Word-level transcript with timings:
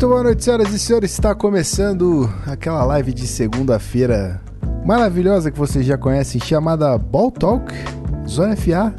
Muito 0.00 0.12
boa 0.12 0.22
noite, 0.22 0.42
senhoras 0.42 0.72
e 0.72 0.78
senhores. 0.78 1.12
Está 1.12 1.34
começando 1.34 2.26
aquela 2.46 2.82
live 2.86 3.12
de 3.12 3.26
segunda-feira 3.26 4.40
maravilhosa 4.82 5.50
que 5.50 5.58
vocês 5.58 5.84
já 5.84 5.98
conhecem, 5.98 6.40
chamada 6.40 6.96
Ball 6.96 7.30
Talk 7.30 7.70
Zona 8.26 8.56
FA. 8.56 8.94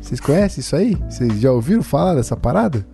Vocês 0.00 0.20
conhecem 0.20 0.60
isso 0.60 0.76
aí? 0.76 0.94
Vocês 1.10 1.40
já 1.40 1.50
ouviram 1.50 1.82
falar 1.82 2.14
dessa 2.14 2.36
parada? 2.36 2.86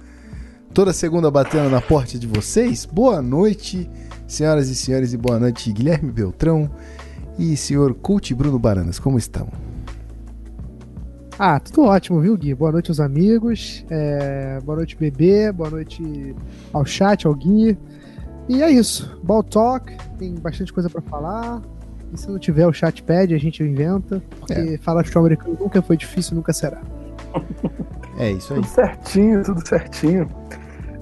Toda 0.73 0.95
segunda 0.95 1.31
batendo 1.31 1.69
na 1.69 1.83
porta 1.83 2.19
de 2.19 2.27
vocês. 2.27 2.87
Boa 2.87 3.21
noite, 3.21 3.91
senhoras 4.27 4.71
e 4.71 4.75
senhores, 4.75 5.13
e 5.13 5.19
boa 5.19 5.39
noite, 5.39 5.71
Guilherme 5.71 6.11
Beltrão 6.11 6.71
e 7.39 7.59
senhor 7.59 7.93
Coach 7.93 8.35
Bruno 8.35 8.59
Baranas. 8.59 8.99
Como 8.99 9.19
estão? 9.19 9.51
Ah, 11.43 11.59
tudo 11.59 11.85
ótimo, 11.85 12.21
viu, 12.21 12.37
Gui? 12.37 12.55
Boa 12.55 12.71
noite 12.71 12.91
aos 12.91 13.01
amigos, 13.01 13.83
é... 13.89 14.59
boa 14.63 14.77
noite, 14.77 14.95
bebê, 14.95 15.51
boa 15.51 15.71
noite 15.71 16.37
ao 16.71 16.85
chat, 16.85 17.27
ao 17.27 17.35
Gui. 17.35 17.79
E 18.47 18.63
é 18.63 18.71
isso, 18.71 19.19
Ball 19.23 19.43
Talk, 19.43 19.91
tem 20.19 20.35
bastante 20.35 20.71
coisa 20.71 20.91
para 20.91 21.01
falar. 21.01 21.63
E 22.13 22.21
se 22.21 22.29
não 22.29 22.39
tiver 22.39 22.67
o 22.67 22.75
chat 22.75 23.03
pede, 23.03 23.35
a 23.35 23.39
gente 23.39 23.63
inventa, 23.63 24.23
porque 24.39 24.53
é. 24.53 24.77
falar 24.77 25.03
futebol 25.03 25.23
americano 25.23 25.57
nunca 25.59 25.81
foi 25.81 25.97
difícil, 25.97 26.37
nunca 26.37 26.53
será. 26.53 26.83
É 28.19 28.33
isso 28.33 28.53
aí. 28.53 28.61
Tudo 28.61 28.69
certinho, 28.69 29.43
tudo 29.43 29.67
certinho. 29.67 30.29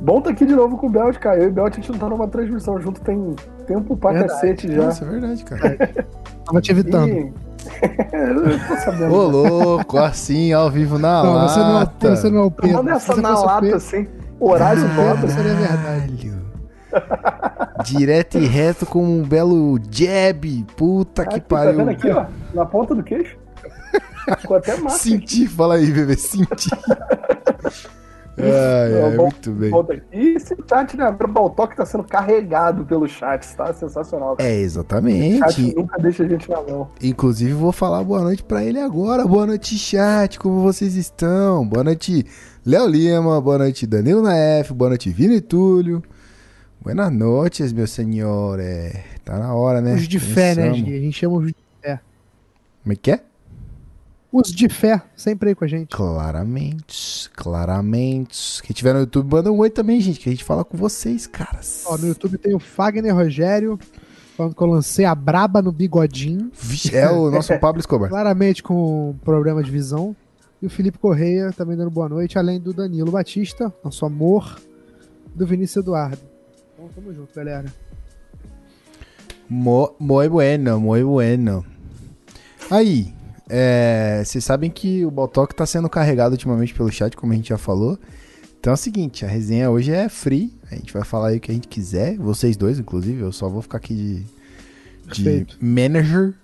Bom 0.00 0.20
tá 0.20 0.30
aqui 0.30 0.46
de 0.46 0.54
novo 0.54 0.76
com 0.76 0.86
o 0.86 0.90
Belt, 0.90 1.18
cara. 1.18 1.40
Eu 1.40 1.46
e 1.46 1.48
o 1.48 1.52
Belt 1.52 1.72
a 1.72 1.76
gente 1.80 1.90
não 1.90 1.98
tá 1.98 2.08
numa 2.08 2.28
transmissão 2.28 2.80
junto 2.80 3.00
tem 3.00 3.34
tempo 3.66 3.96
pra 3.96 4.12
verdade. 4.12 4.34
cacete 4.34 4.72
já. 4.72 4.84
Nossa, 4.84 5.04
é 5.04 5.08
verdade, 5.08 5.44
cara. 5.44 5.76
Tava 6.46 6.60
te 6.60 6.70
evitando. 6.70 7.08
E... 7.08 7.47
Ô, 9.10 9.22
louco, 9.26 9.98
assim, 9.98 10.52
ao 10.52 10.70
vivo 10.70 10.98
na 10.98 11.22
não, 11.22 11.34
lata. 11.34 11.48
Você 11.48 11.60
não, 11.60 11.80
é, 11.80 12.16
você 12.16 12.30
não 12.30 12.40
é 12.40 12.44
o 12.44 12.50
Pedro. 12.50 12.76
Manda 12.76 12.92
essa 12.92 13.16
na 13.16 13.38
lata, 13.38 13.60
Pedro. 13.60 13.76
assim. 13.76 14.08
Horário 14.40 14.88
nobre. 14.94 15.30
Seria 15.30 15.54
verdade. 15.54 16.38
Direto 17.84 18.38
e 18.38 18.46
reto 18.46 18.86
com 18.86 19.02
um 19.02 19.22
belo 19.22 19.78
jab. 19.90 20.66
Puta 20.76 21.26
que 21.26 21.40
pariu. 21.40 21.72
Tá 21.72 21.76
vendo 21.78 21.90
aqui, 21.90 22.10
ó? 22.10 22.26
Na 22.54 22.64
ponta 22.64 22.94
do 22.94 23.02
queixo. 23.02 23.36
Ficou 24.38 24.56
até 24.56 24.76
massa. 24.76 24.98
Senti, 24.98 25.46
fala 25.46 25.76
aí, 25.76 25.90
bebê, 25.90 26.16
senti. 26.16 26.70
Ai, 28.40 29.02
ai, 29.02 29.16
muito 29.16 29.50
bem. 29.50 29.72
E 30.12 30.36
esse 30.36 30.56
chat, 30.68 30.96
né? 30.96 31.08
O 31.08 31.28
Baltoque 31.28 31.76
tá 31.76 31.84
sendo 31.84 32.04
carregado 32.04 32.84
pelo 32.84 33.08
chat, 33.08 33.44
tá? 33.56 33.72
Sensacional. 33.72 34.36
Cara. 34.36 34.48
É, 34.48 34.60
exatamente. 34.60 35.42
O 35.42 35.50
chat 35.50 35.74
nunca 35.74 35.98
deixa 35.98 36.22
a 36.22 36.28
gente 36.28 36.48
na 36.48 36.62
mão. 36.62 36.88
Inclusive, 37.02 37.52
vou 37.52 37.72
falar 37.72 38.02
boa 38.04 38.22
noite 38.22 38.42
pra 38.42 38.64
ele 38.64 38.78
agora. 38.80 39.26
Boa 39.26 39.46
noite, 39.46 39.76
chat. 39.76 40.38
Como 40.38 40.62
vocês 40.62 40.94
estão? 40.94 41.66
Boa 41.66 41.82
noite, 41.82 42.24
Léo 42.64 42.86
Lima. 42.86 43.40
Boa 43.40 43.58
noite, 43.58 43.86
Danilo 43.86 44.22
Naef. 44.22 44.72
Boa 44.72 44.90
noite, 44.90 45.10
Vini 45.10 45.40
Túlio. 45.40 46.02
Buenas 46.80 47.12
noches, 47.12 47.72
meu 47.72 47.86
senhor. 47.86 48.60
É, 48.60 49.04
tá 49.24 49.36
na 49.38 49.52
hora, 49.52 49.80
né? 49.80 49.94
Os 49.94 50.06
de 50.06 50.20
fé, 50.20 50.54
né, 50.54 50.70
Gui? 50.70 50.96
A 50.96 51.00
gente 51.00 51.18
chama 51.18 51.36
os 51.36 51.48
de 51.48 51.56
fé. 51.82 52.00
Como 52.82 52.92
é 52.92 52.96
que 52.96 53.10
é? 53.10 53.20
Os 54.30 54.52
de 54.52 54.68
fé, 54.68 55.02
sempre 55.16 55.48
aí 55.48 55.54
com 55.54 55.64
a 55.64 55.68
gente. 55.68 55.96
Claramente, 55.96 57.30
claramente. 57.30 58.62
Quem 58.62 58.74
tiver 58.74 58.92
no 58.92 59.00
YouTube, 59.00 59.32
manda 59.32 59.50
um 59.50 59.58
oi 59.58 59.70
também, 59.70 60.00
gente, 60.00 60.20
que 60.20 60.28
a 60.28 60.32
gente 60.32 60.44
fala 60.44 60.64
com 60.64 60.76
vocês, 60.76 61.26
caras. 61.26 61.84
Ó, 61.86 61.96
no 61.96 62.08
YouTube 62.08 62.36
tem 62.36 62.54
o 62.54 62.58
Fagner 62.58 63.14
Rogério, 63.14 63.78
falando 64.36 64.54
que 64.54 64.62
eu 64.62 64.66
lancei 64.66 65.06
a 65.06 65.14
braba 65.14 65.62
no 65.62 65.72
bigodinho. 65.72 66.52
É 66.92 67.10
o 67.10 67.30
nosso 67.30 67.56
Pablo 67.58 67.80
Escobar. 67.80 68.10
Claramente 68.10 68.62
com 68.62 69.16
problema 69.24 69.62
de 69.62 69.70
visão. 69.70 70.14
E 70.60 70.66
o 70.66 70.70
Felipe 70.70 70.98
Correia 70.98 71.50
também 71.52 71.76
dando 71.76 71.90
boa 71.90 72.08
noite, 72.08 72.36
além 72.36 72.60
do 72.60 72.72
Danilo 72.74 73.12
Batista, 73.12 73.72
nosso 73.82 74.04
amor, 74.04 74.60
do 75.34 75.46
Vinícius 75.46 75.84
Eduardo. 75.84 76.20
Então 76.74 76.88
tamo 76.94 77.14
junto, 77.14 77.34
galera. 77.34 77.72
Mo, 79.48 79.94
muy 79.98 80.28
bueno, 80.28 80.78
muy 80.78 81.02
bueno. 81.02 81.64
Aí, 82.70 83.14
é, 83.48 84.22
vocês 84.24 84.44
sabem 84.44 84.70
que 84.70 85.04
o 85.04 85.10
Baltoque 85.10 85.54
tá 85.54 85.64
sendo 85.64 85.88
carregado 85.88 86.32
ultimamente 86.32 86.74
pelo 86.74 86.90
chat, 86.92 87.16
como 87.16 87.32
a 87.32 87.36
gente 87.36 87.48
já 87.48 87.58
falou. 87.58 87.98
Então 88.60 88.72
é 88.72 88.74
o 88.74 88.76
seguinte, 88.76 89.24
a 89.24 89.28
resenha 89.28 89.70
hoje 89.70 89.92
é 89.92 90.08
free. 90.08 90.52
A 90.70 90.74
gente 90.74 90.92
vai 90.92 91.04
falar 91.04 91.28
aí 91.28 91.38
o 91.38 91.40
que 91.40 91.50
a 91.50 91.54
gente 91.54 91.68
quiser. 91.68 92.16
Vocês 92.18 92.56
dois, 92.56 92.78
inclusive. 92.78 93.20
Eu 93.20 93.32
só 93.32 93.48
vou 93.48 93.62
ficar 93.62 93.78
aqui 93.78 94.26
de, 95.12 95.44
de 95.44 95.46
manager. 95.60 96.34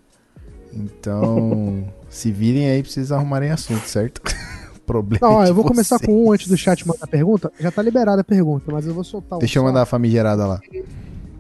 Então, 0.72 1.84
se 2.08 2.30
virem 2.32 2.70
aí, 2.70 2.82
precisa 2.82 3.16
arrumarem 3.16 3.50
assunto, 3.50 3.86
certo? 3.86 4.22
problema. 4.84 5.26
Não, 5.26 5.44
eu 5.44 5.54
vou 5.54 5.64
vocês. 5.64 5.88
começar 5.88 5.98
com 5.98 6.26
um 6.26 6.32
antes 6.32 6.46
do 6.46 6.56
chat 6.56 6.86
mandar 6.86 7.04
a 7.04 7.08
pergunta. 7.08 7.52
Já 7.58 7.70
tá 7.70 7.82
liberada 7.82 8.20
a 8.20 8.24
pergunta, 8.24 8.70
mas 8.70 8.86
eu 8.86 8.94
vou 8.94 9.02
soltar 9.02 9.38
um. 9.38 9.40
Deixa 9.40 9.58
eu 9.58 9.64
mandar 9.64 9.82
a 9.82 9.86
famigerada 9.86 10.46
lá. 10.46 10.60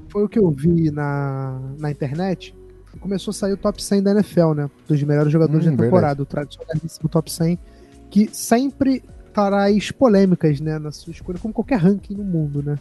Foi 0.08 0.24
o 0.24 0.28
que 0.28 0.38
eu 0.38 0.50
vi 0.50 0.90
na, 0.90 1.60
na 1.78 1.90
internet. 1.90 2.54
Começou 3.00 3.30
a 3.30 3.34
sair 3.34 3.52
o 3.52 3.56
top 3.56 3.82
100 3.82 4.02
da 4.02 4.10
NFL, 4.12 4.52
né? 4.54 4.70
Dos 4.88 5.02
melhores 5.02 5.32
jogadores 5.32 5.66
hum, 5.66 5.76
da 5.76 5.84
temporada, 5.84 6.14
verdade. 6.14 6.22
o 6.22 6.26
tradicionalíssimo 6.26 7.08
top 7.08 7.30
100, 7.30 7.58
que 8.10 8.30
sempre 8.32 9.02
traz 9.32 9.90
polêmicas, 9.90 10.60
né? 10.60 10.78
Na 10.78 10.92
sua 10.92 11.10
escolha, 11.10 11.38
como 11.38 11.52
qualquer 11.52 11.78
ranking 11.78 12.14
no 12.14 12.24
mundo, 12.24 12.62
né? 12.62 12.78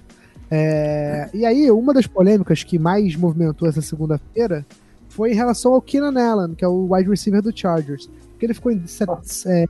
É, 0.51 1.29
e 1.33 1.45
aí, 1.45 1.71
uma 1.71 1.93
das 1.93 2.05
polêmicas 2.05 2.63
que 2.63 2.77
mais 2.77 3.15
movimentou 3.15 3.67
essa 3.67 3.81
segunda-feira 3.81 4.65
foi 5.09 5.31
em 5.31 5.35
relação 5.35 5.73
ao 5.73 5.81
Keenan 5.81 6.19
Allen, 6.19 6.55
que 6.55 6.63
é 6.63 6.67
o 6.67 6.93
wide 6.93 7.09
receiver 7.09 7.41
do 7.41 7.55
Chargers. 7.55 8.09
Porque 8.31 8.45
ele 8.45 8.53
ficou 8.53 8.71
em 8.71 8.85
set, 8.85 9.09
é, 9.47 9.65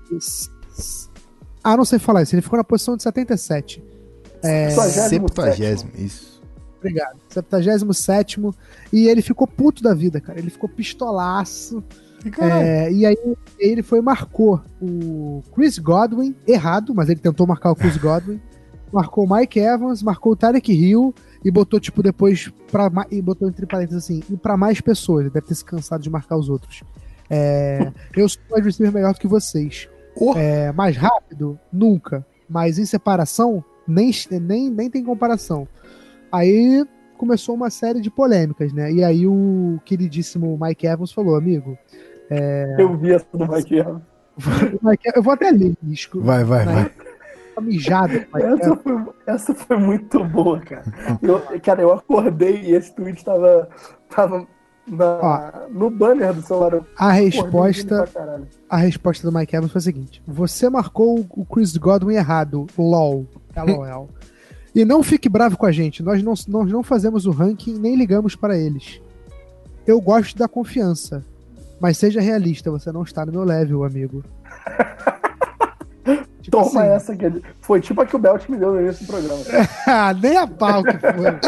ah, 1.63 1.77
não 1.77 1.85
sei 1.85 1.97
falar 1.97 2.23
isso. 2.23 2.35
Ele 2.35 2.41
ficou 2.41 2.57
na 2.57 2.63
posição 2.63 2.97
de 2.97 3.03
77. 3.03 3.81
É... 4.43 4.69
70, 4.69 5.33
isso. 5.97 6.32
Obrigado. 6.83 7.17
77 7.29 8.41
e 8.91 9.07
ele 9.07 9.21
ficou 9.21 9.47
puto 9.47 9.81
da 9.81 9.93
vida, 9.93 10.19
cara. 10.19 10.39
Ele 10.39 10.49
ficou 10.49 10.67
pistolaço. 10.67 11.83
É, 12.39 12.91
e 12.91 13.05
aí 13.05 13.17
ele 13.59 13.81
foi 13.83 13.99
e 13.99 14.01
marcou 14.01 14.61
o 14.81 15.41
Chris 15.53 15.77
Godwin, 15.77 16.35
errado, 16.47 16.93
mas 16.95 17.09
ele 17.09 17.19
tentou 17.19 17.45
marcar 17.45 17.71
o 17.71 17.75
Chris 17.75 17.97
Godwin. 17.97 18.39
marcou 18.91 19.25
o 19.25 19.35
Mike 19.35 19.59
Evans, 19.59 20.01
marcou 20.01 20.31
o 20.31 20.35
Tarek 20.35 20.71
Hill 20.71 21.13
e 21.43 21.51
botou, 21.51 21.79
tipo, 21.79 22.01
depois 22.01 22.51
pra, 22.71 22.89
e 23.11 23.21
botou 23.21 23.49
entre 23.49 23.65
parênteses 23.65 24.03
assim, 24.03 24.23
e 24.29 24.37
pra 24.37 24.55
mais 24.55 24.79
pessoas. 24.79 25.21
Ele 25.21 25.33
deve 25.33 25.47
ter 25.47 25.55
se 25.55 25.65
cansado 25.65 26.01
de 26.01 26.09
marcar 26.09 26.37
os 26.37 26.49
outros. 26.49 26.83
É, 27.29 27.91
eu 28.15 28.29
sou 28.29 28.41
o 28.51 28.61
receiver 28.61 28.93
melhor 28.93 29.13
do 29.13 29.19
que 29.19 29.27
vocês. 29.27 29.89
Oh. 30.15 30.33
É, 30.37 30.71
mais 30.71 30.95
rápido? 30.95 31.59
Nunca. 31.71 32.25
Mas 32.47 32.77
em 32.77 32.85
separação, 32.85 33.63
nem, 33.87 34.11
nem, 34.41 34.69
nem 34.69 34.89
tem 34.89 35.03
comparação. 35.03 35.67
Aí 36.33 36.83
começou 37.15 37.53
uma 37.53 37.69
série 37.69 38.01
de 38.01 38.09
polêmicas, 38.09 38.73
né? 38.73 38.91
E 38.91 39.03
aí 39.03 39.27
o 39.27 39.79
queridíssimo 39.85 40.57
Mike 40.59 40.87
Evans 40.87 41.11
falou, 41.11 41.35
amigo. 41.35 41.77
É... 42.27 42.75
Eu 42.79 42.97
vi 42.97 43.11
essa 43.11 43.27
do 43.31 43.47
Mike 43.47 43.75
Evans. 43.75 44.01
eu 45.15 45.21
vou 45.21 45.33
até 45.33 45.51
ler 45.51 45.77
risco. 45.83 46.19
Vai, 46.21 46.43
vai, 46.43 46.65
né? 46.65 46.73
vai. 46.73 46.91
Tá 47.53 47.61
mijado. 47.61 48.13
Essa 48.33 48.75
foi, 48.75 49.05
essa 49.27 49.53
foi 49.53 49.77
muito 49.77 50.23
boa, 50.23 50.59
cara. 50.59 50.83
Eu, 51.21 51.39
cara, 51.61 51.83
eu 51.83 51.93
acordei 51.93 52.61
e 52.61 52.73
esse 52.73 52.91
tweet 52.95 53.23
tava, 53.23 53.69
tava 54.09 54.47
na, 54.87 55.67
no 55.69 55.91
banner 55.91 56.33
do 56.33 56.41
celular. 56.41 56.81
A 56.97 57.11
resposta, 57.11 58.09
a 58.67 58.77
resposta 58.77 59.29
do 59.29 59.37
Mike 59.37 59.55
Evans 59.55 59.71
foi 59.71 59.79
a 59.79 59.83
seguinte: 59.83 60.23
Você 60.25 60.67
marcou 60.67 61.23
o 61.29 61.45
Chris 61.45 61.77
Godwin 61.77 62.15
errado. 62.15 62.65
LOL. 62.75 63.27
LOL. 63.55 64.09
E 64.75 64.83
não 64.83 65.03
fique 65.03 65.29
bravo 65.29 65.57
com 65.57 65.65
a 65.65 65.71
gente. 65.71 66.01
Nós 66.01 66.21
não, 66.23 66.33
nós 66.47 66.71
não 66.71 66.83
fazemos 66.83 67.25
o 67.25 67.31
ranking 67.31 67.77
nem 67.77 67.95
ligamos 67.95 68.35
para 68.35 68.57
eles. 68.57 69.01
Eu 69.85 69.99
gosto 69.99 70.37
da 70.37 70.47
confiança. 70.47 71.23
Mas 71.79 71.97
seja 71.97 72.21
realista, 72.21 72.71
você 72.71 72.91
não 72.91 73.03
está 73.03 73.25
no 73.25 73.31
meu 73.31 73.43
level, 73.43 73.83
amigo. 73.83 74.23
Tipo 76.43 76.57
Toma 76.57 76.81
assim. 76.81 76.91
essa 76.91 77.13
aqui. 77.13 77.41
Foi 77.61 77.79
tipo 77.79 78.01
a 78.01 78.05
que 78.05 78.17
o 78.17 78.19
Belt 78.19 78.49
me 78.49 78.57
deu 78.57 78.73
nesse 78.73 79.05
programa. 79.05 79.41
Nem 80.21 80.35
a 80.35 80.45
pau 80.45 80.83
que 80.83 80.97
foi. 80.99 81.39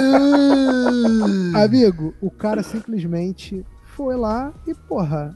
Amigo, 1.62 2.14
o 2.22 2.32
cara 2.32 2.64
simplesmente 2.64 3.66
foi 3.84 4.16
lá 4.16 4.54
e, 4.66 4.74
porra. 4.74 5.36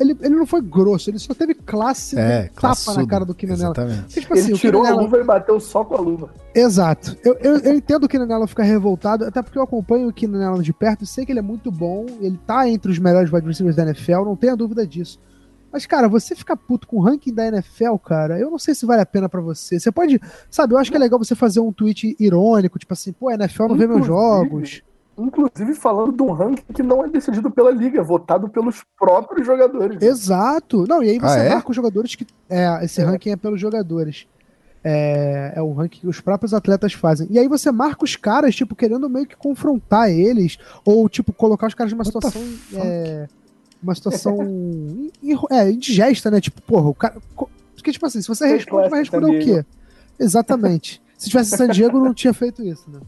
Ele, 0.00 0.16
ele 0.22 0.34
não 0.34 0.46
foi 0.46 0.62
grosso, 0.62 1.10
ele 1.10 1.18
só 1.18 1.34
teve 1.34 1.52
classe 1.52 2.18
é, 2.18 2.48
tapa 2.58 2.94
na 2.94 3.06
cara 3.06 3.24
do 3.24 3.34
Kinanella. 3.34 3.74
Tipo 4.08 4.32
assim, 4.32 4.48
ele 4.48 4.58
tirou 4.58 4.80
Kinanella... 4.80 5.02
a 5.02 5.04
luva 5.04 5.18
e 5.18 5.24
bateu 5.24 5.60
só 5.60 5.84
com 5.84 5.94
a 5.94 6.00
luva. 6.00 6.30
Exato. 6.54 7.16
Eu, 7.22 7.34
eu, 7.34 7.58
eu 7.58 7.74
entendo 7.74 8.04
o 8.04 8.08
Kinanella 8.08 8.46
ficar 8.46 8.62
revoltado, 8.62 9.26
até 9.26 9.42
porque 9.42 9.58
eu 9.58 9.62
acompanho 9.62 10.08
o 10.08 10.12
Kinanella 10.12 10.62
de 10.62 10.72
perto 10.72 11.04
e 11.04 11.06
sei 11.06 11.26
que 11.26 11.32
ele 11.32 11.40
é 11.40 11.42
muito 11.42 11.70
bom, 11.70 12.06
ele 12.18 12.40
tá 12.46 12.66
entre 12.66 12.90
os 12.90 12.98
melhores 12.98 13.30
wide 13.30 13.46
receivers 13.46 13.76
da 13.76 13.82
NFL, 13.82 14.24
não 14.24 14.36
tenha 14.36 14.56
dúvida 14.56 14.86
disso. 14.86 15.20
Mas, 15.72 15.86
cara, 15.86 16.08
você 16.08 16.34
ficar 16.34 16.56
puto 16.56 16.88
com 16.88 16.96
o 16.96 17.00
ranking 17.00 17.32
da 17.32 17.46
NFL, 17.46 17.94
cara, 17.96 18.38
eu 18.38 18.50
não 18.50 18.58
sei 18.58 18.74
se 18.74 18.84
vale 18.86 19.02
a 19.02 19.06
pena 19.06 19.28
para 19.28 19.40
você. 19.40 19.78
Você 19.78 19.92
pode, 19.92 20.20
sabe, 20.50 20.74
eu 20.74 20.78
acho 20.78 20.90
que 20.90 20.96
é 20.96 21.00
legal 21.00 21.18
você 21.18 21.34
fazer 21.34 21.60
um 21.60 21.72
tweet 21.72 22.16
irônico, 22.18 22.78
tipo 22.78 22.92
assim, 22.92 23.12
pô, 23.12 23.28
a 23.28 23.34
NFL 23.34 23.68
não 23.68 23.76
vê 23.76 23.86
meus 23.86 24.04
jogos. 24.06 24.82
Inclusive 25.20 25.74
falando 25.74 26.12
de 26.12 26.22
um 26.22 26.32
ranking 26.32 26.72
que 26.72 26.82
não 26.82 27.04
é 27.04 27.08
decidido 27.08 27.50
pela 27.50 27.70
liga, 27.70 28.00
é 28.00 28.02
votado 28.02 28.48
pelos 28.48 28.82
próprios 28.98 29.46
jogadores. 29.46 30.00
Exato. 30.02 30.86
Não, 30.88 31.02
e 31.02 31.10
aí 31.10 31.18
você 31.18 31.38
ah, 31.38 31.44
é? 31.44 31.54
marca 31.54 31.70
os 31.70 31.76
jogadores 31.76 32.14
que. 32.14 32.26
É, 32.48 32.84
esse 32.84 33.00
é. 33.00 33.04
ranking 33.04 33.30
é 33.30 33.36
pelos 33.36 33.60
jogadores. 33.60 34.26
É, 34.82 35.52
é 35.56 35.62
o 35.62 35.72
ranking 35.72 36.00
que 36.00 36.08
os 36.08 36.20
próprios 36.20 36.54
atletas 36.54 36.94
fazem. 36.94 37.26
E 37.30 37.38
aí 37.38 37.46
você 37.46 37.70
marca 37.70 38.02
os 38.02 38.16
caras, 38.16 38.54
tipo, 38.54 38.74
querendo 38.74 39.10
meio 39.10 39.26
que 39.26 39.36
confrontar 39.36 40.10
eles, 40.10 40.56
ou, 40.84 41.06
tipo, 41.08 41.32
colocar 41.34 41.66
os 41.66 41.74
caras 41.74 41.92
numa 41.92 42.04
situação. 42.04 42.42
É, 42.74 43.28
uma 43.82 43.94
situação. 43.94 44.38
é, 45.50 45.70
indigesta, 45.70 46.30
né? 46.30 46.40
Tipo, 46.40 46.62
porra, 46.62 46.88
o 46.88 46.94
cara. 46.94 47.16
Porque, 47.74 47.92
tipo 47.92 48.06
assim, 48.06 48.22
se 48.22 48.28
você 48.28 48.46
responde, 48.46 48.88
vai 48.88 49.00
responder 49.00 49.38
o 49.38 49.44
quê? 49.44 49.64
Exatamente. 50.18 51.02
Se 51.16 51.28
tivesse 51.28 51.56
San 51.56 51.68
Diego, 51.68 51.98
não 51.98 52.14
tinha 52.14 52.32
feito 52.32 52.62
isso, 52.62 52.90
né? 52.90 53.00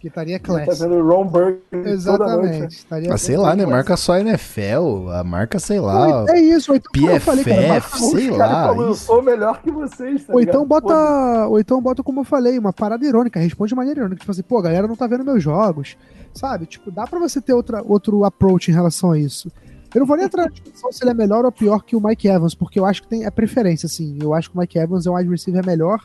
Que 0.00 0.08
estaria 0.08 0.38
classe. 0.40 0.78
Tá 0.80 0.88
vendo 0.88 1.06
Ron 1.06 1.30
Exatamente. 1.70 2.74
Estaria 2.74 3.18
sei 3.18 3.36
lá, 3.36 3.54
né? 3.54 3.66
Marca 3.66 3.98
só 3.98 4.16
NFL, 4.16 5.10
a 5.12 5.22
marca, 5.22 5.58
sei 5.58 5.78
lá. 5.78 6.24
é 6.30 6.40
isso, 6.40 6.74
então, 6.74 6.90
PFF, 6.90 7.20
falei, 7.20 7.44
cara, 7.44 7.80
sei 7.82 8.30
lá. 8.30 8.68
Falou, 8.68 8.86
eu 8.86 8.94
sou 8.94 9.20
melhor 9.22 9.60
que 9.60 9.70
vocês, 9.70 10.24
tá 10.24 10.32
ou 10.32 10.40
então 10.40 10.66
bota, 10.66 11.46
ou 11.48 11.60
então 11.60 11.82
bota 11.82 12.02
como 12.02 12.20
eu 12.20 12.24
falei, 12.24 12.58
uma 12.58 12.72
parada 12.72 13.04
irônica, 13.04 13.38
responde 13.38 13.68
de 13.68 13.74
maneira 13.74 14.00
irônica, 14.00 14.20
tipo 14.20 14.30
assim, 14.30 14.42
pô, 14.42 14.56
a 14.56 14.62
galera 14.62 14.88
não 14.88 14.96
tá 14.96 15.06
vendo 15.06 15.22
meus 15.22 15.42
jogos, 15.42 15.98
sabe? 16.32 16.64
Tipo, 16.64 16.90
dá 16.90 17.06
pra 17.06 17.18
você 17.18 17.38
ter 17.38 17.52
outra, 17.52 17.82
outro 17.86 18.24
approach 18.24 18.70
em 18.70 18.74
relação 18.74 19.10
a 19.10 19.18
isso. 19.18 19.52
Eu 19.94 19.98
não 19.98 20.06
vou 20.06 20.16
nem 20.16 20.24
entrar 20.24 20.44
na 20.44 20.48
discussão 20.48 20.90
se 20.90 21.04
ele 21.04 21.10
é 21.10 21.14
melhor 21.14 21.44
ou 21.44 21.52
pior 21.52 21.82
que 21.84 21.94
o 21.94 22.00
Mike 22.00 22.26
Evans, 22.26 22.54
porque 22.54 22.80
eu 22.80 22.86
acho 22.86 23.02
que 23.02 23.08
tem 23.08 23.26
a 23.26 23.30
preferência, 23.30 23.86
assim. 23.86 24.16
Eu 24.22 24.32
acho 24.32 24.50
que 24.50 24.56
o 24.56 24.60
Mike 24.60 24.78
Evans 24.78 25.04
é 25.04 25.10
um 25.10 25.16
wide 25.16 25.28
receiver 25.28 25.66
melhor 25.66 26.02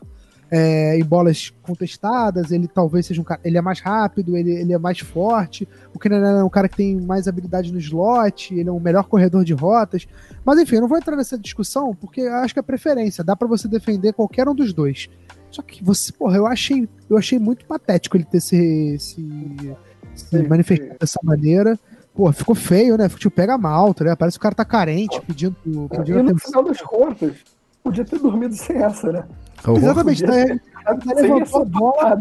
é, 0.49 0.97
em 0.97 1.03
bolas 1.03 1.53
contestadas, 1.61 2.51
ele 2.51 2.67
talvez 2.67 3.05
seja 3.05 3.19
um 3.19 3.23
cara. 3.23 3.41
Ele 3.43 3.57
é 3.57 3.61
mais 3.61 3.79
rápido, 3.79 4.37
ele, 4.37 4.51
ele 4.51 4.73
é 4.73 4.77
mais 4.77 4.99
forte. 4.99 5.67
O 5.93 5.99
Kenan 5.99 6.39
é 6.39 6.43
um 6.43 6.49
cara 6.49 6.69
que 6.69 6.77
tem 6.77 6.99
mais 7.01 7.27
habilidade 7.27 7.71
no 7.71 7.79
slot, 7.79 8.53
ele 8.53 8.69
é 8.69 8.71
um 8.71 8.79
melhor 8.79 9.05
corredor 9.05 9.43
de 9.43 9.53
rotas. 9.53 10.07
Mas 10.43 10.59
enfim, 10.59 10.75
eu 10.75 10.81
não 10.81 10.87
vou 10.87 10.97
entrar 10.97 11.15
nessa 11.15 11.37
discussão 11.37 11.95
porque 11.95 12.21
eu 12.21 12.35
acho 12.35 12.53
que 12.53 12.59
é 12.59 12.63
preferência. 12.63 13.23
Dá 13.23 13.35
para 13.35 13.47
você 13.47 13.67
defender 13.67 14.13
qualquer 14.13 14.47
um 14.47 14.55
dos 14.55 14.73
dois. 14.73 15.09
Só 15.49 15.61
que 15.61 15.83
você, 15.83 16.11
porra, 16.11 16.37
eu 16.37 16.45
achei, 16.45 16.87
eu 17.09 17.17
achei 17.17 17.39
muito 17.39 17.65
patético 17.65 18.17
ele 18.17 18.25
ter 18.25 18.41
se, 18.41 18.97
se, 18.99 19.75
se 20.13 20.43
manifestado 20.43 20.97
dessa 20.99 21.19
maneira. 21.23 21.79
Pô, 22.13 22.31
ficou 22.31 22.55
feio, 22.55 22.97
né? 22.97 23.09
Tipo, 23.09 23.31
pega 23.31 23.57
mal, 23.57 23.93
tá 23.93 24.03
ligado? 24.03 24.17
Parece 24.17 24.37
que 24.37 24.41
o 24.41 24.43
cara 24.43 24.55
tá 24.55 24.63
carente, 24.63 25.19
pedindo. 25.21 25.55
pedindo 25.89 26.19
e 26.19 26.23
no 26.23 26.39
final 26.39 26.63
das 26.63 26.81
contas, 26.81 27.35
podia 27.85 28.03
ter 28.03 28.19
dormido 28.19 28.55
sem 28.55 28.77
essa, 28.77 29.11
né? 29.11 29.23
Exatamente. 29.77 30.23
Daí, 30.23 30.59
daí 31.05 31.21
levantou 31.21 31.61
a 31.61 31.65
bola. 31.65 32.19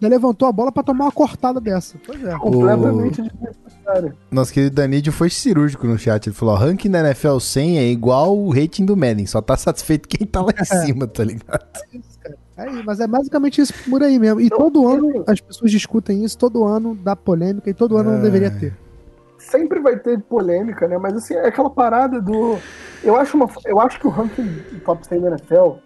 Daí 0.00 0.10
levantou 0.10 0.48
a 0.48 0.52
bola 0.52 0.70
pra 0.70 0.82
tomar 0.82 1.06
uma 1.06 1.12
cortada 1.12 1.60
dessa. 1.60 1.98
Pois 2.06 2.22
é. 2.22 2.36
Completamente 2.38 3.22
desnecessário. 3.22 4.14
Nosso 4.30 4.52
querido 4.52 4.76
Danídio 4.76 5.12
foi 5.12 5.30
cirúrgico 5.30 5.86
no 5.86 5.98
chat. 5.98 6.26
Ele 6.26 6.36
falou: 6.36 6.54
o 6.54 6.58
ranking 6.58 6.90
da 6.90 7.00
NFL 7.00 7.38
100 7.38 7.78
é 7.78 7.86
igual 7.88 8.36
o 8.36 8.50
rating 8.50 8.84
do 8.84 8.96
Madden. 8.96 9.26
Só 9.26 9.40
tá 9.40 9.56
satisfeito 9.56 10.08
quem 10.08 10.26
tá 10.26 10.42
lá 10.42 10.52
em 10.52 10.60
é. 10.60 10.86
cima, 10.86 11.06
tá 11.06 11.24
ligado? 11.24 11.66
É 11.92 11.96
isso, 11.96 12.18
cara. 12.20 12.38
É, 12.58 12.82
mas 12.82 13.00
é 13.00 13.06
basicamente 13.06 13.60
isso 13.60 13.72
por 13.88 14.02
aí 14.02 14.18
mesmo. 14.18 14.40
E 14.40 14.50
todo 14.50 14.86
ano 14.86 15.24
as 15.26 15.40
pessoas 15.40 15.70
discutem 15.70 16.24
isso, 16.24 16.36
todo 16.36 16.64
ano 16.64 16.94
dá 16.94 17.14
polêmica 17.16 17.70
e 17.70 17.74
todo 17.74 17.96
ano 17.96 18.12
não 18.12 18.22
deveria 18.22 18.50
ter. 18.50 18.76
Sempre 19.48 19.80
vai 19.80 19.96
ter 19.98 20.20
polêmica, 20.20 20.86
né? 20.86 20.98
Mas 20.98 21.14
assim, 21.14 21.34
é 21.34 21.46
aquela 21.46 21.70
parada 21.70 22.20
do. 22.20 22.58
Eu 23.02 23.16
acho, 23.16 23.36
uma... 23.36 23.48
eu 23.64 23.80
acho 23.80 23.98
que 23.98 24.06
o 24.06 24.10
ranking 24.10 24.46
top 24.84 25.06
100 25.06 25.20
da 25.20 25.28
NFL 25.28 25.76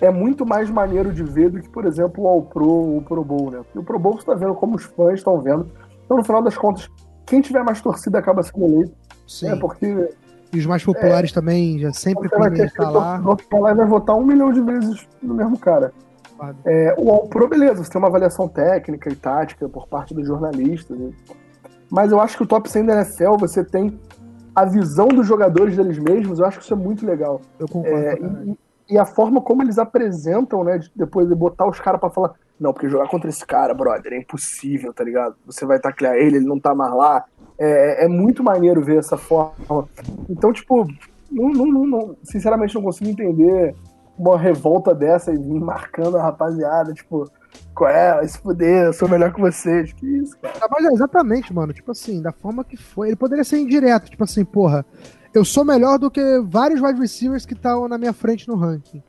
é 0.00 0.10
muito 0.10 0.46
mais 0.46 0.70
maneiro 0.70 1.12
de 1.12 1.22
ver 1.22 1.50
do 1.50 1.60
que, 1.60 1.68
por 1.68 1.84
exemplo, 1.84 2.24
o 2.24 2.26
All 2.26 2.42
Pro 2.42 2.66
ou 2.66 2.96
o 2.96 3.02
Pro 3.02 3.22
Bowl, 3.22 3.50
né? 3.50 3.60
o 3.74 3.82
Pro 3.82 3.98
Bowl 3.98 4.14
você 4.18 4.24
tá 4.24 4.34
vendo 4.34 4.54
como 4.54 4.76
os 4.76 4.84
fãs 4.84 5.18
estão 5.18 5.38
vendo. 5.40 5.70
Então, 6.04 6.16
no 6.16 6.24
final 6.24 6.40
das 6.40 6.56
contas, 6.56 6.88
quem 7.26 7.42
tiver 7.42 7.62
mais 7.62 7.82
torcida 7.82 8.18
acaba 8.18 8.42
sendo 8.42 8.64
eleito. 8.64 8.92
Sim. 9.28 9.50
Né? 9.50 9.56
Porque. 9.56 10.08
E 10.52 10.58
os 10.58 10.66
mais 10.66 10.82
populares 10.82 11.30
é, 11.30 11.34
também, 11.34 11.78
já 11.78 11.92
sempre 11.92 12.28
podem 12.28 12.64
estar 12.64 12.88
lá. 12.88 13.18
vai 13.18 13.86
votar 13.86 14.16
um 14.16 14.24
milhão 14.24 14.50
de 14.50 14.62
vezes 14.62 15.06
no 15.22 15.34
mesmo 15.34 15.58
cara. 15.58 15.92
É, 16.64 16.94
o 16.96 17.10
All 17.10 17.28
Pro, 17.28 17.46
beleza, 17.46 17.84
você 17.84 17.90
tem 17.90 17.98
uma 17.98 18.08
avaliação 18.08 18.48
técnica 18.48 19.12
e 19.12 19.14
tática 19.14 19.68
por 19.68 19.86
parte 19.86 20.14
dos 20.14 20.26
jornalistas. 20.26 20.98
Né? 20.98 21.12
Mas 21.90 22.12
eu 22.12 22.20
acho 22.20 22.36
que 22.36 22.42
o 22.42 22.46
top 22.46 22.70
100 22.70 22.86
da 22.86 22.94
NFL 22.94 23.36
você 23.38 23.64
tem 23.64 23.98
a 24.54 24.64
visão 24.64 25.08
dos 25.08 25.26
jogadores 25.26 25.76
deles 25.76 25.98
mesmos, 25.98 26.38
eu 26.38 26.46
acho 26.46 26.58
que 26.58 26.64
isso 26.64 26.74
é 26.74 26.76
muito 26.76 27.04
legal. 27.04 27.40
Eu 27.58 27.68
concordo. 27.68 27.96
É, 27.96 28.18
e, 28.44 28.58
e 28.90 28.98
a 28.98 29.04
forma 29.04 29.40
como 29.40 29.62
eles 29.62 29.78
apresentam, 29.78 30.64
né? 30.64 30.78
De, 30.78 30.90
depois 30.94 31.28
de 31.28 31.34
botar 31.34 31.66
os 31.66 31.80
caras 31.80 32.00
para 32.00 32.10
falar, 32.10 32.34
não, 32.58 32.72
porque 32.72 32.88
jogar 32.88 33.08
contra 33.08 33.30
esse 33.30 33.46
cara, 33.46 33.72
brother, 33.72 34.12
é 34.12 34.18
impossível, 34.18 34.92
tá 34.92 35.04
ligado? 35.04 35.34
Você 35.46 35.64
vai 35.64 35.78
taclear 35.78 36.16
ele, 36.16 36.36
ele 36.36 36.46
não 36.46 36.58
tá 36.58 36.74
mais 36.74 36.92
lá. 36.92 37.24
É, 37.58 38.04
é 38.04 38.08
muito 38.08 38.42
maneiro 38.42 38.82
ver 38.82 38.98
essa 38.98 39.16
forma. 39.16 39.88
Então, 40.28 40.52
tipo, 40.52 40.86
não, 41.30 41.48
não, 41.50 41.86
não, 41.86 42.16
sinceramente 42.22 42.74
não 42.74 42.82
consigo 42.82 43.10
entender 43.10 43.74
uma 44.18 44.36
revolta 44.36 44.94
dessa 44.94 45.32
e 45.32 45.38
marcando 45.38 46.18
a 46.18 46.22
rapaziada, 46.22 46.92
tipo, 46.92 47.30
qual 47.74 47.90
é? 47.90 48.26
Se 48.26 48.38
fuder, 48.38 48.86
eu 48.86 48.92
sou 48.92 49.08
melhor 49.08 49.32
que 49.32 49.40
vocês. 49.40 49.92
Que 49.92 50.06
isso, 50.06 50.36
cara. 50.38 50.54
Mas 50.70 50.84
é 50.84 50.92
exatamente, 50.92 51.52
mano. 51.52 51.72
Tipo 51.72 51.92
assim, 51.92 52.20
da 52.20 52.32
forma 52.32 52.64
que 52.64 52.76
foi. 52.76 53.08
Ele 53.08 53.16
poderia 53.16 53.44
ser 53.44 53.58
indireto, 53.58 54.10
tipo 54.10 54.24
assim, 54.24 54.44
porra 54.44 54.84
eu 55.32 55.44
sou 55.44 55.64
melhor 55.64 55.98
do 55.98 56.10
que 56.10 56.20
vários 56.40 56.80
wide 56.80 57.00
receivers 57.00 57.46
que 57.46 57.54
estão 57.54 57.88
na 57.88 57.96
minha 57.96 58.12
frente 58.12 58.48
no 58.48 58.56
ranking. 58.56 59.02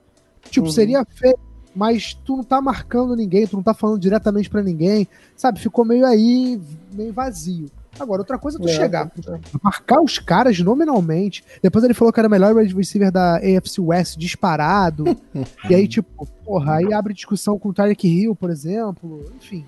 Tipo, 0.50 0.68
uhum. 0.68 0.72
seria 0.72 1.06
feio, 1.06 1.38
mas 1.76 2.14
tu 2.14 2.38
não 2.38 2.44
tá 2.44 2.62
marcando 2.62 3.16
ninguém, 3.16 3.48
tu 3.48 3.56
não 3.56 3.64
tá 3.64 3.74
falando 3.74 4.00
diretamente 4.00 4.50
para 4.50 4.62
ninguém, 4.62 5.08
sabe? 5.36 5.60
Ficou 5.60 5.84
meio 5.84 6.06
aí, 6.06 6.62
meio 6.94 7.14
vazio. 7.14 7.70
Agora, 8.00 8.22
outra 8.22 8.38
coisa 8.38 8.58
é 8.58 8.62
tu 8.62 8.68
é, 8.68 8.72
chegar, 8.72 9.12
é. 9.28 9.40
marcar 9.62 10.02
os 10.02 10.18
caras 10.18 10.60
nominalmente. 10.60 11.44
Depois 11.62 11.84
ele 11.84 11.94
falou 11.94 12.12
que 12.12 12.20
era 12.20 12.28
o 12.28 12.32
melhor 12.32 12.56
receiver 12.56 13.12
da 13.12 13.38
AFC 13.38 13.82
West 13.82 14.18
disparado. 14.18 15.06
e 15.70 15.76
aí, 15.76 15.88
tipo, 15.88 16.26
porra, 16.44 16.78
aí 16.78 16.94
abre 16.94 17.14
discussão 17.14 17.60
com 17.60 17.70
o 17.70 17.74
Tyreek 17.74 18.08
Hill, 18.08 18.36
por 18.36 18.50
exemplo. 18.50 19.26
Enfim. 19.36 19.66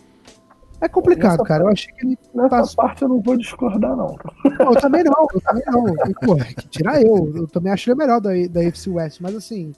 É 0.81 0.87
complicado, 0.89 1.31
nessa 1.31 1.43
cara. 1.43 1.63
Parte, 1.63 1.87
eu 1.87 1.91
achei 1.91 1.93
que 1.93 2.05
ele. 2.05 2.19
Nessa 2.33 2.49
passou... 2.49 2.75
parte 2.75 3.01
eu 3.03 3.09
não 3.09 3.21
vou 3.21 3.37
discordar, 3.37 3.95
não. 3.95 4.17
não. 4.43 4.73
Eu 4.73 4.81
também 4.81 5.03
não, 5.03 5.27
eu 5.33 5.41
também 5.41 5.63
não. 5.67 6.39
E, 6.39 6.55
que 6.55 6.67
tirar 6.67 7.01
eu. 7.01 7.31
Eu 7.35 7.47
também 7.47 7.71
acho 7.71 7.89
ele 7.89 7.97
melhor 7.97 8.19
da, 8.19 8.31
da 8.49 8.63
FC 8.63 8.89
West, 8.89 9.21
mas 9.21 9.35
assim. 9.35 9.71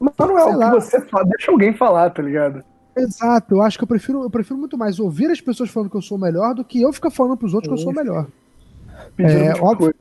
Mas 0.00 0.12
não 0.18 0.38
é 0.38 0.44
o 0.44 0.58
que 0.58 0.80
você 0.80 1.00
fala, 1.02 1.24
deixa 1.24 1.50
alguém 1.50 1.74
falar, 1.74 2.10
tá 2.10 2.22
ligado? 2.22 2.62
Exato, 2.96 3.54
eu 3.54 3.62
acho 3.62 3.76
que 3.76 3.84
eu 3.84 3.88
prefiro, 3.88 4.22
eu 4.22 4.30
prefiro 4.30 4.58
muito 4.58 4.78
mais 4.78 4.98
ouvir 4.98 5.30
as 5.30 5.40
pessoas 5.40 5.68
falando 5.68 5.90
que 5.90 5.96
eu 5.96 6.02
sou 6.02 6.16
melhor 6.16 6.54
do 6.54 6.64
que 6.64 6.80
eu 6.80 6.92
ficar 6.92 7.10
falando 7.10 7.36
pros 7.36 7.52
outros 7.52 7.68
que 7.68 7.78
eu 7.78 7.84
sou 7.84 7.92
melhor. 7.92 8.26
É, 9.18 9.52
óbvio, 9.60 9.94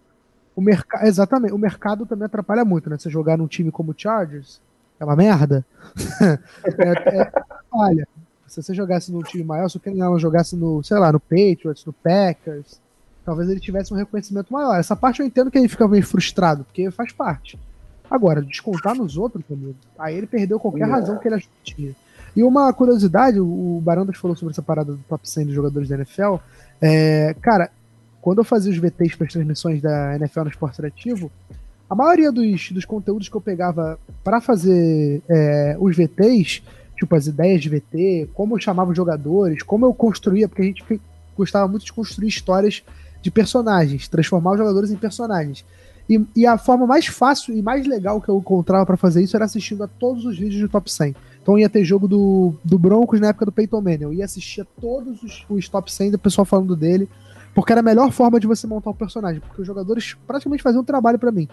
o 0.55 0.61
mercado, 0.61 1.05
exatamente, 1.05 1.53
o 1.53 1.57
mercado 1.57 2.05
também 2.05 2.25
atrapalha 2.25 2.63
muito, 2.63 2.89
né? 2.89 2.97
Você 2.97 3.09
jogar 3.09 3.37
num 3.37 3.47
time 3.47 3.69
como 3.69 3.91
o 3.91 3.95
Chargers 3.97 4.61
é 4.97 5.03
uma 5.03 5.15
merda. 5.15 5.65
é, 6.23 7.19
é, 7.19 7.31
olha, 7.69 8.07
se 8.47 8.63
você 8.63 8.73
jogasse 8.73 9.11
num 9.11 9.21
time 9.21 9.43
maior, 9.43 9.69
se 9.69 9.75
o 9.75 9.79
Kenny 9.79 10.01
Allen 10.01 10.19
jogasse 10.19 10.55
no, 10.55 10.81
sei 10.81 10.97
lá, 10.97 11.11
no 11.11 11.19
Patriots, 11.19 11.83
no 11.85 11.91
Packers, 11.91 12.79
talvez 13.25 13.49
ele 13.49 13.59
tivesse 13.59 13.93
um 13.93 13.97
reconhecimento 13.97 14.53
maior. 14.53 14.79
Essa 14.79 14.95
parte 14.95 15.19
eu 15.19 15.25
entendo 15.25 15.51
que 15.51 15.57
ele 15.57 15.67
fica 15.67 15.85
meio 15.87 16.05
frustrado, 16.05 16.63
porque 16.63 16.89
faz 16.91 17.11
parte. 17.11 17.59
Agora, 18.09 18.41
descontar 18.41 18.95
nos 18.95 19.17
outros, 19.17 19.43
amigo, 19.51 19.75
aí 19.99 20.15
ele 20.15 20.27
perdeu 20.27 20.59
qualquer 20.59 20.87
é. 20.87 20.91
razão 20.91 21.17
que 21.17 21.27
ele 21.27 21.41
que 21.41 21.75
tinha. 21.75 21.95
E 22.35 22.43
uma 22.43 22.71
curiosidade, 22.73 23.39
o 23.39 23.81
Barandas 23.83 24.17
falou 24.17 24.35
sobre 24.35 24.51
essa 24.51 24.61
parada 24.61 24.91
do 24.91 24.99
top 25.07 25.29
100 25.29 25.45
dos 25.45 25.55
jogadores 25.55 25.87
da 25.87 25.95
NFL. 25.95 26.35
É, 26.81 27.35
cara, 27.41 27.69
quando 28.21 28.39
eu 28.39 28.43
fazia 28.43 28.71
os 28.71 28.77
VTs 28.77 29.15
para 29.15 29.27
as 29.27 29.33
transmissões 29.33 29.81
da 29.81 30.15
NFL 30.15 30.41
no 30.41 30.49
Esporte 30.49 30.73
Interativo, 30.75 31.31
a 31.89 31.95
maioria 31.95 32.31
dos, 32.31 32.71
dos 32.71 32.83
conteúdos 32.83 33.29
que 33.29 33.35
eu 33.35 33.41
pegava 33.41 33.99
para 34.23 34.41
fazer 34.41 35.21
é, 35.29 35.77
os 35.79 35.95
VTs 35.95 36.61
tipo, 36.95 37.15
as 37.15 37.27
ideias 37.27 37.61
de 37.61 37.69
VT, 37.69 38.29
como 38.33 38.55
eu 38.55 38.59
chamava 38.59 38.91
os 38.91 38.97
jogadores, 38.97 39.61
como 39.61 39.85
eu 39.85 39.93
construía, 39.93 40.47
porque 40.47 40.61
a 40.61 40.65
gente 40.65 40.83
gostava 41.37 41.67
muito 41.67 41.85
de 41.85 41.93
construir 41.93 42.29
histórias 42.29 42.83
de 43.21 43.29
personagens, 43.29 44.07
transformar 44.07 44.51
os 44.51 44.57
jogadores 44.57 44.91
em 44.91 44.95
personagens. 44.95 45.65
E, 46.09 46.23
e 46.35 46.45
a 46.45 46.57
forma 46.57 46.85
mais 46.85 47.07
fácil 47.07 47.55
e 47.55 47.61
mais 47.61 47.85
legal 47.85 48.21
que 48.21 48.29
eu 48.29 48.37
encontrava 48.37 48.85
para 48.85 48.95
fazer 48.95 49.23
isso 49.23 49.35
era 49.35 49.45
assistindo 49.45 49.83
a 49.83 49.87
todos 49.87 50.23
os 50.25 50.37
vídeos 50.37 50.61
do 50.61 50.69
Top 50.69 50.89
100. 50.89 51.15
Então 51.45 51.59
ia 51.59 51.69
ter 51.69 51.83
jogo 51.83 52.07
do, 52.07 52.55
do 52.63 52.79
Broncos 52.79 53.19
na 53.19 53.27
época 53.27 53.45
do 53.45 53.51
Peyton 53.51 53.79
Manning. 53.79 54.05
Eu 54.05 54.13
ia 54.13 54.25
assistir 54.25 54.61
a 54.61 54.65
todos 54.81 55.21
os, 55.21 55.45
os 55.47 55.69
Top 55.69 55.93
100 55.93 56.09
do 56.09 56.17
pessoal 56.17 56.43
falando 56.43 56.75
dele, 56.75 57.07
porque 57.53 57.71
era 57.71 57.81
a 57.81 57.83
melhor 57.83 58.11
forma 58.11 58.39
de 58.39 58.47
você 58.47 58.65
montar 58.65 58.89
o 58.89 58.95
personagem, 58.95 59.39
porque 59.39 59.61
os 59.61 59.67
jogadores 59.67 60.15
praticamente 60.25 60.63
faziam 60.63 60.81
um 60.81 60.83
trabalho 60.83 61.19
para 61.19 61.31
mim. 61.31 61.47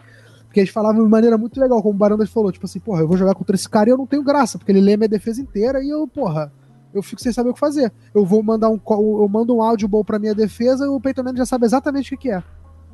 Porque 0.46 0.60
eles 0.60 0.70
falavam 0.70 1.04
de 1.04 1.10
maneira 1.10 1.36
muito 1.36 1.60
legal, 1.60 1.82
como 1.82 1.94
o 1.94 1.98
Barandas 1.98 2.30
falou, 2.30 2.50
tipo 2.50 2.64
assim, 2.64 2.80
porra, 2.80 3.02
eu 3.02 3.06
vou 3.06 3.18
jogar 3.18 3.34
contra 3.34 3.54
esse 3.54 3.68
cara 3.68 3.90
e 3.90 3.92
eu 3.92 3.98
não 3.98 4.06
tenho 4.06 4.22
graça, 4.22 4.56
porque 4.56 4.72
ele 4.72 4.80
lê 4.80 4.96
minha 4.96 5.10
defesa 5.10 5.42
inteira 5.42 5.84
e 5.84 5.90
eu, 5.90 6.08
porra, 6.08 6.50
eu 6.94 7.02
fico 7.02 7.20
sem 7.20 7.30
saber 7.30 7.50
o 7.50 7.52
que 7.52 7.60
fazer. 7.60 7.92
Eu 8.14 8.24
vou 8.24 8.42
mandar 8.42 8.70
um 8.70 8.80
eu 8.88 9.28
mando 9.28 9.54
um 9.54 9.60
áudio 9.60 9.86
bom 9.86 10.02
pra 10.02 10.18
minha 10.18 10.34
defesa 10.34 10.86
e 10.86 10.88
o 10.88 10.98
Peyton 10.98 11.22
Manning 11.22 11.36
já 11.36 11.44
sabe 11.44 11.66
exatamente 11.66 12.14
o 12.14 12.16
que, 12.16 12.30
é. 12.30 12.42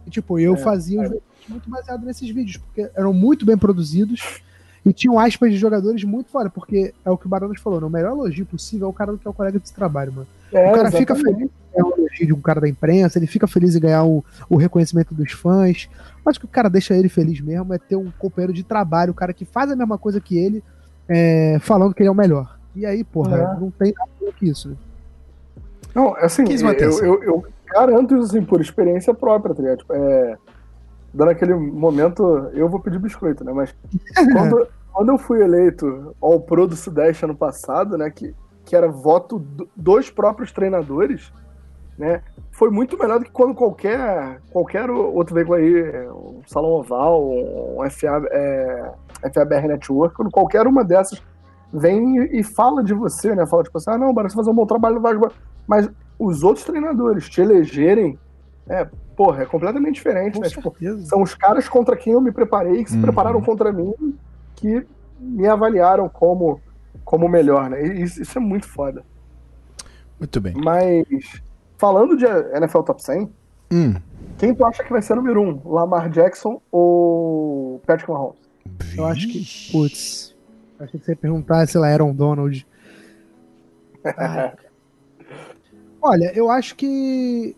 E 0.05 0.11
tipo, 0.11 0.37
eu 0.37 0.55
é, 0.55 0.57
fazia 0.57 1.05
é. 1.05 1.21
muito 1.49 1.71
baseado 1.71 2.05
nesses 2.05 2.29
vídeos, 2.29 2.57
porque 2.57 2.91
eram 2.97 3.13
muito 3.13 3.47
bem 3.47 3.57
produzidos 3.57 4.43
e 4.85 4.93
tinham 4.93 5.19
aspas 5.19 5.53
de 5.53 5.59
jogadores 5.59 6.03
muito 6.05 6.31
fora, 6.31 6.49
porque 6.49 6.95
é 7.05 7.11
o 7.11 7.17
que 7.17 7.27
o 7.27 7.29
Barandas 7.29 7.61
falou, 7.61 7.81
né? 7.81 7.87
o 7.87 7.91
melhor 7.91 8.13
elogio 8.13 8.47
possível 8.47 8.87
é 8.87 8.91
o 8.91 8.93
cara 8.93 9.17
que 9.17 9.27
é 9.27 9.31
o 9.31 9.35
colega 9.35 9.59
de 9.59 9.73
trabalho, 9.73 10.13
mano. 10.13 10.27
É, 10.53 10.71
o 10.71 10.73
cara 10.73 10.89
exatamente. 10.89 10.99
fica 10.99 11.15
feliz 11.15 11.51
é 11.75 11.85
um 11.85 11.93
elogio 11.97 12.27
de 12.27 12.33
um 12.33 12.41
cara 12.41 12.61
da 12.61 12.69
imprensa, 12.69 13.19
ele 13.19 13.27
fica 13.27 13.47
feliz 13.47 13.77
em 13.77 13.81
ganhar 13.81 14.05
o, 14.05 14.25
o 14.49 14.57
reconhecimento 14.57 15.15
dos 15.15 15.33
fãs. 15.33 15.89
Mas 16.25 16.39
que 16.39 16.45
o 16.45 16.49
cara 16.49 16.69
deixa 16.69 16.95
ele 16.95 17.09
feliz 17.09 17.41
mesmo 17.41 17.73
é 17.73 17.79
ter 17.79 17.97
um 17.97 18.11
companheiro 18.19 18.53
de 18.53 18.63
trabalho, 18.63 19.13
o 19.13 19.15
cara 19.15 19.33
que 19.33 19.45
faz 19.45 19.71
a 19.71 19.77
mesma 19.77 19.99
coisa 19.99 20.21
que 20.21 20.37
ele, 20.37 20.63
é, 21.09 21.59
falando 21.61 21.95
que 21.95 22.03
ele 22.03 22.09
é 22.09 22.13
o 22.13 22.15
melhor. 22.15 22.59
E 22.75 22.85
aí, 22.85 23.03
porra, 23.05 23.37
é. 23.37 23.61
não 23.61 23.71
tem 23.71 23.93
nada 23.97 24.33
que 24.37 24.49
isso. 24.49 24.69
Né? 24.71 24.77
Não, 25.95 26.15
assim, 26.17 26.45
eu, 26.49 26.99
eu, 27.03 27.23
eu, 27.23 27.45
garanto 27.67 28.15
isso 28.15 28.37
assim, 28.37 28.45
por 28.45 28.61
experiência 28.61 29.13
própria, 29.15 29.55
tá 29.55 29.63
ligado? 29.63 29.79
Tipo, 29.79 29.95
é, 29.95 30.37
dando 31.19 31.31
aquele 31.31 31.53
momento, 31.53 32.49
eu 32.55 32.69
vou 32.69 32.79
pedir 32.79 33.01
biscoito, 33.01 33.43
né? 33.43 33.53
Mas 33.53 33.75
quando, 34.33 34.69
quando 34.93 35.09
eu 35.09 35.19
fui 35.19 35.43
eleito 35.43 36.15
ao 36.21 36.41
Pro 36.41 36.69
do 36.69 36.77
Sudeste 36.77 37.25
ano 37.25 37.35
passado, 37.35 37.99
né? 37.99 38.09
Que, 38.09 38.33
que 38.65 38.77
era 38.77 38.87
voto 38.87 39.45
dos 39.75 40.11
próprios 40.11 40.53
treinadores, 40.53 41.33
né? 41.99 42.23
Foi 42.53 42.71
muito 42.71 42.97
melhor 42.97 43.19
do 43.19 43.25
que 43.25 43.33
quando 43.33 43.53
qualquer, 43.53 44.41
qualquer 44.53 44.89
outro 44.89 45.35
veículo 45.35 45.57
aí, 45.57 46.09
um 46.09 46.41
Salão 46.47 46.71
Oval, 46.71 47.29
um 47.29 47.79
FA, 47.91 48.23
é, 48.31 48.93
FABR 49.35 49.67
Network, 49.67 50.15
quando 50.15 50.31
qualquer 50.31 50.69
uma 50.69 50.85
dessas 50.85 51.21
vem 51.73 52.29
e 52.31 52.45
fala 52.45 52.85
de 52.85 52.95
você, 52.95 53.35
né? 53.35 53.45
Fala 53.45 53.65
tipo 53.65 53.77
assim, 53.77 53.91
ah, 53.91 53.99
não, 53.99 54.15
parece 54.15 54.37
fazer 54.37 54.51
um 54.51 54.55
bom 54.55 54.67
trabalho 54.67 54.95
no 54.95 55.01
Vasco. 55.01 55.33
Mas 55.67 55.91
os 56.17 56.45
outros 56.45 56.65
treinadores 56.65 57.29
te 57.29 57.41
elegerem, 57.41 58.17
é, 58.69 58.89
porra, 59.19 59.43
é 59.43 59.47
completamente 59.47 59.97
diferente, 59.97 60.35
Com 60.35 60.41
né? 60.41 60.49
Tipo, 60.49 60.73
são 61.05 61.21
os 61.21 61.35
caras 61.35 61.69
contra 61.69 61.97
quem 61.97 62.13
eu 62.13 62.21
me 62.21 62.31
preparei, 62.31 62.85
que 62.85 62.91
se 62.91 62.97
uhum. 62.97 63.03
prepararam 63.03 63.43
contra 63.43 63.73
mim, 63.73 63.93
que 64.55 64.87
me 65.19 65.49
avaliaram 65.49 66.09
como, 66.09 66.61
como 67.05 67.29
melhor, 67.29 67.69
né? 67.69 67.83
Isso, 67.83 68.23
isso 68.23 68.39
é 68.39 68.41
muito 68.41 68.69
foda. 68.69 69.05
Muito 70.21 70.41
bem. 70.41 70.55
Mas, 70.55 71.05
falando 71.77 72.17
de 72.17 72.25
NFL 72.25 72.83
Top 72.83 73.03
100, 73.03 73.29
hum. 73.73 73.95
quem 74.39 74.55
tu 74.55 74.65
acha 74.65 74.85
que 74.85 74.93
vai 74.93 75.03
ser 75.03 75.17
número 75.17 75.43
um? 75.43 75.61
Lamar 75.69 76.09
Jackson 76.09 76.63
ou 76.71 77.83
Patrick 77.85 78.09
Mahomes? 78.09 78.39
Eu 78.97 79.05
acho 79.05 79.27
que, 79.27 79.73
putz, 79.73 80.37
Achei 80.79 81.01
que 81.01 81.07
você 81.07 81.13
ia 81.13 81.17
perguntar 81.17 81.67
se 81.67 81.77
ela 81.77 81.89
era 81.89 82.05
um 82.05 82.15
Donald. 82.15 82.65
Olha, 86.01 86.33
eu 86.37 86.49
acho 86.49 86.77
que. 86.77 87.57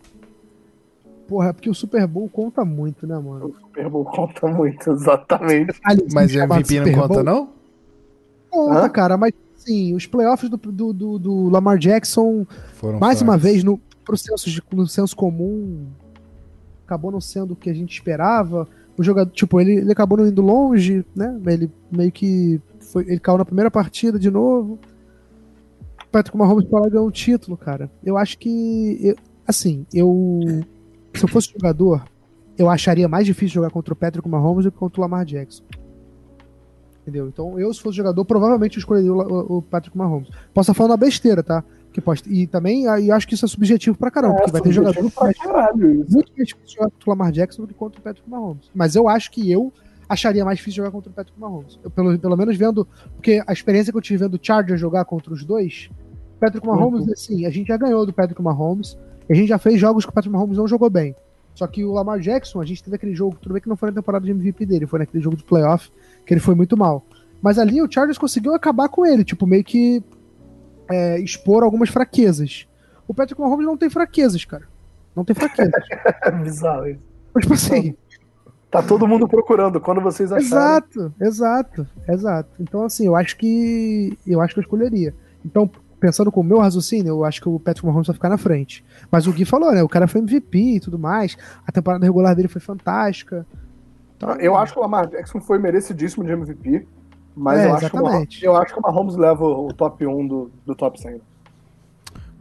Porra, 1.31 1.47
é 1.47 1.53
porque 1.53 1.69
o 1.69 1.73
Super 1.73 2.05
Bowl 2.05 2.27
conta 2.27 2.65
muito, 2.65 3.07
né, 3.07 3.17
mano? 3.17 3.45
O 3.45 3.55
Super 3.61 3.87
Bowl 3.87 4.03
conta 4.03 4.47
muito, 4.49 4.91
exatamente. 4.91 5.79
mas 6.13 6.35
o 6.35 6.39
MVP 6.39 6.81
não 6.81 7.07
conta, 7.07 7.23
não? 7.23 7.49
Conta, 8.49 8.85
Hã? 8.85 8.89
cara, 8.89 9.15
mas 9.15 9.31
sim, 9.55 9.95
os 9.95 10.05
playoffs 10.05 10.49
do, 10.49 10.57
do, 10.57 10.91
do, 10.91 11.17
do 11.17 11.49
Lamar 11.49 11.77
Jackson, 11.77 12.45
Foram 12.73 12.99
mais 12.99 13.19
fracos. 13.19 13.21
uma 13.21 13.37
vez, 13.37 13.63
no, 13.63 13.79
pro 14.03 14.17
senso, 14.17 14.61
no 14.73 14.85
senso 14.85 15.15
comum, 15.15 15.87
acabou 16.85 17.11
não 17.11 17.21
sendo 17.21 17.53
o 17.53 17.55
que 17.55 17.69
a 17.69 17.73
gente 17.73 17.93
esperava. 17.93 18.67
O 18.97 19.01
jogador, 19.01 19.31
tipo, 19.31 19.57
ele, 19.61 19.75
ele 19.75 19.91
acabou 19.93 20.17
não 20.17 20.27
indo 20.27 20.41
longe, 20.41 21.05
né? 21.15 21.39
Ele 21.47 21.71
meio 21.89 22.11
que 22.11 22.59
foi, 22.81 23.03
ele 23.03 23.21
caiu 23.21 23.37
na 23.37 23.45
primeira 23.45 23.71
partida 23.71 24.19
de 24.19 24.29
novo. 24.29 24.77
O 26.05 26.09
Patrick 26.11 26.37
Mahomes 26.37 26.65
para 26.65 26.89
ganhar 26.89 27.03
um 27.03 27.09
título, 27.09 27.55
cara. 27.55 27.89
Eu 28.03 28.17
acho 28.17 28.37
que. 28.37 28.99
Eu, 29.01 29.15
assim, 29.47 29.85
eu. 29.93 30.61
Se 31.13 31.23
eu 31.23 31.27
fosse 31.27 31.51
jogador, 31.51 32.03
eu 32.57 32.69
acharia 32.69 33.07
mais 33.07 33.25
difícil 33.25 33.55
jogar 33.55 33.69
contra 33.69 33.93
o 33.93 33.97
Patrick 33.97 34.27
Mahomes 34.27 34.65
do 34.65 34.71
que 34.71 34.77
contra 34.77 34.99
o 34.99 35.01
Lamar 35.01 35.25
Jackson. 35.25 35.63
Entendeu? 37.01 37.27
Então, 37.27 37.59
eu, 37.59 37.73
se 37.73 37.81
fosse 37.81 37.97
jogador, 37.97 38.23
provavelmente 38.25 38.77
eu 38.77 38.79
escolheria 38.79 39.11
o, 39.11 39.57
o 39.57 39.61
Patrick 39.61 39.97
Mahomes. 39.97 40.29
Posso 40.53 40.71
estar 40.71 40.73
falando 40.73 40.91
uma 40.91 40.97
besteira, 40.97 41.41
tá? 41.41 41.63
Que 41.91 41.99
pode, 41.99 42.23
e 42.27 42.47
também 42.47 42.85
e 42.85 43.11
acho 43.11 43.27
que 43.27 43.33
isso 43.33 43.43
é 43.43 43.47
subjetivo 43.47 43.97
pra 43.97 44.09
caramba, 44.09 44.35
é, 44.35 44.37
porque 44.37 44.51
vai 44.51 44.61
ter 44.61 44.71
jogador 44.71 45.11
pra 45.11 45.33
caralho, 45.33 46.05
muito 46.09 46.31
mais 46.37 46.47
difícil 46.47 46.77
jogar 46.77 46.89
contra 46.89 47.05
o 47.05 47.09
Lamar 47.09 47.31
Jackson 47.31 47.63
do 47.63 47.67
que 47.67 47.73
contra 47.73 47.99
o 47.99 48.03
Patrick 48.03 48.29
Mahomes. 48.29 48.69
Mas 48.73 48.95
eu 48.95 49.09
acho 49.09 49.29
que 49.31 49.51
eu 49.51 49.73
acharia 50.07 50.45
mais 50.45 50.57
difícil 50.57 50.77
jogar 50.77 50.91
contra 50.91 51.09
o 51.09 51.13
Patrick 51.13 51.37
Mahomes. 51.39 51.79
Eu, 51.83 51.89
pelo, 51.89 52.17
pelo 52.17 52.37
menos 52.37 52.55
vendo, 52.55 52.87
porque 53.15 53.43
a 53.45 53.51
experiência 53.51 53.91
que 53.91 53.97
eu 53.97 54.01
tive 54.01 54.23
vendo 54.23 54.35
o 54.35 54.39
Chargers 54.41 54.79
jogar 54.79 55.03
contra 55.03 55.33
os 55.33 55.43
dois, 55.43 55.89
Patrick 56.39 56.65
Mahomes, 56.65 57.07
uhum. 57.07 57.13
assim, 57.13 57.45
a 57.45 57.49
gente 57.49 57.67
já 57.67 57.77
ganhou 57.77 58.05
do 58.05 58.13
Patrick 58.13 58.41
Mahomes, 58.41 58.97
a 59.31 59.35
gente 59.35 59.47
já 59.47 59.57
fez 59.57 59.79
jogos 59.79 60.05
que 60.05 60.11
o 60.11 60.13
Patrick 60.13 60.33
Mahomes 60.33 60.57
não 60.57 60.67
jogou 60.67 60.89
bem. 60.89 61.15
Só 61.53 61.67
que 61.67 61.83
o 61.83 61.91
Lamar 61.91 62.19
Jackson, 62.19 62.61
a 62.61 62.65
gente 62.65 62.83
teve 62.83 62.95
aquele 62.95 63.13
jogo, 63.13 63.37
tudo 63.41 63.53
bem 63.53 63.61
que 63.61 63.69
não 63.69 63.75
foi 63.75 63.89
na 63.89 63.95
temporada 63.95 64.25
de 64.25 64.31
MVP 64.31 64.65
dele, 64.65 64.87
foi 64.87 64.99
naquele 64.99 65.23
jogo 65.23 65.35
de 65.35 65.43
playoff, 65.43 65.91
que 66.25 66.33
ele 66.33 66.41
foi 66.41 66.55
muito 66.55 66.77
mal. 66.77 67.05
Mas 67.41 67.59
ali 67.59 67.81
o 67.81 67.91
Chargers 67.91 68.17
conseguiu 68.17 68.53
acabar 68.53 68.87
com 68.87 69.05
ele, 69.05 69.23
tipo, 69.23 69.45
meio 69.45 69.63
que 69.63 70.03
é, 70.89 71.19
expor 71.19 71.63
algumas 71.63 71.89
fraquezas. 71.89 72.67
O 73.07 73.13
Patrick 73.13 73.39
Mahomes 73.39 73.65
não 73.65 73.77
tem 73.77 73.89
fraquezas, 73.89 74.45
cara. 74.45 74.63
Não 75.15 75.25
tem 75.25 75.35
fraquezas. 75.35 75.73
Bizarro 76.43 76.87
isso. 76.87 77.11
Tipo 77.39 77.53
assim, 77.53 77.95
Tá 78.71 78.81
todo 78.81 79.05
mundo 79.05 79.27
procurando 79.27 79.81
quando 79.81 79.99
vocês 79.99 80.31
acharem. 80.31 80.47
Exato, 80.47 81.13
exato, 81.19 81.87
exato. 82.07 82.49
Então, 82.57 82.85
assim, 82.85 83.05
eu 83.05 83.17
acho 83.17 83.35
que. 83.35 84.17
Eu 84.25 84.39
acho 84.39 84.53
que 84.53 84.61
eu 84.61 84.63
escolheria. 84.63 85.13
Então, 85.43 85.69
pensando 86.01 86.31
com 86.31 86.41
o 86.41 86.43
meu 86.43 86.57
raciocínio, 86.57 87.09
eu 87.09 87.23
acho 87.23 87.39
que 87.39 87.47
o 87.47 87.59
Patrick 87.59 87.85
Mahomes 87.85 88.07
vai 88.07 88.15
ficar 88.15 88.27
na 88.27 88.37
frente. 88.37 88.83
Mas 89.11 89.27
o 89.27 89.31
Gui 89.31 89.45
falou, 89.45 89.71
né? 89.71 89.83
O 89.83 89.87
cara 89.87 90.07
foi 90.07 90.19
MVP 90.19 90.57
e 90.57 90.79
tudo 90.79 90.97
mais. 90.97 91.37
A 91.65 91.71
temporada 91.71 92.03
regular 92.03 92.35
dele 92.35 92.47
foi 92.47 92.59
fantástica. 92.59 93.45
Então, 94.17 94.31
eu 94.35 94.57
acho 94.57 94.73
que 94.73 94.79
o 94.79 94.81
Lamar 94.81 95.07
Jackson 95.07 95.39
foi 95.39 95.59
merecidíssimo 95.59 96.25
de 96.25 96.31
MVP. 96.31 96.87
Mas 97.35 97.59
é, 97.59 97.67
eu, 97.67 97.75
acho 97.75 97.89
que 97.89 97.95
o 97.95 98.03
Mahomes, 98.03 98.43
eu 98.43 98.55
acho 98.57 98.73
que 98.73 98.79
o 98.79 98.83
Mahomes 98.83 99.15
leva 99.15 99.45
o 99.45 99.71
top 99.71 100.05
1 100.05 100.27
do, 100.27 100.51
do 100.65 100.75
top 100.75 100.99
100. 100.99 101.21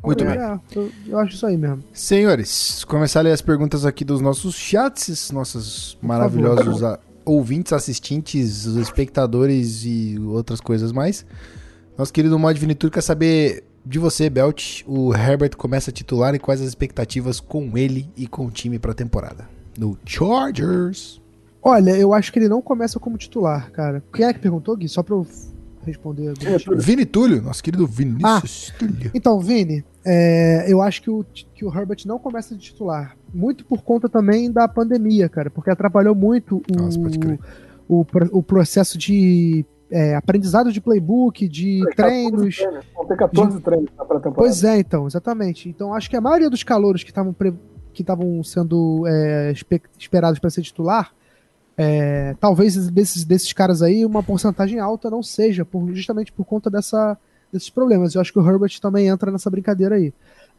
Muito 0.02 0.24
bem. 0.24 0.38
É, 0.38 0.58
eu, 0.74 0.90
eu, 1.06 1.18
acho 1.18 1.34
isso 1.34 1.46
aí 1.46 1.56
mesmo. 1.56 1.84
Senhores, 1.92 2.82
começar 2.84 3.20
a 3.20 3.22
ler 3.22 3.32
as 3.32 3.42
perguntas 3.42 3.84
aqui 3.84 4.04
dos 4.04 4.20
nossos 4.20 4.54
chats, 4.54 5.30
nossos 5.30 5.98
maravilhosos 6.02 6.82
a, 6.82 6.98
ouvintes, 7.24 7.72
assistentes, 7.72 8.64
os 8.64 8.76
espectadores 8.76 9.84
e 9.84 10.18
outras 10.18 10.60
coisas 10.60 10.90
mais. 10.90 11.24
Nosso 12.00 12.14
querido 12.14 12.38
Mod 12.38 12.58
Vinitur 12.58 12.90
quer 12.90 13.02
saber 13.02 13.62
de 13.84 13.98
você, 13.98 14.30
Belt. 14.30 14.82
O 14.86 15.14
Herbert 15.14 15.54
começa 15.54 15.90
a 15.90 15.92
titular 15.92 16.34
e 16.34 16.38
quais 16.38 16.62
as 16.62 16.68
expectativas 16.68 17.40
com 17.40 17.76
ele 17.76 18.08
e 18.16 18.26
com 18.26 18.46
o 18.46 18.50
time 18.50 18.78
para 18.78 18.92
a 18.92 18.94
temporada? 18.94 19.46
No 19.78 19.98
Chargers. 20.06 21.20
Olha, 21.62 21.90
eu 21.90 22.14
acho 22.14 22.32
que 22.32 22.38
ele 22.38 22.48
não 22.48 22.62
começa 22.62 22.98
como 22.98 23.18
titular, 23.18 23.70
cara. 23.70 24.02
Quem 24.14 24.24
é 24.24 24.32
que 24.32 24.38
perguntou, 24.38 24.74
Gui? 24.78 24.88
Só 24.88 25.02
pra 25.02 25.14
eu 25.14 25.26
responder. 25.84 26.32
É, 26.42 26.74
Vini 26.74 27.04
Túlio, 27.04 27.42
nosso 27.42 27.62
querido 27.62 27.86
Vinícius 27.86 28.72
ah, 28.74 28.78
Túlio. 28.78 29.10
Então, 29.12 29.38
Vini, 29.38 29.84
é, 30.02 30.72
eu 30.72 30.80
acho 30.80 31.02
que 31.02 31.10
o, 31.10 31.22
que 31.54 31.66
o 31.66 31.68
Herbert 31.68 31.98
não 32.06 32.18
começa 32.18 32.56
de 32.56 32.62
titular. 32.62 33.14
Muito 33.34 33.62
por 33.62 33.82
conta 33.82 34.08
também 34.08 34.50
da 34.50 34.66
pandemia, 34.66 35.28
cara, 35.28 35.50
porque 35.50 35.68
atrapalhou 35.68 36.14
muito 36.14 36.62
o, 36.72 36.82
Nossa, 36.82 36.98
o, 37.86 38.06
o, 38.32 38.42
processo 38.42 38.96
de 38.96 39.66
é, 39.90 40.14
aprendizado 40.14 40.72
de 40.72 40.80
playbook, 40.80 41.48
de 41.48 41.80
treinos. 41.96 42.56
treinos. 42.56 42.84
Vão 42.94 43.06
ter 43.06 43.16
14 43.16 43.56
de... 43.56 43.62
treinos 43.62 43.90
pra 43.90 44.06
temporada. 44.06 44.34
Pois 44.34 44.64
é, 44.64 44.78
então, 44.78 45.06
exatamente. 45.06 45.68
Então 45.68 45.92
acho 45.92 46.08
que 46.08 46.16
a 46.16 46.20
maioria 46.20 46.48
dos 46.48 46.62
calouros 46.62 47.02
que 47.02 47.10
estavam 47.10 47.32
pre... 47.32 47.52
que 47.92 48.02
estavam 48.02 48.42
sendo 48.44 49.04
é, 49.06 49.52
esperados 49.98 50.38
para 50.38 50.50
ser 50.50 50.62
titular, 50.62 51.12
é, 51.76 52.36
talvez 52.38 52.90
desses, 52.90 53.24
desses 53.24 53.52
caras 53.52 53.82
aí, 53.82 54.04
uma 54.04 54.22
porcentagem 54.22 54.78
alta 54.78 55.10
não 55.10 55.22
seja, 55.22 55.64
por, 55.64 55.92
justamente 55.94 56.32
por 56.32 56.44
conta 56.44 56.70
dessa, 56.70 57.18
desses 57.52 57.70
problemas. 57.70 58.14
Eu 58.14 58.20
acho 58.20 58.32
que 58.32 58.38
o 58.38 58.48
Herbert 58.48 58.78
também 58.80 59.08
entra 59.08 59.30
nessa 59.30 59.50
brincadeira 59.50 59.96
aí. 59.96 60.12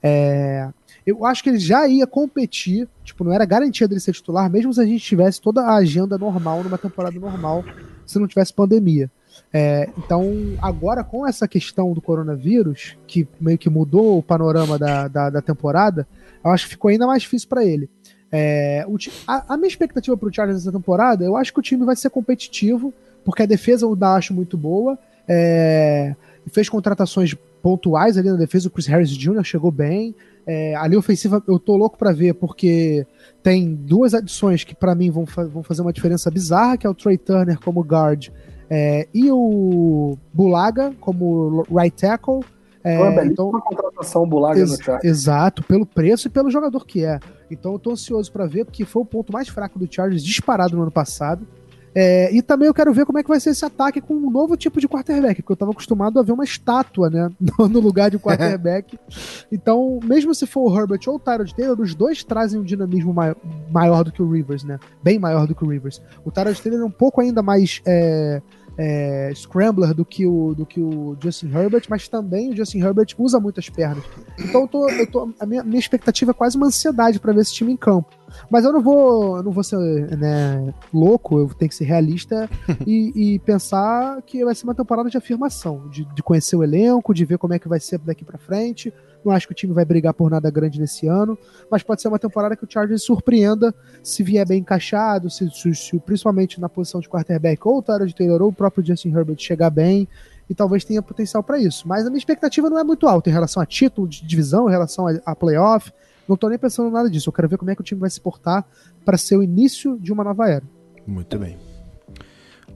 É, 0.03 0.67
eu 1.05 1.25
acho 1.25 1.43
que 1.43 1.49
ele 1.49 1.59
já 1.59 1.87
ia 1.87 2.05
competir, 2.05 2.87
tipo, 3.03 3.23
não 3.23 3.31
era 3.31 3.45
garantia 3.45 3.87
dele 3.87 3.99
ser 4.01 4.13
titular, 4.13 4.49
mesmo 4.49 4.73
se 4.73 4.81
a 4.81 4.85
gente 4.85 5.03
tivesse 5.03 5.39
toda 5.39 5.61
a 5.61 5.75
agenda 5.75 6.17
normal, 6.17 6.63
numa 6.63 6.77
temporada 6.77 7.19
normal, 7.19 7.63
se 8.05 8.19
não 8.19 8.27
tivesse 8.27 8.53
pandemia. 8.53 9.09
É, 9.53 9.89
então, 9.97 10.31
agora 10.61 11.03
com 11.03 11.27
essa 11.27 11.47
questão 11.47 11.93
do 11.93 12.01
coronavírus, 12.01 12.97
que 13.05 13.27
meio 13.39 13.57
que 13.57 13.69
mudou 13.69 14.17
o 14.17 14.23
panorama 14.23 14.79
da, 14.79 15.07
da, 15.07 15.29
da 15.29 15.41
temporada, 15.41 16.07
eu 16.43 16.51
acho 16.51 16.65
que 16.65 16.71
ficou 16.71 16.89
ainda 16.89 17.05
mais 17.05 17.23
difícil 17.23 17.49
para 17.49 17.65
ele. 17.65 17.89
É, 18.31 18.85
o, 18.87 18.95
a, 19.27 19.53
a, 19.53 19.57
minha 19.57 19.67
expectativa 19.67 20.15
para 20.15 20.29
o 20.29 20.33
Chargers 20.33 20.59
nessa 20.59 20.71
temporada, 20.71 21.25
eu 21.25 21.35
acho 21.35 21.53
que 21.53 21.59
o 21.59 21.63
time 21.63 21.85
vai 21.85 21.95
ser 21.97 22.09
competitivo, 22.09 22.93
porque 23.25 23.43
a 23.43 23.45
defesa 23.45 23.85
eu 23.85 23.91
ainda 23.91 24.13
acho 24.13 24.33
muito 24.33 24.57
boa. 24.57 24.97
É, 25.27 26.15
fez 26.51 26.69
contratações 26.69 27.35
pontuais 27.61 28.17
ali 28.17 28.29
na 28.29 28.37
defesa, 28.37 28.67
o 28.67 28.71
Chris 28.71 28.87
Harris 28.87 29.09
Jr. 29.09 29.43
chegou 29.43 29.71
bem. 29.71 30.15
É, 30.47 30.75
a 30.75 30.87
linha 30.87 30.97
ofensiva 30.97 31.43
eu 31.47 31.59
tô 31.59 31.75
louco 31.75 31.97
para 31.97 32.11
ver, 32.11 32.33
porque 32.33 33.05
tem 33.43 33.75
duas 33.75 34.13
adições 34.13 34.63
que 34.63 34.73
para 34.73 34.95
mim 34.95 35.11
vão, 35.11 35.25
fa 35.25 35.43
vão 35.45 35.61
fazer 35.61 35.81
uma 35.81 35.93
diferença 35.93 36.31
bizarra, 36.31 36.77
que 36.77 36.87
é 36.87 36.89
o 36.89 36.95
Trey 36.95 37.17
Turner 37.17 37.59
como 37.59 37.81
guard 37.81 38.29
é, 38.73 39.05
e 39.13 39.29
o 39.29 40.17
Bulaga 40.33 40.93
como 41.01 41.63
right 41.69 41.91
tackle. 41.91 42.39
É, 42.81 42.97
uma 42.97 43.25
então, 43.25 43.51
contratação 43.51 44.25
Bulaga 44.25 44.59
ex 44.59 44.71
no 44.71 44.81
Chargers. 44.81 45.03
Exato, 45.03 45.61
pelo 45.61 45.85
preço 45.85 46.27
e 46.27 46.31
pelo 46.31 46.49
jogador 46.49 46.85
que 46.85 47.03
é. 47.03 47.19
Então 47.51 47.73
eu 47.73 47.79
tô 47.79 47.91
ansioso 47.91 48.31
para 48.31 48.47
ver, 48.47 48.63
porque 48.63 48.85
foi 48.85 49.01
o 49.01 49.05
ponto 49.05 49.33
mais 49.33 49.49
fraco 49.49 49.77
do 49.77 49.93
Chargers 49.93 50.23
disparado 50.23 50.77
no 50.77 50.83
ano 50.83 50.91
passado. 50.91 51.45
É, 51.93 52.33
e 52.33 52.41
também 52.41 52.67
eu 52.67 52.73
quero 52.73 52.93
ver 52.93 53.05
como 53.05 53.19
é 53.19 53.23
que 53.23 53.27
vai 53.27 53.39
ser 53.39 53.49
esse 53.49 53.65
ataque 53.65 53.99
com 53.99 54.13
um 54.13 54.31
novo 54.31 54.55
tipo 54.55 54.79
de 54.79 54.87
quarterback, 54.87 55.41
porque 55.41 55.51
eu 55.51 55.55
estava 55.55 55.71
acostumado 55.71 56.17
a 56.19 56.23
ver 56.23 56.31
uma 56.31 56.43
estátua, 56.43 57.09
né, 57.09 57.29
no 57.59 57.79
lugar 57.79 58.09
de 58.09 58.17
quarterback. 58.17 58.97
então, 59.51 59.99
mesmo 60.03 60.33
se 60.33 60.47
for 60.47 60.71
o 60.71 60.79
Herbert 60.79 61.01
ou 61.07 61.15
o 61.15 61.19
Tyrod 61.19 61.53
Taylor, 61.53 61.79
os 61.79 61.93
dois 61.93 62.23
trazem 62.23 62.59
um 62.59 62.63
dinamismo 62.63 63.13
maior, 63.13 63.35
maior, 63.69 64.03
do 64.03 64.11
que 64.11 64.21
o 64.21 64.31
Rivers, 64.31 64.63
né, 64.63 64.79
bem 65.03 65.19
maior 65.19 65.45
do 65.45 65.53
que 65.53 65.65
o 65.65 65.67
Rivers. 65.67 66.01
O 66.23 66.31
Tyrod 66.31 66.61
Taylor 66.61 66.81
é 66.81 66.85
um 66.85 66.91
pouco 66.91 67.19
ainda 67.19 67.41
mais 67.41 67.81
é, 67.85 68.41
é, 68.77 69.31
scrambler 69.35 69.93
do 69.93 70.05
que, 70.05 70.25
o, 70.25 70.53
do 70.55 70.65
que 70.65 70.79
o 70.79 71.17
Justin 71.21 71.47
Herbert, 71.47 71.83
mas 71.89 72.07
também 72.07 72.51
o 72.51 72.55
Justin 72.55 72.79
Herbert 72.79 73.07
usa 73.17 73.39
muitas 73.39 73.69
pernas. 73.69 74.03
Então 74.39 74.61
eu 74.61 74.67
tô, 74.67 74.89
eu 74.89 75.07
tô, 75.07 75.33
a 75.39 75.45
minha, 75.45 75.63
minha 75.63 75.79
expectativa 75.79 76.31
é 76.31 76.33
quase 76.33 76.57
uma 76.57 76.67
ansiedade 76.67 77.19
para 77.19 77.33
ver 77.33 77.41
esse 77.41 77.53
time 77.53 77.71
em 77.71 77.77
campo. 77.77 78.09
Mas 78.49 78.63
eu 78.63 78.71
não 78.71 78.81
vou, 78.81 79.37
eu 79.37 79.43
não 79.43 79.51
vou 79.51 79.63
ser 79.63 79.77
né, 80.17 80.73
louco, 80.93 81.39
eu 81.39 81.49
tenho 81.49 81.69
que 81.69 81.75
ser 81.75 81.83
realista 81.83 82.49
e, 82.87 83.33
e, 83.33 83.39
pensar 83.39 84.21
que 84.21 84.43
vai 84.43 84.55
ser 84.55 84.63
uma 84.63 84.75
temporada 84.75 85.09
de 85.09 85.17
afirmação, 85.17 85.89
de, 85.89 86.05
de 86.05 86.23
conhecer 86.23 86.55
o 86.55 86.63
elenco, 86.63 87.13
de 87.13 87.25
ver 87.25 87.37
como 87.37 87.53
é 87.53 87.59
que 87.59 87.67
vai 87.67 87.79
ser 87.79 87.99
daqui 87.99 88.23
para 88.23 88.37
frente. 88.37 88.93
Não 89.23 89.31
acho 89.31 89.47
que 89.47 89.53
o 89.53 89.55
time 89.55 89.73
vai 89.73 89.85
brigar 89.85 90.13
por 90.13 90.29
nada 90.29 90.49
grande 90.49 90.79
nesse 90.79 91.07
ano, 91.07 91.37
mas 91.69 91.83
pode 91.83 92.01
ser 92.01 92.07
uma 92.07 92.19
temporada 92.19 92.55
que 92.55 92.63
o 92.63 92.67
Chargers 92.69 93.03
surpreenda 93.03 93.73
se 94.03 94.23
vier 94.23 94.47
bem 94.47 94.59
encaixado, 94.59 95.29
se, 95.29 95.49
se, 95.51 95.73
se 95.75 95.99
principalmente 95.99 96.59
na 96.59 96.67
posição 96.67 96.99
de 96.99 97.07
quarterback 97.07 97.61
ou 97.67 97.77
o 97.77 97.81
Tyrod 97.81 98.13
Taylor 98.15 98.41
ou 98.41 98.49
o 98.49 98.53
próprio 98.53 98.85
Justin 98.85 99.09
Herbert 99.09 99.37
chegar 99.39 99.69
bem 99.69 100.07
e 100.49 100.55
talvez 100.55 100.83
tenha 100.83 101.01
potencial 101.01 101.41
para 101.41 101.59
isso. 101.59 101.87
Mas 101.87 102.05
a 102.05 102.09
minha 102.09 102.17
expectativa 102.17 102.69
não 102.69 102.77
é 102.77 102.83
muito 102.83 103.07
alta 103.07 103.29
em 103.29 103.33
relação 103.33 103.61
a 103.63 103.65
título 103.65 104.07
de 104.07 104.25
divisão, 104.25 104.67
em 104.67 104.71
relação 104.71 105.07
a, 105.07 105.13
a 105.25 105.35
playoff. 105.35 105.91
Não 106.27 106.35
tô 106.35 106.49
nem 106.49 106.57
pensando 106.57 106.89
em 106.89 106.91
nada 106.91 107.09
disso. 107.09 107.29
Eu 107.29 107.33
quero 107.33 107.47
ver 107.47 107.57
como 107.57 107.71
é 107.71 107.75
que 107.75 107.81
o 107.81 107.83
time 107.83 108.01
vai 108.01 108.09
se 108.09 108.19
portar 108.19 108.65
para 109.05 109.17
ser 109.17 109.37
o 109.37 109.43
início 109.43 109.97
de 109.99 110.11
uma 110.11 110.23
nova 110.23 110.49
era. 110.49 110.63
Muito 111.07 111.39
bem. 111.39 111.57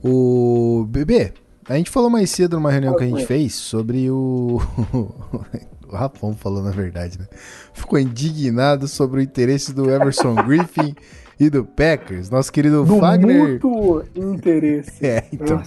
O 0.02 0.86
bebê, 0.88 1.34
a 1.68 1.75
gente 1.75 1.90
falou 1.90 2.10
mais 2.10 2.30
cedo 2.30 2.56
numa 2.56 2.72
reunião 2.72 2.96
que 2.96 3.04
a 3.04 3.08
gente 3.08 3.25
fez 3.25 3.56
sobre 3.56 4.10
o 4.10 4.60
o 5.89 5.96
Rafão 5.96 6.34
falou 6.34 6.63
na 6.63 6.72
verdade, 6.72 7.20
né? 7.20 7.27
Ficou 7.74 8.00
indignado 8.00 8.88
sobre 8.88 9.20
o 9.20 9.24
interesse 9.24 9.74
do 9.74 9.89
Emerson 9.89 10.36
Griffin 10.46 10.96
e 11.39 11.50
do 11.50 11.65
Packers. 11.65 12.30
Nosso 12.30 12.51
querido 12.51 12.86
do 12.86 13.00
Fagner. 13.00 13.60
Muito 13.62 14.04
interesse. 14.15 14.92
É, 15.06 15.25
então. 15.32 15.62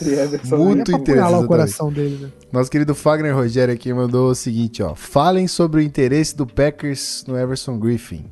Muito 0.59 0.93
interesse. 0.93 1.35
o 1.35 1.47
coração 1.47 1.93
dele, 1.93 2.19
né? 2.23 2.33
Nosso 2.53 2.71
querido 2.71 2.95
Fagner 2.95 3.35
Rogério 3.35 3.73
aqui 3.75 3.93
mandou 3.93 4.31
o 4.31 4.35
seguinte, 4.35 4.83
ó. 4.83 4.95
Falem 4.95 5.47
sobre 5.47 5.81
o 5.81 5.83
interesse 5.83 6.37
do 6.37 6.47
Packers 6.47 7.25
no 7.27 7.39
Everson 7.39 7.79
Griffin. 7.79 8.25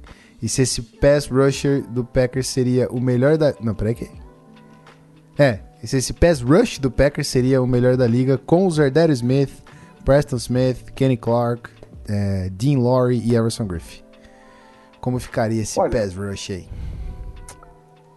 E 0.42 0.48
se 0.48 0.62
esse 0.62 0.82
pass 0.82 1.26
rusher 1.26 1.82
do 1.88 2.04
Packers 2.04 2.46
seria 2.46 2.88
o 2.90 3.00
melhor 3.00 3.36
da. 3.36 3.54
Não, 3.60 3.74
peraí 3.74 3.94
que. 3.94 4.08
É, 5.38 5.60
e 5.82 5.86
se 5.86 5.98
esse 5.98 6.12
pass 6.12 6.40
rush 6.40 6.78
do 6.78 6.90
Packers 6.90 7.28
seria 7.28 7.62
o 7.62 7.66
melhor 7.66 7.96
da 7.96 8.06
liga 8.06 8.38
com 8.38 8.66
o 8.66 8.70
Zerdero 8.70 9.12
Smith, 9.12 9.50
Preston 10.04 10.36
Smith, 10.36 10.90
Kenny 10.94 11.16
Clark, 11.16 11.70
é, 12.08 12.48
Dean 12.50 12.80
Laurie 12.80 13.20
e 13.20 13.34
Everson 13.34 13.66
Griffin. 13.66 14.02
Como 15.00 15.18
ficaria 15.18 15.62
esse 15.62 15.78
olha, 15.78 15.90
pass 15.90 16.14
rush 16.14 16.50
aí? 16.50 16.68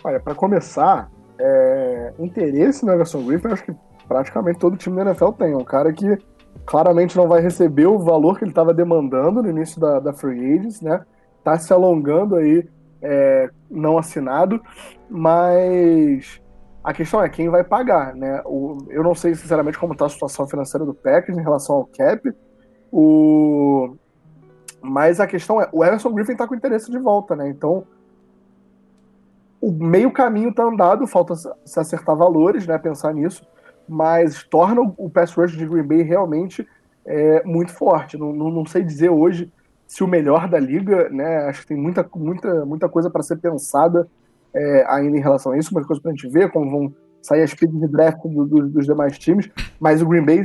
Olha, 0.03 0.19
para 0.19 0.33
começar, 0.33 1.09
é, 1.37 2.13
interesse 2.19 2.85
no 2.85 2.93
Everson 2.93 3.23
Griffin, 3.25 3.47
acho 3.49 3.63
que 3.63 3.75
praticamente 4.07 4.59
todo 4.59 4.77
time 4.77 4.95
da 4.95 5.11
NFL 5.11 5.31
tem. 5.31 5.51
É 5.51 5.57
um 5.57 5.63
cara 5.63 5.93
que 5.93 6.17
claramente 6.65 7.15
não 7.15 7.27
vai 7.27 7.41
receber 7.41 7.85
o 7.85 7.99
valor 7.99 8.37
que 8.37 8.43
ele 8.43 8.51
estava 8.51 8.73
demandando 8.73 9.41
no 9.41 9.49
início 9.49 9.79
da, 9.79 9.99
da 9.99 10.13
Free 10.13 10.57
Agents, 10.57 10.81
né? 10.81 11.03
Tá 11.43 11.57
se 11.57 11.71
alongando 11.71 12.35
aí, 12.35 12.67
é, 13.01 13.49
não 13.69 13.97
assinado, 13.97 14.61
mas 15.09 16.41
a 16.83 16.93
questão 16.93 17.21
é 17.21 17.29
quem 17.29 17.49
vai 17.49 17.63
pagar, 17.63 18.15
né? 18.15 18.41
O, 18.45 18.77
eu 18.89 19.03
não 19.03 19.13
sei 19.13 19.35
sinceramente 19.35 19.77
como 19.77 19.93
está 19.93 20.05
a 20.05 20.09
situação 20.09 20.47
financeira 20.47 20.85
do 20.85 20.93
Packers 20.93 21.37
em 21.37 21.43
relação 21.43 21.75
ao 21.75 21.85
cap, 21.85 22.31
o... 22.91 23.95
Mas 24.81 25.19
a 25.19 25.27
questão 25.27 25.61
é, 25.61 25.67
o 25.71 25.83
Everson 25.83 26.11
Griffin 26.11 26.35
tá 26.35 26.47
com 26.47 26.55
interesse 26.55 26.89
de 26.89 26.97
volta, 26.97 27.35
né? 27.35 27.49
Então, 27.49 27.83
o 29.61 29.71
meio 29.71 30.11
caminho 30.11 30.53
tá 30.53 30.63
andado, 30.63 31.05
falta 31.05 31.35
se 31.35 31.79
acertar 31.79 32.15
valores, 32.15 32.65
né? 32.65 32.77
Pensar 32.77 33.13
nisso, 33.13 33.45
mas 33.87 34.43
torna 34.43 34.81
o 34.81 35.09
pass 35.09 35.33
rush 35.33 35.51
de 35.51 35.65
Green 35.65 35.83
Bay 35.83 36.01
realmente 36.01 36.65
é, 37.05 37.43
muito 37.43 37.73
forte. 37.73 38.17
Não, 38.17 38.31
não, 38.31 38.49
não, 38.49 38.65
sei 38.65 38.83
dizer 38.83 39.09
hoje 39.09 39.51
se 39.87 40.03
o 40.03 40.07
melhor 40.07 40.47
da 40.47 40.59
liga, 40.59 41.09
né? 41.09 41.49
Acho 41.49 41.61
que 41.61 41.67
tem 41.67 41.77
muita, 41.77 42.07
muita, 42.15 42.65
muita 42.65 42.87
coisa 42.87 43.09
para 43.09 43.23
ser 43.23 43.37
pensada 43.37 44.07
é, 44.53 44.85
ainda 44.87 45.17
em 45.17 45.21
relação 45.21 45.51
a 45.51 45.57
isso, 45.57 45.73
muita 45.73 45.87
coisa 45.87 46.01
pra 46.01 46.11
gente 46.11 46.27
ver, 46.29 46.51
como 46.51 46.71
vão 46.71 46.95
sair 47.21 47.43
as 47.43 47.53
picks 47.53 47.77
de 47.77 47.87
draft 47.87 48.21
do, 48.23 48.45
do, 48.45 48.67
dos 48.69 48.85
demais 48.85 49.17
times, 49.17 49.49
mas 49.79 50.01
o 50.01 50.07
Green 50.07 50.23
Bay 50.23 50.41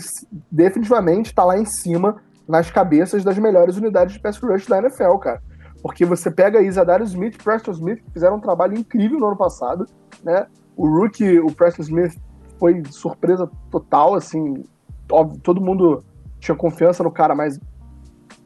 definitivamente 0.51 1.27
está 1.27 1.45
lá 1.45 1.59
em 1.59 1.65
cima 1.65 2.17
nas 2.49 2.71
cabeças 2.71 3.25
das 3.25 3.39
melhores 3.39 3.77
unidades 3.77 4.15
de 4.15 4.21
pass 4.21 4.39
rush 4.39 4.67
da 4.67 4.79
NFL, 4.79 5.17
cara. 5.17 5.43
Porque 5.83 6.05
você 6.05 6.31
pega 6.31 6.63
Isadarius 6.63 7.11
Smith 7.11 7.43
Preston 7.43 7.73
Smith, 7.73 8.03
que 8.03 8.11
fizeram 8.13 8.37
um 8.37 8.41
trabalho 8.41 8.77
incrível 8.77 9.19
no 9.19 9.27
ano 9.27 9.37
passado, 9.37 9.87
né? 10.23 10.47
O 10.77 10.89
rookie, 10.89 11.39
o 11.39 11.53
Preston 11.53 11.83
Smith, 11.83 12.17
foi 12.59 12.83
surpresa 12.91 13.51
total, 13.71 14.15
assim, 14.15 14.65
óbvio, 15.11 15.41
todo 15.41 15.61
mundo 15.61 16.05
tinha 16.39 16.57
confiança 16.57 17.03
no 17.03 17.11
cara, 17.11 17.35
mas 17.35 17.61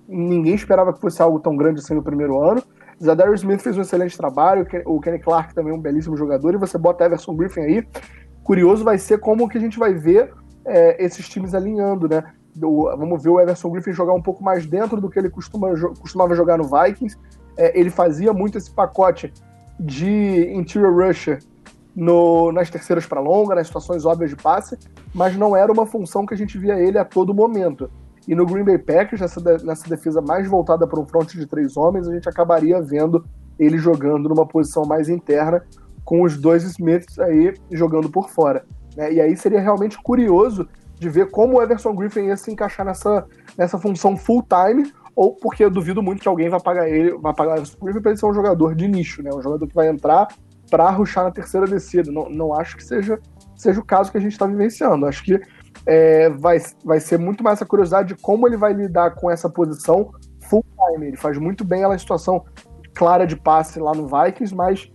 ninguém 0.08 0.54
esperava 0.54 0.92
que 0.92 1.00
fosse 1.00 1.20
algo 1.20 1.38
tão 1.38 1.56
grande 1.56 1.80
assim 1.80 1.94
no 1.94 2.02
primeiro 2.02 2.40
ano. 2.40 2.62
Zadarius 3.02 3.40
Smith 3.40 3.60
fez 3.60 3.76
um 3.76 3.82
excelente 3.82 4.16
trabalho, 4.16 4.66
o 4.86 5.00
Kenny 5.00 5.20
Clark 5.20 5.54
também 5.54 5.72
é 5.72 5.76
um 5.76 5.80
belíssimo 5.80 6.16
jogador, 6.16 6.54
e 6.54 6.58
você 6.58 6.76
bota 6.76 7.04
Everson 7.04 7.36
Griffin 7.36 7.60
aí. 7.60 7.86
Curioso 8.42 8.82
vai 8.82 8.98
ser 8.98 9.18
como 9.18 9.48
que 9.48 9.58
a 9.58 9.60
gente 9.60 9.78
vai 9.78 9.94
ver 9.94 10.32
é, 10.64 11.04
esses 11.04 11.28
times 11.28 11.54
alinhando, 11.54 12.08
né? 12.08 12.24
Vamos 12.60 13.22
ver 13.22 13.30
o 13.30 13.40
Everson 13.40 13.70
Griffin 13.70 13.92
jogar 13.92 14.14
um 14.14 14.22
pouco 14.22 14.42
mais 14.42 14.66
dentro 14.66 15.00
do 15.00 15.08
que 15.08 15.18
ele 15.18 15.30
costuma, 15.30 15.68
costumava 16.00 16.34
jogar 16.34 16.58
no 16.58 16.64
Vikings. 16.64 17.16
É, 17.56 17.78
ele 17.78 17.90
fazia 17.90 18.32
muito 18.32 18.58
esse 18.58 18.70
pacote 18.70 19.32
de 19.78 20.52
interior 20.52 20.92
rusher 20.92 21.40
no, 21.94 22.52
nas 22.52 22.70
terceiras 22.70 23.06
para 23.06 23.20
longa, 23.20 23.54
nas 23.54 23.66
situações 23.66 24.04
óbvias 24.04 24.30
de 24.30 24.36
passe, 24.36 24.78
mas 25.14 25.36
não 25.36 25.56
era 25.56 25.72
uma 25.72 25.86
função 25.86 26.24
que 26.24 26.34
a 26.34 26.36
gente 26.36 26.56
via 26.58 26.78
ele 26.78 26.98
a 26.98 27.04
todo 27.04 27.34
momento. 27.34 27.90
E 28.26 28.34
no 28.34 28.44
Green 28.44 28.64
Bay 28.64 28.78
Packers, 28.78 29.20
nessa, 29.20 29.40
nessa 29.64 29.88
defesa 29.88 30.20
mais 30.20 30.46
voltada 30.46 30.86
para 30.86 31.00
um 31.00 31.06
front 31.06 31.32
de 31.32 31.46
três 31.46 31.76
homens, 31.76 32.06
a 32.06 32.12
gente 32.12 32.28
acabaria 32.28 32.80
vendo 32.80 33.24
ele 33.58 33.78
jogando 33.78 34.28
numa 34.28 34.46
posição 34.46 34.84
mais 34.84 35.08
interna, 35.08 35.64
com 36.04 36.22
os 36.22 36.36
dois 36.36 36.62
Smiths 36.62 37.18
aí 37.18 37.54
jogando 37.70 38.08
por 38.08 38.28
fora. 38.28 38.64
Né? 38.96 39.14
E 39.14 39.20
aí 39.20 39.36
seria 39.36 39.60
realmente 39.60 40.00
curioso 40.00 40.68
de 40.98 41.08
ver 41.08 41.30
como 41.30 41.56
o 41.58 41.62
Everson 41.62 41.94
Griffin 41.94 42.26
ia 42.26 42.36
se 42.36 42.50
encaixar 42.50 42.84
nessa, 42.84 43.26
nessa 43.56 43.78
função 43.78 44.16
full 44.16 44.42
time, 44.42 44.92
ou 45.14 45.34
porque 45.34 45.64
eu 45.64 45.70
duvido 45.70 46.02
muito 46.02 46.22
que 46.22 46.28
alguém 46.28 46.48
vai 46.48 46.60
pagar 46.60 46.88
ele, 46.88 47.16
vai 47.18 47.34
pagar 47.34 47.52
o 47.52 47.56
Everson 47.56 47.78
Griffin 47.80 48.00
para 48.00 48.10
ele 48.12 48.20
ser 48.20 48.26
um 48.26 48.34
jogador 48.34 48.74
de 48.74 48.88
nicho, 48.88 49.22
né? 49.22 49.30
Um 49.32 49.42
jogador 49.42 49.66
que 49.66 49.74
vai 49.74 49.88
entrar 49.88 50.28
para 50.70 50.90
ruxar 50.90 51.24
na 51.24 51.30
terceira 51.30 51.66
descida. 51.66 52.10
Não, 52.12 52.28
não 52.28 52.54
acho 52.54 52.76
que 52.76 52.84
seja, 52.84 53.18
seja 53.56 53.80
o 53.80 53.84
caso 53.84 54.10
que 54.10 54.18
a 54.18 54.20
gente 54.20 54.32
está 54.32 54.46
vivenciando. 54.46 55.06
Acho 55.06 55.24
que 55.24 55.40
é, 55.86 56.28
vai, 56.30 56.58
vai 56.84 57.00
ser 57.00 57.18
muito 57.18 57.42
mais 57.42 57.62
a 57.62 57.66
curiosidade 57.66 58.14
de 58.14 58.20
como 58.20 58.46
ele 58.46 58.56
vai 58.56 58.72
lidar 58.72 59.14
com 59.14 59.30
essa 59.30 59.48
posição 59.48 60.12
full 60.40 60.64
time. 60.92 61.08
Ele 61.08 61.16
faz 61.16 61.38
muito 61.38 61.64
bem 61.64 61.82
ela 61.82 61.98
situação 61.98 62.44
clara 62.94 63.26
de 63.26 63.36
passe 63.36 63.78
lá 63.78 63.92
no 63.92 64.06
Vikings, 64.06 64.54
mas 64.54 64.90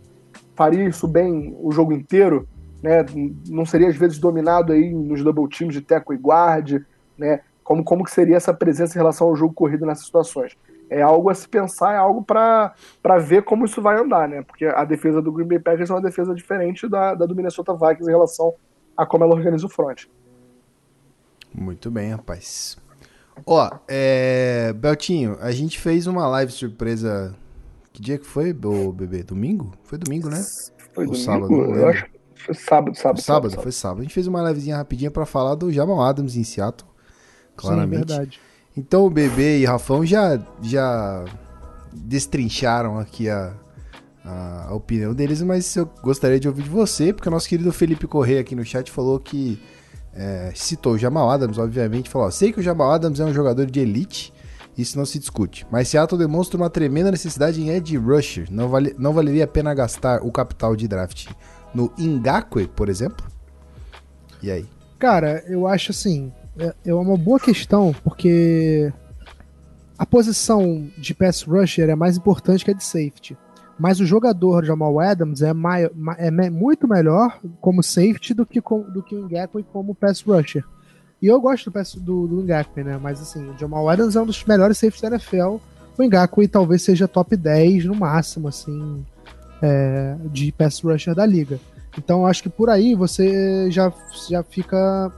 faria 0.55 0.87
isso 0.87 1.07
bem 1.07 1.55
o 1.59 1.71
jogo 1.71 1.93
inteiro 1.93 2.47
né? 2.83 3.05
Não 3.47 3.65
seria 3.65 3.87
às 3.87 3.95
vezes 3.95 4.19
dominado 4.19 4.73
aí 4.73 4.93
nos 4.93 5.23
double 5.23 5.47
teams 5.47 5.73
de 5.73 5.81
teco 5.81 6.13
e 6.13 6.17
guarde, 6.17 6.85
né? 7.17 7.39
Como, 7.63 7.81
como 7.81 8.03
que 8.03 8.11
seria 8.11 8.35
essa 8.35 8.53
presença 8.53 8.93
em 8.93 8.99
relação 8.99 9.27
ao 9.27 9.35
jogo 9.37 9.53
corrido 9.53 9.85
nessas 9.85 10.05
situações? 10.05 10.57
É 10.89 11.01
algo 11.01 11.29
a 11.29 11.33
se 11.33 11.47
pensar, 11.47 11.93
é 11.93 11.97
algo 11.97 12.21
para 12.21 12.75
ver 13.21 13.43
como 13.43 13.63
isso 13.63 13.81
vai 13.81 13.97
andar, 13.97 14.27
né? 14.27 14.41
Porque 14.41 14.65
a 14.65 14.83
defesa 14.83 15.21
do 15.21 15.31
Green 15.31 15.47
Bay 15.47 15.59
Packers 15.59 15.89
é 15.89 15.93
uma 15.93 16.01
defesa 16.01 16.35
diferente 16.35 16.87
da, 16.89 17.15
da 17.15 17.25
do 17.25 17.33
Minnesota 17.33 17.73
Vikings 17.73 18.03
em 18.03 18.13
relação 18.13 18.53
a 18.97 19.05
como 19.05 19.23
ela 19.23 19.33
organiza 19.33 19.65
o 19.65 19.69
front. 19.69 20.03
Muito 21.55 21.89
bem, 21.89 22.11
rapaz. 22.11 22.77
Ó, 23.45 23.71
é... 23.87 24.73
Beltinho, 24.73 25.37
a 25.39 25.51
gente 25.51 25.79
fez 25.79 26.05
uma 26.05 26.27
live 26.27 26.51
surpresa. 26.51 27.33
Que 27.93 28.01
dia 28.01 28.17
que 28.17 28.25
foi, 28.25 28.51
bebê? 28.51 29.23
Domingo? 29.23 29.71
Foi 29.83 29.97
domingo, 29.97 30.29
né? 30.29 30.43
Foi 30.93 31.05
Ou 31.05 31.11
domingo? 31.11 31.15
sábado? 31.15 31.53
Eu 31.53 31.87
acho, 31.87 32.05
foi 32.43 32.53
sábado, 32.53 32.95
sábado. 32.95 33.21
Sábado, 33.21 33.49
sábado, 33.49 33.63
foi 33.63 33.71
sábado. 33.71 33.99
A 33.99 34.03
gente 34.03 34.13
fez 34.13 34.27
uma 34.27 34.41
livezinha 34.47 34.77
rapidinha 34.77 35.10
para 35.10 35.25
falar 35.25 35.56
do 35.56 35.71
Jamal 35.71 36.01
Adams 36.01 36.36
em 36.36 36.43
Seattle. 36.43 36.89
Claramente. 37.56 38.01
Sim, 38.01 38.06
verdade. 38.08 38.39
Então 38.75 39.06
o 39.06 39.10
Bebê 39.10 39.60
e 39.60 39.65
Rafão 39.65 40.06
já, 40.06 40.39
já 40.62 41.25
destrincharam 41.93 42.97
aqui 42.97 43.29
a, 43.29 43.53
a, 44.25 44.67
a, 44.69 44.73
opinião 44.73 45.13
deles, 45.13 45.41
mas 45.41 45.75
eu 45.75 45.88
gostaria 46.01 46.39
de 46.39 46.47
ouvir 46.47 46.63
de 46.63 46.69
você, 46.69 47.13
porque 47.13 47.29
o 47.29 47.32
nosso 47.32 47.47
querido 47.47 47.71
Felipe 47.71 48.08
Correia 48.08 48.41
aqui 48.41 48.56
no 48.56 48.65
chat 48.65 48.91
falou 48.91 49.19
que 49.19 49.62
é, 50.13 50.51
citou 50.56 50.93
o 50.93 50.97
Jamal 50.97 51.29
Adams, 51.29 51.58
obviamente, 51.58 52.10
falou: 52.10 52.32
sei 52.32 52.51
que 52.51 52.60
o 52.60 52.63
Jamal 52.63 52.91
Adams 52.91 53.19
é 53.19 53.25
um 53.25 53.34
jogador 53.34 53.67
de 53.67 53.79
elite, 53.79 54.34
isso 54.75 54.97
não 54.97 55.06
se 55.06 55.19
discute. 55.19 55.67
Mas 55.71 55.88
Seattle 55.88 56.17
demonstra 56.17 56.58
uma 56.58 56.69
tremenda 56.69 57.12
necessidade 57.12 57.62
em 57.62 57.69
edge 57.69 57.95
rusher. 57.95 58.47
Não, 58.49 58.69
vale, 58.69 58.95
não 58.97 59.13
valeria 59.13 59.43
a 59.43 59.47
pena 59.47 59.71
gastar 59.73 60.23
o 60.23 60.32
capital 60.32 60.75
de 60.75 60.88
draft 60.88 61.27
no 61.73 61.91
Ingakwe, 61.97 62.67
por 62.67 62.89
exemplo? 62.89 63.25
E 64.41 64.51
aí? 64.51 64.65
Cara, 64.99 65.43
eu 65.47 65.67
acho 65.67 65.91
assim, 65.91 66.31
é, 66.57 66.73
é 66.86 66.93
uma 66.93 67.17
boa 67.17 67.39
questão, 67.39 67.93
porque 68.03 68.91
a 69.97 70.05
posição 70.05 70.88
de 70.97 71.13
pass 71.13 71.43
rusher 71.43 71.89
é 71.89 71.95
mais 71.95 72.17
importante 72.17 72.63
que 72.63 72.71
a 72.71 72.73
de 72.73 72.83
safety. 72.83 73.38
Mas 73.77 73.99
o 73.99 74.05
jogador 74.05 74.63
Jamal 74.63 74.99
Adams 74.99 75.41
é, 75.41 75.51
é 76.17 76.49
muito 76.49 76.88
melhor 76.88 77.39
como 77.59 77.81
safety 77.81 78.33
do 78.33 78.45
que, 78.45 78.62
com, 78.62 78.81
do 78.81 79.01
que 79.01 79.15
o 79.15 79.27
Ngakwe 79.27 79.63
como 79.63 79.95
pass 79.95 80.21
rusher. 80.21 80.63
E 81.21 81.27
eu 81.27 81.39
gosto 81.41 81.71
do, 81.71 81.99
do, 81.99 82.27
do 82.27 82.43
Ngakwe, 82.43 82.83
né? 82.83 82.99
Mas 83.01 83.21
assim, 83.21 83.49
o 83.49 83.57
Jamal 83.57 83.89
Adams 83.89 84.15
é 84.15 84.21
um 84.21 84.25
dos 84.25 84.43
melhores 84.45 84.77
safeties 84.77 85.01
da 85.01 85.07
NFL. 85.09 85.57
O 85.97 86.03
Ngakwe 86.03 86.47
talvez 86.47 86.81
seja 86.81 87.07
top 87.07 87.36
10 87.36 87.86
no 87.86 87.95
máximo, 87.95 88.47
assim, 88.47 89.05
é, 89.63 90.17
de 90.26 90.52
pass 90.52 90.82
rusher 90.82 91.15
da 91.15 91.26
liga. 91.26 91.58
Então 91.97 92.26
acho 92.26 92.43
que 92.43 92.49
por 92.49 92.69
aí 92.69 92.93
você 92.93 93.71
já, 93.71 93.93
já 94.30 94.43
fica. 94.43 95.12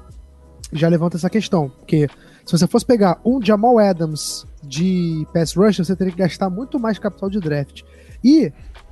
Já 0.71 0.87
levanta 0.87 1.17
essa 1.17 1.29
questão. 1.29 1.69
Porque 1.69 2.07
se 2.45 2.51
você 2.51 2.67
fosse 2.67 2.85
pegar 2.85 3.19
um 3.25 3.41
Jamal 3.41 3.79
Adams 3.79 4.45
de 4.61 5.25
pass 5.33 5.55
rusher, 5.55 5.83
você 5.83 5.95
teria 5.95 6.13
que 6.13 6.19
gastar 6.19 6.49
muito 6.49 6.79
mais 6.79 6.99
capital 6.99 7.29
de 7.29 7.39
draft. 7.39 7.81
E 8.23 8.51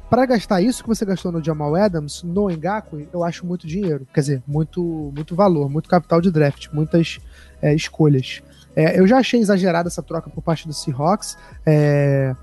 para 0.10 0.26
gastar 0.26 0.62
isso 0.62 0.84
que 0.84 0.90
você 0.90 1.06
gastou 1.06 1.32
no 1.32 1.44
Jamal 1.44 1.76
Adams, 1.76 2.24
no 2.24 2.50
Engaku, 2.50 3.06
eu 3.12 3.24
acho 3.24 3.46
muito 3.46 3.68
dinheiro. 3.68 4.08
Quer 4.14 4.22
dizer, 4.22 4.44
muito, 4.48 5.12
muito 5.16 5.36
valor, 5.36 5.70
muito 5.70 5.90
capital 5.90 6.22
de 6.22 6.32
draft, 6.32 6.70
muitas 6.72 7.20
é, 7.62 7.74
escolhas. 7.74 8.42
É, 8.76 9.00
eu 9.00 9.08
já 9.08 9.18
achei 9.18 9.40
exagerada 9.40 9.88
essa 9.88 10.02
troca 10.02 10.30
por 10.30 10.42
parte 10.42 10.68
do 10.68 10.74
Seahawks. 10.74 11.38
É, 11.66 12.36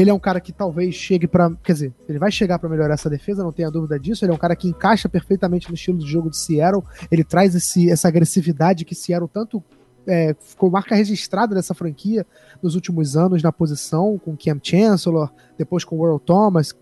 ele 0.00 0.10
é 0.10 0.14
um 0.14 0.18
cara 0.18 0.40
que 0.40 0.52
talvez 0.52 0.94
chegue 0.94 1.26
para, 1.26 1.50
quer 1.56 1.72
dizer, 1.72 1.94
ele 2.08 2.20
vai 2.20 2.30
chegar 2.30 2.56
para 2.60 2.68
melhorar 2.68 2.94
essa 2.94 3.10
defesa, 3.10 3.42
não 3.42 3.52
tenha 3.52 3.68
dúvida 3.68 3.98
disso. 3.98 4.24
Ele 4.24 4.30
é 4.30 4.34
um 4.34 4.38
cara 4.38 4.54
que 4.54 4.68
encaixa 4.68 5.08
perfeitamente 5.08 5.68
no 5.68 5.74
estilo 5.74 5.98
de 5.98 6.06
jogo 6.06 6.30
de 6.30 6.36
Seattle. 6.36 6.84
Ele 7.10 7.24
traz 7.24 7.52
esse, 7.56 7.90
essa 7.90 8.06
agressividade 8.06 8.84
que 8.84 8.94
Seattle 8.94 9.28
tanto 9.28 9.60
é, 10.06 10.36
ficou 10.38 10.70
marca 10.70 10.94
registrada 10.94 11.52
dessa 11.52 11.74
franquia 11.74 12.24
nos 12.62 12.76
últimos 12.76 13.16
anos 13.16 13.42
na 13.42 13.50
posição, 13.50 14.16
com 14.24 14.36
Cam 14.36 14.60
Chancellor, 14.62 15.32
depois 15.58 15.84
com 15.84 16.00
Earl 16.06 16.20
Thomas, 16.20 16.72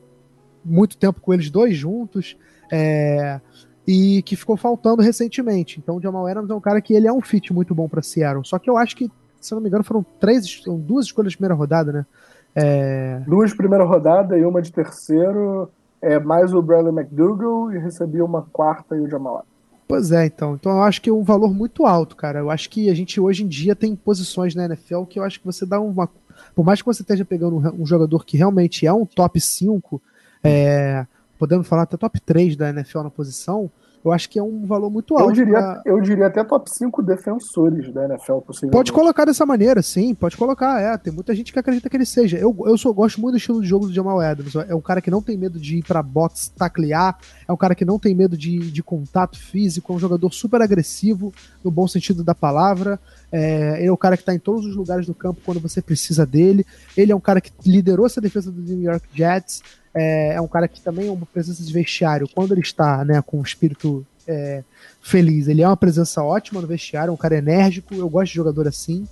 muito 0.63 0.99
tempo 0.99 1.19
com 1.19 1.33
eles 1.33 1.49
dois 1.49 1.75
juntos, 1.75 2.37
é, 2.71 3.41
e 3.87 4.21
que 4.25 4.37
ficou 4.37 4.59
faltando 4.59 5.01
recentemente. 5.01 5.81
Então 5.83 5.97
o 5.97 6.03
Jamal 6.03 6.27
Adams 6.27 6.51
é 6.51 6.55
um 6.55 6.61
cara 6.61 6.83
que 6.83 6.93
ele 6.93 7.09
é 7.09 7.13
um 7.13 7.23
fit 7.23 7.51
muito 7.51 7.75
bom 7.75 7.89
para 7.89 8.03
Seattle. 8.03 8.45
Só 8.45 8.59
que 8.59 8.69
eu 8.69 8.77
acho 8.77 8.95
que, 8.95 9.11
se 9.41 9.55
não 9.55 9.63
me 9.63 9.69
engano, 9.69 9.85
foram 9.85 10.05
três, 10.21 10.63
duas 10.67 11.07
escolhas 11.07 11.33
de 11.33 11.39
primeira 11.39 11.55
rodada, 11.55 11.91
né? 11.93 12.07
É... 12.57 13.21
Duas 13.27 13.53
primeira 13.53 13.85
rodada 13.85 14.39
e 14.39 14.45
uma 14.45 14.63
de 14.63 14.73
terceiro, 14.73 15.71
é, 16.01 16.19
mais 16.19 16.55
o 16.55 16.63
Bradley 16.63 16.95
McDougall 16.95 17.71
e 17.71 17.79
recebi 17.79 18.23
uma 18.23 18.43
quarta 18.51 18.97
e 18.97 19.01
o 19.01 19.09
Jamal. 19.09 19.45
Pois 19.87 20.11
é, 20.11 20.27
então. 20.27 20.55
Então 20.55 20.73
eu 20.73 20.83
acho 20.83 21.01
que 21.01 21.11
é 21.11 21.13
um 21.13 21.23
valor 21.23 21.55
muito 21.55 21.85
alto, 21.87 22.17
cara. 22.17 22.41
Eu 22.41 22.51
acho 22.51 22.71
que 22.71 22.91
a 22.91 22.95
gente 22.95 23.21
hoje 23.21 23.45
em 23.45 23.47
dia 23.47 23.77
tem 23.77 23.95
posições 23.95 24.55
na 24.55 24.65
NFL 24.65 25.05
que 25.05 25.19
eu 25.19 25.23
acho 25.23 25.39
que 25.39 25.47
você 25.47 25.67
dá 25.67 25.79
uma. 25.79 26.09
Por 26.55 26.65
mais 26.65 26.81
que 26.81 26.87
você 26.87 27.03
esteja 27.03 27.25
pegando 27.25 27.57
um, 27.57 27.87
jogador 27.87 28.25
que 28.25 28.37
realmente 28.37 28.87
é 28.87 28.93
um 28.93 29.07
top 29.07 29.41
5, 29.41 30.03
é, 30.43 31.07
podemos 31.39 31.69
falar 31.69 31.83
até 31.83 31.97
top 31.97 32.21
3 32.21 32.57
da 32.57 32.71
NFL 32.71 33.03
na 33.03 33.11
posição, 33.11 33.71
eu 34.07 34.13
acho 34.13 34.31
que 34.31 34.39
é 34.39 34.43
um 34.43 34.65
valor 34.65 34.89
muito 34.89 35.17
alto. 35.17 35.31
Eu 35.31 35.33
diria, 35.33 35.59
pra... 35.59 35.83
eu 35.85 36.01
diria 36.01 36.27
até 36.29 36.45
top 36.45 36.71
5 36.71 37.03
defensores 37.03 37.93
da 37.93 38.05
NFL 38.05 38.39
possível. 38.39 38.71
Pode 38.71 38.93
colocar 38.93 39.25
dessa 39.25 39.45
maneira, 39.45 39.83
sim, 39.83 40.15
pode 40.15 40.37
colocar. 40.37 40.81
É, 40.81 40.97
tem 40.97 41.13
muita 41.13 41.35
gente 41.35 41.53
que 41.53 41.59
acredita 41.59 41.91
que 41.91 41.97
ele 41.97 42.07
seja. 42.07 42.39
Eu, 42.39 42.57
eu 42.67 42.79
sou, 42.79 42.95
gosto 42.95 43.21
muito 43.21 43.35
do 43.35 43.39
estilo 43.39 43.61
de 43.61 43.67
jogo 43.67 43.89
do 43.89 43.93
Jamal 43.93 44.21
Adams. 44.21 44.55
É 44.55 44.75
um 44.77 44.81
cara 44.81 45.01
que 45.01 45.11
não 45.11 45.21
tem 45.21 45.37
medo 45.37 45.59
de 45.59 45.79
ir 45.79 45.83
pra 45.83 46.05
box 46.05 46.53
taclear, 46.57 47.19
é 47.49 47.53
um 47.53 47.57
cara 47.57 47.75
que 47.75 47.85
não 47.85 47.99
tem 47.99 48.15
medo 48.15 48.37
de, 48.37 48.71
de 48.71 48.83
contato 48.83 49.37
físico, 49.39 49.93
é 49.93 49.97
um 49.97 49.99
jogador 49.99 50.33
super 50.33 50.63
agressivo, 50.63 51.35
no 51.65 51.71
bom 51.73 51.89
sentido 51.89 52.23
da 52.23 52.35
palavra. 52.35 53.01
É, 53.33 53.79
ele 53.79 53.89
é 53.89 53.93
o 53.93 53.97
cara 53.97 54.17
que 54.17 54.23
está 54.23 54.33
em 54.33 54.39
todos 54.39 54.65
os 54.65 54.77
lugares 54.77 55.07
do 55.07 55.15
campo 55.15 55.41
quando 55.45 55.59
você 55.59 55.83
precisa 55.83 56.25
dele. 56.25 56.65
Ele 56.97 57.11
é 57.11 57.17
um 57.17 57.21
cara 57.21 57.41
que 57.41 57.51
liderou 57.67 58.07
essa 58.07 58.21
defesa 58.21 58.53
do 58.53 58.61
New 58.61 58.83
York 58.83 59.09
Jets 59.13 59.63
é, 59.97 60.35
é 60.35 60.41
um 60.41 60.47
cara 60.47 60.69
que 60.69 60.81
também 60.81 61.09
é 61.09 61.11
uma 61.11 61.25
presença 61.25 61.63
de 61.63 61.73
vestiário. 61.73 62.29
Quando 62.29 62.53
ele 62.53 62.61
está 62.61 63.03
né, 63.05 63.23
com 63.23 63.41
o 63.41 63.43
espírito 63.43 64.07
é, 64.29 64.63
feliz, 65.01 65.49
ele 65.49 65.63
é 65.63 65.67
uma 65.67 65.77
presença 65.77 66.23
ótima 66.23 66.61
no 66.61 66.67
vestiário, 66.67 67.11
é 67.11 67.15
um 67.15 67.17
cara 67.17 67.39
enérgico. 67.39 67.95
Eu 67.95 68.09
gosto 68.09 68.33
de 68.33 68.37
jogador 68.37 68.69
assim, 68.69 69.09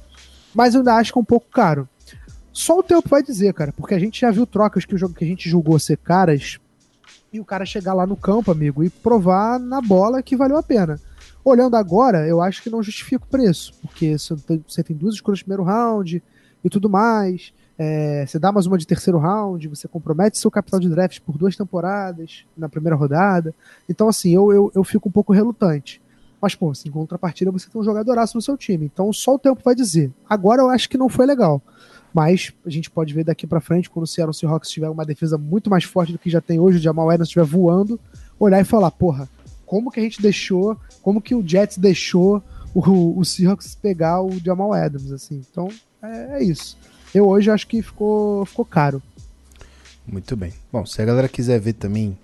mas 0.55 0.75
eu 0.75 0.81
ainda 0.81 0.94
acho 0.94 1.11
que 1.11 1.18
é 1.18 1.23
um 1.23 1.25
pouco 1.25 1.49
caro. 1.51 1.88
Só 2.53 2.79
o 2.79 2.83
tempo 2.83 3.09
vai 3.09 3.23
dizer, 3.23 3.55
cara, 3.55 3.73
porque 3.73 3.94
a 3.94 3.99
gente 3.99 4.20
já 4.20 4.31
viu 4.31 4.47
trocas 4.47 4.85
que 4.85 4.94
o 4.94 4.99
jogo 4.99 5.14
que 5.14 5.25
a 5.25 5.27
gente 5.27 5.49
julgou 5.49 5.79
ser 5.79 5.97
caras 5.97 6.59
e 7.33 7.40
o 7.40 7.44
cara 7.44 7.64
chegar 7.64 7.94
lá 7.94 8.07
no 8.07 8.16
campo, 8.16 8.53
amigo, 8.53 8.85
e 8.85 8.90
provar 8.90 9.59
na 9.59 9.81
bola 9.81 10.23
que 10.23 10.37
valeu 10.37 10.57
a 10.57 10.62
pena. 10.62 11.01
Olhando 11.44 11.77
agora, 11.77 12.29
eu 12.29 12.40
acho 12.40 12.62
que 12.62 12.70
não 12.70 12.83
justifica 12.83 13.25
o 13.25 13.29
preço, 13.29 13.75
porque 13.83 14.16
você 14.16 14.83
tem 14.85 14.97
duas 14.97 15.14
escolhas 15.14 15.40
no 15.40 15.44
primeiro 15.44 15.64
round 15.64 16.23
e 16.62 16.70
tudo 16.70 16.88
mais. 16.88 17.53
É, 17.79 18.25
você 18.27 18.39
dá 18.39 18.53
mais 18.53 18.67
uma 18.67 18.79
de 18.79 18.87
terceiro 18.87 19.19
round, 19.19 19.67
você 19.69 19.89
compromete 19.89 20.39
seu 20.39 20.51
capital 20.51 20.79
de 20.79 20.89
draft 20.89 21.21
por 21.21 21.37
duas 21.37 21.57
temporadas 21.57 22.45
na 22.57 22.69
primeira 22.69 22.95
rodada. 22.95 23.55
Então, 23.89 24.09
assim, 24.09 24.35
eu, 24.35 24.53
eu, 24.53 24.73
eu 24.75 24.85
fico 24.85 25.09
um 25.09 25.13
pouco 25.13 25.33
relutante. 25.33 26.01
Mas, 26.41 26.55
pô, 26.55 26.71
assim, 26.71 26.89
em 26.89 26.93
contrapartida, 26.93 27.51
você 27.51 27.69
tem 27.69 27.81
um 27.81 27.85
jogadoraço 27.85 28.37
no 28.37 28.43
seu 28.43 28.57
time. 28.57 28.85
Então, 28.85 29.13
só 29.13 29.35
o 29.35 29.39
tempo 29.39 29.63
vai 29.65 29.75
dizer. 29.75 30.13
Agora 30.29 30.63
eu 30.63 30.69
acho 30.69 30.89
que 30.89 30.99
não 30.99 31.09
foi 31.09 31.27
legal. 31.27 31.61
Mas 32.13 32.53
a 32.65 32.71
gente 32.71 32.91
pode 32.91 33.13
ver 33.13 33.25
daqui 33.25 33.47
para 33.47 33.61
frente, 33.61 33.91
quando 33.91 34.05
o 34.05 34.07
Seattle 34.07 34.35
Seahawks 34.35 34.71
tiver 34.71 34.89
uma 34.89 35.05
defesa 35.05 35.37
muito 35.37 35.69
mais 35.69 35.83
forte 35.83 36.13
do 36.13 36.19
que 36.19 36.31
já 36.31 36.41
tem 36.41 36.61
hoje, 36.61 36.79
o 36.79 36.81
Jamal 36.81 37.11
Adams 37.11 37.29
estiver 37.29 37.45
voando, 37.45 37.99
olhar 38.39 38.61
e 38.61 38.65
falar, 38.65 38.93
porra, 38.93 39.29
como 39.67 39.91
que 39.91 39.99
a 39.99 40.03
gente 40.03 40.23
deixou, 40.23 40.79
como 41.03 41.21
que 41.21 41.35
o 41.35 41.43
Jets 41.45 41.77
deixou 41.77 42.41
o, 42.73 43.19
o 43.19 43.25
Seahawks 43.25 43.75
pegar 43.75 44.23
o 44.23 44.39
Jamal 44.39 44.73
Adams, 44.73 45.11
assim. 45.11 45.43
Então, 45.51 45.69
é, 46.01 46.39
é 46.39 46.45
isso. 46.45 46.77
Eu 47.14 47.29
hoje 47.29 47.50
acho 47.50 47.66
que 47.66 47.81
ficou, 47.81 48.44
ficou 48.44 48.64
caro. 48.64 49.03
Muito 50.07 50.37
bem. 50.37 50.53
Bom, 50.72 50.85
se 50.85 51.00
a 51.00 51.05
galera 51.05 51.29
quiser 51.29 51.61
ver 51.61 51.74
também 51.74 52.18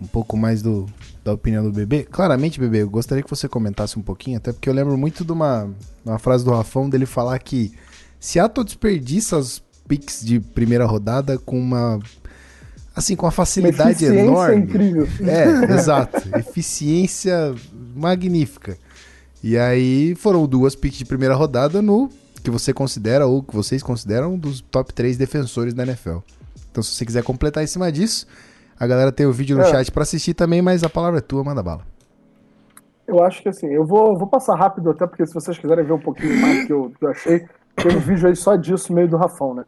um 0.00 0.06
pouco 0.06 0.36
mais 0.36 0.60
do, 0.60 0.86
da 1.24 1.32
opinião 1.32 1.64
do 1.64 1.72
bebê, 1.72 2.04
claramente, 2.04 2.60
bebê, 2.60 2.82
eu 2.82 2.90
gostaria 2.90 3.22
que 3.22 3.30
você 3.30 3.48
comentasse 3.48 3.98
um 3.98 4.02
pouquinho, 4.02 4.36
até 4.38 4.52
porque 4.52 4.68
eu 4.68 4.74
lembro 4.74 4.96
muito 4.98 5.24
de 5.24 5.32
uma, 5.32 5.70
uma 6.04 6.18
frase 6.18 6.44
do 6.44 6.50
Rafão 6.50 6.88
dele 6.88 7.06
falar 7.06 7.38
que 7.38 7.72
Seattle 8.20 8.64
desperdiça 8.64 9.38
as 9.38 9.62
picks 9.86 10.24
de 10.24 10.38
primeira 10.40 10.84
rodada 10.84 11.38
com 11.38 11.58
uma 11.58 11.98
assim 12.94 13.14
com 13.16 13.24
uma 13.24 13.32
facilidade 13.32 14.04
uma 14.06 14.14
enorme. 14.14 14.64
Incrível. 14.64 15.08
É, 15.20 15.74
exato. 15.74 16.28
Eficiência 16.36 17.54
magnífica. 17.94 18.76
E 19.42 19.56
aí 19.56 20.14
foram 20.16 20.46
duas 20.46 20.74
picks 20.74 20.98
de 20.98 21.04
primeira 21.04 21.34
rodada 21.34 21.80
no 21.80 22.10
que 22.40 22.50
você 22.50 22.72
considera 22.72 23.26
ou 23.26 23.42
que 23.42 23.54
vocês 23.54 23.82
consideram 23.82 24.34
um 24.34 24.38
dos 24.38 24.60
top 24.60 24.92
3 24.92 25.16
defensores 25.16 25.74
da 25.74 25.82
NFL. 25.82 26.18
Então, 26.70 26.82
se 26.82 26.94
você 26.94 27.04
quiser 27.04 27.22
completar 27.22 27.62
em 27.62 27.66
cima 27.66 27.90
disso, 27.90 28.26
a 28.78 28.86
galera 28.86 29.10
tem 29.10 29.26
o 29.26 29.32
vídeo 29.32 29.56
no 29.56 29.62
é. 29.62 29.70
chat 29.70 29.90
para 29.90 30.02
assistir 30.02 30.34
também, 30.34 30.62
mas 30.62 30.84
a 30.84 30.88
palavra 30.88 31.18
é 31.18 31.22
tua, 31.22 31.42
manda 31.42 31.62
bala. 31.62 31.82
Eu 33.06 33.22
acho 33.22 33.42
que 33.42 33.48
assim, 33.48 33.66
eu 33.68 33.86
vou, 33.86 34.16
vou 34.18 34.26
passar 34.26 34.54
rápido 34.54 34.90
até, 34.90 35.06
porque 35.06 35.26
se 35.26 35.32
vocês 35.32 35.56
quiserem 35.58 35.84
ver 35.84 35.94
um 35.94 35.98
pouquinho 35.98 36.40
mais 36.40 36.66
que 36.66 36.72
eu, 36.72 36.92
que 36.96 37.04
eu 37.04 37.10
achei, 37.10 37.46
tem 37.74 37.96
um 37.96 38.00
vídeo 38.00 38.28
aí 38.28 38.36
só 38.36 38.54
disso, 38.54 38.92
meio 38.92 39.08
do 39.08 39.16
Rafão, 39.16 39.54
né? 39.54 39.64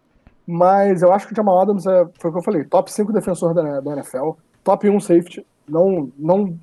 Mas 0.47 1.01
eu 1.01 1.13
acho 1.13 1.27
que 1.27 1.33
o 1.33 1.37
Jamal 1.37 1.61
Adams 1.61 1.87
é, 1.87 2.07
foi 2.19 2.31
o 2.31 2.33
que 2.35 2.39
eu 2.39 2.43
falei, 2.43 2.65
top 2.65 2.93
5 2.93 3.13
defensor 3.13 3.55
da, 3.55 3.81
da 3.81 3.93
NFL, 3.93 4.33
top 4.63 4.89
1 4.89 5.01
safety, 5.01 5.47
não, 5.67 6.11
não, 6.19 6.59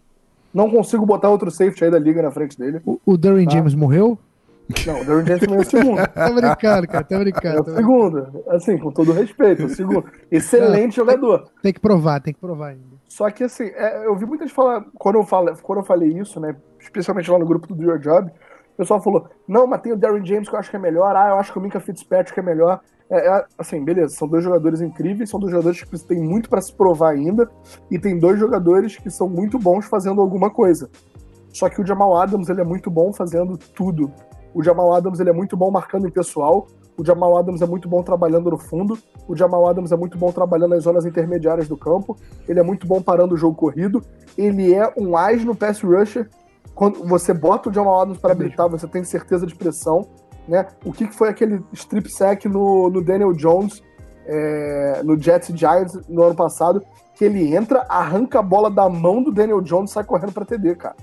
não 0.54 0.70
consigo 0.70 1.06
botar 1.06 1.30
outro 1.30 1.50
safety 1.50 1.86
aí 1.86 1.92
da 1.92 1.98
liga 1.98 2.22
na 2.22 2.32
frente 2.32 2.58
dele. 2.58 2.80
O, 2.86 3.00
o 3.06 3.18
Darren 3.18 3.46
tá? 3.46 3.54
James 3.54 3.74
morreu? 3.74 4.20
Não, 4.86 5.02
o 5.02 5.06
Darren 5.06 5.24
Jackson 5.24 5.56
é 5.56 5.60
o 5.60 5.64
segundo. 5.64 6.08
tá 6.14 6.30
brincando, 6.30 6.88
cara, 6.88 7.04
tá 7.04 7.20
brincando. 7.20 7.58
É 7.58 7.62
o 7.62 7.76
segundo, 7.76 8.44
assim, 8.50 8.78
com 8.78 8.92
todo 8.92 9.14
respeito, 9.14 9.66
o 9.66 9.70
segundo. 9.70 10.04
Excelente 10.30 10.94
é, 10.94 10.96
jogador. 10.96 11.40
Tem, 11.40 11.52
tem, 11.64 11.74
que 11.74 11.80
provar, 11.80 12.22
tem 12.22 12.34
que 12.34 12.40
provar 12.40 12.70
ainda. 12.70 12.98
Só 13.08 13.30
que, 13.32 13.44
assim, 13.44 13.66
é, 13.66 14.06
eu 14.06 14.16
vi 14.16 14.26
muita 14.26 14.46
gente 14.46 14.54
falar, 14.54 14.86
quando 14.96 15.16
eu, 15.16 15.24
falo, 15.24 15.56
quando 15.62 15.80
eu 15.80 15.86
falei 15.86 16.10
isso, 16.10 16.40
né, 16.40 16.56
especialmente 16.80 17.32
lá 17.32 17.40
no 17.40 17.46
grupo 17.46 17.68
do 17.68 17.76
Do 17.76 17.84
Your 17.84 18.00
Job, 18.00 18.30
o 18.30 18.78
pessoal 18.78 19.02
falou, 19.02 19.30
não, 19.48 19.66
mas 19.66 19.82
tem 19.82 19.94
o 19.94 19.98
Darren 19.98 20.26
James 20.26 20.50
que 20.50 20.54
eu 20.54 20.60
acho 20.60 20.70
que 20.70 20.76
é 20.76 20.80
melhor, 20.80 21.16
ah, 21.16 21.30
eu 21.30 21.40
acho 21.40 21.52
que 21.52 21.58
o 21.58 21.62
Minka 21.62 21.80
Fitzpatrick 21.80 22.40
é 22.40 22.44
melhor. 22.44 22.80
É, 23.10 23.26
é, 23.26 23.46
assim, 23.58 23.84
beleza, 23.84 24.16
são 24.16 24.28
dois 24.28 24.44
jogadores 24.44 24.82
incríveis, 24.82 25.30
são 25.30 25.40
dois 25.40 25.52
jogadores 25.52 25.82
que 25.82 26.00
têm 26.06 26.22
muito 26.22 26.50
para 26.50 26.62
se 26.62 26.74
provar 26.74 27.12
ainda, 27.12 27.50
e 27.90 27.98
tem 27.98 28.20
dois 28.20 28.38
jogadores 28.38 28.98
que 28.98 29.10
são 29.10 29.30
muito 29.30 29.58
bons 29.58 29.86
fazendo 29.86 30.20
alguma 30.20 30.50
coisa. 30.50 30.90
Só 31.50 31.70
que 31.70 31.82
o 31.82 31.86
Jamal 31.86 32.16
Adams, 32.18 32.50
ele 32.50 32.62
é 32.62 32.64
muito 32.64 32.92
bom 32.92 33.12
fazendo 33.12 33.58
tudo. 33.58 34.12
O 34.58 34.64
Jamal 34.64 34.92
Adams 34.92 35.20
ele 35.20 35.30
é 35.30 35.34
muito 35.34 35.56
bom 35.56 35.70
marcando 35.70 36.08
em 36.08 36.10
pessoal. 36.10 36.66
O 36.98 37.06
Jamal 37.06 37.38
Adams 37.38 37.62
é 37.62 37.66
muito 37.68 37.88
bom 37.88 38.02
trabalhando 38.02 38.50
no 38.50 38.58
fundo. 38.58 38.98
O 39.28 39.36
Jamal 39.36 39.68
Adams 39.68 39.92
é 39.92 39.96
muito 39.96 40.18
bom 40.18 40.32
trabalhando 40.32 40.72
nas 40.72 40.82
zonas 40.82 41.06
intermediárias 41.06 41.68
do 41.68 41.78
campo. 41.78 42.18
Ele 42.50 42.60
é 42.60 42.64
muito 42.64 42.88
bom 42.88 43.00
parando 43.00 43.36
o 43.36 43.38
jogo 43.38 43.56
corrido. 43.56 44.02
Ele 44.36 44.74
é 44.74 44.92
um 44.98 45.16
ás 45.16 45.46
no 45.46 45.56
pass 45.56 45.80
rusher. 45.84 46.28
Quando 46.74 47.06
você 47.08 47.36
bota 47.36 47.70
o 47.70 47.74
Jamal 47.74 48.02
Adams 48.02 48.18
para 48.18 48.32
habilitar, 48.32 48.68
você 48.68 48.88
tem 48.88 49.04
certeza 49.04 49.46
de 49.46 49.54
pressão. 49.54 50.08
Né? 50.48 50.66
O 50.84 50.92
que, 50.92 51.06
foi 51.06 51.30
aquele 51.30 51.64
strip 51.74 52.10
sack 52.12 52.50
no, 52.50 52.90
no 52.90 53.04
Daniel 53.04 53.34
Jones, 53.34 53.84
é, 54.26 55.04
no 55.04 55.22
Jets 55.22 55.56
Giants 55.56 56.00
no 56.10 56.24
ano 56.24 56.36
passado, 56.36 56.82
que 57.14 57.24
ele 57.24 57.56
entra, 57.56 57.86
arranca 57.88 58.40
a 58.40 58.42
bola 58.44 58.72
da 58.72 58.90
mão 58.90 59.22
do 59.22 59.32
Daniel 59.32 59.62
Jones 59.62 59.92
e 59.92 59.94
sai 59.94 60.04
correndo 60.04 60.32
para 60.32 60.46
TD, 60.46 60.74
cara. 60.78 60.96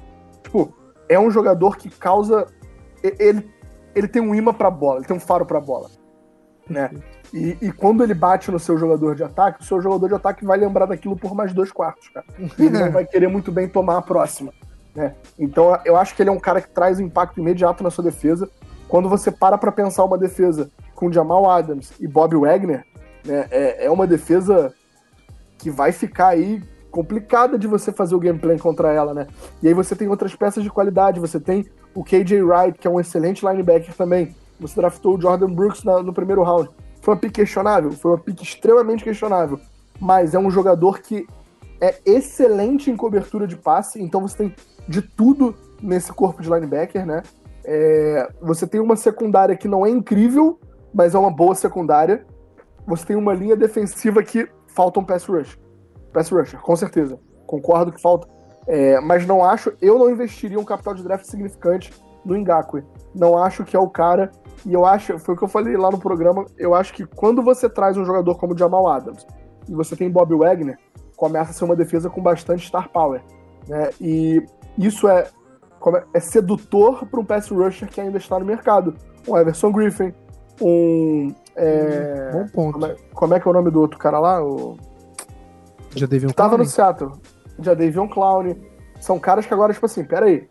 Tipo, 0.43 0.75
é 1.09 1.21
um 1.21 1.31
jogador 1.31 1.77
que 1.77 1.89
causa 1.89 2.49
ele, 3.19 3.51
ele 3.95 4.09
tem 4.09 4.23
um 4.23 4.35
imã 4.35 4.53
pra 4.53 4.71
bola, 4.71 4.99
ele 4.99 5.07
tem 5.07 5.17
um 5.17 5.21
faro 5.21 5.45
pra 5.45 5.61
bola. 5.61 5.91
Né? 6.69 6.91
E, 7.33 7.59
e, 7.61 7.73
quando 7.73 8.03
ele 8.03 8.15
bate 8.15 8.51
no 8.51 8.59
seu 8.59 8.79
jogador 8.79 9.15
de 9.15 9.23
ataque, 9.23 9.61
o 9.61 9.65
seu 9.65 9.81
jogador 9.81 10.09
de 10.09 10.15
ataque 10.15 10.45
vai 10.45 10.57
lembrar 10.57 10.87
daquilo 10.87 11.17
por 11.17 11.35
mais 11.35 11.53
dois 11.53 11.71
quartos, 11.71 12.09
cara. 12.09 12.25
E 12.39 12.63
ele 12.65 12.79
não 12.79 12.91
vai 12.93 13.05
querer 13.05 13.29
muito 13.29 13.53
bem 13.53 13.69
tomar 13.69 13.99
a 13.99 14.03
próxima. 14.03 14.53
Né? 14.95 15.15
Então 15.39 15.79
eu 15.85 15.97
acho 15.97 16.15
que 16.15 16.23
ele 16.23 16.31
é 16.31 16.33
um 16.33 16.39
cara 16.39 16.61
que 16.61 16.71
traz 16.71 17.01
impacto 17.01 17.41
imediato 17.41 17.83
na 17.83 17.91
sua 17.91 18.05
defesa. 18.05 18.49
Quando 18.89 19.09
você 19.09 19.31
para 19.31 19.59
para 19.59 19.73
pensar 19.73 20.05
uma 20.05 20.17
defesa 20.17 20.71
com 20.95 21.13
Jamal 21.13 21.51
Adams 21.51 21.93
e 21.99 22.07
Bob 22.07 22.37
Wagner, 22.37 22.85
né, 23.27 23.47
é, 23.51 23.87
é 23.87 23.91
uma 23.91 24.07
defesa 24.07 24.73
que 25.59 25.71
vai 25.71 25.91
ficar 25.91 26.29
aí 26.29 26.63
complicada 26.91 27.59
de 27.59 27.67
você 27.67 27.91
fazer 27.91 28.15
o 28.15 28.21
gameplay 28.21 28.57
contra 28.57 28.93
ela, 28.93 29.13
né? 29.13 29.27
E 29.61 29.67
aí 29.67 29.75
você 29.75 29.97
tem 29.97 30.07
outras 30.07 30.37
peças 30.37 30.63
de 30.63 30.71
qualidade, 30.71 31.19
você 31.19 31.41
tem 31.41 31.67
o 31.95 32.03
KJ 32.03 32.43
Wright, 32.43 32.79
que 32.79 32.87
é 32.87 32.91
um 32.91 33.01
excelente 33.01 33.45
linebacker 33.47 33.95
também. 33.95 34.35
Você 34.61 34.75
draftou 34.77 35.17
o 35.17 35.21
Jordan 35.21 35.53
Brooks 35.53 35.85
na, 35.85 36.03
no 36.03 36.13
primeiro 36.13 36.43
round. 36.43 36.71
Foi 37.01 37.15
uma 37.15 37.21
pick 37.21 37.35
questionável, 37.35 37.93
foi 37.93 38.13
uma 38.13 38.19
pick 38.19 38.43
extremamente 38.43 39.05
questionável, 39.05 39.61
mas 40.01 40.35
é 40.35 40.39
um 40.39 40.51
jogador 40.51 41.01
que 41.01 41.27
é 41.81 42.01
excelente 42.07 42.91
em 42.91 42.97
cobertura 42.97 43.47
de 43.47 43.57
passe, 43.57 44.01
então 44.03 44.23
você 44.23 44.37
tem 44.39 44.55
de 44.89 45.03
tudo 45.03 45.55
nesse 45.83 46.13
corpo 46.13 46.43
de 46.43 46.49
linebacker, 46.49 47.05
né? 47.05 47.23
É, 47.65 48.29
você 48.41 48.67
tem 48.67 48.81
uma 48.81 48.97
secundária 48.97 49.57
que 49.57 49.69
não 49.69 49.85
é 49.85 49.91
incrível, 49.91 50.59
mas 50.93 51.15
é 51.15 51.19
uma 51.19 51.31
boa 51.31 51.55
secundária. 51.55 52.25
Você 52.87 53.07
tem 53.07 53.17
uma 53.17 53.35
linha 53.35 53.57
defensiva 53.57 54.23
que 54.23 54.49
falta 54.69 55.01
um 55.01 55.05
pass 55.05 55.25
rush. 55.25 55.59
Pass 56.13 56.31
rusher, 56.31 56.61
com 56.61 56.77
certeza. 56.77 57.19
Concordo 57.47 57.93
que 57.93 58.01
falta. 58.01 58.29
É, 58.67 58.99
mas 59.01 59.27
não 59.27 59.45
acho, 59.45 59.73
eu 59.81 59.99
não 59.99 60.11
investiria 60.11 60.59
um 60.59 60.65
capital 60.65 60.95
de 60.95 61.03
draft 61.03 61.25
significante 61.27 61.93
no 62.25 62.37
Ngakwe. 62.37 62.85
Não 63.15 63.37
acho 63.37 63.65
que 63.65 63.77
é 63.77 63.79
o 63.79 63.89
cara. 63.89 64.31
E 64.65 64.73
eu 64.73 64.87
acho, 64.87 65.19
foi 65.19 65.35
o 65.35 65.39
que 65.39 65.45
eu 65.45 65.49
falei 65.49 65.77
lá 65.77 65.91
no 65.91 65.99
programa, 65.99 66.47
eu 66.57 66.75
acho 66.75 66.95
que 66.95 67.05
quando 67.05 67.43
você 67.43 67.69
traz 67.69 67.97
um 67.99 68.05
jogador 68.05 68.37
como 68.37 68.57
Jamal 68.57 68.89
Adams 68.89 69.27
e 69.69 69.75
você 69.75 69.95
tem 69.95 70.11
Bob 70.11 70.35
Wagner, 70.35 70.79
começa 71.17 71.51
a 71.51 71.55
ser 71.55 71.65
uma 71.65 71.77
defesa 71.77 72.09
com 72.09 72.23
bastante 72.23 72.67
star 72.67 72.89
power. 72.89 73.23
Né? 73.69 73.91
E 74.01 74.43
isso 74.79 75.07
é, 75.09 75.27
é 76.15 76.21
sedutor 76.21 77.07
para 77.07 77.21
um 77.21 77.25
pass 77.25 77.49
rusher 77.51 77.89
que 77.89 78.01
ainda 78.01 78.17
está 78.17 78.39
no 78.39 78.47
mercado. 78.47 78.95
Um 79.29 79.37
Everson 79.37 79.71
Griffin, 79.71 80.15
um. 80.61 81.35
É, 81.57 82.31
Bom 82.33 82.47
ponto. 82.49 82.73
Como 82.73 82.87
é, 82.87 82.97
como 83.13 83.35
é, 83.35 83.41
que 83.41 83.49
é 83.49 83.51
o 83.51 83.55
nome 83.55 83.71
do 83.71 83.81
outro 83.81 83.99
cara 83.99 84.19
lá? 84.19 84.43
O... 84.43 84.77
Já 85.95 86.07
Davion 86.07 86.31
Tava 86.31 86.57
no 86.57 86.65
Seattle. 86.65 87.13
Já 87.59 87.75
Davion 87.75 88.09
Clown. 88.09 88.57
São 89.01 89.19
caras 89.19 89.47
que 89.47 89.55
agora, 89.55 89.73
tipo 89.73 89.87
assim, 89.87 90.05
peraí. 90.05 90.49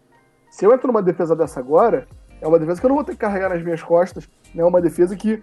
Se 0.49 0.65
eu 0.65 0.73
entro 0.73 0.87
numa 0.87 1.01
defesa 1.01 1.35
dessa 1.35 1.59
agora, 1.59 2.07
é 2.39 2.47
uma 2.47 2.59
defesa 2.59 2.79
que 2.79 2.85
eu 2.85 2.89
não 2.89 2.95
vou 2.95 3.03
ter 3.03 3.13
que 3.13 3.17
carregar 3.17 3.49
nas 3.49 3.63
minhas 3.63 3.81
costas. 3.81 4.29
Né? 4.53 4.61
É 4.61 4.65
uma 4.65 4.81
defesa 4.81 5.15
que 5.15 5.41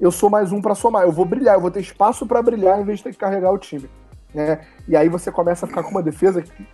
eu 0.00 0.10
sou 0.10 0.30
mais 0.30 0.52
um 0.52 0.60
para 0.60 0.74
somar. 0.74 1.02
Eu 1.02 1.12
vou 1.12 1.24
brilhar, 1.24 1.56
eu 1.56 1.60
vou 1.60 1.70
ter 1.70 1.80
espaço 1.80 2.26
para 2.26 2.42
brilhar 2.42 2.80
em 2.80 2.84
vez 2.84 2.98
de 2.98 3.04
ter 3.04 3.10
que 3.10 3.18
carregar 3.18 3.52
o 3.52 3.58
time. 3.58 3.88
Né? 4.32 4.60
E 4.86 4.96
aí 4.96 5.08
você 5.08 5.30
começa 5.32 5.66
a 5.66 5.68
ficar 5.68 5.82
com 5.82 5.90
uma 5.90 6.02
defesa 6.02 6.42
que 6.42 6.66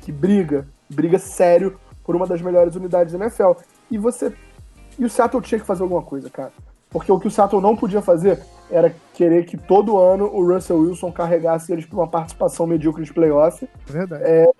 que 0.00 0.12
briga, 0.12 0.66
briga 0.88 1.18
sério 1.18 1.78
por 2.04 2.16
uma 2.16 2.26
das 2.26 2.42
melhores 2.42 2.74
unidades 2.74 3.12
da 3.12 3.24
NFL. 3.24 3.52
E 3.90 3.98
você. 3.98 4.34
E 4.98 5.04
o 5.04 5.10
Seattle 5.10 5.42
tinha 5.42 5.60
que 5.60 5.66
fazer 5.66 5.82
alguma 5.82 6.02
coisa, 6.02 6.28
cara. 6.28 6.52
Porque 6.90 7.10
o 7.10 7.18
que 7.20 7.28
o 7.28 7.30
Seattle 7.30 7.62
não 7.62 7.76
podia 7.76 8.02
fazer 8.02 8.42
era 8.70 8.94
querer 9.14 9.46
que 9.46 9.56
todo 9.56 9.98
ano 9.98 10.26
o 10.26 10.46
Russell 10.46 10.78
Wilson 10.78 11.12
carregasse 11.12 11.72
eles 11.72 11.86
para 11.86 11.96
uma 11.96 12.08
participação 12.08 12.66
medíocre 12.66 13.04
de 13.04 13.12
playoff. 13.12 13.68
Verdade. 13.86 14.22
É, 14.24 14.50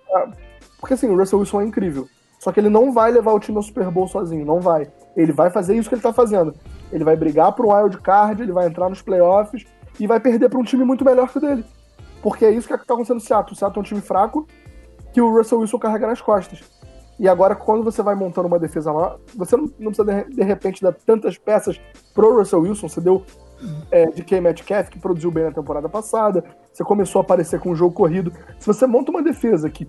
porque 0.79 0.93
assim, 0.93 1.09
o 1.09 1.17
Russell 1.17 1.39
Wilson 1.39 1.61
é 1.61 1.65
incrível. 1.65 2.07
Só 2.39 2.51
que 2.51 2.59
ele 2.59 2.69
não 2.69 2.91
vai 2.91 3.11
levar 3.11 3.33
o 3.33 3.39
time 3.39 3.57
ao 3.57 3.63
Super 3.63 3.89
Bowl 3.91 4.07
sozinho, 4.07 4.45
não 4.45 4.59
vai. 4.59 4.87
Ele 5.15 5.31
vai 5.31 5.51
fazer 5.51 5.75
isso 5.75 5.87
que 5.87 5.95
ele 5.95 6.01
tá 6.01 6.11
fazendo. 6.11 6.55
Ele 6.91 7.03
vai 7.03 7.15
brigar 7.15 7.51
por 7.51 7.65
um 7.65 7.73
wild 7.73 7.99
card, 7.99 8.41
ele 8.41 8.51
vai 8.51 8.67
entrar 8.67 8.89
nos 8.89 9.01
playoffs 9.01 9.65
e 9.99 10.07
vai 10.07 10.19
perder 10.19 10.49
para 10.49 10.59
um 10.59 10.63
time 10.63 10.83
muito 10.83 11.05
melhor 11.05 11.29
que 11.29 11.37
o 11.37 11.41
dele. 11.41 11.63
Porque 12.21 12.45
é 12.45 12.51
isso 12.51 12.67
que 12.67 12.77
tá 12.85 12.93
acontecendo 12.93 13.17
no 13.17 13.21
Seattle. 13.21 13.53
O 13.53 13.55
Seattle 13.55 13.79
é 13.79 13.81
um 13.81 13.87
time 13.87 14.01
fraco 14.01 14.47
que 15.13 15.21
o 15.21 15.31
Russell 15.31 15.59
Wilson 15.59 15.77
carrega 15.77 16.07
nas 16.07 16.21
costas. 16.21 16.63
E 17.21 17.29
agora, 17.29 17.55
quando 17.55 17.83
você 17.83 18.01
vai 18.01 18.15
montando 18.15 18.47
uma 18.47 18.57
defesa 18.57 18.91
lá, 18.91 19.15
você 19.35 19.55
não, 19.55 19.69
não 19.77 19.91
precisa 19.91 20.03
de, 20.03 20.35
de, 20.35 20.41
repente 20.41 20.81
dar 20.81 20.91
tantas 20.91 21.37
peças 21.37 21.79
pro 22.15 22.35
Russell 22.35 22.61
Wilson. 22.61 22.89
Você 22.89 22.99
deu 22.99 23.23
é, 23.91 24.07
de 24.07 24.23
K. 24.23 24.41
Metcalf, 24.41 24.89
que 24.89 24.97
produziu 24.97 25.29
bem 25.29 25.43
na 25.43 25.51
temporada 25.51 25.87
passada. 25.87 26.43
Você 26.73 26.83
começou 26.83 27.19
a 27.19 27.23
aparecer 27.23 27.59
com 27.59 27.69
o 27.69 27.75
jogo 27.75 27.93
corrido. 27.93 28.33
Se 28.57 28.65
você 28.65 28.87
monta 28.87 29.11
uma 29.11 29.21
defesa 29.21 29.69
que, 29.69 29.87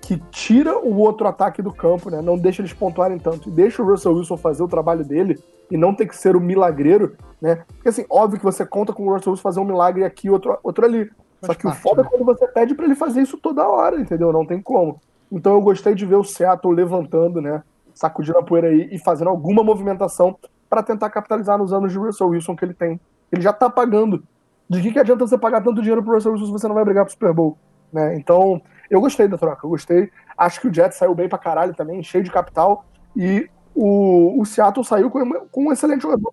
que 0.00 0.16
tira 0.32 0.76
o 0.76 0.96
outro 0.96 1.28
ataque 1.28 1.62
do 1.62 1.72
campo, 1.72 2.10
né, 2.10 2.20
não 2.20 2.36
deixa 2.36 2.60
eles 2.60 2.72
pontuarem 2.72 3.20
tanto, 3.20 3.48
e 3.48 3.52
deixa 3.52 3.80
o 3.80 3.86
Russell 3.86 4.14
Wilson 4.14 4.36
fazer 4.36 4.64
o 4.64 4.68
trabalho 4.68 5.04
dele 5.04 5.38
e 5.70 5.76
não 5.76 5.94
ter 5.94 6.08
que 6.08 6.16
ser 6.16 6.34
o 6.34 6.40
milagreiro, 6.40 7.16
né? 7.40 7.62
Porque 7.68 7.90
assim, 7.90 8.04
óbvio 8.10 8.40
que 8.40 8.44
você 8.44 8.66
conta 8.66 8.92
com 8.92 9.06
o 9.06 9.12
Russell 9.12 9.30
Wilson 9.30 9.42
fazer 9.42 9.60
um 9.60 9.64
milagre 9.64 10.02
aqui, 10.02 10.28
outro, 10.28 10.58
outro 10.64 10.84
ali. 10.84 11.08
Só 11.40 11.54
que 11.54 11.62
parte, 11.62 11.78
o 11.78 11.80
foda 11.80 12.02
né? 12.02 12.08
é 12.08 12.10
quando 12.10 12.24
você 12.24 12.48
pede 12.48 12.74
para 12.74 12.86
ele 12.86 12.96
fazer 12.96 13.22
isso 13.22 13.38
toda 13.38 13.68
hora, 13.68 14.00
entendeu? 14.00 14.32
Não 14.32 14.44
tem 14.44 14.60
como. 14.60 15.00
Então 15.30 15.54
eu 15.54 15.60
gostei 15.60 15.94
de 15.94 16.06
ver 16.06 16.16
o 16.16 16.24
Seattle 16.24 16.74
levantando, 16.74 17.40
né? 17.40 17.62
Sacudindo 17.94 18.38
a 18.38 18.42
poeira 18.42 18.68
aí 18.68 18.88
e 18.92 18.98
fazendo 18.98 19.28
alguma 19.28 19.62
movimentação 19.62 20.36
para 20.68 20.82
tentar 20.82 21.10
capitalizar 21.10 21.58
nos 21.58 21.72
anos 21.72 21.92
de 21.92 21.98
Russell 21.98 22.28
Wilson 22.28 22.56
que 22.56 22.64
ele 22.64 22.74
tem. 22.74 23.00
Ele 23.32 23.42
já 23.42 23.52
tá 23.52 23.68
pagando. 23.68 24.22
De 24.68 24.82
que, 24.82 24.92
que 24.92 24.98
adianta 24.98 25.26
você 25.26 25.38
pagar 25.38 25.62
tanto 25.62 25.80
dinheiro 25.80 26.02
pro 26.02 26.14
Russell 26.14 26.32
Wilson 26.32 26.46
se 26.46 26.52
você 26.52 26.68
não 26.68 26.74
vai 26.74 26.84
brigar 26.84 27.04
pro 27.04 27.12
Super 27.12 27.32
Bowl? 27.32 27.58
Né? 27.92 28.16
Então, 28.16 28.60
eu 28.90 29.00
gostei 29.00 29.26
da 29.26 29.38
troca, 29.38 29.64
eu 29.64 29.70
gostei. 29.70 30.10
Acho 30.36 30.60
que 30.60 30.68
o 30.68 30.74
Jets 30.74 30.98
saiu 30.98 31.14
bem 31.14 31.28
pra 31.28 31.38
caralho 31.38 31.74
também, 31.74 32.02
cheio 32.02 32.22
de 32.22 32.30
capital. 32.30 32.84
E 33.16 33.48
o, 33.74 34.40
o 34.40 34.44
Seattle 34.44 34.84
saiu 34.84 35.10
com, 35.10 35.46
com 35.50 35.64
um 35.64 35.72
excelente 35.72 36.02
jogador 36.02 36.32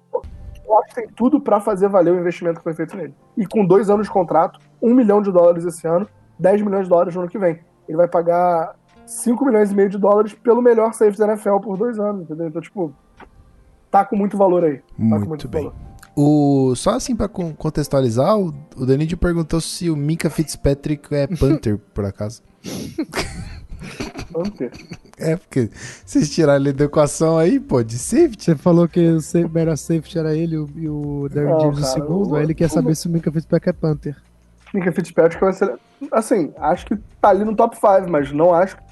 eu 0.67 0.79
acho 0.79 0.89
que 0.89 0.95
tem 0.95 1.07
tudo 1.09 1.39
para 1.39 1.59
fazer 1.59 1.87
valer 1.87 2.11
o 2.11 2.19
investimento 2.19 2.57
que 2.57 2.63
foi 2.63 2.73
feito 2.73 2.97
nele. 2.97 3.13
E 3.37 3.45
com 3.45 3.65
dois 3.65 3.89
anos 3.89 4.07
de 4.07 4.11
contrato, 4.11 4.59
um 4.81 4.93
milhão 4.93 5.21
de 5.21 5.31
dólares 5.31 5.63
esse 5.63 5.87
ano, 5.87 6.07
10 6.39 6.61
milhões 6.63 6.83
de 6.83 6.89
dólares 6.89 7.15
no 7.15 7.21
ano 7.21 7.29
que 7.29 7.37
vem. 7.37 7.59
Ele 7.87 7.97
vai 7.97 8.07
pagar 8.07 8.75
5 9.05 9.45
milhões 9.45 9.71
e 9.71 9.75
meio 9.75 9.89
de 9.89 9.97
dólares 9.97 10.33
pelo 10.33 10.61
melhor 10.61 10.93
safety 10.93 11.19
da 11.19 11.27
NFL 11.27 11.57
por 11.57 11.77
dois 11.77 11.99
anos, 11.99 12.23
entendeu? 12.23 12.47
Então, 12.47 12.61
tipo, 12.61 12.93
tá 13.91 14.03
com 14.03 14.15
muito 14.15 14.37
valor 14.37 14.63
aí. 14.63 14.77
Tá 14.77 14.83
muito, 14.97 15.27
muito 15.27 15.47
bem. 15.47 15.63
Valor. 15.63 15.75
O, 16.15 16.73
só 16.75 16.91
assim 16.91 17.13
para 17.13 17.27
contextualizar, 17.27 18.39
o, 18.39 18.53
o 18.77 18.85
Danilo 18.85 19.17
perguntou 19.17 19.59
se 19.59 19.89
o 19.89 19.97
Mika 19.97 20.29
Fitzpatrick 20.29 21.13
é 21.13 21.27
Panther, 21.35 21.77
por 21.93 22.05
acaso. 22.05 22.41
Panther? 24.31 24.71
É, 25.17 25.35
porque 25.35 25.69
vocês 26.05 26.29
tiraram 26.29 26.61
ele 26.61 26.73
da 26.73 26.85
equação 26.85 27.37
aí, 27.37 27.59
pô, 27.59 27.83
de 27.83 27.97
safety. 27.97 28.45
Você 28.45 28.55
falou 28.55 28.87
que 28.87 28.99
o 28.99 29.49
melhor 29.49 29.77
safety 29.77 30.17
era 30.17 30.33
ele 30.35 30.55
e 30.55 30.89
o 30.89 31.27
Darren 31.29 31.59
James 31.59 31.79
o 31.79 31.83
segundo, 31.83 32.35
aí 32.35 32.43
ele 32.43 32.55
quer 32.55 32.69
saber 32.69 32.95
se 32.95 33.07
o 33.07 33.11
Minka 33.11 33.31
Fitzpatrick 33.31 33.69
é 33.69 33.73
Panther. 33.73 34.15
Minka 34.73 34.91
Fitzpatrick 34.93 35.43
vai 35.43 35.53
ser. 35.53 35.77
Assim, 36.11 36.53
acho 36.57 36.85
que 36.85 36.95
tá 37.21 37.29
ali 37.29 37.43
no 37.43 37.55
top 37.55 37.75
5, 37.75 38.09
mas 38.09 38.31
não 38.31 38.53
acho 38.53 38.77
que 38.77 38.83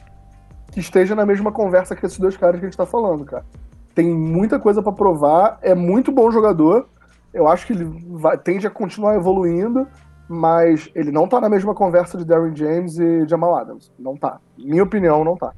esteja 0.79 1.15
na 1.15 1.25
mesma 1.25 1.51
conversa 1.51 1.95
que 1.95 2.05
esses 2.05 2.19
dois 2.19 2.37
caras 2.37 2.59
que 2.59 2.65
a 2.65 2.69
gente 2.69 2.77
tá 2.77 2.85
falando, 2.85 3.25
cara. 3.25 3.45
Tem 3.93 4.09
muita 4.09 4.59
coisa 4.59 4.81
para 4.81 4.91
provar, 4.91 5.59
é 5.61 5.75
muito 5.75 6.11
bom 6.11 6.31
jogador. 6.31 6.87
Eu 7.33 7.47
acho 7.47 7.67
que 7.67 7.73
ele 7.73 7.85
vai, 8.09 8.37
tende 8.37 8.65
a 8.65 8.69
continuar 8.69 9.15
evoluindo, 9.15 9.87
mas 10.27 10.89
ele 10.95 11.11
não 11.11 11.27
tá 11.27 11.39
na 11.39 11.49
mesma 11.49 11.75
conversa 11.75 12.17
de 12.17 12.25
Darren 12.25 12.55
James 12.55 12.97
e 12.97 13.27
Jamal 13.27 13.55
Adams. 13.55 13.91
Não 13.99 14.15
tá. 14.15 14.39
Minha 14.57 14.83
opinião, 14.83 15.23
não 15.23 15.35
tá 15.35 15.53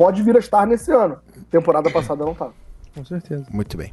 pode 0.00 0.22
vir 0.22 0.34
a 0.34 0.38
estar 0.38 0.66
nesse 0.66 0.90
ano. 0.90 1.18
Temporada 1.50 1.90
passada 1.90 2.24
não 2.24 2.32
estava. 2.32 2.54
Com 2.96 3.04
certeza. 3.04 3.44
Muito 3.50 3.76
bem. 3.76 3.92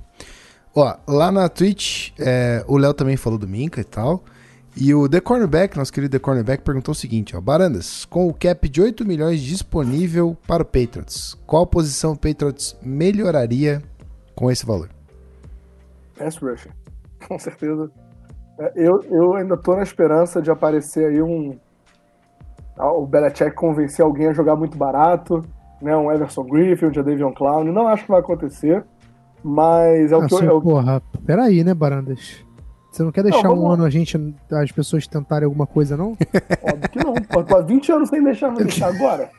Ó, 0.74 0.96
lá 1.06 1.34
na 1.34 1.50
Twitch, 1.50 2.12
é, 2.18 2.64
o 2.66 2.78
Léo 2.78 2.94
também 2.94 3.18
falou 3.18 3.38
do 3.38 3.46
Minca 3.46 3.82
e 3.82 3.84
tal. 3.84 4.24
E 4.80 4.94
o 4.94 5.10
The 5.10 5.20
Cornerback, 5.20 5.76
nosso 5.76 5.92
querido 5.92 6.12
The 6.12 6.20
Cornerback, 6.20 6.64
perguntou 6.64 6.92
o 6.92 6.96
seguinte, 6.96 7.36
ó. 7.36 7.42
Barandas, 7.42 8.06
com 8.06 8.28
o 8.28 8.34
cap 8.34 8.70
de 8.70 8.82
8 8.82 9.06
milhões 9.06 9.42
disponível 9.42 10.38
para 10.48 10.62
o 10.62 10.66
Patriots, 10.66 11.36
qual 11.46 11.66
posição 11.66 12.12
o 12.12 12.18
Patriots 12.18 12.78
melhoraria 12.82 13.82
com 14.36 14.52
esse 14.52 14.66
valor? 14.66 14.90
Pass 16.18 16.38
rusher. 16.38 16.72
Com 17.28 17.40
certeza. 17.40 17.92
É, 18.60 18.74
eu, 18.76 19.02
eu 19.10 19.34
ainda 19.34 19.58
tô 19.58 19.76
na 19.76 19.84
esperança 19.84 20.42
de 20.42 20.52
aparecer 20.52 21.08
aí 21.08 21.22
um... 21.22 21.58
O 22.80 23.08
Belichick 23.08 23.56
convencer 23.56 24.06
alguém 24.06 24.28
a 24.28 24.34
jogar 24.34 24.56
muito 24.56 24.78
barato 24.78 25.44
né, 25.82 25.96
um 25.96 26.12
Everson 26.12 26.44
Griffin, 26.44 26.88
um 26.88 26.94
Jadavion 26.94 27.32
Clown. 27.34 27.64
Não 27.66 27.88
acho 27.88 28.04
que 28.04 28.12
vai 28.12 28.20
acontecer, 28.20 28.84
mas 29.44 30.12
é 30.12 30.18
o 30.18 30.22
ah, 30.22 30.28
que 30.28 30.34
eu. 30.34 30.44
É 30.44 30.54
o... 30.54 30.62
Porra, 30.62 31.02
peraí, 31.26 31.64
né, 31.64 31.74
Barandas? 31.74 32.46
Você 32.92 33.04
não 33.04 33.12
quer 33.12 33.24
deixar 33.24 33.44
não, 33.44 33.60
um 33.60 33.70
ano 33.70 33.84
a 33.84 33.90
gente, 33.90 34.36
as 34.52 34.72
pessoas 34.72 35.06
tentarem 35.08 35.46
alguma 35.46 35.68
coisa, 35.68 35.96
não? 35.96 36.18
Óbvio 36.64 36.90
que 36.90 37.04
não. 37.04 37.14
Pô, 37.14 37.56
há 37.56 37.62
20 37.62 37.92
anos 37.92 38.10
sem 38.10 38.24
deixar, 38.24 38.50
não 38.50 38.58
deixar 38.58 38.88
agora. 38.88 39.30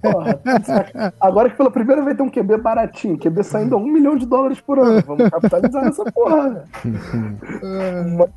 Porra, 0.00 0.40
agora 1.20 1.50
que 1.50 1.56
pela 1.56 1.70
primeira 1.70 2.02
vez 2.02 2.16
tem 2.16 2.26
um 2.26 2.30
QB 2.30 2.58
baratinho, 2.58 3.18
QB 3.18 3.42
saindo 3.42 3.74
a 3.74 3.78
um 3.78 3.86
milhão 3.86 4.16
de 4.16 4.26
dólares 4.26 4.60
por 4.60 4.78
ano. 4.78 5.02
Vamos 5.06 5.30
capitalizar 5.30 5.84
nessa 5.84 6.04
porra. 6.12 6.50
Né? 6.50 6.64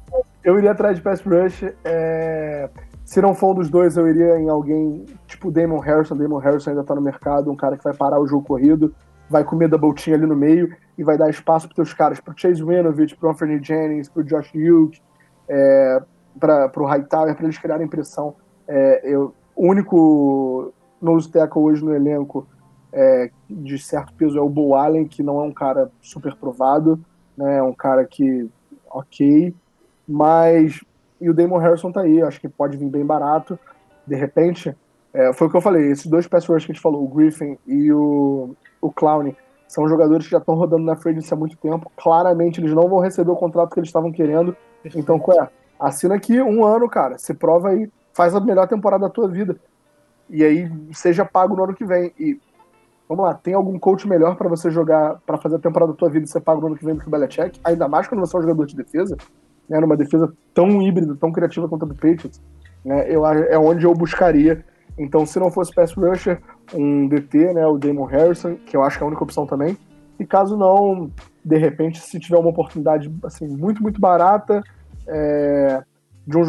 eu 0.43 0.57
iria 0.57 0.71
atrás 0.71 0.95
de 0.95 1.01
Pass 1.01 1.21
Rush. 1.21 1.63
É... 1.83 2.69
Se 3.03 3.21
não 3.21 3.35
for 3.35 3.51
um 3.51 3.55
dos 3.55 3.69
dois, 3.69 3.97
eu 3.97 4.07
iria 4.07 4.39
em 4.39 4.49
alguém 4.49 5.05
tipo 5.27 5.51
Damon 5.51 5.79
Harrison. 5.79 6.15
Damon 6.15 6.39
Harrison 6.39 6.71
ainda 6.71 6.83
tá 6.83 6.95
no 6.95 7.01
mercado, 7.01 7.51
um 7.51 7.55
cara 7.55 7.77
que 7.77 7.83
vai 7.83 7.93
parar 7.93 8.19
o 8.19 8.27
jogo 8.27 8.45
corrido, 8.45 8.93
vai 9.29 9.43
comer 9.43 9.67
double 9.67 9.93
team 9.93 10.15
ali 10.15 10.25
no 10.25 10.35
meio. 10.35 10.75
e 10.97 11.03
vai 11.03 11.17
dar 11.17 11.29
espaço 11.29 11.67
para 11.67 11.83
os 11.83 11.93
caras, 11.93 12.21
para 12.21 12.33
Chase 12.37 12.63
Winovich, 12.63 13.17
para 13.17 13.29
Anthony 13.29 13.61
Jennings, 13.61 14.07
para 14.07 14.23
Josh 14.23 14.49
Hughes, 14.55 15.01
é, 15.47 16.01
para 16.39 16.71
o 16.77 16.85
Hightower, 16.85 17.35
para 17.35 17.43
eles 17.43 17.57
criarem 17.57 17.87
pressão. 17.87 18.35
É, 18.65 19.01
eu, 19.03 19.33
o 19.55 19.67
único 19.67 20.73
nose 21.01 21.29
tackle 21.29 21.61
hoje 21.61 21.83
no 21.83 21.93
elenco 21.93 22.47
é, 22.91 23.29
de 23.49 23.77
certo 23.77 24.13
peso 24.13 24.37
é 24.37 24.41
o 24.41 24.49
Bo 24.49 24.73
Allen, 24.73 25.05
que 25.05 25.21
não 25.21 25.39
é 25.41 25.43
um 25.43 25.51
cara 25.51 25.91
super 26.01 26.33
provado, 26.35 26.99
né, 27.37 27.57
é 27.57 27.63
um 27.63 27.73
cara 27.73 28.05
que, 28.05 28.49
ok, 28.89 29.53
mas 30.07 30.79
e 31.19 31.29
o 31.29 31.33
Damon 31.33 31.57
Harrison 31.57 31.91
tá 31.91 32.01
aí, 32.01 32.21
acho 32.21 32.39
que 32.39 32.47
pode 32.47 32.77
vir 32.77 32.89
bem 32.89 33.05
barato, 33.05 33.59
de 34.07 34.15
repente, 34.15 34.75
é, 35.13 35.33
foi 35.33 35.47
o 35.47 35.49
que 35.49 35.57
eu 35.57 35.61
falei, 35.61 35.91
esses 35.91 36.07
dois 36.07 36.27
pass 36.27 36.45
rush 36.45 36.65
que 36.65 36.71
a 36.71 36.73
gente 36.73 36.81
falou, 36.81 37.03
o 37.03 37.07
Griffin 37.07 37.57
e 37.67 37.91
o, 37.91 38.55
o 38.85 38.91
Clown, 38.91 39.33
são 39.67 39.87
jogadores 39.87 40.25
que 40.25 40.31
já 40.31 40.37
estão 40.37 40.55
rodando 40.55 40.83
na 40.83 40.95
frente 40.95 41.33
há 41.33 41.35
muito 41.35 41.57
tempo, 41.57 41.91
claramente 41.97 42.59
eles 42.59 42.73
não 42.73 42.87
vão 42.87 42.99
receber 42.99 43.31
o 43.31 43.35
contrato 43.35 43.73
que 43.73 43.79
eles 43.79 43.89
estavam 43.89 44.11
querendo, 44.11 44.55
então, 44.95 45.19
qual 45.19 45.41
é? 45.41 45.49
Assina 45.79 46.15
aqui 46.15 46.41
um 46.41 46.63
ano, 46.63 46.87
cara, 46.87 47.17
se 47.17 47.33
prova 47.33 47.69
aí, 47.69 47.89
faz 48.13 48.35
a 48.35 48.39
melhor 48.39 48.67
temporada 48.67 49.03
da 49.03 49.09
tua 49.09 49.27
vida, 49.27 49.57
e 50.29 50.43
aí 50.43 50.71
seja 50.93 51.25
pago 51.25 51.55
no 51.55 51.63
ano 51.63 51.73
que 51.73 51.85
vem, 51.85 52.13
e 52.19 52.39
Vamos 53.07 53.23
lá, 53.23 53.35
tem 53.35 53.53
algum 53.53 53.77
coach 53.77 54.07
melhor 54.07 54.35
para 54.35 54.49
você 54.49 54.71
jogar, 54.71 55.21
para 55.25 55.37
fazer 55.37 55.57
a 55.57 55.59
temporada 55.59 55.91
da 55.91 55.97
tua 55.97 56.09
vida 56.09 56.25
e 56.25 56.27
você 56.27 56.41
paga 56.41 56.59
no 56.59 56.67
ano 56.67 56.75
que 56.75 56.83
vem 56.83 56.95
do 56.95 57.01
que 57.01 57.07
o 57.07 57.11
Belichick? 57.11 57.59
Ainda 57.63 57.87
mais 57.87 58.07
quando 58.07 58.21
você 58.21 58.35
é 58.35 58.39
um 58.39 58.41
jogador 58.41 58.65
de 58.65 58.75
defesa, 58.75 59.15
né, 59.69 59.79
numa 59.79 59.95
defesa 59.95 60.33
tão 60.53 60.81
híbrida, 60.81 61.15
tão 61.15 61.31
criativa 61.31 61.69
quanto 61.69 61.85
a 61.85 61.87
do 61.87 61.93
Patriots, 61.93 62.41
né, 62.83 63.05
eu, 63.07 63.25
é 63.25 63.57
onde 63.59 63.85
eu 63.85 63.93
buscaria. 63.93 64.65
Então, 64.97 65.25
se 65.25 65.39
não 65.39 65.51
fosse 65.51 65.73
pass 65.73 65.93
rusher, 65.93 66.41
um 66.73 67.07
DT, 67.07 67.53
né, 67.53 67.65
o 67.67 67.77
Damon 67.77 68.05
Harrison, 68.05 68.55
que 68.55 68.77
eu 68.77 68.83
acho 68.83 68.97
que 68.97 69.03
é 69.03 69.05
a 69.05 69.07
única 69.07 69.23
opção 69.23 69.45
também. 69.45 69.77
E 70.17 70.25
caso 70.25 70.55
não, 70.55 71.11
de 71.43 71.57
repente, 71.57 71.99
se 71.99 72.19
tiver 72.19 72.37
uma 72.37 72.49
oportunidade 72.49 73.13
assim 73.23 73.47
muito, 73.47 73.83
muito 73.83 73.99
barata, 73.99 74.63
é, 75.07 75.83
de 76.25 76.37
um 76.37 76.43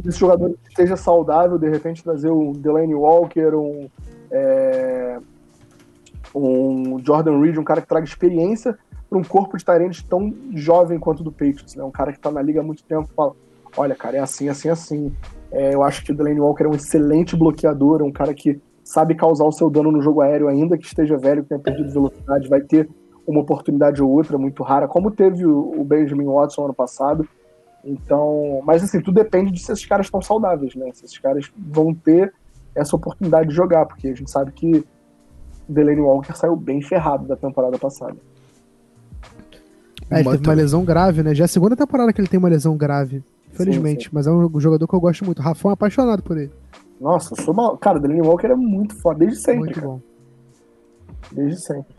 desse 0.00 0.18
jogador 0.18 0.50
que 0.50 0.68
esteja 0.70 0.96
saudável, 0.96 1.58
de 1.58 1.68
repente 1.68 2.02
trazer 2.02 2.30
um 2.30 2.52
Delaney 2.52 2.94
Walker, 2.94 3.54
um, 3.54 3.88
é, 4.30 5.18
um 6.34 6.98
Jordan 7.04 7.40
Reed, 7.40 7.58
um 7.58 7.64
cara 7.64 7.82
que 7.82 7.88
traga 7.88 8.06
experiência 8.06 8.78
para 9.08 9.18
um 9.18 9.24
corpo 9.24 9.58
de 9.58 9.64
Tyrande 9.64 10.04
tão 10.04 10.32
jovem 10.54 10.98
quanto 10.98 11.20
o 11.20 11.24
do 11.24 11.32
Patriots, 11.32 11.74
né? 11.74 11.82
Um 11.82 11.90
cara 11.90 12.12
que 12.12 12.18
está 12.18 12.30
na 12.30 12.40
liga 12.40 12.60
há 12.60 12.62
muito 12.62 12.84
tempo 12.84 13.10
fala, 13.14 13.32
olha, 13.76 13.94
cara, 13.96 14.18
é 14.18 14.20
assim, 14.20 14.48
assim, 14.48 14.68
assim. 14.68 15.12
É, 15.52 15.74
eu 15.74 15.82
acho 15.82 16.04
que 16.04 16.12
o 16.12 16.14
Delaney 16.14 16.40
Walker 16.40 16.64
é 16.64 16.68
um 16.68 16.74
excelente 16.74 17.36
bloqueador, 17.36 18.00
é 18.00 18.04
um 18.04 18.12
cara 18.12 18.32
que 18.32 18.60
sabe 18.84 19.14
causar 19.14 19.44
o 19.44 19.52
seu 19.52 19.68
dano 19.68 19.90
no 19.90 20.00
jogo 20.00 20.20
aéreo, 20.20 20.48
ainda 20.48 20.76
que 20.78 20.86
esteja 20.86 21.16
velho, 21.16 21.42
que 21.42 21.48
tenha 21.48 21.60
perdido 21.60 21.92
velocidade, 21.92 22.48
vai 22.48 22.60
ter 22.60 22.88
uma 23.26 23.40
oportunidade 23.40 24.02
ou 24.02 24.10
outra 24.10 24.36
muito 24.38 24.62
rara, 24.62 24.88
como 24.88 25.10
teve 25.10 25.46
o 25.46 25.84
Benjamin 25.84 26.26
Watson 26.26 26.64
ano 26.64 26.74
passado. 26.74 27.28
Então, 27.84 28.60
mas 28.64 28.82
assim, 28.82 29.00
tudo 29.00 29.14
depende 29.14 29.50
de 29.50 29.60
se 29.60 29.72
esses 29.72 29.86
caras 29.86 30.06
estão 30.06 30.20
saudáveis, 30.20 30.74
né? 30.74 30.90
Se 30.92 31.04
esses 31.04 31.18
caras 31.18 31.50
vão 31.56 31.94
ter 31.94 32.32
essa 32.74 32.94
oportunidade 32.94 33.48
de 33.48 33.54
jogar, 33.54 33.86
porque 33.86 34.08
a 34.08 34.14
gente 34.14 34.30
sabe 34.30 34.52
que 34.52 34.84
Delaney 35.68 36.00
Walker 36.00 36.36
saiu 36.36 36.56
bem 36.56 36.82
ferrado 36.82 37.26
da 37.26 37.36
temporada 37.36 37.78
passada. 37.78 38.16
É, 40.10 40.20
ele 40.20 40.30
teve 40.30 40.48
uma 40.48 40.54
lesão 40.54 40.84
grave, 40.84 41.22
né? 41.22 41.34
Já 41.34 41.44
é 41.44 41.46
a 41.46 41.48
segunda 41.48 41.76
temporada 41.76 42.12
que 42.12 42.20
ele 42.20 42.28
tem 42.28 42.38
uma 42.38 42.48
lesão 42.48 42.76
grave, 42.76 43.22
felizmente. 43.52 44.04
Sim, 44.04 44.10
sim. 44.10 44.14
Mas 44.14 44.26
é 44.26 44.30
um 44.30 44.60
jogador 44.60 44.86
que 44.86 44.94
eu 44.94 45.00
gosto 45.00 45.24
muito. 45.24 45.38
O 45.38 45.42
Rafão 45.42 45.70
é 45.70 45.74
apaixonado 45.74 46.22
por 46.22 46.36
ele. 46.36 46.52
Nossa, 47.00 47.34
eu 47.34 47.42
sou 47.42 47.54
mal. 47.54 47.76
Cara, 47.78 47.98
o 47.98 48.00
Delaney 48.00 48.22
Walker 48.22 48.48
é 48.48 48.56
muito 48.56 48.94
foda, 48.96 49.20
desde 49.20 49.38
sempre. 49.38 49.60
Muito 49.60 49.74
cara. 49.74 49.86
bom. 49.86 50.00
Desde 51.32 51.60
sempre. 51.60 51.96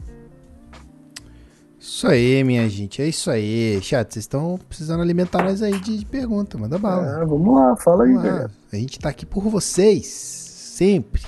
Isso 1.79 2.07
aí, 2.07 2.43
minha 2.43 2.69
gente. 2.69 3.01
É 3.01 3.07
isso 3.07 3.31
aí. 3.31 3.79
Chat, 3.81 4.13
vocês 4.13 4.23
estão 4.23 4.59
precisando 4.69 5.01
alimentar 5.01 5.43
nós 5.43 5.63
aí 5.63 5.79
de, 5.79 5.97
de 5.97 6.05
pergunta. 6.05 6.57
Manda 6.57 6.77
bala. 6.77 7.21
É, 7.21 7.25
vamos 7.25 7.55
lá, 7.55 7.75
fala 7.75 8.05
vamos 8.05 8.23
aí, 8.23 8.31
velho. 8.31 8.51
A 8.71 8.75
gente 8.75 8.99
tá 8.99 9.09
aqui 9.09 9.25
por 9.25 9.43
vocês. 9.49 10.05
Sempre. 10.05 11.23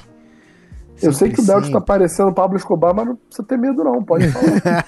Eu 1.01 1.11
sei 1.11 1.31
que 1.31 1.41
o 1.41 1.45
Delta 1.45 1.71
tá 1.71 1.81
parecendo 1.81 2.29
o 2.29 2.33
Pablo 2.33 2.55
Escobar, 2.55 2.93
mas 2.95 3.07
não 3.07 3.15
precisa 3.15 3.47
ter 3.47 3.57
medo, 3.57 3.83
não. 3.83 4.03
Pode 4.03 4.29
falar. 4.31 4.85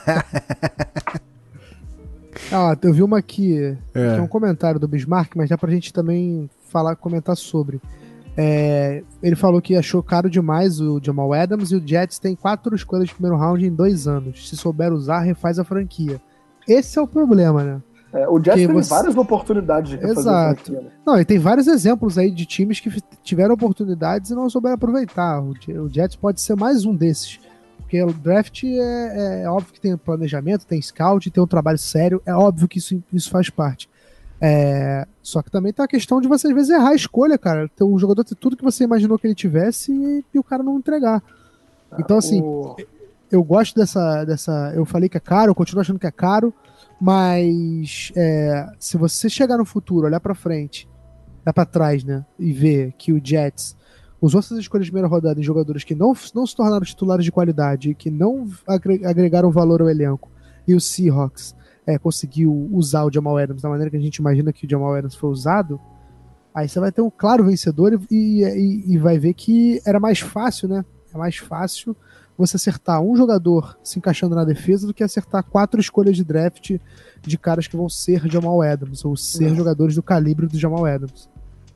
Ah, 2.52 2.78
eu 2.82 2.94
vi 2.94 3.04
uma 3.04 3.18
aqui, 3.18 3.78
é. 3.94 4.14
que 4.14 4.20
é 4.20 4.22
um 4.22 4.28
comentário 4.28 4.80
do 4.80 4.88
Bismarck, 4.88 5.36
mas 5.36 5.50
dá 5.50 5.58
pra 5.58 5.72
gente 5.72 5.94
também 5.94 6.50
falar, 6.70 6.96
comentar 6.96 7.36
sobre. 7.36 7.82
É, 8.38 9.02
ele 9.24 9.36
falou 9.36 9.62
que 9.62 9.76
achou 9.76 10.04
caro 10.04 10.30
demais 10.30 10.82
o 10.82 11.00
Jamal 11.02 11.32
Adams 11.34 11.72
e 11.72 11.76
o 11.78 11.88
Jets 11.88 12.20
tem 12.20 12.36
quatro 12.36 12.76
escolhas 12.76 13.08
de 13.08 13.14
primeiro 13.14 13.38
round 13.38 13.66
em 13.66 13.74
dois 13.74 14.08
anos. 14.08 14.50
Se 14.50 14.58
souber 14.58 14.92
usar, 14.92 15.22
refaz 15.22 15.58
a 15.58 15.64
franquia. 15.64 16.22
Esse 16.68 17.00
é 17.00 17.02
o 17.02 17.08
problema, 17.08 17.64
né? 17.64 17.82
É, 18.12 18.28
o 18.28 18.38
Jets 18.38 18.62
teve 18.62 18.74
você... 18.74 18.90
várias 18.90 19.16
oportunidades 19.16 19.92
de 19.92 20.06
Exato. 20.06 20.66
Franquia, 20.66 20.82
né? 20.82 20.92
Não, 21.06 21.20
e 21.20 21.26
tem 21.26 21.40
vários 21.40 21.68
exemplos 21.68 22.18
aí 22.18 22.32
de 22.32 22.46
times 22.46 22.80
que 22.80 22.90
tiveram 23.24 23.54
oportunidades 23.54 24.32
e 24.32 24.36
não 24.36 24.50
souberam 24.50 24.76
aproveitar. 24.76 25.42
O 25.42 25.90
Jets 25.90 26.16
pode 26.16 26.42
ser 26.42 26.56
mais 26.56 26.86
um 26.86 26.96
desses. 26.96 27.40
Porque 27.86 28.02
o 28.02 28.12
draft 28.12 28.64
é, 28.64 29.44
é 29.44 29.50
óbvio 29.50 29.72
que 29.72 29.80
tem 29.80 29.96
planejamento, 29.96 30.66
tem 30.66 30.82
scout, 30.82 31.30
tem 31.30 31.44
um 31.44 31.48
trabalho 31.48 31.78
sério, 31.78 32.20
é 32.26 32.34
óbvio 32.34 32.68
que 32.68 32.80
isso, 32.80 33.02
isso 33.14 33.30
faz 33.30 33.48
parte. 33.48 33.88
É, 34.42 35.08
só 35.22 35.42
que 35.44 35.52
também 35.52 35.72
tá 35.72 35.84
a 35.84 35.88
questão 35.88 36.20
de 36.20 36.28
você 36.28 36.48
às 36.48 36.54
vezes 36.54 36.72
errar 36.72 36.90
a 36.90 36.96
escolha, 36.96 37.38
cara. 37.38 37.70
Então, 37.74 37.94
o 37.94 38.00
jogador 38.00 38.24
ter 38.24 38.36
tudo 38.36 38.58
que 38.58 38.64
você 38.64 38.84
imaginou 38.84 39.20
que 39.20 39.28
ele 39.28 39.36
tivesse 39.36 39.94
e, 39.94 40.26
e 40.34 40.40
o 40.40 40.44
cara 40.44 40.64
não 40.64 40.80
entregar. 40.80 41.22
Então, 42.00 42.18
assim, 42.18 42.42
eu 43.32 43.44
gosto 43.44 43.76
dessa, 43.76 44.26
dessa. 44.26 44.74
Eu 44.76 44.84
falei 44.84 45.08
que 45.08 45.18
é 45.18 45.22
caro, 45.22 45.52
eu 45.52 45.56
continuo 45.56 45.82
achando 45.82 46.00
que 46.00 46.08
é 46.08 46.12
caro. 46.12 46.52
Mas 47.00 48.12
é, 48.16 48.68
se 48.80 48.98
você 48.98 49.30
chegar 49.30 49.58
no 49.58 49.66
futuro, 49.66 50.08
olhar 50.08 50.20
para 50.20 50.34
frente, 50.34 50.90
olhar 51.44 51.54
para 51.54 51.66
trás, 51.66 52.04
né, 52.04 52.26
e 52.40 52.52
ver 52.52 52.94
que 52.98 53.14
o 53.14 53.22
Jets 53.24 53.76
usou 54.22 54.40
essas 54.40 54.58
escolhas 54.58 54.86
de 54.86 54.92
primeira 54.92 55.08
rodada 55.08 55.40
em 55.40 55.44
jogadores 55.44 55.84
que 55.84 55.96
não, 55.96 56.14
não 56.34 56.46
se 56.46 56.56
tornaram 56.56 56.86
titulares 56.86 57.26
de 57.26 57.32
qualidade, 57.32 57.94
que 57.94 58.10
não 58.10 58.48
agregaram 59.04 59.52
valor 59.52 59.82
ao 59.82 59.90
elenco, 59.90 60.30
e 60.68 60.74
o 60.74 60.82
Seahawks 60.82 61.56
é, 61.86 61.98
conseguiu 61.98 62.70
usar 62.72 63.04
o 63.04 63.12
Jamal 63.12 63.38
Adams 63.38 63.62
da 63.62 63.70
maneira 63.70 63.92
que 63.92 63.98
a 63.98 64.02
gente 64.02 64.18
imagina 64.18 64.52
que 64.52 64.66
o 64.66 64.70
Jamal 64.70 64.96
Adams 64.96 65.16
foi 65.16 65.30
usado, 65.30 65.80
aí 66.54 66.68
você 66.68 66.80
vai 66.80 66.92
ter 66.92 67.02
um 67.02 67.12
claro 67.12 67.44
vencedor 67.44 68.00
e, 68.10 68.44
e, 68.44 68.94
e 68.94 68.98
vai 68.98 69.20
ver 69.20 69.34
que 69.34 69.82
era 69.86 70.00
mais 70.00 70.20
fácil, 70.20 70.68
né? 70.68 70.84
É 71.14 71.18
mais 71.18 71.38
fácil 71.38 71.96
você 72.38 72.58
acertar 72.58 73.02
um 73.02 73.16
jogador 73.16 73.78
se 73.84 73.98
encaixando 73.98 74.36
na 74.36 74.44
defesa 74.44 74.86
do 74.86 74.94
que 74.94 75.04
acertar 75.04 75.44
quatro 75.44 75.80
escolhas 75.80 76.16
de 76.16 76.24
draft 76.24 76.78
de 77.22 77.38
caras 77.38 77.68
que 77.68 77.78
vão 77.78 77.88
ser 77.88 78.28
Jamal 78.28 78.62
Adams, 78.62 79.06
ou 79.06 79.16
ser 79.16 79.46
Nossa. 79.46 79.56
jogadores 79.56 79.96
do 79.96 80.04
calibre 80.04 80.48
do 80.48 80.58
Jamal 80.58 80.86
Adams. 80.86 81.30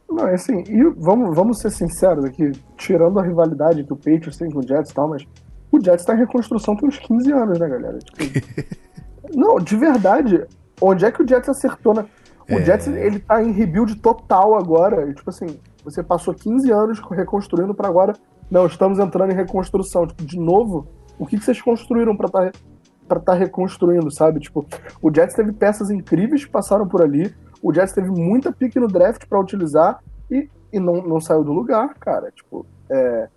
Não, 0.09 0.27
é 0.27 0.33
assim, 0.33 0.63
e 0.67 0.83
vamos, 0.97 1.35
vamos 1.35 1.59
ser 1.59 1.69
sinceros 1.69 2.25
aqui, 2.25 2.51
tirando 2.77 3.19
a 3.19 3.23
rivalidade 3.23 3.83
que 3.83 3.93
o 3.93 3.95
Patriots 3.95 4.37
tem 4.37 4.49
com 4.49 4.59
o 4.59 4.67
Jets 4.67 4.91
e 4.91 4.93
tal, 4.93 5.07
mas 5.07 5.25
o 5.71 5.79
Jets 5.79 6.03
tá 6.03 6.15
em 6.15 6.19
reconstrução 6.19 6.75
tem 6.75 6.89
uns 6.89 6.97
15 6.97 7.31
anos, 7.31 7.59
né, 7.59 7.69
galera? 7.69 7.99
Tipo, 7.99 8.67
não, 9.35 9.59
de 9.59 9.75
verdade, 9.75 10.45
onde 10.81 11.05
é 11.05 11.11
que 11.11 11.21
o 11.21 11.27
Jets 11.27 11.49
acertou, 11.49 11.93
né? 11.93 12.05
O 12.49 12.55
é... 12.55 12.65
Jets, 12.65 12.87
ele 12.87 13.19
tá 13.19 13.43
em 13.43 13.51
rebuild 13.51 13.95
total 13.97 14.55
agora, 14.55 15.07
e, 15.07 15.13
tipo 15.13 15.29
assim, 15.29 15.59
você 15.83 16.01
passou 16.01 16.33
15 16.33 16.71
anos 16.71 16.99
reconstruindo 16.99 17.75
para 17.75 17.87
agora 17.87 18.13
não, 18.49 18.65
estamos 18.65 18.97
entrando 18.97 19.31
em 19.31 19.35
reconstrução. 19.35 20.07
Tipo, 20.07 20.25
de 20.25 20.39
novo, 20.39 20.87
o 21.17 21.25
que, 21.25 21.37
que 21.37 21.45
vocês 21.45 21.61
construíram 21.61 22.15
para 22.15 22.27
estar 22.27 22.51
tá, 22.51 22.59
pra 23.07 23.19
tá 23.19 23.33
reconstruindo, 23.33 24.09
sabe? 24.09 24.39
Tipo, 24.39 24.65
o 25.01 25.13
Jets 25.13 25.35
teve 25.35 25.51
peças 25.51 25.91
incríveis 25.91 26.45
que 26.45 26.51
passaram 26.51 26.87
por 26.87 27.01
ali. 27.01 27.33
O 27.61 27.73
Jets 27.73 27.93
teve 27.93 28.09
muita 28.09 28.51
pique 28.51 28.79
no 28.79 28.87
draft 28.87 29.25
para 29.27 29.39
utilizar 29.39 30.01
e, 30.29 30.49
e 30.71 30.79
não, 30.79 31.01
não 31.01 31.19
saiu 31.19 31.43
do 31.43 31.51
lugar, 31.51 31.93
cara. 31.95 32.31
Tipo, 32.31 32.65
é, 32.89 33.27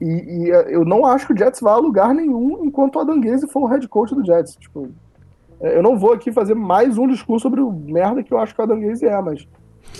e, 0.00 0.06
e, 0.06 0.48
eu 0.48 0.84
não 0.84 1.06
acho 1.06 1.26
que 1.26 1.32
o 1.32 1.38
Jets 1.38 1.60
vá 1.60 1.72
a 1.72 1.78
lugar 1.78 2.12
nenhum 2.14 2.64
enquanto 2.64 2.96
o 2.96 3.00
Adam 3.00 3.20
Gaze 3.20 3.48
for 3.48 3.62
o 3.62 3.66
head 3.66 3.86
coach 3.88 4.14
do 4.14 4.24
Jets. 4.24 4.56
Tipo, 4.56 4.88
é, 5.60 5.76
eu 5.76 5.82
não 5.82 5.96
vou 5.96 6.12
aqui 6.12 6.32
fazer 6.32 6.54
mais 6.54 6.98
um 6.98 7.06
discurso 7.06 7.42
sobre 7.42 7.60
o 7.60 7.70
merda 7.70 8.22
que 8.22 8.32
eu 8.32 8.38
acho 8.38 8.54
que 8.54 8.60
o 8.60 8.64
Adam 8.64 8.80
Gaze 8.80 9.06
é, 9.06 9.20
mas, 9.20 9.46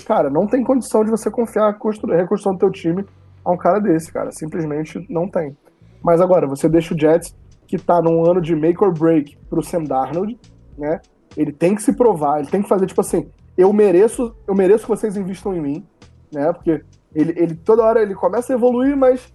cara, 0.05 0.28
não 0.28 0.47
tem 0.47 0.64
condição 0.64 1.05
de 1.05 1.11
você 1.11 1.30
confiar 1.30 1.66
a 1.66 2.16
reconstrução 2.16 2.53
do 2.53 2.59
teu 2.59 2.70
time 2.70 3.05
a 3.45 3.53
um 3.53 3.57
cara 3.57 3.80
desse, 3.80 4.12
cara. 4.12 4.32
Simplesmente 4.32 5.05
não 5.09 5.28
tem. 5.28 5.57
Mas 6.03 6.20
agora, 6.20 6.47
você 6.47 6.68
deixa 6.68 6.95
o 6.95 6.99
Jets, 6.99 7.34
que 7.66 7.78
tá 7.78 8.03
num 8.03 8.28
ano 8.28 8.40
de 8.40 8.57
make 8.57 8.82
or 8.82 8.93
break 8.93 9.38
pro 9.49 9.62
Sam 9.62 9.84
Darnold, 9.84 10.38
né? 10.76 11.01
Ele 11.37 11.53
tem 11.53 11.74
que 11.74 11.83
se 11.83 11.93
provar, 11.93 12.41
ele 12.41 12.49
tem 12.49 12.62
que 12.62 12.68
fazer, 12.68 12.87
tipo 12.87 13.01
assim, 13.01 13.30
eu 13.57 13.72
mereço, 13.72 14.35
eu 14.47 14.55
mereço 14.55 14.85
que 14.85 14.91
vocês 14.91 15.16
investam 15.16 15.55
em 15.55 15.61
mim, 15.61 15.87
né? 16.33 16.53
Porque 16.53 16.83
ele, 17.14 17.33
ele 17.37 17.55
toda 17.55 17.85
hora 17.85 18.03
ele 18.03 18.14
começa 18.14 18.53
a 18.53 18.57
evoluir, 18.57 18.97
mas 18.97 19.33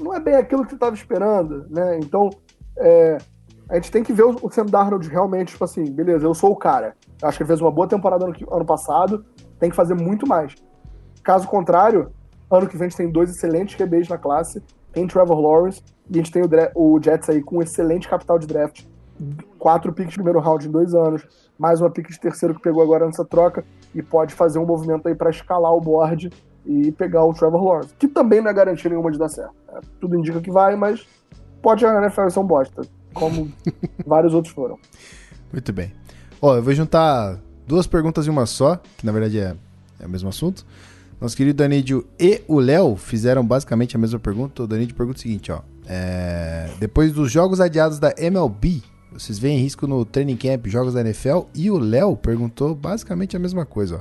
não 0.00 0.14
é 0.14 0.20
bem 0.20 0.36
aquilo 0.36 0.62
que 0.64 0.70
você 0.70 0.76
estava 0.76 0.94
esperando, 0.94 1.66
né? 1.68 1.98
Então, 1.98 2.30
é, 2.78 3.18
a 3.68 3.76
gente 3.76 3.90
tem 3.90 4.02
que 4.02 4.12
ver 4.12 4.24
o 4.24 4.50
Sam 4.50 4.66
Darnold 4.66 5.08
realmente, 5.08 5.52
tipo 5.52 5.64
assim, 5.64 5.84
beleza, 5.84 6.26
eu 6.26 6.34
sou 6.34 6.52
o 6.52 6.56
cara. 6.56 6.94
Acho 7.22 7.38
que 7.38 7.42
ele 7.42 7.48
fez 7.48 7.60
uma 7.60 7.70
boa 7.70 7.88
temporada 7.88 8.26
no 8.26 8.34
ano 8.54 8.64
passado, 8.64 9.24
tem 9.58 9.70
que 9.70 9.76
fazer 9.76 9.94
muito 9.94 10.26
mais. 10.26 10.54
Caso 11.22 11.48
contrário, 11.48 12.12
Ano 12.50 12.68
que 12.68 12.76
vem 12.76 12.86
a 12.86 12.88
gente 12.88 12.96
tem 12.96 13.10
dois 13.10 13.30
excelentes 13.30 13.74
QBs 13.74 14.08
na 14.08 14.18
classe, 14.18 14.62
tem 14.92 15.06
Trevor 15.06 15.40
Lawrence, 15.40 15.82
e 16.08 16.14
a 16.14 16.16
gente 16.18 16.30
tem 16.30 16.42
o, 16.42 16.48
o 16.74 17.02
Jets 17.02 17.28
aí 17.28 17.42
com 17.42 17.56
um 17.58 17.62
excelente 17.62 18.08
capital 18.08 18.38
de 18.38 18.46
draft 18.46 18.84
quatro 19.58 19.92
picks 19.92 20.10
de 20.10 20.16
primeiro 20.16 20.40
round 20.40 20.66
em 20.66 20.70
dois 20.70 20.94
anos, 20.94 21.26
mais 21.58 21.80
uma 21.80 21.90
pick 21.90 22.10
de 22.10 22.20
terceiro 22.20 22.54
que 22.54 22.60
pegou 22.60 22.82
agora 22.82 23.06
nessa 23.06 23.24
troca, 23.24 23.64
e 23.94 24.02
pode 24.02 24.34
fazer 24.34 24.58
um 24.58 24.66
movimento 24.66 25.06
aí 25.08 25.14
para 25.14 25.30
escalar 25.30 25.72
o 25.72 25.80
board 25.80 26.30
e 26.66 26.90
pegar 26.92 27.24
o 27.24 27.32
Trevor 27.32 27.62
Lawrence, 27.62 27.94
que 27.98 28.08
também 28.08 28.40
não 28.40 28.50
é 28.50 28.54
garantia 28.54 28.90
nenhuma 28.90 29.10
de 29.10 29.18
dar 29.18 29.28
certo. 29.28 29.54
É, 29.68 29.80
tudo 30.00 30.16
indica 30.16 30.40
que 30.40 30.50
vai, 30.50 30.76
mas 30.76 31.06
pode 31.62 31.84
a 31.84 32.02
NFL 32.02 32.28
ser 32.28 32.40
um 32.40 32.46
bosta, 32.46 32.82
como 33.12 33.50
vários 34.06 34.34
outros 34.34 34.52
foram. 34.52 34.78
Muito 35.52 35.72
bem. 35.72 35.92
Ó, 36.40 36.56
eu 36.56 36.62
vou 36.62 36.74
juntar 36.74 37.38
duas 37.66 37.86
perguntas 37.86 38.26
em 38.26 38.30
uma 38.30 38.46
só, 38.46 38.76
que 38.98 39.06
na 39.06 39.12
verdade 39.12 39.38
é, 39.38 39.56
é 40.00 40.06
o 40.06 40.08
mesmo 40.08 40.28
assunto. 40.28 40.66
Nosso 41.20 41.36
querido 41.36 41.56
Danídio 41.56 42.06
e 42.18 42.42
o 42.48 42.58
Léo 42.58 42.96
fizeram 42.96 43.46
basicamente 43.46 43.96
a 43.96 43.98
mesma 43.98 44.18
pergunta. 44.18 44.64
O 44.64 44.66
Danídio 44.66 44.94
pergunta 44.94 45.18
o 45.18 45.22
seguinte, 45.22 45.50
ó. 45.52 45.60
É, 45.86 46.70
depois 46.78 47.12
dos 47.12 47.30
jogos 47.30 47.60
adiados 47.60 47.98
da 47.98 48.12
MLB, 48.18 48.82
vocês 49.14 49.38
veem 49.38 49.58
risco 49.58 49.86
no 49.86 50.04
training 50.04 50.36
camp, 50.36 50.66
jogos 50.66 50.92
da 50.94 51.00
NFL? 51.00 51.42
E 51.54 51.70
o 51.70 51.78
Léo 51.78 52.16
perguntou 52.16 52.74
basicamente 52.74 53.36
a 53.36 53.38
mesma 53.38 53.64
coisa, 53.64 53.96
ó. 53.96 54.00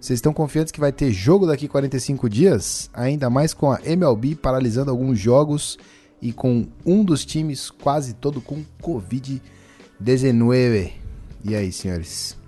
Vocês 0.00 0.18
estão 0.18 0.32
confiantes 0.32 0.72
que 0.72 0.80
vai 0.80 0.90
ter 0.90 1.12
jogo 1.12 1.46
daqui 1.46 1.68
45 1.68 2.28
dias? 2.28 2.90
Ainda 2.92 3.30
mais 3.30 3.54
com 3.54 3.70
a 3.70 3.78
MLB 3.84 4.34
paralisando 4.34 4.90
alguns 4.90 5.16
jogos 5.18 5.78
e 6.20 6.32
com 6.32 6.66
um 6.84 7.04
dos 7.04 7.24
times 7.24 7.70
quase 7.70 8.14
todo 8.14 8.40
com 8.40 8.64
Covid-19. 8.82 10.90
E 11.44 11.54
aí, 11.54 11.70
senhores? 11.70 12.41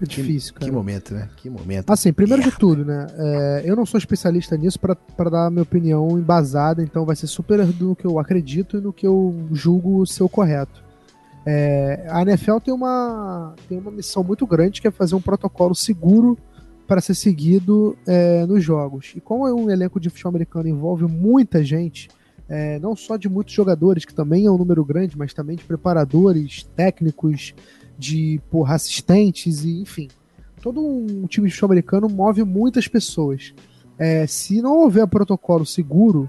É 0.00 0.04
difícil, 0.06 0.54
cara. 0.54 0.66
Que 0.66 0.72
momento, 0.72 1.12
né? 1.12 1.28
Que 1.36 1.50
momento. 1.50 1.90
Assim, 1.90 2.12
primeiro 2.12 2.42
de 2.42 2.50
tudo, 2.52 2.84
né? 2.84 3.06
É, 3.18 3.62
eu 3.64 3.76
não 3.76 3.84
sou 3.84 3.98
especialista 3.98 4.56
nisso 4.56 4.78
para 4.80 5.30
dar 5.30 5.46
a 5.46 5.50
minha 5.50 5.62
opinião 5.62 6.18
embasada, 6.18 6.82
então 6.82 7.04
vai 7.04 7.14
ser 7.14 7.26
super 7.26 7.64
do 7.66 7.94
que 7.94 8.06
eu 8.06 8.18
acredito 8.18 8.78
e 8.78 8.80
no 8.80 8.92
que 8.92 9.06
eu 9.06 9.48
julgo 9.52 10.06
ser 10.06 10.22
o 10.22 10.28
correto. 10.28 10.82
É, 11.44 12.06
a 12.08 12.22
NFL 12.22 12.58
tem 12.58 12.72
uma, 12.72 13.54
tem 13.68 13.78
uma 13.78 13.90
missão 13.90 14.22
muito 14.22 14.46
grande 14.46 14.80
que 14.80 14.88
é 14.88 14.90
fazer 14.90 15.14
um 15.14 15.20
protocolo 15.20 15.74
seguro 15.74 16.38
para 16.86 17.00
ser 17.00 17.14
seguido 17.14 17.96
é, 18.06 18.44
nos 18.46 18.64
jogos. 18.64 19.12
E 19.14 19.20
como 19.20 19.46
um 19.46 19.70
elenco 19.70 20.00
de 20.00 20.10
futebol 20.10 20.30
americano 20.30 20.68
envolve 20.68 21.04
muita 21.04 21.62
gente, 21.62 22.08
é, 22.48 22.78
não 22.80 22.96
só 22.96 23.16
de 23.16 23.28
muitos 23.28 23.54
jogadores, 23.54 24.04
que 24.04 24.12
também 24.12 24.46
é 24.46 24.50
um 24.50 24.58
número 24.58 24.84
grande, 24.84 25.16
mas 25.16 25.32
também 25.32 25.56
de 25.56 25.64
preparadores, 25.64 26.64
técnicos, 26.74 27.54
de 28.00 28.40
porra, 28.50 28.74
assistentes 28.74 29.62
e 29.62 29.80
enfim. 29.82 30.08
Todo 30.62 30.80
um 30.80 31.26
time 31.26 31.46
de 31.46 31.54
futebol 31.54 31.72
americano 31.72 32.08
move 32.08 32.42
muitas 32.42 32.88
pessoas. 32.88 33.54
É, 33.98 34.26
se 34.26 34.62
não 34.62 34.78
houver 34.78 35.06
protocolo 35.06 35.66
seguro, 35.66 36.28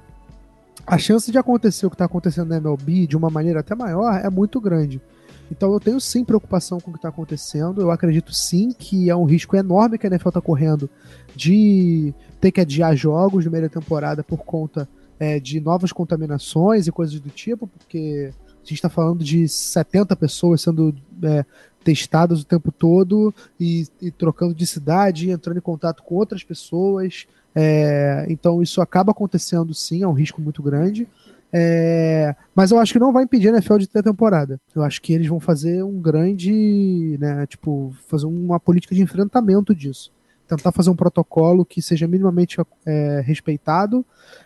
a 0.85 0.97
chance 0.97 1.31
de 1.31 1.37
acontecer 1.37 1.85
o 1.85 1.89
que 1.89 1.95
está 1.95 2.05
acontecendo 2.05 2.49
na 2.49 2.57
MLB 2.57 3.07
de 3.07 3.15
uma 3.15 3.29
maneira 3.29 3.61
até 3.61 3.73
maior 3.73 4.13
é 4.13 4.29
muito 4.29 4.59
grande. 4.59 5.01
Então 5.49 5.71
eu 5.73 5.79
tenho 5.79 5.99
sim 5.99 6.23
preocupação 6.23 6.79
com 6.79 6.89
o 6.89 6.93
que 6.93 6.99
está 6.99 7.09
acontecendo. 7.09 7.81
Eu 7.81 7.91
acredito 7.91 8.33
sim 8.33 8.71
que 8.77 9.09
é 9.09 9.15
um 9.15 9.25
risco 9.25 9.55
enorme 9.55 9.97
que 9.97 10.05
a 10.05 10.09
NFL 10.09 10.29
está 10.29 10.41
correndo 10.41 10.89
de 11.35 12.13
ter 12.39 12.51
que 12.51 12.61
adiar 12.61 12.95
jogos 12.95 13.45
no 13.45 13.51
meio 13.51 13.63
da 13.63 13.69
temporada 13.69 14.23
por 14.23 14.39
conta 14.39 14.87
é, 15.19 15.39
de 15.39 15.59
novas 15.59 15.91
contaminações 15.91 16.87
e 16.87 16.91
coisas 16.91 17.19
do 17.19 17.29
tipo, 17.29 17.67
porque 17.67 18.31
a 18.63 18.67
gente 18.67 18.73
está 18.73 18.89
falando 18.89 19.23
de 19.23 19.47
70 19.47 20.15
pessoas 20.15 20.61
sendo 20.61 20.95
é, 21.23 21.45
testadas 21.83 22.41
o 22.41 22.45
tempo 22.45 22.71
todo 22.71 23.33
e, 23.59 23.87
e, 24.01 24.11
trocando 24.11 24.53
de 24.53 24.65
cidade, 24.67 25.29
entrando 25.29 25.57
em 25.57 25.61
contato 25.61 26.03
com 26.03 26.15
outras 26.15 26.43
pessoas. 26.43 27.25
É, 27.53 28.25
então 28.29 28.61
isso 28.61 28.81
acaba 28.81 29.11
acontecendo 29.11 29.73
sim, 29.73 30.03
é 30.03 30.07
um 30.07 30.13
risco 30.13 30.41
muito 30.41 30.61
grande. 30.61 31.07
É, 31.53 32.33
mas 32.55 32.71
eu 32.71 32.79
acho 32.79 32.93
que 32.93 32.99
não 32.99 33.11
vai 33.11 33.23
impedir 33.23 33.49
a 33.49 33.51
NFL 33.51 33.77
de 33.77 33.87
ter 33.87 34.03
temporada. 34.03 34.59
Eu 34.73 34.83
acho 34.83 35.01
que 35.01 35.11
eles 35.13 35.27
vão 35.27 35.39
fazer 35.39 35.83
um 35.83 35.99
grande, 35.99 37.17
né, 37.19 37.45
tipo, 37.45 37.93
fazer 38.07 38.25
uma 38.25 38.59
política 38.59 38.95
de 38.95 39.01
enfrentamento 39.01 39.75
disso. 39.75 40.11
Tentar 40.47 40.71
fazer 40.71 40.89
um 40.89 40.95
protocolo 40.95 41.65
que 41.65 41.81
seja 41.81 42.07
minimamente 42.07 42.57
é, 42.85 43.21
respeitado 43.25 44.05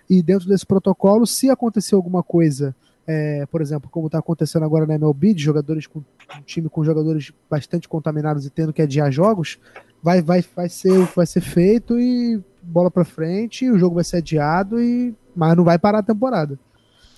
e 0.10 0.22
dentro 0.22 0.48
desse 0.48 0.66
protocolo, 0.66 1.28
se 1.28 1.50
acontecer 1.50 1.96
alguma 1.96 2.24
coisa 2.24 2.76
é, 3.08 3.46
por 3.46 3.62
exemplo, 3.62 3.90
como 3.90 4.08
está 4.08 4.20
acontecendo 4.20 4.66
agora 4.66 4.86
na 4.86 4.96
MLB, 4.96 5.34
de 5.34 5.44
jogadores 5.44 5.86
com 5.86 6.00
um 6.00 6.42
time 6.46 6.70
com 6.70 6.84
jogadores 6.84 7.32
bastante 7.50 7.88
contaminados 7.88 8.46
e 8.46 8.50
tendo 8.50 8.74
que 8.74 8.82
adiar 8.82 9.12
jogos, 9.12 9.60
vai, 10.02 10.22
vai, 10.22 10.44
vai, 10.56 10.70
ser, 10.70 10.98
vai 11.16 11.26
ser 11.26 11.42
feito 11.42 12.00
e 12.00 12.42
bola 12.62 12.90
para 12.90 13.06
frente, 13.06 13.70
o 13.70 13.78
jogo 13.78 13.96
vai 13.96 14.04
ser 14.04 14.18
adiado 14.18 14.82
e 14.82 15.14
mas 15.36 15.56
não 15.56 15.64
vai 15.64 15.78
parar 15.78 16.00
a 16.00 16.04
temporada. 16.04 16.58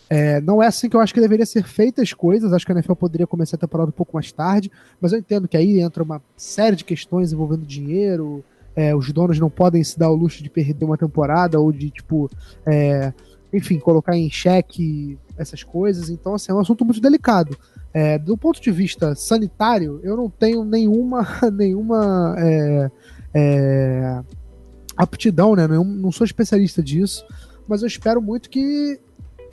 É, 0.10 0.40
não 0.42 0.64
é 0.64 0.68
assim 0.68 0.90
que 0.90 0.96
eu 0.96 1.02
acho 1.02 1.14
que 1.14 1.20
deveria 1.20 1.46
ser 1.46 1.64
feitas 1.64 2.04
as 2.04 2.14
coisas. 2.14 2.54
Acho 2.54 2.66
que 2.66 2.72
a 2.72 2.76
NFL 2.76 2.94
poderia 2.94 3.28
começar 3.28 3.58
a 3.58 3.60
temporada 3.60 3.90
um 3.90 3.94
pouco 3.94 4.16
mais 4.16 4.32
tarde, 4.32 4.72
mas 5.00 5.12
eu 5.12 5.20
entendo 5.20 5.48
que 5.48 5.58
aí 5.58 5.80
entra 5.80 6.02
uma 6.02 6.22
série 6.36 6.76
de 6.76 6.84
questões 6.84 7.32
envolvendo 7.32 7.66
dinheiro. 7.66 8.44
É, 8.76 8.96
os 8.96 9.12
donos 9.12 9.40
não 9.40 9.50
podem 9.50 9.84
se 9.84 10.00
dar 10.00 10.10
o 10.10 10.16
luxo 10.16 10.42
de 10.42 10.50
perder 10.50 10.86
uma 10.86 10.98
temporada 10.98 11.60
ou 11.60 11.72
de 11.72 11.90
tipo 11.90 12.30
é, 12.66 13.12
enfim, 13.52 13.80
colocar 13.80 14.16
em 14.16 14.30
xeque 14.30 15.18
essas 15.38 15.64
coisas. 15.64 16.10
Então, 16.10 16.36
assim, 16.36 16.52
é 16.52 16.56
um 16.56 16.60
assunto 16.60 16.84
muito 16.84 17.02
delicado. 17.02 17.58
É, 17.94 18.18
do 18.18 18.38
ponto 18.38 18.62
de 18.62 18.72
vista 18.72 19.16
sanitário, 19.16 20.00
eu 20.04 20.18
não 20.18 20.30
tenho 20.30 20.64
nenhuma, 20.64 21.28
nenhuma 21.54 22.36
é, 22.38 22.92
é, 23.34 24.22
aptidão, 24.96 25.56
né? 25.56 25.68
Não, 25.68 25.84
não 25.84 26.12
sou 26.12 26.26
especialista 26.26 26.82
disso, 26.82 27.26
mas 27.68 27.82
eu 27.82 27.88
espero 27.88 28.22
muito 28.22 28.50
que 28.50 29.00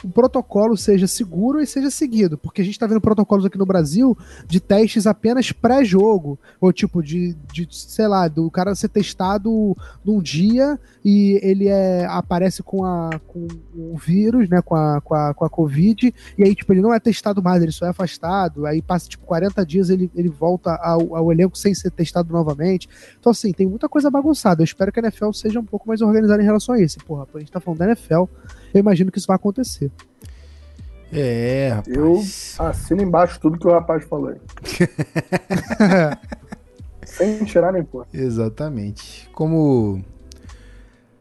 o 0.04 0.10
protocolo 0.10 0.76
seja 0.76 1.06
seguro 1.06 1.60
e 1.60 1.66
seja 1.66 1.90
seguido, 1.90 2.36
porque 2.36 2.60
a 2.60 2.64
gente 2.64 2.74
está 2.74 2.86
vendo 2.86 3.00
protocolos 3.00 3.44
aqui 3.44 3.56
no 3.56 3.64
Brasil 3.64 4.16
de 4.46 4.60
testes 4.60 5.06
apenas 5.06 5.50
pré-jogo, 5.50 6.38
ou 6.60 6.72
tipo 6.72 7.02
de, 7.02 7.34
de, 7.52 7.66
sei 7.70 8.06
lá, 8.06 8.28
do 8.28 8.50
cara 8.50 8.74
ser 8.74 8.88
testado 8.88 9.76
num 10.04 10.20
dia 10.20 10.78
e 11.04 11.40
ele 11.42 11.68
é, 11.68 12.06
aparece 12.06 12.62
com, 12.62 12.84
a, 12.84 13.18
com 13.26 13.46
o 13.74 13.96
vírus, 13.96 14.48
né, 14.48 14.60
com 14.60 14.74
a, 14.74 15.00
com, 15.00 15.14
a, 15.14 15.34
com 15.34 15.44
a 15.44 15.50
Covid, 15.50 16.14
e 16.36 16.44
aí 16.44 16.54
tipo, 16.54 16.72
ele 16.72 16.82
não 16.82 16.92
é 16.92 17.00
testado 17.00 17.42
mais, 17.42 17.62
ele 17.62 17.72
só 17.72 17.86
é 17.86 17.90
afastado, 17.90 18.66
aí 18.66 18.82
passa 18.82 19.08
tipo 19.08 19.24
40 19.24 19.64
dias 19.64 19.88
ele, 19.88 20.10
ele 20.14 20.28
volta 20.28 20.74
ao, 20.76 21.16
ao 21.16 21.32
elenco 21.32 21.56
sem 21.56 21.74
ser 21.74 21.90
testado 21.90 22.32
novamente. 22.32 22.88
Então 23.18 23.30
assim, 23.30 23.52
tem 23.52 23.66
muita 23.66 23.88
coisa 23.88 24.10
bagunçada, 24.10 24.60
eu 24.60 24.64
espero 24.64 24.92
que 24.92 25.00
a 25.00 25.02
NFL 25.02 25.32
seja 25.32 25.60
um 25.60 25.64
pouco 25.64 25.88
mais 25.88 26.02
organizada 26.02 26.42
em 26.42 26.44
relação 26.46 26.74
a 26.74 26.80
isso. 26.80 26.98
Porra, 27.06 27.26
a 27.34 27.38
gente 27.38 27.50
tá 27.50 27.60
falando 27.60 27.78
da 27.78 27.86
NFL, 27.86 28.24
eu 28.74 28.80
imagino 28.80 29.10
que 29.10 29.18
isso 29.18 29.26
vai 29.26 29.36
acontecer. 29.36 29.90
É, 31.12 31.72
rapaz. 31.74 31.96
Eu 31.96 32.22
assino 32.58 33.02
embaixo 33.02 33.38
tudo 33.40 33.56
que 33.56 33.66
o 33.66 33.70
rapaz 33.70 34.04
falou 34.04 34.30
aí. 34.30 34.40
Sem 37.06 37.44
tirar 37.44 37.72
nem 37.72 37.84
pôr. 37.84 38.06
Exatamente. 38.12 39.28
Como. 39.32 40.02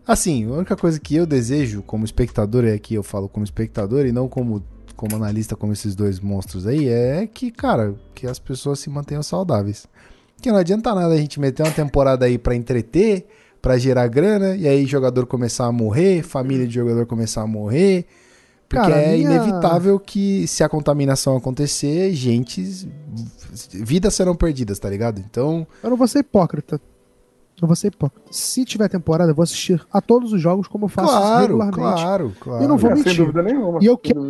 Assim, 0.06 0.48
a 0.48 0.54
única 0.54 0.76
coisa 0.76 1.00
que 1.00 1.16
eu 1.16 1.26
desejo 1.26 1.82
como 1.84 2.04
espectador, 2.04 2.66
é 2.66 2.74
aqui 2.74 2.96
eu 2.96 3.04
falo 3.04 3.30
como 3.30 3.44
espectador 3.44 4.06
e 4.06 4.12
não 4.12 4.28
como, 4.28 4.64
como 4.96 5.16
analista, 5.16 5.56
como 5.56 5.72
esses 5.72 5.96
dois 5.96 6.20
monstros 6.20 6.66
aí, 6.66 6.90
é 6.90 7.28
que, 7.28 7.52
cara, 7.52 7.96
que 8.14 8.28
as 8.28 8.40
pessoas 8.40 8.80
se 8.80 8.90
mantenham 8.90 9.24
saudáveis. 9.24 9.88
Que 10.42 10.52
não 10.52 10.58
adianta 10.58 10.94
nada 10.94 11.14
a 11.14 11.18
gente 11.18 11.40
meter 11.40 11.64
uma 11.64 11.72
temporada 11.72 12.26
aí 12.26 12.38
para 12.38 12.56
entreter, 12.56 13.28
para 13.64 13.78
gerar 13.78 14.10
grana, 14.10 14.58
e 14.58 14.68
aí 14.68 14.86
jogador 14.86 15.26
começar 15.26 15.66
a 15.66 15.72
morrer, 15.72 16.22
família 16.22 16.68
de 16.68 16.74
jogador 16.74 17.06
começar 17.06 17.44
a 17.44 17.48
morrer. 17.48 18.06
Porque 18.68 18.90
Cara, 18.90 19.02
é 19.02 19.16
minha... 19.16 19.36
inevitável 19.36 19.98
que 19.98 20.46
se 20.48 20.66
a 20.66 20.70
contaminação 20.70 21.38
acontecer, 21.38 22.12
gente. 22.12 22.90
Vidas 23.72 24.16
serão 24.16 24.36
perdidas, 24.36 24.80
tá 24.80 24.90
ligado? 24.90 25.20
Então. 25.20 25.66
Eu 25.82 25.92
não 25.92 25.96
vou 25.96 26.10
ser 26.10 26.20
hipócrita. 26.20 26.82
Eu 27.62 27.66
vou 27.66 27.76
ser 27.76 27.88
hipócrita. 27.88 28.28
Se 28.32 28.66
tiver 28.66 28.90
temporada, 28.90 29.32
eu 29.32 29.36
vou 29.36 29.44
assistir 29.44 29.82
a 29.94 30.02
todos 30.02 30.34
os 30.34 30.42
jogos 30.42 30.68
como 30.68 30.86
eu 30.86 30.90
faço 30.90 31.08
claro, 31.08 31.42
regularmente. 31.44 31.80
Claro, 31.80 32.36
claro. 32.42 32.64
E 32.66 32.68
não 32.68 32.78
vou 32.78 32.92
é, 32.92 32.96
mentir. 32.96 33.14
Sem 33.14 33.26
dúvida 33.26 33.44
nenhuma. 33.44 33.80
E 33.82 33.86
eu 33.86 33.98
quero 33.98 34.22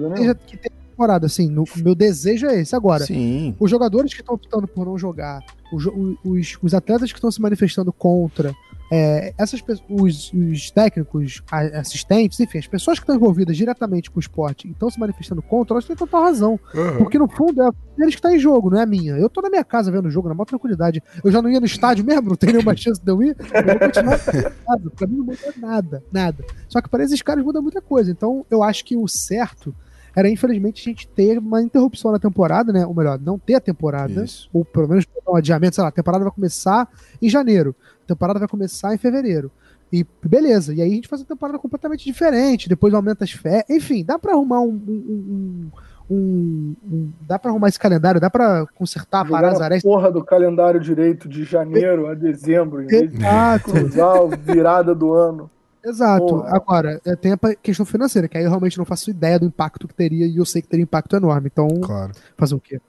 que 0.46 0.58
tenha 0.58 0.76
temporada, 0.92 1.26
assim. 1.26 1.50
No, 1.50 1.64
meu 1.78 1.96
desejo 1.96 2.46
é 2.46 2.60
esse. 2.60 2.76
Agora, 2.76 3.04
Sim. 3.04 3.56
os 3.60 3.72
jogadores 3.72 4.14
que 4.14 4.20
estão 4.22 4.36
optando 4.36 4.68
por 4.68 4.86
não 4.86 4.96
jogar, 4.96 5.40
os, 5.74 5.88
os, 6.24 6.58
os 6.62 6.74
atletas 6.76 7.12
que 7.12 7.18
estão 7.18 7.32
se 7.32 7.42
manifestando 7.42 7.92
contra, 7.92 8.54
é, 8.96 9.34
essas 9.40 9.60
os, 9.90 10.32
os, 10.32 10.70
técnicos, 10.70 11.42
assistentes, 11.74 12.40
enfim, 12.40 12.60
as 12.60 12.68
pessoas 12.68 13.00
que 13.00 13.04
estão 13.04 13.16
envolvidas 13.16 13.58
diretamente 13.58 14.12
com 14.12 14.18
o 14.18 14.20
esporte 14.20 14.68
e 14.68 14.72
estão 14.72 14.88
se 14.88 15.00
manifestando 15.00 15.42
contra, 15.42 15.74
elas 15.74 15.86
têm 15.86 15.96
total 15.96 16.22
razão. 16.22 16.60
Uhum. 16.76 16.98
Porque 17.00 17.18
no 17.18 17.28
fundo 17.28 17.64
é 17.64 17.70
eles 17.98 18.14
que 18.14 18.20
estão 18.20 18.30
tá 18.30 18.38
em 18.38 18.40
jogo, 18.40 18.70
não 18.70 18.78
é 18.78 18.84
a 18.84 18.86
minha. 18.86 19.14
Eu 19.14 19.30
tô 19.30 19.42
na 19.42 19.50
minha 19.50 19.64
casa 19.64 19.92
vendo 19.92 20.06
o 20.06 20.12
jogo, 20.12 20.28
na 20.28 20.36
maior 20.36 20.46
tranquilidade. 20.46 21.02
Eu 21.24 21.32
já 21.32 21.42
não 21.42 21.50
ia 21.50 21.60
no 21.60 21.66
estádio 21.66 22.06
mesmo, 22.06 22.30
não 22.30 22.36
tem 22.36 22.54
nenhuma 22.54 22.76
chance 22.78 23.02
de 23.04 23.12
eu 23.12 23.24
ir. 23.24 23.36
Eu 23.40 23.66
vou 23.66 23.80
continuar 23.80 24.20
casa. 24.20 24.92
Pra 24.96 25.08
mim 25.08 25.18
não 25.18 25.26
muda 25.26 25.54
nada, 25.58 26.04
nada. 26.12 26.46
Só 26.70 26.80
que 26.80 26.88
para 26.88 27.04
esses 27.04 27.22
caras 27.24 27.44
muda 27.44 27.60
muita 27.64 27.82
coisa. 27.82 28.12
Então 28.12 28.46
eu 28.52 28.62
acho 28.62 28.86
que 28.86 28.96
o 28.96 29.08
certo 29.08 29.74
era 30.16 30.30
infelizmente 30.30 30.82
a 30.82 30.92
gente 30.92 31.08
ter 31.08 31.40
uma 31.40 31.62
interrupção 31.62 32.12
na 32.12 32.20
temporada, 32.20 32.72
né? 32.72 32.86
Ou 32.86 32.94
melhor, 32.94 33.20
não 33.20 33.40
ter 33.40 33.56
a 33.56 33.60
temporada, 33.60 34.24
Isso. 34.24 34.48
ou 34.54 34.64
pelo 34.64 34.88
menos 34.88 35.06
um 35.28 35.36
adiamento, 35.36 35.76
sei 35.76 35.82
lá, 35.82 35.88
a 35.88 35.92
temporada 35.92 36.24
vai 36.24 36.34
começar 36.34 36.88
em 37.22 37.30
janeiro, 37.30 37.76
a 38.04 38.08
temporada 38.08 38.40
vai 38.40 38.48
começar 38.48 38.94
em 38.94 38.98
fevereiro. 38.98 39.52
E 39.92 40.06
beleza, 40.24 40.74
e 40.74 40.82
aí 40.82 40.92
a 40.92 40.96
gente 40.96 41.08
faz 41.08 41.22
uma 41.22 41.28
temporada 41.28 41.60
completamente 41.60 42.04
diferente, 42.04 42.68
depois 42.68 42.94
aumenta 42.94 43.24
as 43.24 43.32
férias, 43.32 43.70
enfim, 43.70 44.04
dá 44.04 44.18
para 44.18 44.34
arrumar 44.34 44.62
um, 44.62 44.70
um, 44.88 45.72
um, 46.10 46.76
um, 46.92 47.12
dá 47.22 47.38
para 47.38 47.52
arrumar 47.52 47.70
esse 47.70 47.80
calendário, 47.80 48.20
dá 48.20 48.30
para 48.30 48.66
consertar, 48.74 49.24
Jogar 49.26 49.38
parar 49.42 49.54
as 49.54 49.62
a 49.62 49.66
arestas. 49.66 49.84
porra 49.92 50.12
do 50.12 50.24
calendário 50.24 50.80
direito 50.80 51.30
de 51.30 51.44
janeiro 51.44 52.08
a 52.08 52.16
dezembro, 52.16 52.82
em 52.82 52.88
vez 52.88 53.12
de 53.12 53.20
cruzar 53.64 54.18
a 54.18 54.26
virada 54.36 54.96
do 54.96 55.14
ano. 55.14 55.50
exato. 55.86 56.26
Porra. 56.26 56.56
Agora, 56.56 57.02
é, 57.06 57.16
tem 57.16 57.34
a 57.34 57.38
questão 57.62 57.86
financeira, 57.86 58.28
que 58.28 58.36
aí 58.38 58.44
eu 58.46 58.50
realmente 58.50 58.80
não 58.80 58.86
faço 58.86 59.12
ideia 59.12 59.38
do 59.38 59.46
impacto 59.46 59.88
que 59.88 59.94
teria, 59.94 60.26
e 60.26 60.38
eu 60.38 60.46
sei 60.46 60.62
que 60.62 60.68
teria 60.68 60.84
impacto 60.84 61.16
enorme. 61.16 61.50
Então, 61.54 61.68
Claro. 61.82 62.14
fazer 62.36 62.56
o 62.56 62.60
quê? 62.60 62.82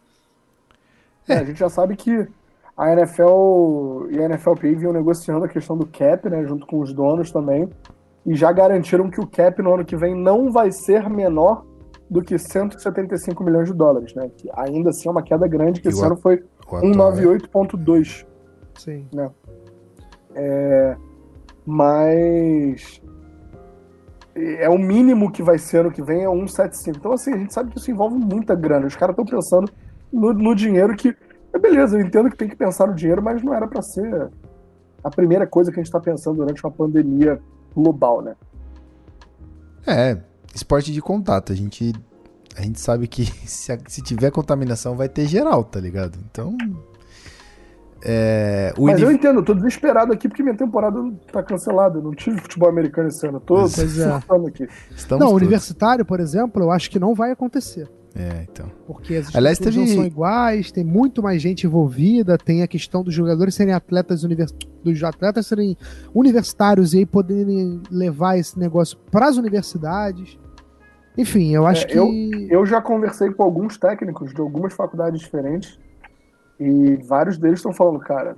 É, 1.28 1.34
a 1.38 1.44
gente 1.44 1.58
já 1.58 1.68
sabe 1.68 1.96
que 1.96 2.26
a 2.76 2.92
NFL 2.92 4.08
e 4.10 4.18
a 4.22 4.28
NFLPA 4.28 4.74
vinham 4.76 4.92
negociando 4.92 5.44
a 5.44 5.48
questão 5.48 5.76
do 5.76 5.86
cap, 5.86 6.28
né, 6.28 6.44
junto 6.44 6.66
com 6.66 6.80
os 6.80 6.92
donos 6.92 7.30
também, 7.30 7.68
e 8.26 8.34
já 8.34 8.50
garantiram 8.52 9.10
que 9.10 9.20
o 9.20 9.26
cap 9.26 9.60
no 9.62 9.74
ano 9.74 9.84
que 9.84 9.96
vem 9.96 10.14
não 10.14 10.50
vai 10.50 10.72
ser 10.72 11.08
menor 11.08 11.64
do 12.10 12.22
que 12.22 12.38
175 12.38 13.42
milhões 13.42 13.68
de 13.68 13.74
dólares, 13.74 14.14
né? 14.14 14.30
Que 14.36 14.48
ainda 14.54 14.90
assim 14.90 15.08
é 15.08 15.10
uma 15.10 15.22
queda 15.22 15.46
grande, 15.46 15.80
que 15.80 15.88
E 15.88 15.90
esse 15.90 16.00
o 16.00 16.04
ano 16.04 16.16
foi 16.16 16.44
O 16.70 16.76
atual 16.76 17.12
é- 17.12 17.16
198.2. 17.18 18.26
Sim. 18.76 19.06
mas 21.64 23.00
é 24.34 24.68
o 24.68 24.78
mínimo 24.78 25.30
que 25.30 25.42
vai 25.42 25.58
ser 25.58 25.78
ano 25.78 25.90
que 25.92 26.02
vem 26.02 26.24
é 26.24 26.28
175. 26.28 26.98
Então, 26.98 27.12
assim, 27.12 27.32
a 27.32 27.36
gente 27.36 27.54
sabe 27.54 27.70
que 27.70 27.78
isso 27.78 27.90
envolve 27.90 28.16
muita 28.16 28.54
grana. 28.54 28.86
Os 28.86 28.96
caras 28.96 29.12
estão 29.16 29.24
pensando 29.24 29.70
no, 30.12 30.32
no 30.32 30.54
dinheiro 30.54 30.94
que. 30.96 31.16
É 31.54 31.58
Beleza, 31.58 31.96
eu 31.96 32.04
entendo 32.04 32.30
que 32.30 32.36
tem 32.36 32.48
que 32.48 32.56
pensar 32.56 32.86
no 32.86 32.94
dinheiro, 32.94 33.22
mas 33.22 33.42
não 33.42 33.54
era 33.54 33.66
para 33.66 33.80
ser 33.82 34.28
a 35.02 35.10
primeira 35.10 35.46
coisa 35.46 35.70
que 35.70 35.78
a 35.78 35.82
gente 35.82 35.88
está 35.88 36.00
pensando 36.00 36.36
durante 36.36 36.64
uma 36.64 36.70
pandemia 36.72 37.40
global, 37.74 38.20
né? 38.22 38.34
É, 39.86 40.18
esporte 40.54 40.92
de 40.92 41.00
contato. 41.02 41.52
A 41.52 41.56
gente, 41.56 41.92
a 42.56 42.62
gente 42.62 42.80
sabe 42.80 43.06
que 43.06 43.24
se, 43.48 43.70
a- 43.72 43.78
se 43.86 44.02
tiver 44.02 44.30
contaminação 44.30 44.96
vai 44.96 45.08
ter 45.08 45.26
geral, 45.26 45.62
tá 45.64 45.78
ligado? 45.80 46.18
Então. 46.30 46.56
É, 48.06 48.74
o 48.76 48.84
Mas 48.84 49.00
eu 49.00 49.10
entendo, 49.10 49.40
eu 49.40 49.44
tô 49.44 49.54
desesperado 49.54 50.12
aqui 50.12 50.28
porque 50.28 50.42
minha 50.42 50.54
temporada 50.56 50.98
tá 51.32 51.42
cancelada. 51.42 51.98
Eu 51.98 52.02
não 52.02 52.12
tive 52.14 52.38
futebol 52.40 52.68
americano 52.68 53.08
esse 53.08 53.26
ano. 53.26 53.40
Tô 53.40 53.54
Pois 53.54 53.98
é. 53.98 54.10
aqui. 54.12 54.68
estamos 54.94 55.20
não, 55.20 55.28
todos- 55.30 55.32
universitário, 55.32 56.04
por 56.04 56.20
exemplo, 56.20 56.62
eu 56.62 56.70
acho 56.70 56.90
que 56.90 56.98
não 56.98 57.14
vai 57.14 57.30
acontecer. 57.30 57.88
É, 58.16 58.46
então. 58.48 58.70
Porque 58.86 59.16
as 59.16 59.34
Aliás, 59.34 59.58
teve- 59.58 59.76
não 59.76 59.86
são 59.88 60.04
iguais, 60.04 60.70
tem 60.70 60.84
muito 60.84 61.20
mais 61.20 61.42
gente 61.42 61.66
envolvida, 61.66 62.38
tem 62.38 62.62
a 62.62 62.68
questão 62.68 63.02
dos 63.02 63.12
jogadores 63.12 63.54
serem 63.56 63.74
atletas 63.74 64.22
univers... 64.22 64.54
dos 64.84 65.02
atletas 65.02 65.46
serem 65.48 65.76
universitários 66.14 66.94
e 66.94 66.98
aí 66.98 67.06
poderem 67.06 67.82
levar 67.90 68.38
esse 68.38 68.56
negócio 68.58 68.96
para 69.10 69.26
as 69.26 69.36
universidades. 69.36 70.38
Enfim, 71.18 71.54
eu 71.54 71.66
acho 71.66 71.84
É, 71.86 71.88
que 71.88 72.48
Eu 72.50 72.64
já 72.64 72.80
conversei 72.80 73.30
com 73.32 73.42
alguns 73.42 73.76
técnicos 73.78 74.32
de 74.32 74.40
algumas 74.40 74.72
faculdades 74.72 75.20
diferentes 75.20 75.78
e 76.60 76.96
vários 77.08 77.36
deles 77.36 77.58
estão 77.58 77.72
falando, 77.72 77.98
cara, 77.98 78.36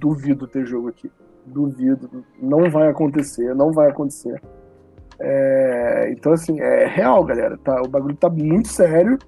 duvido 0.00 0.46
ter 0.46 0.64
jogo 0.66 0.88
aqui. 0.88 1.10
Duvido. 1.46 2.24
Não 2.40 2.70
vai 2.70 2.88
acontecer, 2.88 3.54
não 3.54 3.70
vai 3.70 3.90
acontecer. 3.90 4.40
É, 5.20 6.08
então, 6.10 6.32
assim, 6.32 6.60
é 6.60 6.86
real, 6.86 7.24
galera. 7.24 7.58
Tá, 7.58 7.80
o 7.82 7.88
bagulho 7.88 8.16
tá 8.16 8.28
muito 8.28 8.68
sério 8.68 9.18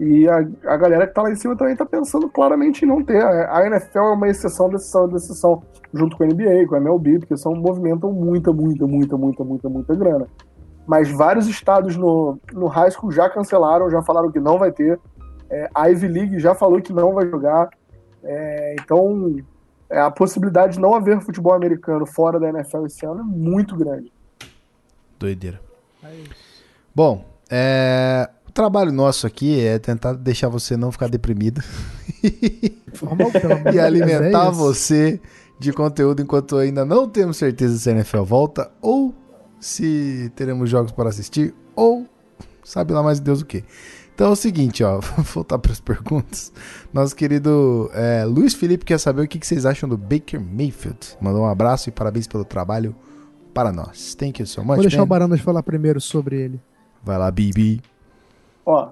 e 0.00 0.28
a, 0.28 0.38
a 0.66 0.76
galera 0.76 1.06
que 1.06 1.14
tá 1.14 1.22
lá 1.22 1.30
em 1.30 1.36
cima 1.36 1.56
também 1.56 1.76
tá 1.76 1.86
pensando 1.86 2.28
claramente 2.28 2.84
em 2.84 2.88
não 2.88 3.04
ter. 3.04 3.22
A, 3.22 3.58
a 3.58 3.66
NFL 3.66 3.98
é 3.98 4.12
uma 4.12 4.28
exceção 4.28 4.68
da 4.68 4.76
exceção, 4.76 5.62
junto 5.92 6.16
com 6.16 6.24
a 6.24 6.26
NBA, 6.26 6.66
com 6.68 6.74
a 6.74 6.78
MLB, 6.78 7.20
porque 7.20 7.36
são, 7.36 7.54
movimentam 7.54 8.12
muita, 8.12 8.52
muita, 8.52 8.86
muita, 8.86 9.16
muita, 9.16 9.44
muita, 9.44 9.68
muita 9.68 9.94
grana. 9.94 10.26
Mas 10.86 11.10
vários 11.10 11.46
estados 11.46 11.96
no, 11.96 12.38
no 12.52 12.66
high 12.66 12.90
school 12.90 13.12
já 13.12 13.30
cancelaram, 13.30 13.90
já 13.90 14.02
falaram 14.02 14.32
que 14.32 14.40
não 14.40 14.58
vai 14.58 14.72
ter. 14.72 14.98
É, 15.48 15.68
a 15.74 15.86
Ivy 15.86 16.08
League 16.08 16.38
já 16.40 16.54
falou 16.54 16.80
que 16.80 16.92
não 16.92 17.12
vai 17.12 17.28
jogar. 17.28 17.68
É, 18.24 18.76
então, 18.80 19.36
é, 19.88 20.00
a 20.00 20.10
possibilidade 20.10 20.74
de 20.74 20.80
não 20.80 20.94
haver 20.94 21.20
futebol 21.20 21.52
americano 21.52 22.06
fora 22.06 22.40
da 22.40 22.48
NFL 22.48 22.86
esse 22.86 23.04
ano 23.06 23.20
é 23.20 23.24
muito 23.24 23.76
grande. 23.76 24.12
Doideira. 25.22 25.60
Bom, 26.94 27.24
é, 27.48 28.28
o 28.46 28.50
trabalho 28.50 28.90
nosso 28.92 29.26
aqui 29.26 29.60
é 29.60 29.78
tentar 29.78 30.14
deixar 30.14 30.48
você 30.48 30.76
não 30.76 30.90
ficar 30.90 31.08
deprimido 31.08 31.62
e 33.72 33.78
alimentar 33.78 34.46
é 34.46 34.50
isso. 34.50 34.58
você 34.58 35.20
de 35.58 35.72
conteúdo 35.72 36.22
enquanto 36.22 36.56
ainda 36.56 36.84
não 36.84 37.08
temos 37.08 37.36
certeza 37.36 37.78
se 37.78 37.88
a 37.88 37.92
NFL 37.92 38.22
volta 38.22 38.70
ou 38.80 39.14
se 39.60 40.30
teremos 40.34 40.68
jogos 40.68 40.90
para 40.90 41.08
assistir 41.08 41.54
ou 41.76 42.06
sabe 42.64 42.92
lá 42.92 43.02
mais 43.02 43.20
Deus 43.20 43.42
o 43.42 43.46
que. 43.46 43.64
Então 44.14 44.26
é 44.26 44.30
o 44.30 44.36
seguinte, 44.36 44.82
ó, 44.82 44.98
vou 45.00 45.24
voltar 45.24 45.58
para 45.58 45.72
as 45.72 45.80
perguntas. 45.80 46.52
Nosso 46.92 47.14
querido 47.14 47.90
é, 47.94 48.24
Luiz 48.24 48.54
Felipe 48.54 48.84
quer 48.84 48.98
saber 48.98 49.22
o 49.22 49.28
que 49.28 49.38
que 49.38 49.46
vocês 49.46 49.64
acham 49.64 49.88
do 49.88 49.96
Baker 49.96 50.40
Mayfield. 50.40 51.16
Mandou 51.20 51.42
um 51.42 51.46
abraço 51.46 51.88
e 51.88 51.92
parabéns 51.92 52.26
pelo 52.26 52.44
trabalho 52.44 52.94
para 53.52 53.72
nós. 53.72 54.14
Thank 54.14 54.40
you 54.40 54.46
so 54.46 54.60
much. 54.62 54.76
Vou 54.76 54.82
deixar 54.82 54.98
man. 54.98 55.04
o 55.04 55.06
Barandas 55.06 55.40
falar 55.40 55.62
primeiro 55.62 56.00
sobre 56.00 56.36
ele. 56.40 56.60
Vai 57.02 57.18
lá, 57.18 57.30
Bibi. 57.30 57.82
Ó, 58.64 58.90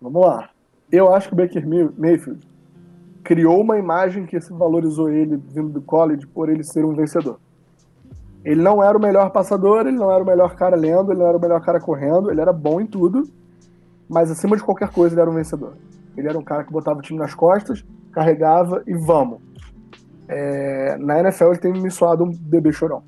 vamos 0.00 0.26
lá. 0.26 0.50
Eu 0.90 1.14
acho 1.14 1.28
que 1.28 1.34
o 1.34 1.36
Baker 1.36 1.66
May- 1.68 1.90
Mayfield 1.96 2.40
criou 3.22 3.60
uma 3.60 3.78
imagem 3.78 4.26
que 4.26 4.40
se 4.40 4.52
valorizou 4.52 5.10
ele 5.10 5.36
vindo 5.36 5.68
do 5.68 5.82
college 5.82 6.26
por 6.26 6.48
ele 6.48 6.64
ser 6.64 6.84
um 6.84 6.94
vencedor. 6.94 7.38
Ele 8.44 8.62
não 8.62 8.82
era 8.82 8.96
o 8.96 9.00
melhor 9.00 9.30
passador, 9.30 9.86
ele 9.86 9.96
não 9.96 10.10
era 10.10 10.22
o 10.22 10.26
melhor 10.26 10.54
cara 10.54 10.74
lendo, 10.74 11.12
ele 11.12 11.20
não 11.20 11.26
era 11.26 11.36
o 11.36 11.40
melhor 11.40 11.60
cara 11.60 11.78
correndo, 11.78 12.30
ele 12.30 12.40
era 12.40 12.52
bom 12.52 12.80
em 12.80 12.86
tudo, 12.86 13.24
mas 14.08 14.30
acima 14.30 14.56
de 14.56 14.62
qualquer 14.62 14.88
coisa 14.88 15.14
ele 15.14 15.20
era 15.20 15.30
um 15.30 15.34
vencedor. 15.34 15.74
Ele 16.16 16.26
era 16.26 16.38
um 16.38 16.42
cara 16.42 16.64
que 16.64 16.72
botava 16.72 16.98
o 16.98 17.02
time 17.02 17.18
nas 17.18 17.34
costas, 17.34 17.84
carregava 18.12 18.82
e 18.86 18.94
vamos. 18.94 19.38
É, 20.26 20.96
na 20.98 21.20
NFL 21.20 21.50
ele 21.50 21.58
tem 21.58 21.72
me 21.72 21.90
soado 21.90 22.24
um 22.24 22.30
bebê 22.30 22.72
chorão. 22.72 23.02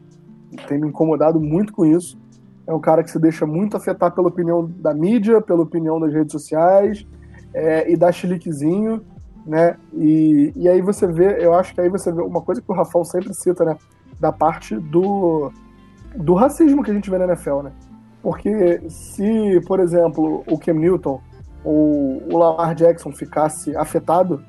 Tem 0.68 0.78
me 0.78 0.88
incomodado 0.88 1.40
muito 1.40 1.72
com 1.72 1.84
isso. 1.84 2.18
É 2.66 2.72
um 2.72 2.80
cara 2.80 3.02
que 3.02 3.10
se 3.10 3.18
deixa 3.18 3.44
muito 3.44 3.76
afetar 3.76 4.12
pela 4.12 4.28
opinião 4.28 4.70
da 4.78 4.94
mídia, 4.94 5.40
pela 5.40 5.62
opinião 5.62 5.98
das 5.98 6.12
redes 6.12 6.32
sociais 6.32 7.06
é, 7.54 7.90
e 7.90 7.96
dá 7.96 8.10
chiliquezinho, 8.10 9.02
né? 9.46 9.76
E, 9.92 10.52
e 10.54 10.68
aí 10.68 10.80
você 10.80 11.06
vê, 11.06 11.44
eu 11.44 11.54
acho 11.54 11.74
que 11.74 11.80
aí 11.80 11.88
você 11.88 12.12
vê 12.12 12.22
uma 12.22 12.40
coisa 12.40 12.60
que 12.60 12.70
o 12.70 12.74
Rafão 12.74 13.04
sempre 13.04 13.34
cita, 13.34 13.64
né? 13.64 13.76
Da 14.20 14.32
parte 14.32 14.76
do, 14.76 15.50
do 16.16 16.34
racismo 16.34 16.82
que 16.82 16.90
a 16.90 16.94
gente 16.94 17.10
vê 17.10 17.18
na 17.18 17.24
NFL, 17.24 17.62
né? 17.62 17.72
Porque 18.22 18.80
se, 18.88 19.60
por 19.66 19.80
exemplo, 19.80 20.44
o 20.46 20.58
Cam 20.58 20.74
Newton 20.74 21.20
ou 21.64 22.22
o 22.32 22.38
Lamar 22.38 22.74
Jackson 22.74 23.12
ficasse 23.12 23.76
afetado, 23.76 24.42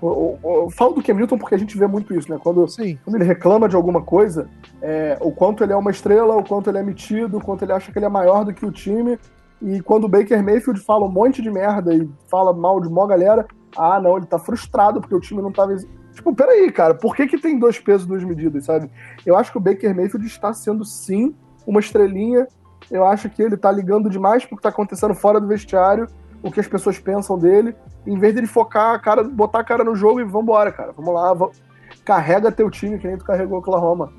eu, 0.00 0.68
falo 0.70 0.94
do 0.94 1.02
Cam 1.02 1.14
Newton 1.14 1.36
porque 1.36 1.54
a 1.54 1.58
gente 1.58 1.76
vê 1.76 1.86
muito 1.86 2.14
isso, 2.14 2.30
né? 2.30 2.38
Quando 2.42 2.64
quando 3.04 3.16
ele 3.16 3.24
reclama 3.24 3.68
de 3.68 3.76
alguma 3.76 4.00
coisa, 4.00 4.48
é, 4.80 5.18
o 5.20 5.30
quanto 5.32 5.62
ele 5.64 5.72
é 5.72 5.76
uma 5.76 5.90
estrela, 5.90 6.36
o 6.36 6.44
quanto 6.44 6.70
ele 6.70 6.78
é 6.78 6.82
metido, 6.82 7.38
o 7.38 7.40
quanto 7.40 7.62
ele 7.62 7.72
acha 7.72 7.90
que 7.90 7.98
ele 7.98 8.06
é 8.06 8.08
maior 8.08 8.44
do 8.44 8.54
que 8.54 8.64
o 8.64 8.72
time. 8.72 9.18
E 9.60 9.80
quando 9.80 10.04
o 10.04 10.08
Baker 10.08 10.42
Mayfield 10.42 10.80
fala 10.80 11.04
um 11.04 11.10
monte 11.10 11.42
de 11.42 11.50
merda 11.50 11.92
e 11.92 12.08
fala 12.30 12.52
mal 12.52 12.80
de 12.80 12.88
mó 12.88 13.06
galera, 13.06 13.46
ah, 13.76 14.00
não, 14.00 14.16
ele 14.16 14.26
tá 14.26 14.38
frustrado 14.38 15.00
porque 15.00 15.14
o 15.14 15.20
time 15.20 15.42
não 15.42 15.50
tava. 15.50 15.74
Tipo, 16.12 16.34
peraí, 16.34 16.70
cara, 16.70 16.94
por 16.94 17.14
que, 17.14 17.26
que 17.26 17.38
tem 17.38 17.58
dois 17.58 17.78
pesos, 17.78 18.06
duas 18.06 18.22
medidas, 18.24 18.64
sabe? 18.64 18.90
Eu 19.26 19.36
acho 19.36 19.50
que 19.50 19.58
o 19.58 19.60
Baker 19.60 19.94
Mayfield 19.94 20.26
está 20.26 20.52
sendo, 20.52 20.84
sim, 20.84 21.34
uma 21.66 21.80
estrelinha. 21.80 22.46
Eu 22.90 23.04
acho 23.04 23.28
que 23.28 23.42
ele 23.42 23.56
tá 23.56 23.70
ligando 23.70 24.08
demais 24.08 24.44
pro 24.44 24.56
que 24.56 24.62
tá 24.62 24.68
acontecendo 24.68 25.14
fora 25.14 25.40
do 25.40 25.46
vestiário, 25.46 26.06
o 26.42 26.50
que 26.50 26.60
as 26.60 26.68
pessoas 26.68 26.98
pensam 26.98 27.36
dele, 27.36 27.74
em 28.06 28.18
vez 28.18 28.32
de 28.32 28.40
ele 28.40 28.46
focar 28.46 28.94
a 28.94 28.98
cara, 28.98 29.24
botar 29.24 29.60
a 29.60 29.64
cara 29.64 29.82
no 29.82 29.94
jogo 29.94 30.20
e 30.20 30.24
vambora, 30.24 30.70
cara. 30.70 30.92
Vamos 30.92 31.12
lá, 31.12 31.34
vamos 31.34 31.60
carrega 32.04 32.50
teu 32.50 32.70
time 32.70 32.98
que 32.98 33.06
nem 33.06 33.18
tu 33.18 33.24
carregou 33.24 33.58
Oklahoma. 33.58 34.12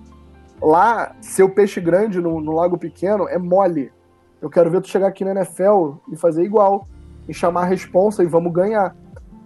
Lá, 0.62 1.16
ser 1.22 1.44
o 1.44 1.50
peixe 1.50 1.80
grande 1.80 2.20
no, 2.20 2.42
no 2.42 2.54
lago 2.54 2.78
pequeno 2.78 3.28
é 3.28 3.38
mole. 3.38 3.92
Eu 4.42 4.50
quero 4.50 4.70
ver 4.70 4.82
tu 4.82 4.90
chegar 4.90 5.08
aqui 5.08 5.24
na 5.24 5.32
NFL 5.32 5.96
e 6.12 6.16
fazer 6.16 6.44
igual. 6.44 6.88
E 7.28 7.34
chamar 7.34 7.62
a 7.62 7.66
responsa 7.66 8.24
e 8.24 8.28
vamos 8.28 8.52
ganhar. 8.52 8.96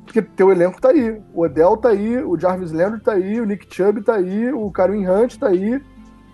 Porque 0.06 0.22
teu 0.22 0.52
elenco 0.52 0.82
tá 0.82 0.90
aí. 0.90 1.22
O 1.34 1.44
Odell 1.44 1.78
tá 1.78 1.90
aí, 1.90 2.18
o 2.24 2.40
Jarvis 2.40 2.72
Landry 2.72 3.02
tá 3.02 3.14
aí, 3.14 3.40
o 3.40 3.46
Nick 3.46 3.74
Chubb 3.74 4.02
tá 4.02 4.16
aí, 4.16 4.52
o 4.52 4.70
Karim 4.72 5.08
Hunt 5.08 5.38
tá 5.38 5.48
aí. 5.48 5.82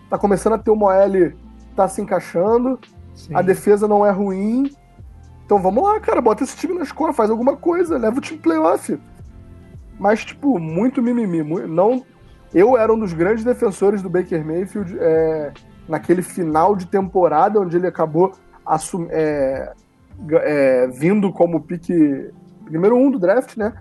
Tá 0.10 0.18
começando 0.18 0.54
a 0.54 0.58
ter 0.58 0.72
o 0.72 0.76
Moelle 0.76 1.36
tá 1.76 1.88
se 1.88 2.02
encaixando. 2.02 2.80
sim. 3.16 3.34
A 3.34 3.42
defesa 3.42 3.88
não 3.88 4.06
é 4.06 4.12
ruim. 4.12 4.72
Então 5.46 5.62
vamos 5.62 5.84
lá, 5.84 6.00
cara, 6.00 6.22
bota 6.22 6.44
esse 6.44 6.58
time 6.58 6.74
na 6.76 6.84
escola, 6.84 7.14
faz 7.14 7.30
alguma 7.30 7.56
coisa, 7.56 7.98
leva 7.98 8.18
o 8.18 8.22
time 8.22 8.40
playoff. 8.40 9.00
Mas, 10.00 10.24
tipo, 10.24 10.60
muito 10.60 11.02
mimimi. 11.02 11.44
Não, 11.68 12.04
eu 12.54 12.78
era 12.78 12.94
um 12.94 13.00
dos 13.00 13.14
grandes 13.14 13.44
defensores 13.44 14.02
do 14.02 14.10
Baker 14.10 14.46
Mayfield 14.46 14.98
é, 15.00 15.52
naquele 15.88 16.22
final 16.22 16.76
de 16.76 16.88
temporada, 16.88 17.60
onde 17.60 17.78
ele 17.78 17.88
acabou 17.88 18.34
assum, 18.66 19.08
é, 19.10 19.74
é, 20.32 20.88
vindo 20.88 21.32
como 21.32 21.62
pique 21.62 22.32
número 22.70 22.96
um 22.96 23.10
do 23.10 23.20
draft, 23.20 23.58
né? 23.58 23.74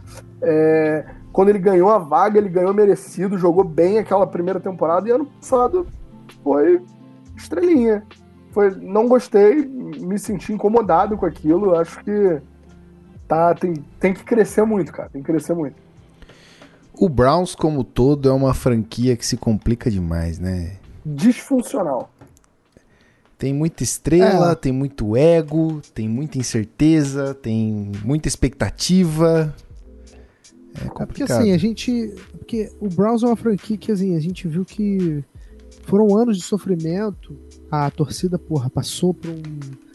É, 0.42 1.04
quando 1.32 1.50
ele 1.50 1.58
ganhou 1.58 1.90
a 1.90 1.98
vaga, 1.98 2.38
ele 2.38 2.48
ganhou 2.48 2.72
merecido, 2.72 3.38
jogou 3.38 3.62
bem 3.62 3.98
aquela 3.98 4.26
primeira 4.26 4.58
temporada 4.58 5.08
e 5.08 5.12
ano 5.12 5.26
passado 5.26 5.86
foi 6.42 6.82
estrelinha. 7.36 8.04
Foi, 8.50 8.74
não 8.80 9.06
gostei, 9.06 9.66
me 9.66 10.18
senti 10.18 10.52
incomodado 10.52 11.16
com 11.16 11.26
aquilo. 11.26 11.78
Acho 11.78 12.02
que 12.02 12.40
tá, 13.26 13.54
tem, 13.54 13.74
tem 14.00 14.14
que 14.14 14.24
crescer 14.24 14.64
muito, 14.64 14.92
cara. 14.92 15.10
Tem 15.10 15.22
que 15.22 15.30
crescer 15.30 15.54
muito. 15.54 15.76
O 17.00 17.08
Browns, 17.08 17.54
como 17.54 17.84
todo, 17.84 18.28
é 18.28 18.32
uma 18.32 18.52
franquia 18.52 19.16
que 19.16 19.24
se 19.24 19.36
complica 19.36 19.88
demais, 19.88 20.38
né? 20.38 20.78
Disfuncional. 21.06 22.10
Tem 23.38 23.54
muita 23.54 23.84
estrela, 23.84 24.50
é. 24.50 24.54
tem 24.56 24.72
muito 24.72 25.16
ego, 25.16 25.80
tem 25.94 26.08
muita 26.08 26.38
incerteza, 26.38 27.34
tem 27.34 27.92
muita 28.04 28.26
expectativa. 28.26 29.54
É 30.74 30.88
complicado. 30.88 31.02
É 31.02 31.06
porque 31.06 31.22
assim, 31.22 31.52
a 31.52 31.58
gente. 31.58 32.14
Porque 32.36 32.72
o 32.80 32.88
Browns 32.88 33.22
é 33.22 33.26
uma 33.26 33.36
franquia 33.36 33.76
que 33.76 33.92
assim, 33.92 34.16
a 34.16 34.20
gente 34.20 34.48
viu 34.48 34.64
que 34.64 35.22
foram 35.84 36.16
anos 36.16 36.36
de 36.36 36.42
sofrimento. 36.42 37.38
A 37.70 37.88
torcida, 37.92 38.38
porra, 38.40 38.68
passou 38.68 39.14
por 39.14 39.30
um 39.30 39.87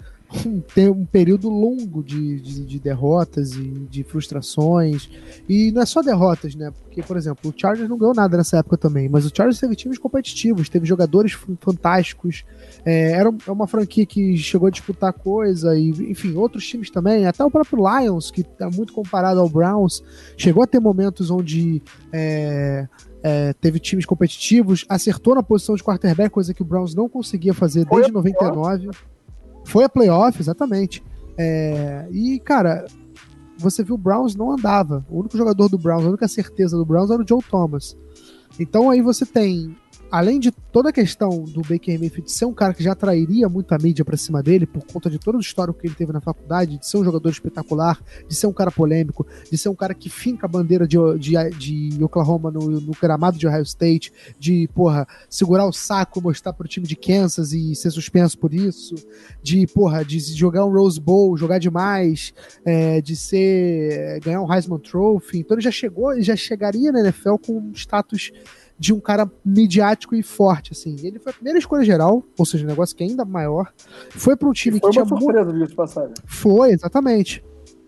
um, 0.45 0.61
um 0.91 1.05
período 1.05 1.49
longo 1.49 2.03
de, 2.03 2.39
de, 2.39 2.65
de, 2.65 2.79
derrotas 2.79 3.53
e 3.53 3.69
de 3.89 4.03
frustrações. 4.03 5.09
E 5.47 5.71
não 5.71 5.81
é 5.81 5.85
só 5.85 6.01
derrotas, 6.01 6.55
né? 6.55 6.71
Porque, 6.83 7.01
por 7.01 7.17
exemplo, 7.17 7.49
o 7.49 7.53
Chargers 7.55 7.89
não 7.89 7.97
ganhou 7.97 8.13
nada 8.13 8.37
nessa 8.37 8.57
época 8.57 8.77
também, 8.77 9.09
mas 9.09 9.25
o 9.25 9.31
Chargers 9.33 9.59
teve 9.59 9.75
times 9.75 9.97
competitivos, 9.97 10.69
teve 10.69 10.85
jogadores 10.85 11.33
fantásticos. 11.59 12.43
É, 12.85 13.11
era 13.11 13.33
é 13.47 13.51
uma 13.51 13.67
franquia 13.67 14.05
que 14.05 14.37
chegou 14.37 14.67
a 14.67 14.71
disputar 14.71 15.13
coisa, 15.13 15.77
e 15.77 15.89
enfim, 15.89 16.35
outros 16.35 16.67
times 16.67 16.89
também, 16.89 17.25
até 17.25 17.43
o 17.43 17.51
próprio 17.51 17.79
Lions, 17.79 18.31
que 18.31 18.45
é 18.59 18.65
muito 18.67 18.93
comparado 18.93 19.39
ao 19.39 19.49
Browns, 19.49 20.03
chegou 20.37 20.63
a 20.63 20.67
ter 20.67 20.79
momentos 20.79 21.29
onde. 21.29 21.81
É, 22.11 22.87
é, 23.25 23.53
teve 23.53 23.79
times 23.79 24.05
competitivos, 24.05 24.85
acertou 24.89 25.33
na 25.33 25.41
posição 25.41 25.75
de 25.75 25.83
quarterback, 25.83 26.29
coisa 26.29 26.53
que 26.53 26.61
o 26.61 26.65
Browns 26.65 26.93
não 26.93 27.07
conseguia 27.07 27.53
fazer 27.53 27.85
desde 27.85 28.11
99. 28.11 28.89
Foi 29.65 29.83
a 29.83 29.89
playoff, 29.89 30.39
exatamente. 30.39 31.03
É, 31.37 32.07
e, 32.11 32.39
cara, 32.39 32.85
você 33.57 33.83
viu 33.83 33.95
o 33.95 33.97
Browns 33.97 34.35
não 34.35 34.51
andava. 34.51 35.05
O 35.09 35.19
único 35.19 35.37
jogador 35.37 35.69
do 35.69 35.77
Browns, 35.77 36.05
a 36.05 36.09
única 36.09 36.27
certeza 36.27 36.77
do 36.77 36.85
Browns 36.85 37.09
era 37.09 37.21
o 37.21 37.27
Joe 37.27 37.41
Thomas. 37.49 37.97
Então 38.59 38.89
aí 38.89 39.01
você 39.01 39.25
tem 39.25 39.75
além 40.13 40.39
de 40.39 40.51
toda 40.51 40.89
a 40.89 40.93
questão 40.93 41.43
do 41.43 41.61
Baker 41.61 41.99
Mayfield 41.99 42.31
ser 42.31 42.45
um 42.45 42.53
cara 42.53 42.71
que 42.75 42.83
já 42.83 42.91
atrairia 42.91 43.49
muita 43.49 43.75
mídia 43.79 44.05
para 44.05 44.15
cima 44.15 44.43
dele, 44.43 44.67
por 44.67 44.85
conta 44.85 45.09
de 45.09 45.17
todo 45.17 45.39
o 45.39 45.41
histórico 45.41 45.79
que 45.79 45.87
ele 45.87 45.95
teve 45.95 46.13
na 46.13 46.21
faculdade, 46.21 46.77
de 46.77 46.87
ser 46.87 46.97
um 46.97 47.03
jogador 47.03 47.27
espetacular, 47.29 47.99
de 48.29 48.35
ser 48.35 48.45
um 48.45 48.53
cara 48.53 48.69
polêmico, 48.69 49.25
de 49.51 49.57
ser 49.57 49.69
um 49.69 49.75
cara 49.75 49.91
que 49.95 50.11
finca 50.11 50.45
a 50.45 50.47
bandeira 50.47 50.87
de, 50.87 50.97
de, 51.17 51.49
de 51.89 52.03
Oklahoma 52.03 52.51
no, 52.51 52.79
no, 52.79 52.91
gramado 53.01 53.39
de 53.39 53.47
Ohio 53.47 53.63
State, 53.63 54.13
de, 54.37 54.69
porra, 54.75 55.07
segurar 55.27 55.65
o 55.65 55.73
saco, 55.73 56.21
mostrar 56.21 56.53
pro 56.53 56.67
time 56.67 56.85
de 56.85 56.95
Kansas 56.95 57.51
e 57.51 57.73
ser 57.73 57.89
suspenso 57.89 58.37
por 58.37 58.53
isso, 58.53 58.93
de, 59.41 59.65
porra, 59.65 60.05
de 60.05 60.19
jogar 60.19 60.63
um 60.63 60.71
Rose 60.71 61.01
Bowl, 61.01 61.35
jogar 61.35 61.57
demais, 61.57 62.35
é, 62.63 63.01
de 63.01 63.15
ser, 63.15 64.19
ganhar 64.19 64.43
um 64.43 64.53
Heisman 64.53 64.77
Trophy. 64.77 65.39
Então 65.39 65.55
ele 65.55 65.63
já 65.63 65.71
chegou, 65.71 66.13
ele 66.13 66.21
já 66.21 66.35
chegaria 66.35 66.91
na 66.91 66.99
NFL 66.99 67.37
com 67.43 67.57
um 67.57 67.71
status 67.73 68.31
de 68.83 68.91
um 68.91 68.99
cara 68.99 69.31
midiático 69.45 70.13
e 70.13 70.21
forte, 70.21 70.73
assim. 70.73 70.97
Ele 71.01 71.17
foi 71.17 71.31
a 71.31 71.33
primeira 71.33 71.57
escolha 71.57 71.85
geral, 71.85 72.21
ou 72.37 72.45
seja, 72.45 72.65
um 72.65 72.67
negócio 72.67 72.93
que 72.93 73.01
é 73.01 73.07
ainda 73.07 73.23
maior. 73.23 73.71
Foi 74.09 74.35
para 74.35 74.49
um 74.49 74.51
time 74.51 74.77
foi 74.77 74.89
que 74.89 74.93
tinha. 74.93 75.05
Foi 75.05 75.17
uma 75.17 75.21
surpresa, 75.21 75.53
muito... 75.53 75.69
de 75.69 75.73
passagem. 75.73 76.13
Foi, 76.25 76.71
exatamente. 76.71 77.41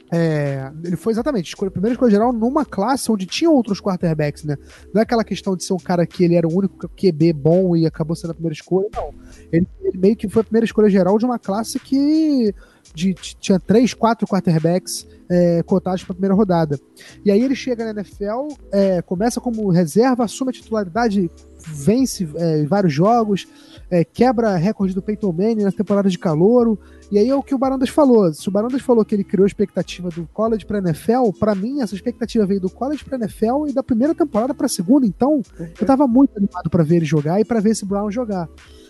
É, 0.10 0.72
ele 0.86 0.96
foi 0.96 1.12
exatamente 1.12 1.48
escolha, 1.48 1.70
primeira 1.70 1.96
escolha 1.96 2.12
geral 2.12 2.32
numa 2.32 2.64
classe 2.64 3.12
onde 3.12 3.26
tinha 3.26 3.50
outros 3.50 3.82
quarterbacks, 3.82 4.46
né? 4.46 4.56
Não 4.94 5.02
é 5.02 5.04
aquela 5.04 5.26
questão 5.26 5.54
de 5.54 5.66
ser 5.66 5.74
um 5.74 5.80
cara 5.80 6.06
que 6.06 6.24
ele 6.24 6.36
era 6.36 6.48
o 6.48 6.56
único 6.56 6.88
QB 6.88 7.34
bom 7.34 7.76
e 7.76 7.86
acabou 7.86 8.16
sendo 8.16 8.32
a 8.32 8.34
primeira 8.34 8.54
escolha, 8.54 8.88
não. 8.96 9.14
Ele, 9.52 9.68
ele 9.82 9.98
meio 9.98 10.16
que 10.16 10.30
foi 10.30 10.44
a 10.44 10.46
primeira 10.46 10.64
escolha 10.64 10.90
geral 10.90 11.18
de 11.18 11.26
uma 11.26 11.38
classe 11.38 11.78
que 11.78 12.56
de, 12.94 13.14
tinha 13.14 13.60
três, 13.60 13.94
quatro 13.94 14.28
quarterbacks 14.28 15.08
é, 15.30 15.64
cotados 15.64 16.04
para 16.04 16.14
a 16.14 16.16
primeira 16.16 16.36
rodada. 16.36 16.80
E 17.24 17.32
aí 17.32 17.42
ele 17.42 17.56
chega 17.56 17.84
na 17.86 18.02
NFL, 18.02 18.48
é, 18.72 19.02
começa 19.02 19.42
como 19.42 19.70
reserva, 19.70 20.24
assume 20.24 20.50
a 20.50 20.54
titularidade, 20.54 21.30
vence 21.68 22.28
é, 22.36 22.64
vários 22.66 22.94
jogos, 22.94 23.48
é, 23.90 24.04
quebra 24.04 24.56
recorde 24.56 24.94
do 24.94 25.02
Peyton 25.02 25.32
Manning 25.32 25.64
na 25.64 25.72
temporada 25.72 26.10
de 26.10 26.18
calouro. 26.18 26.80
E 27.12 27.20
aí 27.20 27.30
é 27.30 27.36
o 27.36 27.44
que 27.44 27.54
o 27.54 27.58
Barandas 27.58 27.90
falou. 27.90 28.34
Se 28.34 28.48
o 28.48 28.52
Barandas 28.52 28.82
falou 28.82 29.06
que 29.06 29.14
ele 29.14 29.24
criou 29.24 29.44
a 29.44 29.48
expectativa 29.48 30.10
do 30.10 30.28
college 30.34 30.66
para 30.66 30.80
NFL, 30.80 31.32
para 31.40 31.54
mim 31.54 31.82
essa 31.82 31.94
expectativa 31.94 32.46
veio 32.46 32.60
do 32.60 32.70
college 32.70 33.06
para 33.06 33.18
NFL 33.18 33.68
e 33.68 33.74
da 33.74 33.84
primeira 33.84 34.16
temporada 34.16 34.54
para 34.54 34.66
a 34.66 34.70
segunda. 34.70 35.06
Então 35.06 35.42
eu 35.60 35.86
tava 35.86 36.08
muito 36.08 36.36
animado 36.36 36.70
para 36.70 36.84
ver 36.84 36.98
ele 36.98 37.06
jogar 37.06 37.40
e 37.40 37.46
para 37.46 37.60
ver 37.60 37.72
esse 37.72 37.86
Brown 37.86 38.12
jogar. 38.12 38.50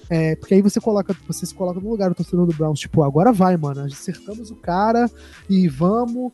É, 0.09 0.35
porque 0.35 0.53
aí 0.53 0.61
você 0.61 0.79
coloca, 0.79 1.15
você 1.27 1.45
se 1.45 1.53
coloca 1.53 1.79
no 1.79 1.89
lugar 1.89 2.09
do 2.09 2.15
torcedor 2.15 2.45
do 2.45 2.55
Browns, 2.55 2.79
tipo, 2.79 3.03
agora 3.03 3.31
vai, 3.31 3.57
mano, 3.57 3.81
acertamos 3.81 4.51
o 4.51 4.55
cara 4.55 5.09
e 5.49 5.67
vamos. 5.67 6.31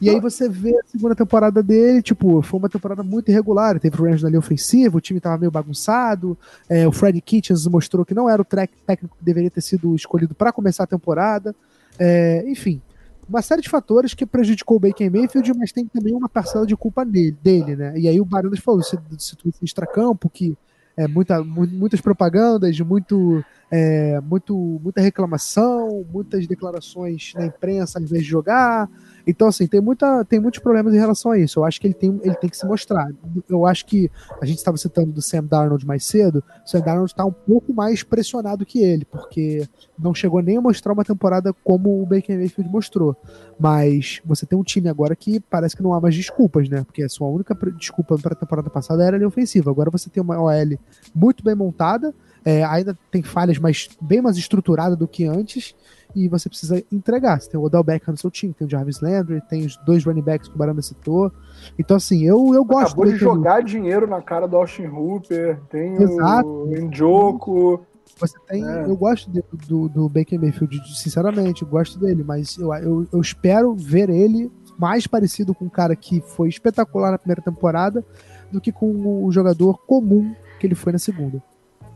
E 0.00 0.08
aí 0.08 0.18
você 0.18 0.48
vê 0.48 0.70
a 0.70 0.82
segunda 0.86 1.14
temporada 1.14 1.62
dele, 1.62 2.00
tipo, 2.00 2.40
foi 2.40 2.58
uma 2.58 2.70
temporada 2.70 3.02
muito 3.02 3.30
irregular. 3.30 3.78
Teve 3.78 4.00
o 4.00 4.04
Rams 4.04 4.24
ali 4.24 4.36
ofensivo, 4.36 4.96
o 4.96 5.00
time 5.00 5.20
tava 5.20 5.36
meio 5.36 5.50
bagunçado. 5.50 6.38
É, 6.68 6.88
o 6.88 6.92
Freddy 6.92 7.20
Kitchens 7.20 7.66
mostrou 7.66 8.04
que 8.04 8.14
não 8.14 8.28
era 8.28 8.40
o 8.40 8.44
técnico 8.44 9.16
que 9.18 9.24
deveria 9.24 9.50
ter 9.50 9.60
sido 9.60 9.94
escolhido 9.94 10.34
para 10.34 10.52
começar 10.52 10.84
a 10.84 10.86
temporada. 10.86 11.54
É, 11.98 12.44
enfim, 12.48 12.80
uma 13.28 13.42
série 13.42 13.60
de 13.60 13.68
fatores 13.68 14.14
que 14.14 14.24
prejudicou 14.24 14.78
o 14.78 14.80
Baker 14.80 15.10
Mayfield, 15.12 15.52
mas 15.54 15.70
tem 15.70 15.86
também 15.86 16.14
uma 16.14 16.28
parcela 16.28 16.66
de 16.66 16.74
culpa 16.74 17.04
dele, 17.04 17.36
dele 17.42 17.76
né? 17.76 17.92
E 17.96 18.08
aí 18.08 18.20
o 18.20 18.24
Barandas 18.24 18.58
falou, 18.58 18.82
se, 18.82 18.98
se 19.18 19.36
tu 19.36 19.52
extra-campo, 19.62 20.30
que 20.30 20.56
é, 20.96 21.06
muita, 21.06 21.42
muitas 21.42 22.00
propagandas, 22.00 22.78
muito, 22.80 23.44
é, 23.70 24.20
muito, 24.20 24.56
muita 24.82 25.00
reclamação, 25.00 26.04
muitas 26.12 26.46
declarações 26.46 27.32
na 27.36 27.46
imprensa 27.46 27.98
ao 27.98 28.04
invés 28.04 28.24
de 28.24 28.28
jogar. 28.28 28.90
Então, 29.26 29.46
assim, 29.46 29.66
tem, 29.66 29.80
muita, 29.80 30.24
tem 30.24 30.40
muitos 30.40 30.60
problemas 30.60 30.92
em 30.92 30.98
relação 30.98 31.30
a 31.30 31.38
isso. 31.38 31.60
Eu 31.60 31.64
acho 31.64 31.80
que 31.80 31.86
ele 31.86 31.94
tem, 31.94 32.20
ele 32.24 32.34
tem 32.34 32.50
que 32.50 32.56
se 32.56 32.66
mostrar. 32.66 33.08
Eu 33.48 33.64
acho 33.64 33.86
que 33.86 34.10
a 34.40 34.46
gente 34.46 34.58
estava 34.58 34.76
citando 34.76 35.12
do 35.12 35.22
Sam 35.22 35.44
Darnold 35.44 35.86
mais 35.86 36.04
cedo. 36.04 36.42
O 36.66 36.68
Sam 36.68 36.80
Darnold 36.80 37.12
está 37.12 37.24
um 37.24 37.32
pouco 37.32 37.72
mais 37.72 38.02
pressionado 38.02 38.66
que 38.66 38.80
ele, 38.82 39.04
porque 39.04 39.68
não 39.96 40.14
chegou 40.14 40.42
nem 40.42 40.56
a 40.56 40.60
mostrar 40.60 40.92
uma 40.92 41.04
temporada 41.04 41.52
como 41.62 42.02
o 42.02 42.06
Baker 42.06 42.36
Mayfield 42.36 42.70
mostrou. 42.70 43.16
Mas 43.58 44.20
você 44.24 44.46
tem 44.46 44.58
um 44.58 44.64
time 44.64 44.88
agora 44.88 45.14
que 45.14 45.38
parece 45.38 45.76
que 45.76 45.82
não 45.82 45.92
há 45.92 46.00
mais 46.00 46.16
desculpas, 46.16 46.68
né? 46.68 46.82
Porque 46.82 47.02
a 47.02 47.08
sua 47.08 47.28
única 47.28 47.56
desculpa 47.76 48.18
para 48.18 48.32
a 48.32 48.36
temporada 48.36 48.70
passada 48.70 49.04
era 49.04 49.22
a 49.22 49.28
ofensiva. 49.28 49.70
Agora 49.70 49.90
você 49.90 50.10
tem 50.10 50.22
uma 50.22 50.40
OL 50.40 50.78
muito 51.14 51.44
bem 51.44 51.54
montada, 51.54 52.12
é, 52.44 52.64
ainda 52.64 52.96
tem 53.10 53.22
falhas, 53.22 53.58
mas 53.58 53.88
bem 54.00 54.20
mais 54.20 54.36
estruturada 54.36 54.96
do 54.96 55.08
que 55.08 55.24
antes 55.24 55.74
e 56.14 56.28
você 56.28 56.48
precisa 56.48 56.82
entregar. 56.90 57.40
Você 57.40 57.50
tem 57.50 57.60
o 57.60 57.62
Odell 57.62 57.82
Beckham 57.82 58.12
no 58.12 58.18
seu 58.18 58.30
time, 58.30 58.52
tem 58.52 58.66
o 58.66 58.70
Jarvis 58.70 59.00
Landry, 59.00 59.40
tem 59.48 59.64
os 59.64 59.76
dois 59.78 60.04
running 60.04 60.22
backs 60.22 60.48
que 60.48 60.54
o 60.54 60.58
Baranda 60.58 60.82
citou. 60.82 61.32
Então, 61.78 61.96
assim, 61.96 62.24
eu, 62.24 62.52
eu 62.54 62.64
gosto. 62.64 62.88
Acabou 62.88 63.06
de 63.06 63.16
jogar 63.16 63.62
dinheiro 63.62 64.06
na 64.06 64.20
cara 64.20 64.46
do 64.46 64.56
Austin 64.56 64.86
Hooper, 64.86 65.60
tem 65.70 65.94
Exato. 65.94 66.48
o 66.48 66.66
Njoku. 66.66 67.80
Você 68.18 68.36
tem. 68.48 68.66
É. 68.66 68.84
Eu 68.84 68.96
gosto 68.96 69.30
de, 69.30 69.42
do, 69.66 69.88
do 69.88 70.08
Baker 70.08 70.38
Mayfield, 70.38 70.80
sinceramente, 70.96 71.62
eu 71.62 71.68
gosto 71.68 71.98
dele, 71.98 72.24
mas 72.24 72.58
eu, 72.58 72.72
eu, 72.74 73.06
eu 73.12 73.20
espero 73.20 73.74
ver 73.74 74.10
ele 74.10 74.50
mais 74.78 75.06
parecido 75.06 75.54
com 75.54 75.66
um 75.66 75.70
cara 75.70 75.94
que 75.94 76.20
foi 76.20 76.48
espetacular 76.48 77.10
na 77.10 77.18
primeira 77.18 77.42
temporada 77.42 78.04
do 78.50 78.60
que 78.60 78.72
com 78.72 79.24
o 79.24 79.30
jogador 79.30 79.78
comum 79.86 80.34
que 80.58 80.66
ele 80.66 80.74
foi 80.74 80.92
na 80.92 80.98
segunda. 80.98 81.42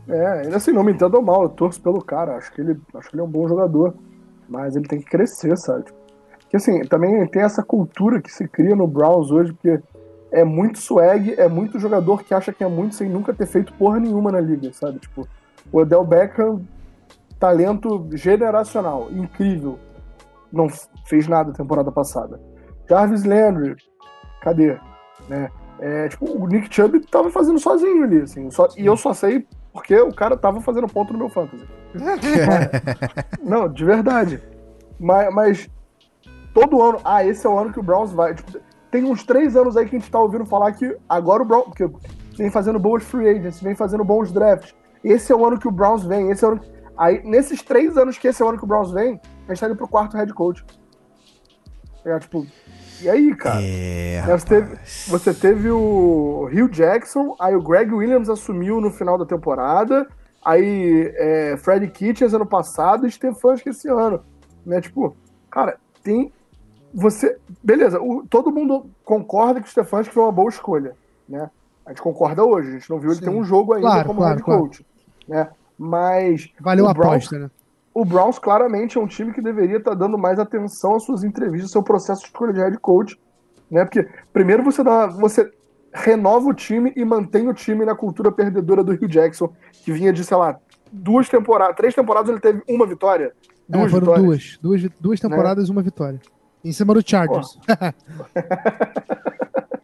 É, 0.07 0.41
ainda 0.41 0.57
assim, 0.57 0.71
não 0.71 0.83
me 0.83 0.91
entendo 0.91 1.21
mal, 1.21 1.43
eu 1.43 1.49
torço 1.49 1.81
pelo 1.81 2.01
cara, 2.01 2.35
acho 2.35 2.51
que 2.53 2.61
ele, 2.61 2.79
acho 2.93 3.09
que 3.09 3.15
ele 3.15 3.21
é 3.21 3.25
um 3.25 3.29
bom 3.29 3.47
jogador, 3.47 3.95
mas 4.47 4.75
ele 4.75 4.87
tem 4.87 4.99
que 4.99 5.05
crescer, 5.05 5.57
sabe? 5.57 5.85
Porque 6.41 6.57
assim, 6.57 6.81
também 6.85 7.25
tem 7.27 7.41
essa 7.41 7.63
cultura 7.63 8.21
que 8.21 8.31
se 8.31 8.47
cria 8.47 8.75
no 8.75 8.87
Browns 8.87 9.31
hoje, 9.31 9.53
porque 9.53 9.81
é 10.31 10.43
muito 10.43 10.79
swag, 10.79 11.33
é 11.39 11.47
muito 11.47 11.79
jogador 11.79 12.23
que 12.23 12.33
acha 12.33 12.53
que 12.53 12.63
é 12.63 12.67
muito 12.67 12.93
sem 12.93 13.09
nunca 13.09 13.33
ter 13.33 13.47
feito 13.47 13.73
porra 13.73 13.99
nenhuma 13.99 14.31
na 14.31 14.39
liga, 14.39 14.71
sabe? 14.73 14.99
Tipo, 14.99 15.27
o 15.71 15.79
Odell 15.79 16.05
Beckham, 16.05 16.61
talento 17.39 18.07
generacional, 18.13 19.07
incrível, 19.11 19.79
não 20.51 20.67
fez 21.07 21.27
nada 21.27 21.51
temporada 21.51 21.91
passada. 21.91 22.39
Jarvis 22.87 23.23
Landry, 23.23 23.75
cadê? 24.41 24.77
Né? 25.27 25.49
É, 25.79 26.07
tipo, 26.09 26.25
o 26.25 26.47
Nick 26.47 26.73
Chubb 26.73 26.99
tava 27.07 27.31
fazendo 27.31 27.57
sozinho 27.57 28.03
ali, 28.03 28.21
assim, 28.21 28.51
só, 28.51 28.67
e 28.77 28.85
eu 28.85 28.95
só 28.95 29.13
sei 29.13 29.47
porque 29.75 29.93
o 29.99 30.13
cara 30.13 30.37
tava 30.37 30.61
fazendo 30.61 30.87
ponto 30.87 31.11
no 31.11 31.19
meu 31.19 31.27
fantasy. 31.27 31.67
não, 33.43 33.67
de 33.67 33.83
verdade. 33.83 34.41
Mas, 34.97 35.33
mas, 35.33 35.69
todo 36.53 36.81
ano. 36.81 37.01
Ah, 37.03 37.25
esse 37.25 37.45
é 37.45 37.49
o 37.49 37.59
ano 37.59 37.73
que 37.73 37.79
o 37.81 37.83
Browns 37.83 38.13
vai. 38.13 38.33
Tipo, 38.33 38.57
tem 38.89 39.03
uns 39.03 39.25
três 39.25 39.53
anos 39.53 39.75
aí 39.75 39.85
que 39.85 39.97
a 39.97 39.99
gente 39.99 40.09
tá 40.09 40.17
ouvindo 40.17 40.45
falar 40.45 40.71
que 40.71 40.95
agora 41.09 41.43
o 41.43 41.45
Browns. 41.45 41.65
Porque 41.65 41.89
vem 42.37 42.49
fazendo 42.49 42.79
boas 42.79 43.03
free 43.03 43.27
agents, 43.27 43.59
vem 43.59 43.75
fazendo 43.75 44.05
bons 44.05 44.31
drafts. 44.31 44.73
Esse 45.03 45.33
é 45.33 45.35
o 45.35 45.45
ano 45.45 45.59
que 45.59 45.67
o 45.67 45.71
Browns 45.71 46.05
vem. 46.05 46.31
Esse 46.31 46.45
é 46.45 46.47
o 46.47 46.51
ano. 46.51 46.61
Aí, 46.97 47.21
nesses 47.25 47.61
três 47.61 47.97
anos 47.97 48.17
que 48.17 48.29
esse 48.29 48.41
é 48.41 48.45
o 48.45 48.47
ano 48.47 48.57
que 48.57 48.63
o 48.63 48.67
Browns 48.67 48.91
vem, 48.91 49.19
a 49.45 49.53
gente 49.53 49.59
tá 49.59 49.67
indo 49.67 49.75
pro 49.75 49.89
quarto 49.89 50.15
head 50.15 50.33
coach. 50.33 50.65
É, 52.05 52.17
tipo, 52.17 52.47
e 53.01 53.09
aí, 53.09 53.35
cara? 53.35 53.61
É, 53.61 54.21
você, 54.25 54.45
teve, 54.45 54.77
você 55.07 55.33
teve 55.33 55.69
o 55.69 56.45
Rio 56.45 56.69
Jackson, 56.69 57.35
aí 57.39 57.55
o 57.55 57.61
Greg 57.61 57.93
Williams 57.93 58.29
assumiu 58.29 58.79
no 58.79 58.91
final 58.91 59.17
da 59.17 59.25
temporada, 59.25 60.07
aí 60.43 61.13
é, 61.15 61.57
Freddy 61.57 61.87
Kitchens 61.87 62.33
ano 62.33 62.45
passado 62.45 63.05
e 63.07 63.11
Stefanski 63.11 63.69
esse 63.69 63.87
ano. 63.89 64.23
Né? 64.65 64.81
Tipo, 64.81 65.15
cara, 65.49 65.77
tem 66.03 66.31
você. 66.93 67.37
Beleza, 67.61 67.99
o, 68.01 68.25
todo 68.27 68.51
mundo 68.51 68.89
concorda 69.03 69.59
que 69.59 69.67
o 69.67 69.71
Stefanski 69.71 70.13
foi 70.13 70.23
uma 70.23 70.31
boa 70.31 70.49
escolha, 70.49 70.95
né? 71.27 71.49
A 71.85 71.89
gente 71.89 72.01
concorda 72.01 72.43
hoje, 72.43 72.69
a 72.69 72.71
gente 72.71 72.89
não 72.89 72.99
viu 72.99 73.11
Sim. 73.11 73.17
ele 73.17 73.25
ter 73.25 73.37
um 73.37 73.43
jogo 73.43 73.73
ainda 73.73 73.87
claro, 73.87 74.07
como 74.07 74.19
claro, 74.19 74.35
head 74.35 74.43
coach. 74.43 74.85
Claro. 75.27 75.49
Né? 75.49 75.55
Mas. 75.77 76.49
Valeu 76.59 76.87
a 76.87 76.91
aposta, 76.91 77.37
né? 77.37 77.51
O 77.95 78.03
Browns 78.03 78.37
claramente 78.37 78.97
é 78.97 79.01
um 79.01 79.07
time 79.07 79.31
que 79.31 79.41
deveria 79.41 79.77
estar 79.77 79.91
tá 79.91 79.97
dando 79.97 80.17
mais 80.17 80.37
atenção 80.37 80.97
às 80.97 81.05
suas 81.05 81.23
entrevistas, 81.23 81.69
ao 81.69 81.71
seu 81.71 81.83
processo 81.83 82.23
de 82.23 82.27
escolha 82.27 82.51
de 82.51 82.59
head 82.59 82.77
coach. 82.79 83.17
Né? 83.71 83.85
Porque 83.85 84.05
primeiro 84.33 84.61
você 84.63 84.83
dá. 84.83 85.07
Você 85.07 85.49
renova 85.93 86.49
o 86.49 86.53
time 86.53 86.91
e 86.93 87.05
mantém 87.05 87.47
o 87.47 87.53
time 87.53 87.85
na 87.85 87.95
cultura 87.95 88.33
perdedora 88.33 88.83
do 88.83 88.91
Rio 88.91 89.07
Jackson, 89.07 89.49
que 89.71 89.93
vinha 89.93 90.11
de, 90.11 90.25
sei 90.25 90.35
lá, 90.35 90.59
duas 90.91 91.29
temporadas, 91.29 91.77
três 91.77 91.95
temporadas 91.95 92.29
ele 92.29 92.41
teve 92.41 92.61
uma 92.67 92.85
vitória. 92.85 93.31
É, 93.69 93.77
duas 93.77 93.85
é, 93.85 93.89
foram 93.89 94.23
duas, 94.23 94.59
duas, 94.61 94.81
duas 94.99 95.21
né? 95.21 95.29
temporadas, 95.29 95.69
né? 95.69 95.71
uma 95.71 95.81
vitória. 95.81 96.19
Em 96.65 96.73
cima 96.73 96.93
do 96.93 97.07
Chargers. 97.07 97.57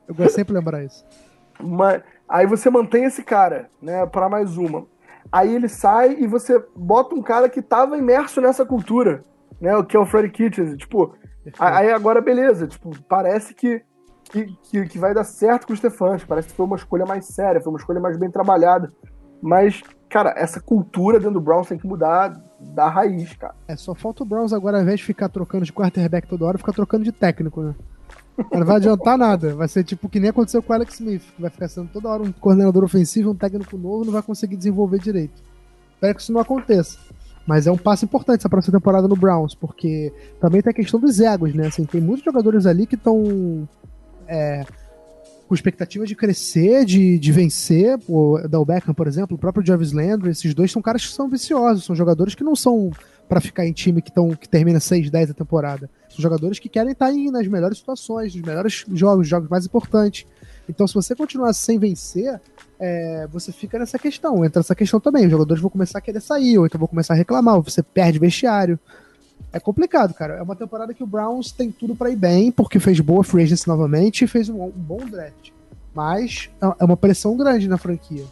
Eu 0.06 0.16
gosto 0.16 0.36
sempre 0.36 0.54
de 0.54 0.60
lembrar 0.60 0.84
isso. 0.84 1.06
Mas, 1.64 2.04
aí 2.28 2.46
você 2.46 2.70
mantém 2.70 3.06
esse 3.06 3.24
cara, 3.24 3.70
né, 3.82 4.06
para 4.06 4.28
mais 4.28 4.58
uma. 4.58 4.86
Aí 5.32 5.56
ele 5.56 5.70
sai 5.70 6.18
e 6.20 6.28
você 6.28 6.62
bota 6.76 7.16
um 7.16 7.22
cara 7.22 7.48
que 7.48 7.62
tava 7.62 7.98
imerso 7.98 8.42
nessa 8.42 8.66
cultura, 8.66 9.24
né, 9.62 9.76
o 9.78 9.84
que 9.84 9.96
é 9.96 10.00
o 10.00 10.06
Freddy 10.06 10.30
Kitchens. 10.30 10.76
Tipo, 10.76 11.16
aí 11.58 11.92
agora 11.92 12.20
beleza, 12.20 12.68
tipo, 12.68 12.92
parece 13.04 13.54
que, 13.54 13.82
que, 14.26 14.46
que, 14.64 14.86
que 14.88 15.00
vai 15.00 15.14
dar 15.14 15.24
certo 15.24 15.68
com 15.68 15.74
o 15.74 15.78
Stefanski, 15.78 16.28
parece 16.28 16.50
que 16.50 16.54
foi 16.54 16.66
uma 16.66 16.76
escolha 16.76 17.06
mais 17.06 17.26
séria, 17.26 17.62
foi 17.62 17.72
uma 17.72 17.80
escolha 17.80 18.00
mais 18.00 18.18
bem 18.18 18.30
trabalhada. 18.30 18.92
Mas, 19.42 19.82
cara, 20.08 20.34
essa 20.38 20.60
cultura 20.60 21.18
dentro 21.18 21.36
do 21.36 21.42
Browns 21.42 21.68
tem 21.68 21.78
que 21.78 21.88
mudar 21.88 22.40
da 22.60 22.88
raiz, 22.88 23.34
cara. 23.34 23.56
É, 23.68 23.76
só 23.76 23.96
falta 23.96 24.22
o 24.22 24.26
Browns 24.26 24.54
agora, 24.54 24.78
ao 24.78 24.84
invés 24.84 25.00
de 25.00 25.06
ficar 25.06 25.30
trocando 25.30 25.66
de 25.66 25.74
quarterback 25.74 26.28
toda 26.28 26.46
hora, 26.46 26.58
ficar 26.58 26.74
trocando 26.74 27.04
de 27.04 27.12
técnico, 27.12 27.62
né? 27.62 27.76
Não 28.52 28.66
vai 28.66 28.78
adiantar 28.78 29.18
nada. 29.18 29.56
Vai 29.56 29.68
ser 29.68 29.84
tipo 29.84 30.10
que 30.10 30.20
nem 30.20 30.30
aconteceu 30.30 30.62
com 30.62 30.72
o 30.72 30.76
Alex 30.76 30.96
Smith, 30.96 31.24
que 31.36 31.42
vai 31.42 31.50
ficar 31.50 31.68
sendo 31.68 31.90
toda 31.92 32.10
hora 32.10 32.24
um 32.24 32.32
coordenador 32.32 32.84
ofensivo, 32.84 33.32
um 33.32 33.36
técnico 33.36 33.78
novo, 33.78 34.06
não 34.06 34.14
vai 34.14 34.22
conseguir 34.22 34.58
desenvolver 34.58 35.00
direito. 35.00 35.42
Espero 35.94 36.16
que 36.16 36.22
isso 36.22 36.34
não 36.34 36.42
aconteça. 36.42 36.98
Mas 37.46 37.68
é 37.68 37.72
um 37.72 37.78
passo 37.78 38.06
importante 38.06 38.40
essa 38.40 38.50
próxima 38.50 38.78
temporada 38.78 39.08
no 39.08 39.16
Browns, 39.16 39.56
porque 39.56 40.14
também 40.40 40.62
tem 40.62 40.72
a 40.72 40.74
questão 40.74 41.00
dos 41.00 41.20
egos, 41.20 41.54
né? 41.54 41.68
Assim, 41.68 41.86
tem 41.86 42.00
muitos 42.00 42.24
jogadores 42.24 42.66
ali 42.66 42.86
que 42.86 42.96
estão 42.96 43.68
é, 44.28 44.64
com 45.48 45.56
expectativa 45.56 46.06
de 46.06 46.16
crescer, 46.16 46.86
de, 46.86 47.20
de 47.20 47.32
vencer. 47.32 48.00
O 48.08 48.38
Del 48.48 48.64
Beckham, 48.64 48.94
por 48.94 49.08
exemplo, 49.08 49.36
o 49.36 49.40
próprio 49.40 49.66
Jarvis 49.66 49.92
Landry, 49.92 50.30
esses 50.30 50.54
dois 50.54 50.72
são 50.72 50.82
caras 50.82 51.06
que 51.06 51.12
são 51.14 51.28
viciosos, 51.28 51.84
são 51.84 51.96
jogadores 51.96 52.36
que 52.36 52.44
não 52.44 52.56
são 52.56 52.92
para 53.28 53.40
ficar 53.40 53.66
em 53.66 53.72
time 53.72 54.02
que, 54.02 54.12
tão, 54.12 54.32
que 54.32 54.48
termina 54.48 54.80
6, 54.80 55.10
10 55.10 55.32
a 55.32 55.34
temporada. 55.34 55.90
São 56.10 56.20
jogadores 56.20 56.60
que 56.60 56.68
querem 56.68 56.92
estar 56.92 57.08
aí 57.08 57.32
nas 57.32 57.48
melhores 57.48 57.78
situações, 57.78 58.36
nos 58.36 58.44
melhores 58.44 58.86
jogos, 58.94 59.28
jogos 59.28 59.50
mais 59.50 59.66
importantes. 59.66 60.26
Então, 60.68 60.88
se 60.88 60.94
você 60.94 61.16
continuar 61.16 61.54
sem 61.54 61.80
vencer, 61.80 62.40
é, 62.80 63.28
você 63.32 63.52
fica 63.52 63.80
nessa 63.80 63.98
questão. 63.98 64.44
Entra 64.44 64.62
essa 64.62 64.76
questão 64.76 65.00
também. 65.00 65.26
Os 65.26 65.32
jogadores 65.32 65.62
vão 65.62 65.70
começar 65.70 66.00
a 66.00 66.02
querer 66.02 66.22
sair, 66.22 66.58
ou 66.58 66.66
então 66.66 66.80
vão 66.80 66.88
começar 66.88 67.14
a 67.14 67.18
reclamar, 67.18 67.56
ou 67.56 67.62
você 67.62 67.82
perde 67.82 68.20
vestiário. 68.20 68.80
É 69.54 69.60
complicado, 69.60 70.14
cara. 70.14 70.36
É 70.36 70.42
uma 70.42 70.56
temporada 70.56 70.94
que 70.94 71.04
o 71.04 71.08
Browns 71.08 71.52
tem 71.52 71.72
tudo 71.72 71.96
para 71.96 72.10
ir 72.10 72.16
bem, 72.16 72.52
porque 72.52 72.80
fez 72.80 73.00
boa 73.00 73.24
free 73.24 73.44
agency 73.44 73.68
novamente 73.68 74.24
e 74.24 74.28
fez 74.28 74.50
um, 74.50 74.64
um 74.64 74.70
bom 74.70 75.06
draft. 75.06 75.52
Mas 75.94 76.50
é 76.80 76.84
uma 76.84 76.96
pressão 76.96 77.36
grande 77.36 77.68
na 77.68 77.78
franquia. 77.78 78.24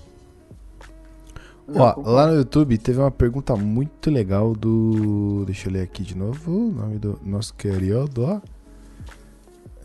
Ó, 1.76 2.01
lá 2.09 2.28
no 2.28 2.36
YouTube 2.36 2.78
teve 2.78 2.99
uma 2.99 3.11
pergunta 3.11 3.55
muito 3.55 4.09
legal 4.09 4.53
do. 4.53 5.43
Deixa 5.45 5.67
eu 5.67 5.74
ler 5.74 5.82
aqui 5.82 6.03
de 6.03 6.15
novo. 6.15 6.51
O 6.51 6.72
nome 6.72 6.97
do 6.97 7.20
nosso 7.24 7.53
querido. 7.53 8.41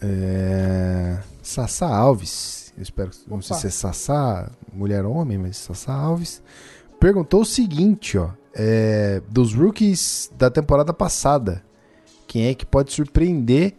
É. 0.00 1.18
Sassá 1.42 1.88
Alves. 1.88 2.72
Eu 2.76 2.82
espero 2.82 3.10
que. 3.10 3.18
Não 3.28 3.42
sei 3.42 3.56
se 3.56 3.66
é 3.66 3.70
Sassá, 3.70 4.50
mulher 4.72 5.04
ou 5.04 5.14
homem, 5.14 5.38
mas 5.38 5.56
Sassá 5.56 5.92
Alves. 5.92 6.42
Perguntou 6.98 7.42
o 7.42 7.46
seguinte, 7.46 8.16
ó. 8.18 8.30
É, 8.56 9.20
dos 9.28 9.52
rookies 9.52 10.30
da 10.36 10.48
temporada 10.50 10.92
passada. 10.92 11.62
Quem 12.26 12.46
é 12.46 12.54
que 12.54 12.64
pode 12.64 12.92
surpreender 12.92 13.74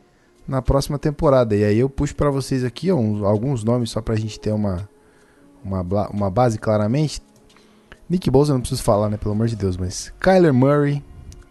na 0.47 0.61
próxima 0.61 0.99
temporada? 0.99 1.55
E 1.55 1.63
aí 1.63 1.79
eu 1.79 1.89
puxo 1.89 2.15
para 2.15 2.29
vocês 2.29 2.63
aqui 2.63 2.91
ó, 2.91 2.95
uns, 2.95 3.23
alguns 3.23 3.63
nomes 3.63 3.89
só 3.89 4.01
pra 4.01 4.15
gente 4.15 4.39
ter 4.39 4.53
uma, 4.53 4.87
uma, 5.63 5.81
uma 6.09 6.29
base 6.29 6.57
claramente. 6.59 7.21
Nick 8.09 8.29
Bosa 8.29 8.53
não 8.53 8.59
preciso 8.61 8.83
falar, 8.83 9.09
né? 9.09 9.17
Pelo 9.17 9.33
amor 9.33 9.47
de 9.47 9.55
Deus, 9.55 9.77
mas 9.77 10.13
Kyler 10.19 10.53
Murray, 10.53 11.03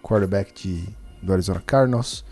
quarterback 0.03 0.53
de, 0.55 0.89
do 1.23 1.33
Arizona 1.33 1.63
Cardinals. 1.65 2.25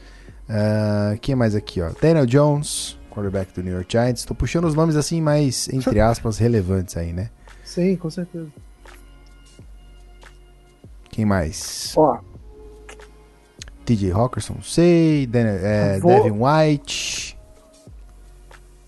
Uh, 0.48 1.18
quem 1.20 1.34
mais 1.34 1.54
aqui, 1.54 1.80
ó? 1.80 1.90
Daniel 2.00 2.26
Jones, 2.26 2.98
quarterback 3.10 3.52
do 3.52 3.62
New 3.62 3.72
York 3.72 3.90
Giants. 3.90 4.20
Estou 4.20 4.36
puxando 4.36 4.64
os 4.66 4.74
nomes 4.74 4.96
assim 4.96 5.20
mais, 5.20 5.68
entre 5.68 5.98
aspas, 6.00 6.38
relevantes 6.38 6.96
aí, 6.96 7.12
né? 7.12 7.30
Sim, 7.64 7.96
com 7.96 8.10
certeza. 8.10 8.48
Quem 11.10 11.24
mais? 11.24 11.92
Ó. 11.96 12.18
TJ 13.84 14.12
Hawkinson, 14.12 14.56
sei. 14.62 15.26
Dan, 15.26 15.40
é, 15.40 15.98
Vou... 15.98 16.22
Devin 16.22 16.38
White. 16.38 17.38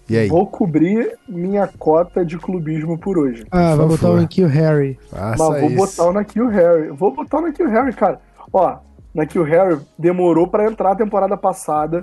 E 0.08 0.18
aí? 0.18 0.28
Vou 0.28 0.46
cobrir 0.46 1.16
minha 1.26 1.66
cota 1.66 2.24
de 2.24 2.38
clubismo 2.38 2.98
por 2.98 3.18
hoje. 3.18 3.46
Ah, 3.50 3.74
vou 3.74 3.88
botar 3.88 4.10
o 4.10 4.16
Nakil 4.16 4.48
Harry. 4.48 4.98
Faça 5.10 5.50
Mas 5.50 5.60
vou 5.60 5.70
isso. 5.70 5.76
botar 5.76 6.10
o 6.10 6.12
Nakil 6.12 6.48
Harry. 6.48 6.88
Vou 6.88 7.10
botar 7.14 7.38
o 7.38 7.40
Nakil 7.40 7.68
Harry, 7.70 7.92
cara. 7.94 8.20
Ó, 8.52 8.78
Nakil 9.14 9.42
Harry 9.44 9.80
demorou 9.98 10.46
para 10.46 10.66
entrar 10.66 10.92
a 10.92 10.96
temporada 10.96 11.36
passada. 11.36 12.02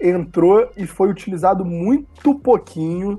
Entrou 0.00 0.68
e 0.76 0.86
foi 0.86 1.10
utilizado 1.10 1.64
muito 1.64 2.34
pouquinho. 2.36 3.18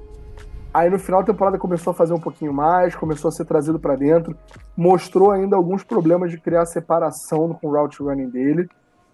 Aí 0.74 0.90
no 0.90 0.98
final 0.98 1.22
da 1.22 1.32
temporada 1.32 1.58
começou 1.58 1.92
a 1.92 1.94
fazer 1.94 2.14
um 2.14 2.20
pouquinho 2.20 2.54
mais, 2.54 2.96
começou 2.96 3.30
a 3.30 3.32
ser 3.32 3.46
trazido 3.46 3.80
para 3.80 3.96
dentro. 3.96 4.36
Mostrou 4.76 5.32
ainda 5.32 5.56
alguns 5.56 5.84
problemas 5.84 6.32
de 6.32 6.40
criar 6.40 6.66
separação 6.66 7.54
com 7.54 7.68
o 7.68 7.72
route 7.72 8.02
running 8.02 8.30
dele. 8.30 8.70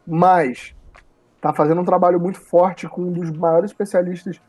Mas 0.07 0.73
tá 1.41 1.51
fazendo 1.51 1.81
um 1.81 1.85
trabalho 1.85 2.19
muito 2.19 2.39
forte 2.39 2.87
com 2.87 3.01
um 3.01 3.11
dos 3.11 3.29
maiores 3.31 3.71
especialistas 3.71 4.39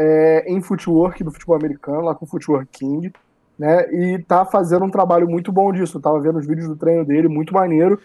é, 0.00 0.44
em 0.46 0.62
footwork 0.62 1.22
do 1.22 1.30
futebol 1.30 1.54
americano, 1.54 2.00
lá 2.00 2.14
com 2.14 2.24
o 2.24 2.28
Footwork 2.28 2.66
King, 2.72 3.12
né? 3.58 3.86
E 3.92 4.18
tá 4.22 4.46
fazendo 4.46 4.86
um 4.86 4.90
trabalho 4.90 5.28
muito 5.28 5.52
bom 5.52 5.70
disso. 5.70 5.98
Eu 5.98 6.02
tava 6.02 6.18
vendo 6.18 6.38
os 6.38 6.46
vídeos 6.46 6.66
do 6.66 6.74
treino 6.74 7.04
dele, 7.04 7.28
muito 7.28 7.52
maneiro. 7.52 8.00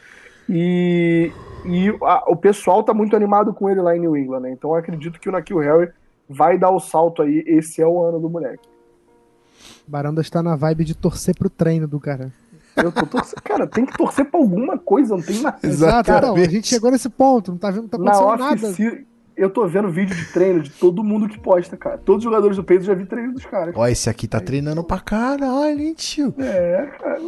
E, 0.50 1.32
e 1.66 1.88
a, 2.02 2.30
o 2.30 2.36
pessoal 2.36 2.84
tá 2.84 2.94
muito 2.94 3.16
animado 3.16 3.54
com 3.54 3.70
ele 3.70 3.82
lá 3.82 3.96
em 3.96 4.02
New 4.02 4.18
England, 4.18 4.42
né? 4.42 4.52
Então 4.52 4.72
eu 4.72 4.76
acredito 4.76 5.18
que 5.18 5.30
o 5.30 5.32
Nakil 5.32 5.60
Harry 5.60 5.90
vai 6.30 6.58
dar 6.58 6.70
o 6.72 6.82
salto 6.82 7.22
aí. 7.22 7.42
Esse 7.48 7.82
é 7.82 7.88
o 7.88 8.04
ano 8.04 8.20
do 8.20 8.30
moleque. 8.30 8.68
Baranda 9.88 10.20
está 10.20 10.44
na 10.44 10.58
vibe 10.58 10.84
de 10.84 10.96
torcer 10.96 11.34
pro 11.34 11.50
treino 11.50 11.88
do 11.88 11.98
cara. 11.98 12.30
Eu 12.76 12.92
tô 12.92 13.06
torcendo. 13.06 13.40
Cara, 13.42 13.66
tem 13.66 13.86
que 13.86 13.98
torcer 13.98 14.26
pra 14.26 14.38
alguma 14.38 14.78
coisa, 14.78 15.16
não 15.16 15.24
tem 15.24 15.40
nada. 15.40 15.60
Exato, 15.64 16.12
cara, 16.12 16.34
a 16.34 16.50
gente 16.50 16.68
chegou 16.68 16.92
nesse 16.92 17.08
ponto, 17.08 17.52
não 17.52 17.58
tá 17.58 17.72
vendo, 17.72 17.84
não 17.84 17.88
tá 17.88 17.98
acontecendo 17.98 18.38
nada 18.38 19.06
eu 19.38 19.50
tô 19.50 19.68
vendo 19.68 19.90
vídeo 19.90 20.16
de 20.16 20.26
treino 20.32 20.62
de 20.62 20.70
todo 20.70 21.04
mundo 21.04 21.28
que 21.28 21.40
posta, 21.40 21.76
cara. 21.76 21.98
Todos 21.98 22.20
os 22.20 22.24
jogadores 22.24 22.58
do 22.58 22.64
peito 22.64 22.84
já 22.84 22.94
vi 22.94 23.06
treino 23.06 23.34
dos 23.34 23.46
caras. 23.46 23.76
Ó, 23.76 23.86
esse 23.88 24.10
aqui 24.10 24.28
tá 24.28 24.40
treinando 24.40 24.84
pra 24.84 25.00
caralho, 25.00 25.82
hein, 25.82 25.94
tio? 25.94 26.34
É, 26.38 26.90
cara. 27.00 27.20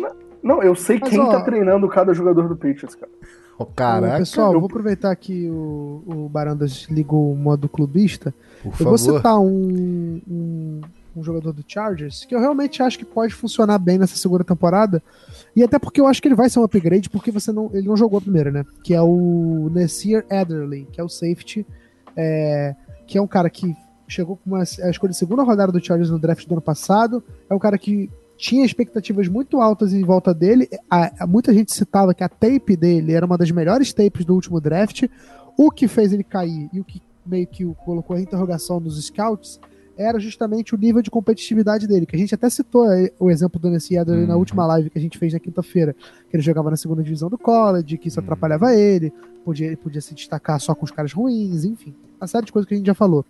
Não, 0.42 0.64
eu 0.64 0.76
sei 0.76 0.98
Mas, 1.00 1.10
quem 1.10 1.20
ó, 1.20 1.30
tá 1.30 1.42
treinando 1.42 1.88
cada 1.90 2.14
jogador 2.14 2.48
do 2.48 2.56
Patriots, 2.56 2.96
cara. 2.96 3.12
Ô, 3.58 3.66
caraca. 3.66 4.20
Pessoal, 4.20 4.54
eu 4.54 4.60
vou 4.60 4.68
aproveitar 4.68 5.16
que 5.16 5.50
o, 5.50 6.04
o 6.06 6.30
Barandas 6.30 6.88
ligou 6.90 7.34
o 7.34 7.36
modo 7.36 7.68
clubista. 7.68 8.34
Por 8.62 8.70
eu 8.70 8.72
favor. 8.72 8.90
vou 8.90 8.98
citar 8.98 9.40
um, 9.40 10.22
um, 10.30 10.82
um, 11.16 11.24
jogador 11.24 11.52
do 11.52 11.66
Chargers 11.68 12.24
que 12.24 12.36
eu 12.36 12.40
realmente 12.40 12.84
acho 12.84 13.00
que 13.00 13.06
pode 13.06 13.34
funcionar 13.34 13.80
bem 13.80 13.98
nessa 13.98 14.16
segunda 14.16 14.44
temporada. 14.44 15.02
E 15.56 15.64
até 15.64 15.80
porque 15.80 16.00
eu 16.00 16.08
acho 16.08 16.22
que 16.22 16.28
ele 16.28 16.36
vai 16.36 16.50
ser 16.50 16.60
um 16.60 16.64
upgrade, 16.64 17.10
porque 17.10 17.32
você 17.32 17.52
não, 17.52 17.72
ele 17.74 17.88
não 17.88 17.98
jogou 17.98 18.20
a 18.20 18.22
primeira, 18.22 18.52
né? 18.52 18.64
Que 18.84 18.94
é 18.94 19.02
o 19.02 19.70
Nasir 19.74 20.24
Adderley, 20.30 20.88
que 20.92 21.02
é 21.02 21.04
o 21.04 21.10
safety 21.10 21.66
é, 22.18 22.76
que 23.06 23.18
é 23.18 23.22
um 23.22 23.28
cara 23.28 23.50
que 23.50 23.76
chegou 24.08 24.38
com 24.38 24.50
uma, 24.50 24.60
a 24.60 24.90
escolha 24.90 25.12
de 25.12 25.18
segunda 25.18 25.44
rodada 25.44 25.72
do 25.72 25.84
Chargers 25.84 26.10
no 26.10 26.20
draft 26.20 26.46
do 26.48 26.54
ano 26.54 26.62
passado. 26.62 27.24
É 27.50 27.54
um 27.54 27.60
cara 27.60 27.78
que 27.78 28.10
tinha 28.38 28.66
expectativas 28.66 29.28
muito 29.28 29.62
altas 29.62 29.94
em 29.94 30.04
volta 30.04 30.34
dele. 30.34 30.68
A, 30.90 31.24
a, 31.24 31.28
muita 31.28 31.54
gente 31.54 31.74
citava 31.74 32.14
que 32.14 32.24
a 32.24 32.30
tape 32.30 32.76
dele 32.76 33.14
era 33.14 33.26
uma 33.26 33.38
das 33.38 33.52
melhores 33.52 33.94
tapes 33.94 34.26
do 34.26 34.34
último 34.34 34.60
draft. 34.60 35.04
O 35.58 35.72
que 35.72 35.88
fez 35.88 36.14
ele 36.14 36.24
cair 36.24 36.70
e 36.74 36.80
o 36.80 36.84
que 36.84 37.02
meio 37.26 37.46
que 37.46 37.66
colocou 37.86 38.16
a 38.16 38.22
interrogação 38.22 38.80
nos 38.80 39.04
scouts 39.06 39.60
era 39.98 40.20
justamente 40.20 40.76
o 40.76 40.78
nível 40.78 41.02
de 41.02 41.10
competitividade 41.10 41.88
dele, 41.88 42.06
que 42.06 42.16
a 42.16 42.20
gente 42.20 42.34
até 42.34 42.48
citou 42.50 42.86
o 43.20 43.32
exemplo 43.32 43.60
do 43.60 43.68
Nessie 43.68 43.98
Adler 43.98 44.22
uhum. 44.22 44.28
na 44.28 44.36
última 44.36 44.66
live 44.68 44.92
que 44.92 44.98
a 44.98 45.02
gente 45.02 45.18
fez 45.18 45.34
na 45.34 45.40
quinta-feira, 45.40 45.96
que 46.30 46.36
ele 46.36 46.44
jogava 46.44 46.70
na 46.70 46.78
segunda 46.78 47.02
divisão 47.02 47.30
do 47.30 47.38
college, 47.38 47.98
que 47.98 48.08
isso 48.08 48.20
uhum. 48.20 48.24
atrapalhava 48.24 48.76
ele, 48.76 49.12
podia, 49.44 49.66
ele 49.66 49.76
podia 49.76 50.00
se 50.00 50.14
destacar 50.14 50.62
só 50.62 50.76
com 50.76 50.86
os 50.86 50.92
caras 50.92 51.12
ruins, 51.12 51.66
enfim, 51.66 51.96
uma 52.20 52.28
série 52.28 52.46
de 52.46 52.52
coisas 52.52 52.68
que 52.68 52.74
a 52.74 52.78
gente 52.78 52.88
já 52.88 52.94
falou. 52.94 53.26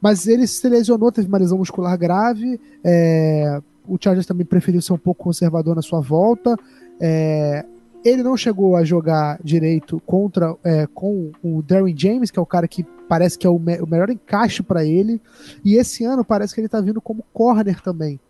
Mas 0.00 0.26
ele 0.26 0.46
se 0.46 0.68
lesionou, 0.68 1.10
teve 1.10 1.28
uma 1.28 1.38
lesão 1.38 1.58
muscular 1.58 1.96
grave, 1.98 2.60
é, 2.84 3.60
o 3.86 3.96
Chargers 4.00 4.26
também 4.26 4.46
preferiu 4.46 4.80
ser 4.80 4.92
um 4.92 4.98
pouco 4.98 5.24
conservador 5.24 5.74
na 5.74 5.82
sua 5.82 6.00
volta, 6.00 6.56
é, 7.00 7.64
ele 8.04 8.22
não 8.22 8.36
chegou 8.36 8.76
a 8.76 8.84
jogar 8.84 9.40
direito 9.42 10.00
contra 10.06 10.54
é, 10.62 10.86
com 10.86 11.32
o 11.42 11.62
Darren 11.62 11.96
James, 11.96 12.30
que 12.30 12.38
é 12.38 12.42
o 12.42 12.46
cara 12.46 12.68
que 12.68 12.84
parece 13.08 13.38
que 13.38 13.46
é 13.46 13.50
o, 13.50 13.58
me 13.58 13.80
o 13.80 13.86
melhor 13.86 14.10
encaixe 14.10 14.62
para 14.62 14.84
ele. 14.84 15.20
E 15.64 15.74
esse 15.74 16.04
ano 16.04 16.24
parece 16.24 16.54
que 16.54 16.60
ele 16.60 16.68
tá 16.68 16.80
vindo 16.80 17.00
como 17.00 17.24
corner 17.32 17.80
também. 17.80 18.20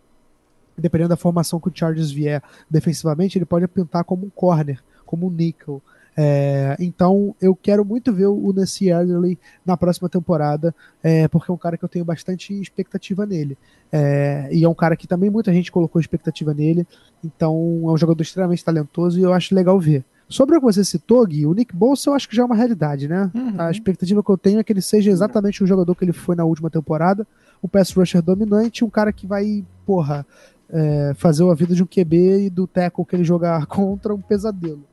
Dependendo 0.76 1.10
da 1.10 1.16
formação 1.16 1.60
que 1.60 1.68
o 1.68 1.72
Chargers 1.74 2.10
vier 2.10 2.42
defensivamente, 2.70 3.36
ele 3.36 3.44
pode 3.44 3.66
pintar 3.66 4.04
como 4.04 4.26
um 4.26 4.30
corner, 4.30 4.82
como 5.04 5.26
um 5.26 5.30
nickel. 5.30 5.82
É, 6.20 6.76
então 6.80 7.32
eu 7.40 7.54
quero 7.54 7.84
muito 7.84 8.12
ver 8.12 8.26
o 8.26 8.52
Nancy 8.52 8.90
Adderley 8.90 9.38
na 9.64 9.76
próxima 9.76 10.08
temporada, 10.08 10.74
é, 11.00 11.28
porque 11.28 11.48
é 11.48 11.54
um 11.54 11.58
cara 11.58 11.78
que 11.78 11.84
eu 11.84 11.88
tenho 11.88 12.04
bastante 12.04 12.52
expectativa 12.60 13.24
nele. 13.24 13.56
É, 13.92 14.48
e 14.50 14.64
é 14.64 14.68
um 14.68 14.74
cara 14.74 14.96
que 14.96 15.06
também 15.06 15.30
muita 15.30 15.52
gente 15.52 15.70
colocou 15.70 16.00
expectativa 16.00 16.52
nele, 16.52 16.84
então 17.24 17.54
é 17.84 17.92
um 17.92 17.96
jogador 17.96 18.20
extremamente 18.20 18.64
talentoso 18.64 19.20
e 19.20 19.22
eu 19.22 19.32
acho 19.32 19.54
legal 19.54 19.78
ver. 19.78 20.04
Sobre 20.28 20.56
o 20.56 20.58
que 20.58 20.66
você 20.66 20.84
citou, 20.84 21.24
Gui, 21.24 21.46
o 21.46 21.54
Nick 21.54 21.74
Bolsa 21.74 22.10
eu 22.10 22.14
acho 22.14 22.28
que 22.28 22.34
já 22.34 22.42
é 22.42 22.46
uma 22.46 22.56
realidade, 22.56 23.06
né? 23.06 23.30
Uhum. 23.32 23.54
A 23.56 23.70
expectativa 23.70 24.20
que 24.20 24.30
eu 24.30 24.36
tenho 24.36 24.58
é 24.58 24.64
que 24.64 24.72
ele 24.72 24.82
seja 24.82 25.12
exatamente 25.12 25.62
o 25.62 25.66
jogador 25.68 25.94
que 25.94 26.04
ele 26.04 26.12
foi 26.12 26.34
na 26.34 26.44
última 26.44 26.68
temporada, 26.68 27.24
um 27.62 27.68
pass 27.68 27.92
rusher 27.92 28.20
dominante, 28.20 28.84
um 28.84 28.90
cara 28.90 29.12
que 29.12 29.24
vai, 29.24 29.64
porra, 29.86 30.26
é, 30.68 31.12
fazer 31.14 31.48
a 31.48 31.54
vida 31.54 31.76
de 31.76 31.82
um 31.82 31.86
QB 31.86 32.46
e 32.46 32.50
do 32.50 32.66
tackle 32.66 33.04
que 33.06 33.14
ele 33.14 33.24
jogar 33.24 33.66
contra 33.70 34.12
um 34.12 34.20
pesadelo. 34.20 34.87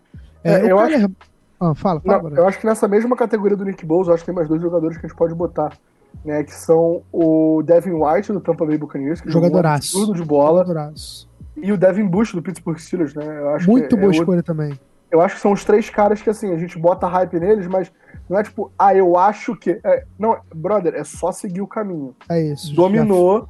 É, 0.45 0.67
é 0.67 0.71
eu 0.71 0.79
acho... 0.79 1.11
Ah, 1.59 1.73
fala, 1.73 1.99
fala 2.01 2.29
Não, 2.29 2.37
Eu 2.37 2.47
acho 2.47 2.59
que 2.59 2.65
nessa 2.65 2.87
mesma 2.87 3.15
categoria 3.15 3.57
do 3.57 3.65
Nick 3.65 3.85
Bowles, 3.85 4.09
acho 4.09 4.19
que 4.19 4.25
tem 4.27 4.35
mais 4.35 4.47
dois 4.47 4.61
jogadores 4.61 4.97
que 4.97 5.05
a 5.05 5.09
gente 5.09 5.17
pode 5.17 5.33
botar. 5.33 5.77
Né, 6.23 6.43
que 6.43 6.53
são 6.53 7.03
o 7.11 7.61
Devin 7.61 7.91
White 7.91 8.31
do 8.31 8.39
Tampa 8.39 8.65
Bay 8.65 8.77
Buccaneers, 8.77 9.19
que 9.19 9.29
jogadoraço. 9.29 9.91
tudo 9.91 10.13
de 10.13 10.23
bola. 10.23 10.61
Jogadoraço. 10.61 11.29
E 11.57 11.71
o 11.71 11.77
Devin 11.77 12.07
Bush 12.07 12.33
do 12.33 12.41
Pittsburgh 12.41 12.77
Steelers, 12.77 13.13
né? 13.13 13.25
Eu 13.25 13.67
Muito 13.67 13.95
é, 13.95 13.99
boa 13.99 14.11
é 14.11 14.15
escolha 14.15 14.37
outro... 14.37 14.55
também. 14.55 14.79
Eu 15.11 15.21
acho 15.21 15.35
que 15.35 15.41
são 15.41 15.51
os 15.51 15.63
três 15.63 15.89
caras 15.89 16.21
que 16.21 16.29
assim, 16.29 16.53
a 16.53 16.57
gente 16.57 16.79
bota 16.79 17.07
hype 17.07 17.39
neles, 17.39 17.67
mas 17.67 17.91
não 18.29 18.39
é 18.39 18.43
tipo, 18.43 18.71
ah, 18.77 18.95
eu 18.95 19.17
acho 19.17 19.55
que. 19.55 19.79
É, 19.83 20.03
não, 20.17 20.37
brother, 20.53 20.95
é 20.95 21.03
só 21.03 21.31
seguir 21.31 21.61
o 21.61 21.67
caminho. 21.67 22.15
É 22.29 22.41
isso. 22.41 22.73
Dominou. 22.73 23.47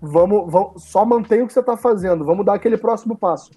Vamos, 0.00 0.50
vamos, 0.52 0.84
só 0.84 1.04
mantém 1.04 1.42
o 1.42 1.46
que 1.46 1.52
você 1.52 1.62
tá 1.62 1.76
fazendo. 1.76 2.24
Vamos 2.24 2.44
dar 2.44 2.54
aquele 2.54 2.76
próximo 2.76 3.16
passo. 3.16 3.50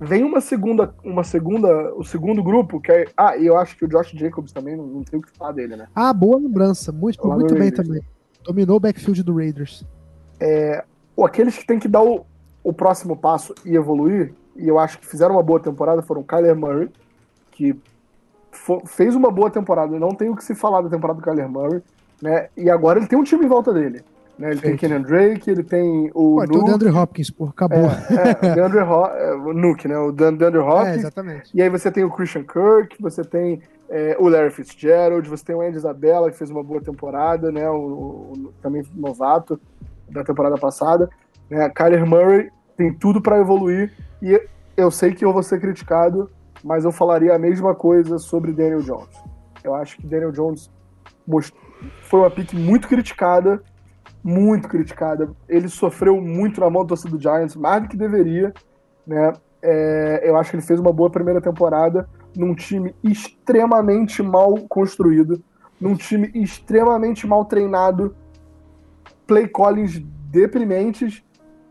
Vem 0.00 0.24
uma 0.24 0.40
segunda, 0.40 0.94
uma 1.04 1.22
segunda, 1.22 1.94
o 1.94 2.02
segundo 2.02 2.42
grupo, 2.42 2.80
que 2.80 2.90
é. 2.90 3.04
Ah, 3.14 3.36
e 3.36 3.46
eu 3.46 3.58
acho 3.58 3.76
que 3.76 3.84
o 3.84 3.88
Josh 3.88 4.12
Jacobs 4.12 4.50
também, 4.50 4.74
não, 4.74 4.86
não 4.86 5.02
tem 5.04 5.20
o 5.20 5.22
que 5.22 5.30
falar 5.36 5.52
dele, 5.52 5.76
né? 5.76 5.88
Ah, 5.94 6.10
boa 6.14 6.38
lembrança. 6.38 6.90
Muito, 6.90 7.26
muito 7.28 7.52
bem 7.52 7.64
Raiders, 7.64 7.86
também. 7.86 8.02
Dominou 8.42 8.78
o 8.78 8.80
backfield 8.80 9.22
do 9.22 9.36
Raiders. 9.36 9.84
É, 10.40 10.82
ou 11.14 11.26
aqueles 11.26 11.58
que 11.58 11.66
tem 11.66 11.78
que 11.78 11.86
dar 11.86 12.02
o, 12.02 12.24
o 12.64 12.72
próximo 12.72 13.14
passo 13.14 13.54
e 13.62 13.76
evoluir, 13.76 14.32
e 14.56 14.66
eu 14.66 14.78
acho 14.78 14.98
que 14.98 15.06
fizeram 15.06 15.34
uma 15.34 15.42
boa 15.42 15.60
temporada, 15.60 16.00
foram 16.00 16.22
Kyler 16.22 16.56
Murray, 16.56 16.88
que 17.50 17.76
fez 18.86 19.14
uma 19.14 19.30
boa 19.30 19.50
temporada. 19.50 19.98
Não 19.98 20.14
tem 20.14 20.30
o 20.30 20.36
que 20.36 20.42
se 20.42 20.54
falar 20.54 20.80
da 20.80 20.88
temporada 20.88 21.20
do 21.20 21.24
Kyler 21.24 21.46
Murray, 21.46 21.82
né? 22.22 22.48
E 22.56 22.70
agora 22.70 22.98
ele 22.98 23.06
tem 23.06 23.18
um 23.18 23.24
time 23.24 23.44
em 23.44 23.48
volta 23.48 23.70
dele. 23.70 24.02
Né? 24.40 24.52
Ele 24.52 24.60
tem 24.62 24.74
Kenyon 24.74 25.02
Drake, 25.02 25.50
ele 25.50 25.62
tem 25.62 26.10
o. 26.14 26.36
Pô, 26.36 26.46
tem 26.46 26.58
o 26.58 26.64
DeAndre 26.64 26.88
Hopkins, 26.88 27.30
pô, 27.30 27.44
acabou. 27.44 27.90
É, 27.90 28.46
é, 28.46 28.52
o 28.52 28.54
DeAndre 28.54 28.80
Ho 28.80 29.06
é, 29.06 29.34
o 29.34 29.52
Nuke, 29.52 29.86
né? 29.86 29.98
O 29.98 30.10
DeAndre 30.10 30.58
Hopkins. 30.58 30.88
É, 30.88 30.96
exatamente. 30.96 31.50
E 31.54 31.60
aí 31.60 31.68
você 31.68 31.90
tem 31.90 32.04
o 32.04 32.10
Christian 32.10 32.44
Kirk, 32.44 32.96
você 32.98 33.22
tem 33.22 33.60
é, 33.90 34.16
o 34.18 34.28
Larry 34.28 34.50
Fitzgerald, 34.50 35.28
você 35.28 35.44
tem 35.44 35.54
o 35.54 35.60
Andy 35.60 35.76
Isabella, 35.76 36.30
que 36.30 36.38
fez 36.38 36.50
uma 36.50 36.64
boa 36.64 36.80
temporada, 36.80 37.52
né? 37.52 37.68
O, 37.68 37.76
o 37.76 38.54
também 38.62 38.82
novato 38.94 39.60
da 40.08 40.24
temporada 40.24 40.56
passada. 40.56 41.10
Né? 41.50 41.68
Kyler 41.68 42.06
Murray 42.06 42.50
tem 42.78 42.94
tudo 42.94 43.20
para 43.20 43.38
evoluir. 43.38 43.92
E 44.22 44.40
eu 44.74 44.90
sei 44.90 45.12
que 45.12 45.22
eu 45.22 45.34
vou 45.34 45.42
ser 45.42 45.60
criticado, 45.60 46.30
mas 46.64 46.86
eu 46.86 46.92
falaria 46.92 47.34
a 47.34 47.38
mesma 47.38 47.74
coisa 47.74 48.18
sobre 48.18 48.52
Daniel 48.52 48.80
Jones. 48.80 49.22
Eu 49.62 49.74
acho 49.74 49.98
que 49.98 50.06
Daniel 50.06 50.32
Jones 50.32 50.70
foi 52.04 52.20
uma 52.20 52.30
pick 52.30 52.54
muito 52.54 52.88
criticada 52.88 53.62
muito 54.22 54.68
criticada. 54.68 55.30
Ele 55.48 55.68
sofreu 55.68 56.20
muito 56.20 56.60
na 56.60 56.68
mão 56.70 56.82
do 56.82 56.88
torcedor 56.88 57.18
do 57.18 57.22
Giants, 57.22 57.56
mais 57.56 57.82
do 57.82 57.88
que 57.88 57.96
deveria. 57.96 58.52
Né? 59.06 59.32
É, 59.62 60.22
eu 60.24 60.36
acho 60.36 60.50
que 60.50 60.56
ele 60.56 60.62
fez 60.62 60.78
uma 60.78 60.92
boa 60.92 61.10
primeira 61.10 61.40
temporada 61.40 62.08
num 62.36 62.54
time 62.54 62.94
extremamente 63.02 64.22
mal 64.22 64.54
construído, 64.68 65.42
num 65.80 65.94
time 65.94 66.30
extremamente 66.34 67.26
mal 67.26 67.44
treinado, 67.44 68.14
play 69.26 69.48
callings 69.48 70.00
deprimentes. 70.30 71.22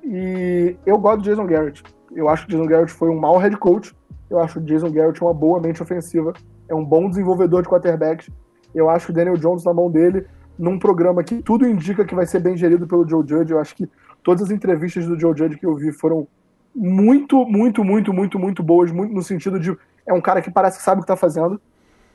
E 0.03 0.75
eu 0.85 0.97
gosto 0.97 1.21
do 1.21 1.23
Jason 1.23 1.45
Garrett. 1.45 1.83
Eu 2.15 2.27
acho 2.27 2.45
que 2.45 2.53
o 2.53 2.57
Jason 2.57 2.69
Garrett 2.69 2.91
foi 2.91 3.09
um 3.09 3.19
mau 3.19 3.37
head 3.37 3.55
coach. 3.57 3.95
Eu 4.29 4.39
acho 4.39 4.55
que 4.55 4.59
o 4.59 4.63
Jason 4.63 4.91
Garrett 4.91 5.21
é 5.21 5.25
uma 5.25 5.33
boa 5.33 5.59
mente 5.59 5.81
ofensiva. 5.81 6.33
É 6.67 6.75
um 6.75 6.83
bom 6.83 7.09
desenvolvedor 7.09 7.61
de 7.61 7.69
quarterbacks. 7.69 8.29
Eu 8.73 8.89
acho 8.89 9.07
que 9.07 9.11
o 9.11 9.15
Daniel 9.15 9.37
Jones 9.37 9.63
na 9.63 9.73
mão 9.73 9.89
dele 9.89 10.25
num 10.59 10.77
programa 10.77 11.23
que 11.23 11.41
tudo 11.41 11.65
indica 11.65 12.03
que 12.03 12.13
vai 12.13 12.27
ser 12.27 12.41
bem 12.41 12.57
gerido 12.57 12.85
pelo 12.85 13.07
Joe 13.07 13.25
Judge. 13.25 13.53
Eu 13.53 13.59
acho 13.59 13.73
que 13.73 13.89
todas 14.21 14.43
as 14.43 14.51
entrevistas 14.51 15.07
do 15.07 15.17
Joe 15.17 15.35
Judge 15.35 15.57
que 15.57 15.65
eu 15.65 15.73
vi 15.73 15.93
foram 15.93 16.27
muito, 16.75 17.45
muito, 17.45 17.81
muito, 17.81 18.13
muito, 18.13 18.37
muito 18.37 18.61
boas, 18.61 18.91
muito 18.91 19.13
no 19.13 19.23
sentido 19.23 19.57
de 19.57 19.75
é 20.05 20.13
um 20.13 20.19
cara 20.19 20.41
que 20.41 20.51
parece 20.51 20.77
que 20.77 20.83
sabe 20.83 20.99
o 20.99 21.01
que 21.01 21.11
está 21.11 21.15
fazendo. 21.15 21.61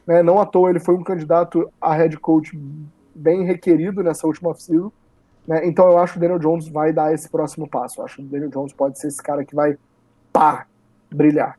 Né? 0.06 0.22
Não 0.22 0.38
à 0.38 0.44
toa 0.44 0.68
ele 0.68 0.78
foi 0.78 0.94
um 0.94 1.02
candidato 1.02 1.72
a 1.80 1.94
head 1.94 2.18
coach 2.18 2.56
bem 3.14 3.44
requerido 3.44 4.02
nessa 4.02 4.26
última 4.26 4.50
off-season. 4.50 4.92
Né? 5.48 5.66
Então 5.66 5.86
eu 5.86 5.98
acho 5.98 6.12
que 6.12 6.18
o 6.18 6.20
Daniel 6.20 6.38
Jones 6.38 6.68
vai 6.68 6.92
dar 6.92 7.14
esse 7.14 7.30
próximo 7.30 7.66
passo. 7.66 8.00
Eu 8.00 8.04
acho 8.04 8.16
que 8.16 8.22
o 8.22 8.26
Daniel 8.26 8.50
Jones 8.50 8.74
pode 8.74 8.98
ser 8.98 9.08
esse 9.08 9.22
cara 9.22 9.42
que 9.42 9.54
vai 9.54 9.78
pá, 10.30 10.66
brilhar. 11.10 11.58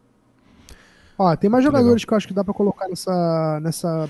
Ó, 1.18 1.36
tem 1.36 1.50
mais 1.50 1.64
jogadores 1.64 1.94
Legal. 1.94 2.08
que 2.08 2.14
eu 2.14 2.18
acho 2.18 2.28
que 2.28 2.34
dá 2.34 2.44
para 2.44 2.54
colocar 2.54 2.88
nessa, 2.88 3.60
nessa 3.62 4.08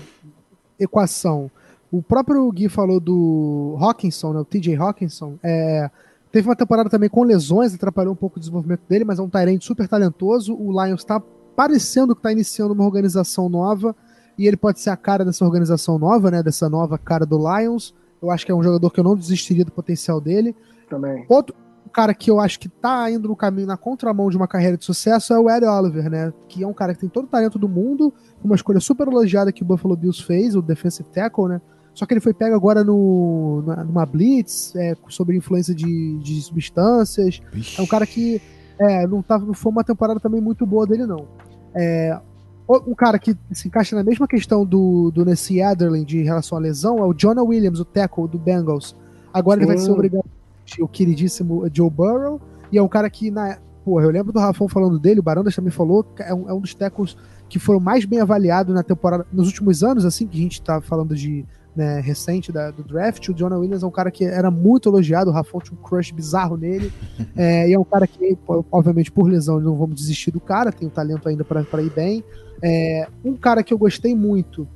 equação. 0.78 1.50
O 1.90 2.02
próprio 2.02 2.50
Gui 2.50 2.68
falou 2.68 2.98
do 3.00 3.76
Hawkinson, 3.80 4.32
né, 4.32 4.40
o 4.40 4.44
TJ 4.44 4.76
Hawkinson. 4.76 5.38
É, 5.42 5.90
teve 6.32 6.48
uma 6.48 6.56
temporada 6.56 6.90
também 6.90 7.08
com 7.08 7.22
lesões, 7.22 7.74
atrapalhou 7.74 8.12
um 8.12 8.16
pouco 8.16 8.36
o 8.36 8.40
desenvolvimento 8.40 8.82
dele, 8.88 9.04
mas 9.04 9.18
é 9.18 9.22
um 9.22 9.28
Tyrant 9.28 9.62
super 9.62 9.88
talentoso. 9.88 10.54
O 10.54 10.70
Lions 10.72 11.00
está 11.00 11.20
parecendo 11.54 12.14
que 12.14 12.20
está 12.20 12.32
iniciando 12.32 12.74
uma 12.74 12.84
organização 12.84 13.48
nova 13.48 13.94
e 14.38 14.46
ele 14.46 14.56
pode 14.56 14.80
ser 14.80 14.90
a 14.90 14.96
cara 14.96 15.24
dessa 15.24 15.44
organização 15.44 15.98
nova, 15.98 16.30
né? 16.30 16.42
Dessa 16.42 16.68
nova 16.68 16.98
cara 16.98 17.24
do 17.24 17.38
Lions. 17.38 17.94
Eu 18.20 18.30
acho 18.30 18.44
que 18.44 18.52
é 18.52 18.54
um 18.54 18.62
jogador 18.62 18.90
que 18.90 19.00
eu 19.00 19.04
não 19.04 19.16
desistiria 19.16 19.64
do 19.64 19.72
potencial 19.72 20.20
dele. 20.20 20.54
Também. 20.88 21.24
Outro 21.28 21.54
cara 21.92 22.12
que 22.12 22.30
eu 22.30 22.38
acho 22.38 22.60
que 22.60 22.68
tá 22.68 23.10
indo 23.10 23.26
no 23.26 23.34
caminho 23.34 23.66
na 23.66 23.76
contramão 23.78 24.28
de 24.28 24.36
uma 24.36 24.46
carreira 24.46 24.76
de 24.76 24.84
sucesso 24.84 25.32
é 25.32 25.38
o 25.38 25.48
Ed 25.48 25.64
Oliver, 25.64 26.10
né? 26.10 26.30
Que 26.46 26.62
é 26.62 26.66
um 26.66 26.74
cara 26.74 26.92
que 26.92 27.00
tem 27.00 27.08
todo 27.08 27.24
o 27.24 27.28
talento 27.28 27.58
do 27.58 27.68
mundo, 27.68 28.12
uma 28.44 28.54
escolha 28.54 28.80
super 28.80 29.08
elogiada 29.08 29.50
que 29.50 29.62
o 29.62 29.64
Buffalo 29.64 29.96
Bills 29.96 30.22
fez, 30.22 30.54
o 30.54 30.60
defensive 30.60 31.08
tackle, 31.08 31.48
né? 31.48 31.60
Só 31.96 32.04
que 32.04 32.12
ele 32.12 32.20
foi 32.20 32.34
pego 32.34 32.54
agora 32.54 32.84
no, 32.84 33.62
numa 33.86 34.04
blitz 34.04 34.76
é, 34.76 34.94
sobre 35.08 35.34
influência 35.34 35.74
de, 35.74 36.18
de 36.18 36.42
substâncias. 36.42 37.40
Ixi. 37.54 37.80
É 37.80 37.82
um 37.82 37.86
cara 37.86 38.06
que 38.06 38.40
é, 38.78 39.06
não, 39.06 39.22
tava, 39.22 39.46
não 39.46 39.54
foi 39.54 39.72
uma 39.72 39.82
temporada 39.82 40.20
também 40.20 40.38
muito 40.38 40.66
boa 40.66 40.86
dele, 40.86 41.06
não. 41.06 41.26
É, 41.74 42.20
um 42.68 42.94
cara 42.94 43.18
que 43.18 43.34
se 43.50 43.66
encaixa 43.66 43.96
na 43.96 44.04
mesma 44.04 44.28
questão 44.28 44.66
do, 44.66 45.10
do 45.10 45.24
Nessie 45.24 45.62
Adderley 45.62 46.04
de 46.04 46.22
relação 46.22 46.58
à 46.58 46.60
lesão 46.60 46.98
é 46.98 47.04
o 47.04 47.14
Jonah 47.14 47.42
Williams, 47.42 47.80
o 47.80 47.84
tackle 47.86 48.28
do 48.28 48.38
Bengals. 48.38 48.94
Agora 49.32 49.58
ele 49.58 49.66
vai 49.66 49.78
ser 49.78 49.90
obrigado 49.90 50.26
o 50.80 50.88
queridíssimo 50.88 51.64
Joe 51.72 51.88
Burrow. 51.88 52.38
E 52.70 52.76
é 52.76 52.82
um 52.82 52.88
cara 52.88 53.08
que, 53.08 53.30
na, 53.30 53.56
porra, 53.82 54.04
eu 54.04 54.10
lembro 54.10 54.34
do 54.34 54.38
Rafão 54.38 54.68
falando 54.68 54.98
dele, 54.98 55.20
o 55.20 55.22
Barandas 55.22 55.56
também 55.56 55.70
falou, 55.70 56.04
é 56.18 56.34
um, 56.34 56.50
é 56.50 56.52
um 56.52 56.60
dos 56.60 56.74
tackles 56.74 57.16
que 57.48 57.58
foram 57.58 57.80
mais 57.80 58.04
bem 58.04 58.20
avaliados 58.20 58.74
na 58.74 58.82
temporada, 58.82 59.26
nos 59.32 59.46
últimos 59.46 59.82
anos, 59.82 60.04
assim, 60.04 60.26
que 60.26 60.36
a 60.36 60.42
gente 60.42 60.60
tá 60.60 60.82
falando 60.82 61.14
de 61.14 61.46
né, 61.76 62.00
recente 62.00 62.50
da, 62.50 62.70
do 62.70 62.82
draft. 62.82 63.28
O 63.28 63.34
Jonah 63.34 63.58
Williams 63.58 63.82
é 63.82 63.86
um 63.86 63.90
cara 63.90 64.10
que 64.10 64.24
era 64.24 64.50
muito 64.50 64.88
elogiado, 64.88 65.30
o 65.30 65.32
Rafão 65.32 65.60
tinha 65.60 65.78
um 65.78 65.82
crush 65.82 66.12
bizarro 66.12 66.56
nele. 66.56 66.92
é, 67.36 67.68
e 67.68 67.74
é 67.74 67.78
um 67.78 67.84
cara 67.84 68.06
que, 68.06 68.36
obviamente, 68.72 69.12
por 69.12 69.28
lesão, 69.28 69.60
não 69.60 69.76
vamos 69.76 69.96
desistir 69.96 70.30
do 70.30 70.40
cara, 70.40 70.72
tem 70.72 70.88
o 70.88 70.90
talento 70.90 71.28
ainda 71.28 71.44
para 71.44 71.82
ir 71.82 71.90
bem. 71.90 72.24
É, 72.62 73.06
um 73.24 73.36
cara 73.36 73.62
que 73.62 73.74
eu 73.74 73.78
gostei 73.78 74.14
muito 74.14 74.66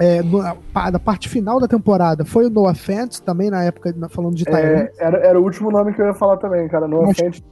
é, 0.00 0.22
no, 0.22 0.40
da 0.40 0.98
parte 0.98 1.28
final 1.28 1.60
da 1.60 1.68
temporada 1.68 2.24
foi 2.24 2.46
o 2.46 2.50
Noah 2.50 2.74
Fant, 2.74 3.20
também 3.20 3.50
na 3.50 3.64
época, 3.64 3.94
falando 4.08 4.34
de. 4.34 4.48
É, 4.48 4.90
era, 4.98 5.18
era 5.18 5.38
o 5.38 5.42
último 5.42 5.70
nome 5.70 5.92
que 5.92 6.00
eu 6.00 6.06
ia 6.06 6.14
falar 6.14 6.38
também, 6.38 6.66
cara. 6.68 6.88
Noah 6.88 7.08
Mas, 7.08 7.18
Fant 7.18 7.42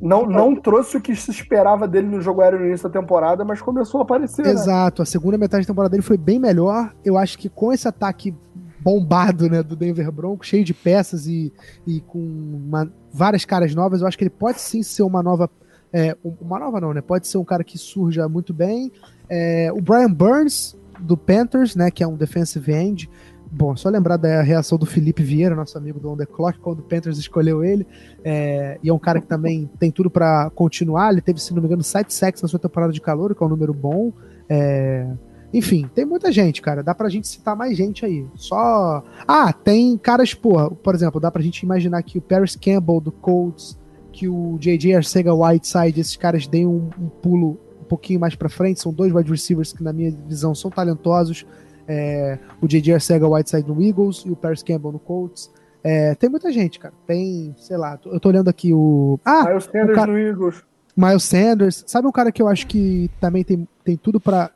não, 0.00 0.26
não 0.26 0.54
trouxe 0.54 0.96
o 0.96 1.00
que 1.00 1.14
se 1.14 1.30
esperava 1.30 1.88
dele 1.88 2.06
no 2.06 2.20
jogo 2.20 2.40
aéreo 2.40 2.60
no 2.60 2.66
início 2.66 2.88
da 2.88 3.00
temporada, 3.00 3.44
mas 3.44 3.60
começou 3.60 4.00
a 4.00 4.02
aparecer. 4.02 4.44
Né? 4.44 4.52
Exato, 4.52 5.02
né? 5.02 5.02
a 5.02 5.06
segunda 5.06 5.36
metade 5.36 5.64
da 5.64 5.72
temporada 5.72 5.90
dele 5.90 6.02
foi 6.02 6.16
bem 6.16 6.38
melhor. 6.38 6.94
Eu 7.04 7.18
acho 7.18 7.38
que 7.38 7.48
com 7.48 7.72
esse 7.72 7.88
ataque 7.88 8.34
bombado 8.80 9.50
né, 9.50 9.62
do 9.62 9.74
Denver 9.74 10.10
Broncos, 10.12 10.46
cheio 10.46 10.64
de 10.64 10.72
peças 10.72 11.26
e, 11.26 11.52
e 11.86 12.00
com 12.00 12.18
uma, 12.18 12.90
várias 13.12 13.44
caras 13.44 13.74
novas, 13.74 14.00
eu 14.00 14.06
acho 14.06 14.16
que 14.16 14.24
ele 14.24 14.30
pode 14.30 14.60
sim 14.60 14.82
ser 14.82 15.02
uma 15.02 15.22
nova. 15.22 15.50
É, 15.92 16.16
uma 16.40 16.58
nova 16.58 16.80
não, 16.80 16.92
né? 16.92 17.00
Pode 17.00 17.26
ser 17.26 17.38
um 17.38 17.44
cara 17.44 17.64
que 17.64 17.78
surja 17.78 18.28
muito 18.28 18.52
bem. 18.52 18.92
É, 19.28 19.70
o 19.72 19.80
Brian 19.80 20.12
Burns, 20.12 20.76
do 21.00 21.16
Panthers, 21.16 21.74
né? 21.74 21.90
Que 21.90 22.02
é 22.02 22.06
um 22.06 22.14
defensive 22.14 22.72
end. 22.72 23.10
Bom, 23.50 23.74
só 23.76 23.88
lembrar 23.88 24.16
da 24.16 24.42
reação 24.42 24.76
do 24.76 24.84
Felipe 24.84 25.22
Vieira, 25.22 25.54
nosso 25.54 25.76
amigo 25.78 25.98
do 25.98 26.10
On 26.10 26.16
The 26.16 26.26
Clock, 26.26 26.58
quando 26.58 26.80
o 26.80 26.82
Panthers 26.82 27.18
escolheu 27.18 27.64
ele. 27.64 27.86
É, 28.24 28.78
e 28.82 28.88
é 28.88 28.92
um 28.92 28.98
cara 28.98 29.20
que 29.20 29.26
também 29.26 29.68
tem 29.78 29.90
tudo 29.90 30.10
para 30.10 30.50
continuar. 30.50 31.12
Ele 31.12 31.20
teve, 31.20 31.40
se 31.40 31.54
não 31.54 31.62
me 31.62 31.66
engano, 31.66 31.82
7 31.82 32.12
sacks 32.12 32.42
na 32.42 32.48
sua 32.48 32.58
temporada 32.58 32.92
de 32.92 33.00
calor, 33.00 33.34
que 33.34 33.42
é 33.42 33.46
um 33.46 33.48
número 33.48 33.72
bom. 33.72 34.12
É, 34.48 35.06
Enfim, 35.52 35.88
tem 35.94 36.04
muita 36.04 36.30
gente, 36.30 36.60
cara. 36.60 36.82
Dá 36.82 36.94
pra 36.94 37.08
gente 37.08 37.26
citar 37.26 37.56
mais 37.56 37.76
gente 37.76 38.04
aí. 38.04 38.26
Só. 38.34 39.02
Ah, 39.26 39.52
tem 39.52 39.96
caras, 39.96 40.34
porra. 40.34 40.70
Por 40.70 40.94
exemplo, 40.94 41.20
dá 41.20 41.30
pra 41.30 41.42
gente 41.42 41.62
imaginar 41.62 42.02
que 42.02 42.18
o 42.18 42.22
Paris 42.22 42.54
Campbell 42.54 43.00
do 43.00 43.10
Colts, 43.10 43.78
que 44.12 44.28
o 44.28 44.58
JJ 44.58 44.96
Arcega 44.96 45.34
Whiteside, 45.34 46.00
esses 46.00 46.16
caras 46.16 46.46
deem 46.46 46.66
um, 46.66 46.90
um 47.00 47.08
pulo 47.08 47.58
um 47.80 47.84
pouquinho 47.84 48.20
mais 48.20 48.34
pra 48.34 48.50
frente. 48.50 48.80
São 48.80 48.92
dois 48.92 49.12
wide 49.14 49.30
receivers 49.30 49.72
que, 49.72 49.82
na 49.82 49.92
minha 49.92 50.10
visão, 50.10 50.54
são 50.54 50.70
talentosos. 50.70 51.46
É, 51.88 52.38
o 52.60 52.68
JJ 52.68 52.94
Arcega 52.94 53.26
Whiteside 53.26 53.66
no 53.66 53.82
Eagles 53.82 54.22
e 54.26 54.30
o 54.30 54.36
Paris 54.36 54.62
Campbell 54.62 54.92
no 54.92 54.98
Colts. 54.98 55.50
É, 55.82 56.14
tem 56.14 56.28
muita 56.28 56.52
gente, 56.52 56.78
cara. 56.78 56.92
Tem, 57.06 57.54
sei 57.56 57.76
lá, 57.76 57.98
eu 58.04 58.20
tô 58.20 58.28
olhando 58.28 58.48
aqui 58.48 58.72
o. 58.74 59.18
Ah! 59.24 59.46
Miles 59.46 59.64
Sanders 59.64 59.94
cara... 59.94 60.12
no 60.12 60.18
Eagles. 60.18 60.62
Miles 60.96 61.24
Sanders. 61.24 61.84
Sabe 61.86 62.06
um 62.06 62.12
cara 62.12 62.30
que 62.30 62.42
eu 62.42 62.48
acho 62.48 62.66
que 62.66 63.10
também 63.20 63.42
tem, 63.42 63.66
tem 63.84 63.96
tudo 63.96 64.20
para 64.20 64.50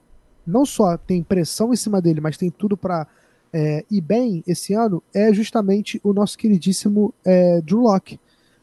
não 0.47 0.67
só 0.67 0.97
tem 0.97 1.23
pressão 1.23 1.73
em 1.73 1.77
cima 1.77 2.01
dele, 2.01 2.21
mas 2.21 2.37
tem 2.37 2.51
tudo 2.51 2.77
para 2.77 3.07
é, 3.53 3.85
ir 3.91 4.01
bem 4.01 4.43
esse 4.47 4.75
ano, 4.75 5.03
é 5.15 5.33
justamente 5.33 6.01
o 6.03 6.13
nosso 6.13 6.39
queridíssimo 6.39 7.15
é, 7.25 7.61
Drew 7.61 7.81
Locke. 7.81 8.19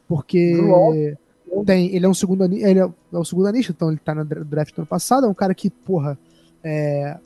Porque 0.08 0.54
Drew 0.54 1.64
tem, 1.66 1.96
ele 1.96 2.06
é 2.06 2.10
um 2.10 2.14
segundo 2.14 2.44
ele 2.44 2.80
é, 2.80 2.84
é 2.84 3.18
o 3.18 3.26
segundo 3.26 3.48
anista, 3.48 3.72
então 3.72 3.90
ele 3.90 4.00
tá 4.04 4.14
no 4.14 4.26
draft 4.26 4.76
do 4.76 4.80
ano 4.80 4.88
passado, 4.88 5.26
é 5.26 5.30
um 5.30 5.34
cara 5.34 5.54
que, 5.54 5.70
porra, 5.70 6.18
é, 6.64 7.18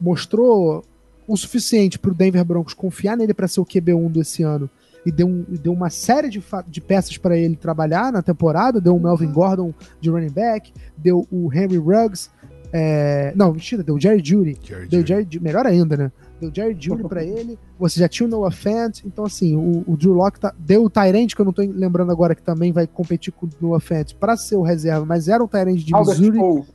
mostrou 0.00 0.84
o 1.26 1.36
suficiente 1.36 1.98
para 1.98 2.10
o 2.10 2.14
Denver 2.14 2.44
Broncos 2.44 2.74
confiar 2.74 3.16
nele 3.16 3.34
para 3.34 3.48
ser 3.48 3.60
o 3.60 3.66
QB1 3.66 4.10
desse 4.12 4.42
ano 4.42 4.70
e 5.04 5.12
deu, 5.12 5.26
um, 5.26 5.44
deu 5.48 5.72
uma 5.72 5.90
série 5.90 6.28
de, 6.28 6.42
de 6.68 6.80
peças 6.80 7.16
para 7.16 7.36
ele 7.36 7.56
trabalhar 7.56 8.12
na 8.12 8.22
temporada. 8.22 8.80
Deu 8.80 8.96
o 8.96 9.00
Melvin 9.00 9.30
Gordon 9.30 9.72
de 10.00 10.10
running 10.10 10.30
back, 10.30 10.72
deu 10.96 11.26
o 11.30 11.52
Henry 11.52 11.78
Ruggs, 11.78 12.30
é, 12.72 13.32
não, 13.36 13.52
mentira, 13.52 13.82
deu 13.82 13.94
o 13.94 14.00
Jerry 14.00 14.22
Judy. 14.22 14.58
Jerry 14.62 14.88
deu 14.88 15.06
Jerry, 15.06 15.40
melhor 15.40 15.66
ainda, 15.66 15.96
né? 15.96 16.12
Deu 16.40 16.50
o 16.50 16.54
Jerry 16.54 16.76
Judy 16.78 17.04
pra 17.04 17.22
ele. 17.24 17.58
Você 17.78 18.00
já 18.00 18.08
tinha 18.08 18.26
o 18.26 18.30
Noah 18.30 18.50
Fant. 18.50 19.02
Então, 19.04 19.24
assim, 19.24 19.56
o, 19.56 19.84
o 19.86 19.96
Drew 19.96 20.12
Locke 20.12 20.40
tá, 20.40 20.54
deu 20.58 20.84
o 20.84 20.90
Tyrant, 20.90 21.34
que 21.34 21.40
eu 21.40 21.44
não 21.44 21.52
tô 21.52 21.62
lembrando 21.62 22.10
agora, 22.10 22.34
que 22.34 22.42
também 22.42 22.72
vai 22.72 22.86
competir 22.86 23.32
com 23.32 23.46
o 23.46 23.50
Noah 23.60 23.80
Fant 23.80 24.14
pra 24.18 24.36
ser 24.36 24.56
o 24.56 24.62
reserva, 24.62 25.06
mas 25.06 25.28
era 25.28 25.42
um 25.42 25.48
Tyrant 25.48 25.76
de 25.76 25.94
Albert 25.94 26.18
Missouri. 26.18 26.38
Paul. 26.38 26.66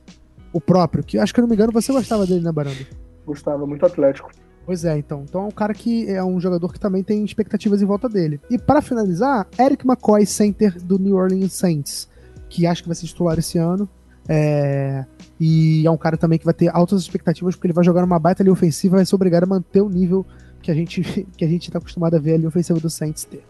O 0.52 0.60
próprio, 0.60 1.02
que 1.02 1.18
acho 1.18 1.32
que, 1.32 1.40
eu 1.40 1.42
não 1.42 1.48
me 1.48 1.54
engano, 1.54 1.72
você 1.72 1.92
gostava 1.92 2.26
dele, 2.26 2.44
né, 2.44 2.52
Baranda? 2.52 2.86
Gostava, 3.26 3.66
muito 3.66 3.84
atlético. 3.86 4.30
Pois 4.64 4.84
é, 4.84 4.96
então. 4.96 5.24
Então 5.28 5.42
é 5.42 5.46
um 5.46 5.50
cara 5.50 5.74
que 5.74 6.08
é 6.08 6.22
um 6.22 6.40
jogador 6.40 6.72
que 6.72 6.78
também 6.78 7.02
tem 7.02 7.24
expectativas 7.24 7.82
em 7.82 7.84
volta 7.84 8.08
dele. 8.08 8.40
E 8.48 8.58
para 8.58 8.80
finalizar, 8.80 9.46
Eric 9.58 9.86
McCoy, 9.86 10.24
center 10.24 10.80
do 10.80 10.98
New 10.98 11.16
Orleans 11.16 11.52
Saints, 11.52 12.08
que 12.48 12.66
acho 12.66 12.82
que 12.82 12.88
vai 12.88 12.94
ser 12.94 13.06
titular 13.06 13.38
esse 13.38 13.58
ano. 13.58 13.88
É, 14.28 15.04
e 15.40 15.84
é 15.84 15.90
um 15.90 15.96
cara 15.96 16.16
também 16.16 16.38
que 16.38 16.44
vai 16.44 16.54
ter 16.54 16.68
altas 16.72 17.00
expectativas, 17.00 17.56
porque 17.56 17.66
ele 17.66 17.74
vai 17.74 17.84
jogar 17.84 18.02
numa 18.02 18.20
baita 18.20 18.42
ali 18.42 18.50
ofensiva, 18.50 18.96
vai 18.96 19.04
ser 19.04 19.16
obrigado 19.16 19.44
a 19.44 19.46
manter 19.46 19.80
o 19.80 19.88
nível 19.88 20.24
que 20.60 20.70
a 20.70 20.74
gente 20.74 21.02
que 21.36 21.44
a 21.44 21.48
gente 21.48 21.68
está 21.68 21.78
acostumado 21.78 22.14
a 22.14 22.20
ver 22.20 22.34
ali 22.34 22.46
ofensiva 22.46 22.78
do 22.78 22.88
Saints 22.88 23.24
ter. 23.24 23.44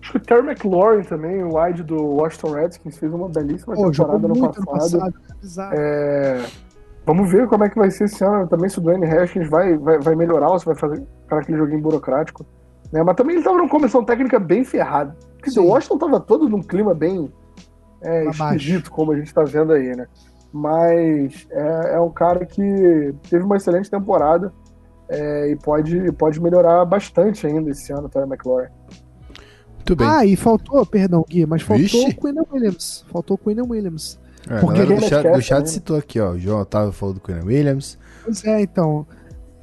Acho 0.00 0.12
que 0.12 0.18
o 0.18 0.20
Terry 0.20 0.46
McLaurin 0.46 1.02
também, 1.02 1.42
o 1.42 1.58
wide 1.58 1.82
do 1.82 1.96
Washington 1.96 2.52
Redskins, 2.52 2.98
fez 2.98 3.12
uma 3.12 3.28
belíssima 3.28 3.74
Pô, 3.74 3.90
temporada 3.90 4.28
no 4.28 4.52
passado. 4.64 5.14
passado 5.40 5.74
é... 5.74 6.44
Vamos 7.06 7.30
ver 7.30 7.46
como 7.48 7.64
é 7.64 7.68
que 7.68 7.78
vai 7.78 7.90
ser 7.90 8.04
esse 8.04 8.24
ano 8.24 8.46
também, 8.48 8.68
se 8.68 8.78
o 8.78 8.82
Dwayne 8.82 9.06
Haskins 9.06 9.48
vai, 9.48 9.76
vai, 9.76 9.98
vai 9.98 10.14
melhorar 10.14 10.48
ou 10.48 10.58
se 10.58 10.64
vai 10.64 10.74
fazer 10.74 11.02
para 11.28 11.40
aquele 11.40 11.58
joguinho 11.58 11.82
burocrático. 11.82 12.46
Né? 12.90 13.02
Mas 13.02 13.16
também 13.16 13.34
ele 13.34 13.40
estava 13.40 13.58
numa 13.58 13.68
comissão 13.68 14.04
técnica 14.04 14.38
bem 14.38 14.64
ferrada. 14.64 15.14
Porque 15.38 15.58
o 15.58 15.66
Washington 15.66 15.94
estava 15.94 16.20
todo 16.20 16.48
num 16.48 16.62
clima 16.62 16.94
bem 16.94 17.30
é, 18.00 18.26
esquisito, 18.26 18.90
como 18.90 19.12
a 19.12 19.16
gente 19.16 19.26
está 19.26 19.44
vendo 19.44 19.72
aí, 19.72 19.94
né? 19.94 20.06
Mas 20.52 21.46
é, 21.50 21.94
é, 21.94 22.00
um 22.00 22.10
cara 22.10 22.46
que 22.46 23.14
teve 23.28 23.44
uma 23.44 23.56
excelente 23.56 23.90
temporada 23.90 24.52
é, 25.08 25.50
e 25.50 25.56
pode, 25.56 26.12
pode 26.12 26.40
melhorar 26.40 26.84
bastante 26.84 27.46
ainda 27.46 27.70
esse 27.70 27.92
ano, 27.92 28.08
Terry 28.08 28.26
McLaurin. 28.26 28.68
Muito 29.74 29.96
bem. 29.96 30.06
Ah, 30.06 30.24
e 30.24 30.36
faltou, 30.36 30.86
perdão, 30.86 31.24
Gui, 31.28 31.44
mas 31.44 31.60
faltou 31.60 31.82
Vixe. 31.82 32.08
o 32.08 32.20
Quinn 32.20 32.40
Williams. 32.50 33.04
Faltou 33.10 33.34
o 33.34 33.38
Quinn 33.38 33.60
Williams. 33.68 34.18
É, 34.48 34.60
porque 34.60 34.80
ele 34.80 34.94
do 34.94 35.00
chat, 35.02 35.32
do 35.32 35.42
chat 35.42 35.70
citou 35.70 35.96
aqui, 35.96 36.20
ó. 36.20 36.32
O 36.32 36.38
João 36.38 36.60
Otávio 36.60 36.92
falou 36.92 37.14
do 37.14 37.20
Quinn 37.20 37.44
Williams. 37.44 37.98
Pois 38.24 38.44
é, 38.44 38.60
então. 38.62 39.06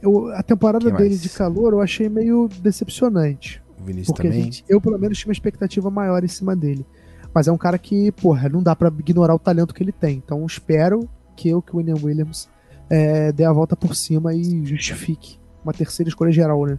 Eu, 0.01 0.29
a 0.33 0.41
temporada 0.41 0.85
Quem 0.85 0.95
dele 0.95 1.09
mais? 1.09 1.21
de 1.21 1.29
calor 1.29 1.73
eu 1.73 1.81
achei 1.81 2.09
meio 2.09 2.49
decepcionante. 2.61 3.61
O 3.79 3.83
Vinícius 3.83 4.17
também. 4.17 4.43
Gente, 4.43 4.65
eu, 4.67 4.81
pelo 4.81 4.97
menos, 4.97 5.17
tinha 5.17 5.29
uma 5.29 5.33
expectativa 5.33 5.89
maior 5.91 6.23
em 6.23 6.27
cima 6.27 6.55
dele. 6.55 6.85
Mas 7.33 7.47
é 7.47 7.51
um 7.51 7.57
cara 7.57 7.77
que, 7.77 8.11
porra, 8.13 8.49
não 8.49 8.63
dá 8.63 8.75
para 8.75 8.89
ignorar 8.89 9.35
o 9.35 9.39
talento 9.39 9.73
que 9.73 9.83
ele 9.83 9.91
tem. 9.91 10.17
Então 10.17 10.45
espero 10.45 11.07
que 11.35 11.49
eu, 11.49 11.61
que 11.61 11.73
o 11.73 11.77
William 11.77 11.95
Williams, 12.01 12.49
é, 12.89 13.31
dê 13.31 13.45
a 13.45 13.53
volta 13.53 13.75
por 13.75 13.95
cima 13.95 14.33
e 14.33 14.65
justifique 14.65 15.39
uma 15.63 15.73
terceira 15.73 16.09
escolha 16.09 16.31
geral, 16.31 16.65
né? 16.65 16.77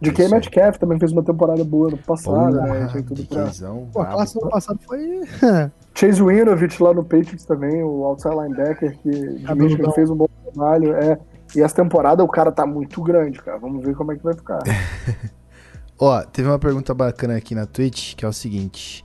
De 0.00 0.12
quem 0.12 0.28
Metcalf 0.28 0.76
também 0.78 0.98
fez 0.98 1.12
uma 1.12 1.22
temporada 1.22 1.64
boa 1.64 1.90
no 1.90 1.96
passado, 1.98 2.56
Porra, 2.56 2.66
né? 2.66 2.88
Tinha 2.90 3.02
tudo 3.02 3.24
pra... 3.24 3.50
Pô, 3.92 4.00
a 4.00 4.06
classe 4.06 4.34
do 4.34 4.48
passado 4.48 4.78
foi. 4.84 5.22
Chase 5.94 6.22
Winovich 6.22 6.82
lá 6.82 6.92
no 6.92 7.02
Patriots 7.02 7.44
também, 7.44 7.82
o 7.82 8.04
outside 8.04 8.34
linebacker 8.34 8.98
que 8.98 9.10
de 9.10 9.54
Michigan 9.54 9.90
fez 9.92 10.10
um 10.10 10.16
bom 10.16 10.28
trabalho. 10.44 10.94
É. 10.94 11.18
E 11.54 11.62
essa 11.62 11.74
temporada 11.74 12.22
o 12.22 12.28
cara 12.28 12.52
tá 12.52 12.66
muito 12.66 13.02
grande, 13.02 13.40
cara. 13.40 13.58
Vamos 13.58 13.82
ver 13.82 13.94
como 13.94 14.12
é 14.12 14.16
que 14.16 14.22
vai 14.22 14.34
ficar. 14.34 14.58
Ó, 15.98 16.22
teve 16.24 16.48
uma 16.48 16.58
pergunta 16.58 16.92
bacana 16.92 17.36
aqui 17.36 17.54
na 17.54 17.64
Twitch, 17.64 18.14
que 18.14 18.24
é 18.24 18.28
o 18.28 18.32
seguinte. 18.32 19.02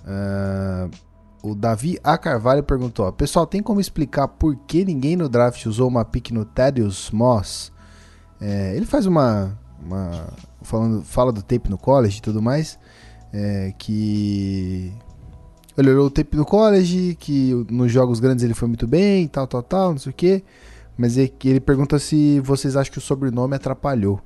Uh, 0.00 0.90
o 1.42 1.54
Davi 1.54 2.00
A. 2.02 2.18
Carvalho 2.18 2.64
perguntou: 2.64 3.12
Pessoal, 3.12 3.46
tem 3.46 3.62
como 3.62 3.80
explicar 3.80 4.26
por 4.26 4.56
que 4.66 4.84
ninguém 4.84 5.14
no 5.14 5.28
draft 5.28 5.64
usou 5.66 5.86
uma 5.86 6.04
pick 6.04 6.32
no 6.32 6.44
Thaddeus 6.44 7.10
Moss? 7.12 7.72
É, 8.40 8.74
ele 8.74 8.86
faz 8.86 9.06
uma, 9.06 9.56
uma. 9.84 10.28
falando, 10.62 11.02
fala 11.02 11.32
do 11.32 11.42
tape 11.42 11.70
no 11.70 11.78
college 11.78 12.18
e 12.18 12.22
tudo 12.22 12.40
mais. 12.42 12.78
É, 13.32 13.72
que. 13.78 14.92
Ele 15.76 15.90
olhou 15.90 16.06
o 16.06 16.10
tape 16.10 16.36
no 16.36 16.44
college, 16.44 17.16
que 17.18 17.52
nos 17.70 17.90
jogos 17.90 18.20
grandes 18.20 18.44
ele 18.44 18.52
foi 18.52 18.68
muito 18.68 18.86
bem, 18.86 19.26
tal, 19.26 19.46
tal, 19.46 19.62
tal, 19.62 19.90
não 19.92 19.98
sei 19.98 20.10
o 20.10 20.14
que. 20.14 20.44
Mas 20.98 21.16
ele 21.16 21.60
pergunta 21.60 21.98
se 21.98 22.40
vocês 22.40 22.76
acham 22.76 22.92
que 22.92 22.98
o 22.98 23.02
sobrenome 23.02 23.56
atrapalhou. 23.56 24.20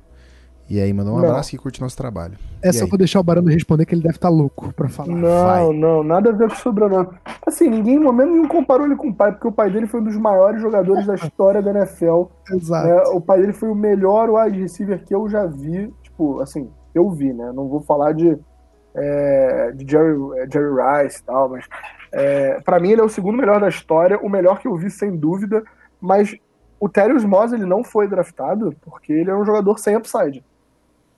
E 0.69 0.81
aí, 0.81 0.91
mandou 0.91 1.13
um 1.13 1.19
não. 1.19 1.29
abraço 1.29 1.55
e 1.55 1.57
curte 1.57 1.81
nosso 1.81 1.95
trabalho. 1.95 2.37
É 2.61 2.69
e 2.69 2.73
só 2.73 2.83
aí? 2.83 2.89
pra 2.89 2.97
deixar 2.97 3.19
o 3.19 3.23
Barano 3.23 3.49
responder 3.49 3.85
que 3.85 3.95
ele 3.95 4.01
deve 4.01 4.15
estar 4.15 4.27
tá 4.27 4.33
louco 4.33 4.73
pra 4.73 4.89
falar. 4.89 5.15
Não, 5.15 5.45
Vai. 5.45 5.73
não, 5.73 6.03
nada 6.03 6.29
a 6.29 6.33
ver 6.33 6.49
com 6.49 6.55
o 6.55 6.57
sobrenome. 6.57 7.07
Assim, 7.45 7.69
ninguém 7.69 7.95
em 7.95 7.99
momento 7.99 8.31
nenhum 8.31 8.47
comparou 8.47 8.85
ele 8.85 8.95
com 8.95 9.09
o 9.09 9.13
pai, 9.13 9.31
porque 9.31 9.47
o 9.47 9.51
pai 9.51 9.69
dele 9.69 9.87
foi 9.87 10.01
um 10.01 10.03
dos 10.03 10.17
maiores 10.17 10.61
jogadores 10.61 11.05
da 11.05 11.15
história 11.15 11.61
da 11.61 11.71
NFL. 11.71 12.23
Exato. 12.51 12.87
É, 12.87 13.03
o 13.09 13.21
pai 13.21 13.39
dele 13.39 13.53
foi 13.53 13.69
o 13.69 13.75
melhor 13.75 14.29
wide 14.29 14.59
receiver 14.59 15.01
que 15.03 15.15
eu 15.15 15.29
já 15.29 15.45
vi. 15.45 15.93
Tipo, 16.03 16.41
assim, 16.41 16.69
eu 16.93 17.09
vi, 17.11 17.31
né? 17.31 17.51
Não 17.53 17.69
vou 17.69 17.81
falar 17.81 18.11
de, 18.11 18.37
é, 18.93 19.71
de 19.73 19.89
Jerry, 19.89 20.17
é, 20.39 20.47
Jerry 20.51 21.03
Rice 21.03 21.21
e 21.21 21.23
tal, 21.23 21.49
mas 21.49 21.65
é, 22.11 22.59
para 22.61 22.79
mim 22.79 22.91
ele 22.91 23.01
é 23.01 23.03
o 23.03 23.09
segundo 23.09 23.37
melhor 23.37 23.61
da 23.61 23.69
história, 23.69 24.19
o 24.19 24.29
melhor 24.29 24.59
que 24.59 24.67
eu 24.67 24.75
vi, 24.75 24.89
sem 24.89 25.15
dúvida. 25.15 25.63
Mas 26.01 26.35
o 26.79 26.87
Terry 26.87 27.13
Moss 27.25 27.51
ele 27.53 27.65
não 27.65 27.83
foi 27.83 28.07
draftado 28.07 28.75
porque 28.81 29.11
ele 29.11 29.31
é 29.31 29.35
um 29.35 29.45
jogador 29.45 29.77
sem 29.79 29.95
upside. 29.95 30.43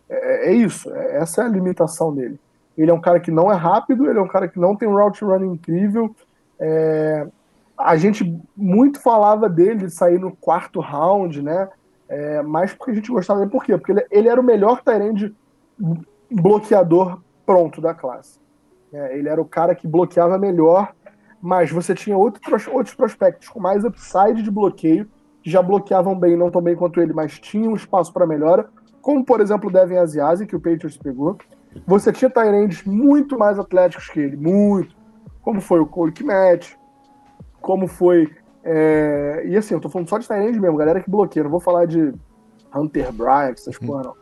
É, 0.10 0.50
é 0.50 0.54
isso, 0.54 0.94
é, 0.94 1.18
essa 1.18 1.44
é 1.44 1.46
a 1.46 1.50
limitação 1.50 2.14
dele. 2.14 2.40
Ele 2.78 2.90
é 2.90 2.94
um 2.94 3.02
cara 3.02 3.20
que 3.20 3.30
não 3.30 3.52
é 3.52 3.56
rápido, 3.56 4.10
ele 4.10 4.18
é 4.18 4.22
um 4.22 4.28
cara 4.28 4.48
que 4.48 4.60
não 4.60 4.76
tem 4.76 4.88
um 4.88 4.96
route 4.96 5.24
running 5.24 5.54
incrível. 5.54 6.16
É, 6.60 7.28
a 7.78 7.96
gente 7.98 8.38
muito 8.56 9.02
falava 9.02 9.48
dele 9.48 9.86
de 9.86 9.90
sair 9.90 10.20
no 10.20 10.36
quarto 10.36 10.80
round, 10.80 11.42
né? 11.42 11.70
É, 12.08 12.42
mais 12.42 12.74
porque 12.74 12.92
a 12.92 12.96
gente 12.96 13.12
gostava 13.12 13.40
dele. 13.40 13.52
Por 13.52 13.64
quê? 13.64 13.78
Porque 13.78 13.92
ele, 13.92 14.06
ele 14.10 14.28
era 14.30 14.40
o 14.40 14.44
melhor 14.44 14.82
Tyrande 14.82 15.36
bloqueador 16.32 17.20
pronto 17.46 17.82
da 17.82 17.94
classe. 17.94 18.40
É, 18.92 19.18
ele 19.18 19.30
era 19.30 19.42
o 19.42 19.46
cara 19.46 19.76
que 19.76 19.88
bloqueava 19.88 20.38
melhor, 20.38 20.94
mas 21.42 21.72
você 21.72 21.94
tinha 21.94 22.18
outros, 22.18 22.68
outros 22.68 22.96
prospectos 22.96 23.50
com 23.50 23.60
mais 23.60 23.84
upside 23.84 24.42
de 24.42 24.50
bloqueio, 24.50 25.08
que 25.42 25.50
já 25.50 25.62
bloqueavam 25.62 26.18
bem, 26.18 26.36
não 26.36 26.50
tão 26.52 26.62
bem 26.62 26.76
quanto 26.76 27.00
ele, 27.00 27.14
mas 27.14 27.40
tinham 27.40 27.76
espaço 27.76 28.12
para 28.12 28.26
melhora 28.26 28.70
como 29.10 29.26
por 29.26 29.42
exemplo 29.42 29.72
o 29.72 29.74
Devin 29.74 29.96
Asiasi, 29.96 30.46
que 30.46 30.56
o 30.56 30.60
Patriots 30.60 30.96
pegou. 30.96 31.36
Você 31.88 32.12
tinha 32.12 32.30
Tyrands 32.30 32.84
muito 32.84 33.40
mais 33.40 33.58
atléticos 33.58 34.08
que 34.08 34.20
ele, 34.20 34.38
muito. 34.38 34.96
Como 35.42 35.60
foi 35.60 35.80
o 35.80 35.88
Cole 35.88 36.12
Kmet, 36.12 36.78
como 37.60 37.88
foi. 37.88 38.32
É... 38.64 39.42
E 39.48 39.58
assim, 39.58 39.74
eu 39.74 39.80
tô 39.80 39.90
falando 39.90 40.08
só 40.08 40.20
de 40.20 40.28
Tyrands 40.28 40.60
mesmo, 40.60 40.78
galera 40.78 41.02
que 41.02 41.10
bloqueia. 41.10 41.44
Não 41.44 41.50
vou 41.50 41.60
falar 41.60 41.88
de 41.88 42.14
Hunter 42.72 43.12
Bryant, 43.12 43.54
essas 43.54 43.80
porra, 43.80 44.04
não. 44.04 44.14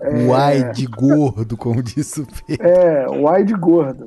É... 0.00 0.62
Wide 0.62 0.86
gordo, 0.86 1.56
como 1.56 1.82
disse 1.82 2.20
o 2.20 2.26
Pedro. 2.46 2.64
É, 2.64 3.06
wide 3.08 3.54
gordo. 3.54 4.06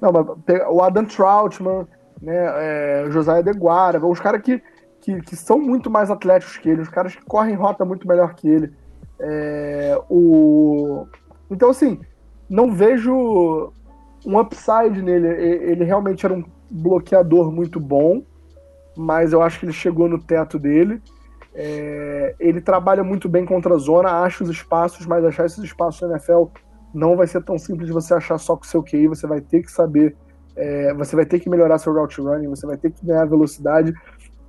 não, 0.00 0.10
mas 0.10 0.26
o 0.70 0.82
Adam 0.82 1.04
Troutman, 1.04 1.86
né, 2.22 2.36
é, 2.36 3.04
o 3.06 3.10
Josiah 3.10 3.42
Deguara, 3.42 4.02
os 4.02 4.18
caras 4.18 4.40
que, 4.40 4.62
que, 4.98 5.20
que, 5.20 5.36
são 5.36 5.60
muito 5.60 5.90
mais 5.90 6.10
atléticos 6.10 6.56
que 6.56 6.70
ele, 6.70 6.80
os 6.80 6.88
caras 6.88 7.14
que 7.14 7.22
correm 7.26 7.54
rota 7.54 7.84
muito 7.84 8.08
melhor 8.08 8.32
que 8.32 8.48
ele. 8.48 8.72
É, 9.20 10.00
o... 10.08 11.06
Então, 11.50 11.70
assim, 11.70 12.00
não 12.48 12.72
vejo 12.72 13.72
um 14.26 14.38
upside 14.38 15.02
nele. 15.02 15.28
Ele 15.28 15.84
realmente 15.84 16.24
era 16.24 16.34
um 16.34 16.44
bloqueador 16.70 17.50
muito 17.50 17.80
bom, 17.80 18.22
mas 18.96 19.32
eu 19.32 19.42
acho 19.42 19.58
que 19.58 19.66
ele 19.66 19.72
chegou 19.72 20.08
no 20.08 20.18
teto 20.18 20.58
dele. 20.58 21.00
É, 21.54 22.34
ele 22.38 22.60
trabalha 22.60 23.02
muito 23.02 23.28
bem 23.28 23.44
contra 23.44 23.74
a 23.74 23.78
zona, 23.78 24.22
acha 24.22 24.44
os 24.44 24.50
espaços, 24.50 25.06
mas 25.06 25.24
achar 25.24 25.46
esses 25.46 25.64
espaços 25.64 26.00
na 26.02 26.14
NFL 26.14 26.44
não 26.94 27.16
vai 27.16 27.26
ser 27.26 27.42
tão 27.42 27.58
simples 27.58 27.86
de 27.86 27.92
você 27.92 28.14
achar 28.14 28.38
só 28.38 28.56
com 28.56 28.64
o 28.64 28.66
seu 28.66 28.82
QI, 28.82 29.08
você 29.08 29.26
vai 29.26 29.40
ter 29.40 29.62
que 29.62 29.70
saber, 29.70 30.16
é, 30.56 30.94
você 30.94 31.16
vai 31.16 31.26
ter 31.26 31.40
que 31.40 31.50
melhorar 31.50 31.78
seu 31.78 31.92
route 31.92 32.20
running, 32.20 32.48
você 32.48 32.66
vai 32.66 32.76
ter 32.76 32.90
que 32.90 33.04
ganhar 33.04 33.24
velocidade, 33.26 33.92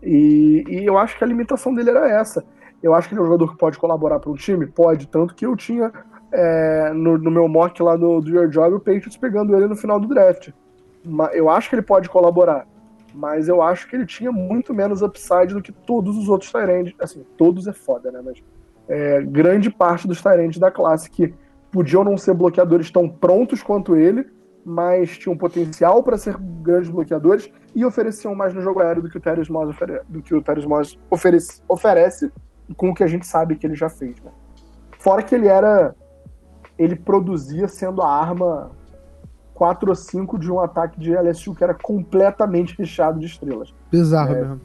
e, 0.02 0.64
e, 0.68 0.86
eu 0.86 0.98
acho 0.98 1.18
que 1.18 1.24
a 1.24 1.28
limitação 1.28 1.74
dele 1.74 1.90
era 1.90 2.10
essa. 2.10 2.44
Eu 2.82 2.94
acho 2.94 3.08
que 3.08 3.14
ele 3.14 3.20
é 3.20 3.24
um 3.24 3.28
jogador 3.28 3.52
que 3.52 3.58
pode 3.58 3.78
colaborar 3.78 4.20
para 4.20 4.32
um 4.32 4.36
time? 4.36 4.66
Pode, 4.66 5.08
tanto 5.08 5.36
que 5.36 5.46
eu 5.46 5.56
tinha 5.56 5.92
é, 6.32 6.92
no, 6.94 7.18
no, 7.18 7.32
meu 7.32 7.48
mock 7.48 7.82
lá 7.82 7.96
do, 7.96 8.22
do 8.22 8.30
Your 8.30 8.48
Job 8.48 8.76
o 8.76 8.80
Patriots 8.80 9.18
pegando 9.18 9.56
ele 9.56 9.68
no 9.68 9.76
final 9.76 10.00
do 10.00 10.08
draft. 10.08 10.50
Eu 11.34 11.50
acho 11.50 11.70
que 11.70 11.76
ele 11.76 11.82
pode 11.82 12.10
colaborar, 12.10 12.68
mas 13.14 13.48
eu 13.48 13.62
acho 13.62 13.88
que 13.88 13.96
ele 13.96 14.06
tinha 14.06 14.32
muito 14.32 14.74
menos 14.74 15.02
upside 15.02 15.54
do 15.54 15.62
que 15.62 15.72
todos 15.72 16.18
os 16.18 16.30
outros 16.30 16.52
Tyrands. 16.52 16.94
Assim, 17.00 17.26
todos 17.38 17.68
é 17.68 17.74
foda, 17.74 18.12
né? 18.12 18.22
Mas 18.24 18.44
é, 18.88 19.22
grande 19.22 19.70
parte 19.70 20.08
dos 20.08 20.22
Tyrands 20.22 20.60
da 20.60 20.72
classe 20.72 21.10
que 21.10 21.34
podiam 21.72 22.04
não 22.04 22.18
ser 22.18 22.34
bloqueadores 22.34 22.92
tão 22.92 23.08
prontos 23.08 23.62
quanto 23.62 23.96
ele, 23.96 24.26
mas 24.66 25.18
tinham 25.18 25.38
potencial 25.38 26.04
para 26.04 26.18
ser 26.18 26.36
grandes 26.38 26.90
bloqueadores 26.90 27.50
e 27.76 27.86
ofereciam 27.86 28.36
mais 28.36 28.54
no 28.54 28.62
jogo 28.62 28.82
aéreo 28.82 29.04
do 29.04 29.10
que 29.10 29.18
o 29.18 29.22
Terry 29.22 29.50
Moss, 29.50 29.76
do 30.08 30.22
que 30.22 30.34
o 30.34 30.42
Terry 30.42 30.68
Moss 30.68 30.98
oferece, 31.10 31.62
oferece 31.68 32.32
com 32.76 32.90
o 32.90 32.94
que 32.94 33.04
a 33.04 33.08
gente 33.08 33.26
sabe 33.26 33.56
que 33.56 33.66
ele 33.66 33.76
já 33.76 33.90
fez. 33.90 34.20
Né? 34.22 34.32
Fora 34.98 35.24
que 35.24 35.34
ele 35.34 35.48
era. 35.48 35.96
Ele 36.78 36.96
produzia 36.96 37.68
sendo 37.68 38.02
a 38.02 38.10
arma 38.10 38.72
4 39.54 39.90
ou 39.90 39.96
5 39.96 40.40
de 40.40 40.50
um 40.50 40.62
ataque 40.62 40.98
de 40.98 41.14
LSU 41.14 41.54
que 41.54 41.64
era 41.64 41.74
completamente 41.74 42.76
recheado 42.78 43.20
de 43.20 43.26
estrelas. 43.26 43.74
Bizarro 43.92 44.34
é, 44.34 44.36
mesmo. 44.36 44.62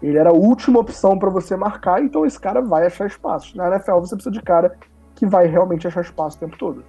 Ele 0.00 0.16
era 0.16 0.30
a 0.30 0.32
última 0.32 0.78
opção 0.78 1.18
para 1.18 1.28
você 1.30 1.56
marcar, 1.56 2.00
então 2.00 2.24
esse 2.24 2.38
cara 2.38 2.60
vai 2.60 2.86
achar 2.86 3.06
espaços. 3.06 3.54
Na 3.54 3.66
NFL 3.66 3.98
você 3.98 4.14
precisa 4.14 4.30
de 4.30 4.40
cara 4.40 4.76
que 5.16 5.26
vai 5.26 5.46
realmente 5.46 5.88
achar 5.88 6.02
espaço 6.02 6.36
o 6.36 6.40
tempo 6.40 6.56
todo. 6.56 6.84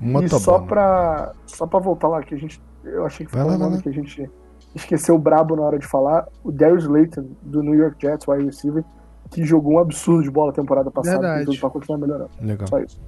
Muito 0.00 0.34
e 0.34 0.40
só 0.40 0.58
para 0.58 1.32
só 1.46 1.64
para 1.64 1.78
voltar 1.78 2.08
lá 2.08 2.22
que 2.22 2.34
a 2.34 2.38
gente 2.38 2.60
eu 2.82 3.06
achei 3.06 3.24
que 3.24 3.30
foi 3.30 3.40
um 3.40 3.80
que 3.80 3.88
a 3.88 3.92
gente 3.92 4.28
esqueceu 4.74 5.14
o 5.14 5.18
brabo 5.18 5.56
na 5.56 5.62
hora 5.62 5.78
de 5.78 5.86
falar, 5.86 6.26
o 6.42 6.50
Darius 6.50 6.86
Layton 6.86 7.26
do 7.42 7.62
New 7.62 7.74
York 7.74 7.96
Jets, 8.00 8.26
wide 8.26 8.44
receiver, 8.44 8.84
que 9.30 9.44
jogou 9.44 9.74
um 9.74 9.78
absurdo 9.78 10.22
de 10.22 10.30
bola 10.30 10.50
a 10.50 10.54
temporada 10.54 10.90
passada, 10.90 11.20
Verdade. 11.20 11.46
tudo 11.46 11.58
para 11.58 11.70
continuar 11.70 11.98
melhorando. 11.98 12.30
Legal. 12.40 12.68
Só 12.68 12.78
isso. 12.80 13.00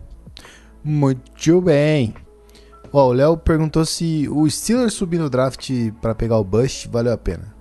Muito 0.83 1.61
bem. 1.61 2.15
Ó, 2.93 3.09
o 3.09 3.13
Léo 3.13 3.37
perguntou 3.37 3.85
se 3.85 4.29
o 4.29 4.49
Steelers 4.49 4.95
subir 4.95 5.19
no 5.19 5.29
draft 5.29 5.69
para 6.01 6.15
pegar 6.15 6.39
o 6.39 6.45
Bush 6.45 6.87
valeu 6.91 7.13
a 7.13 7.19
pena. 7.19 7.53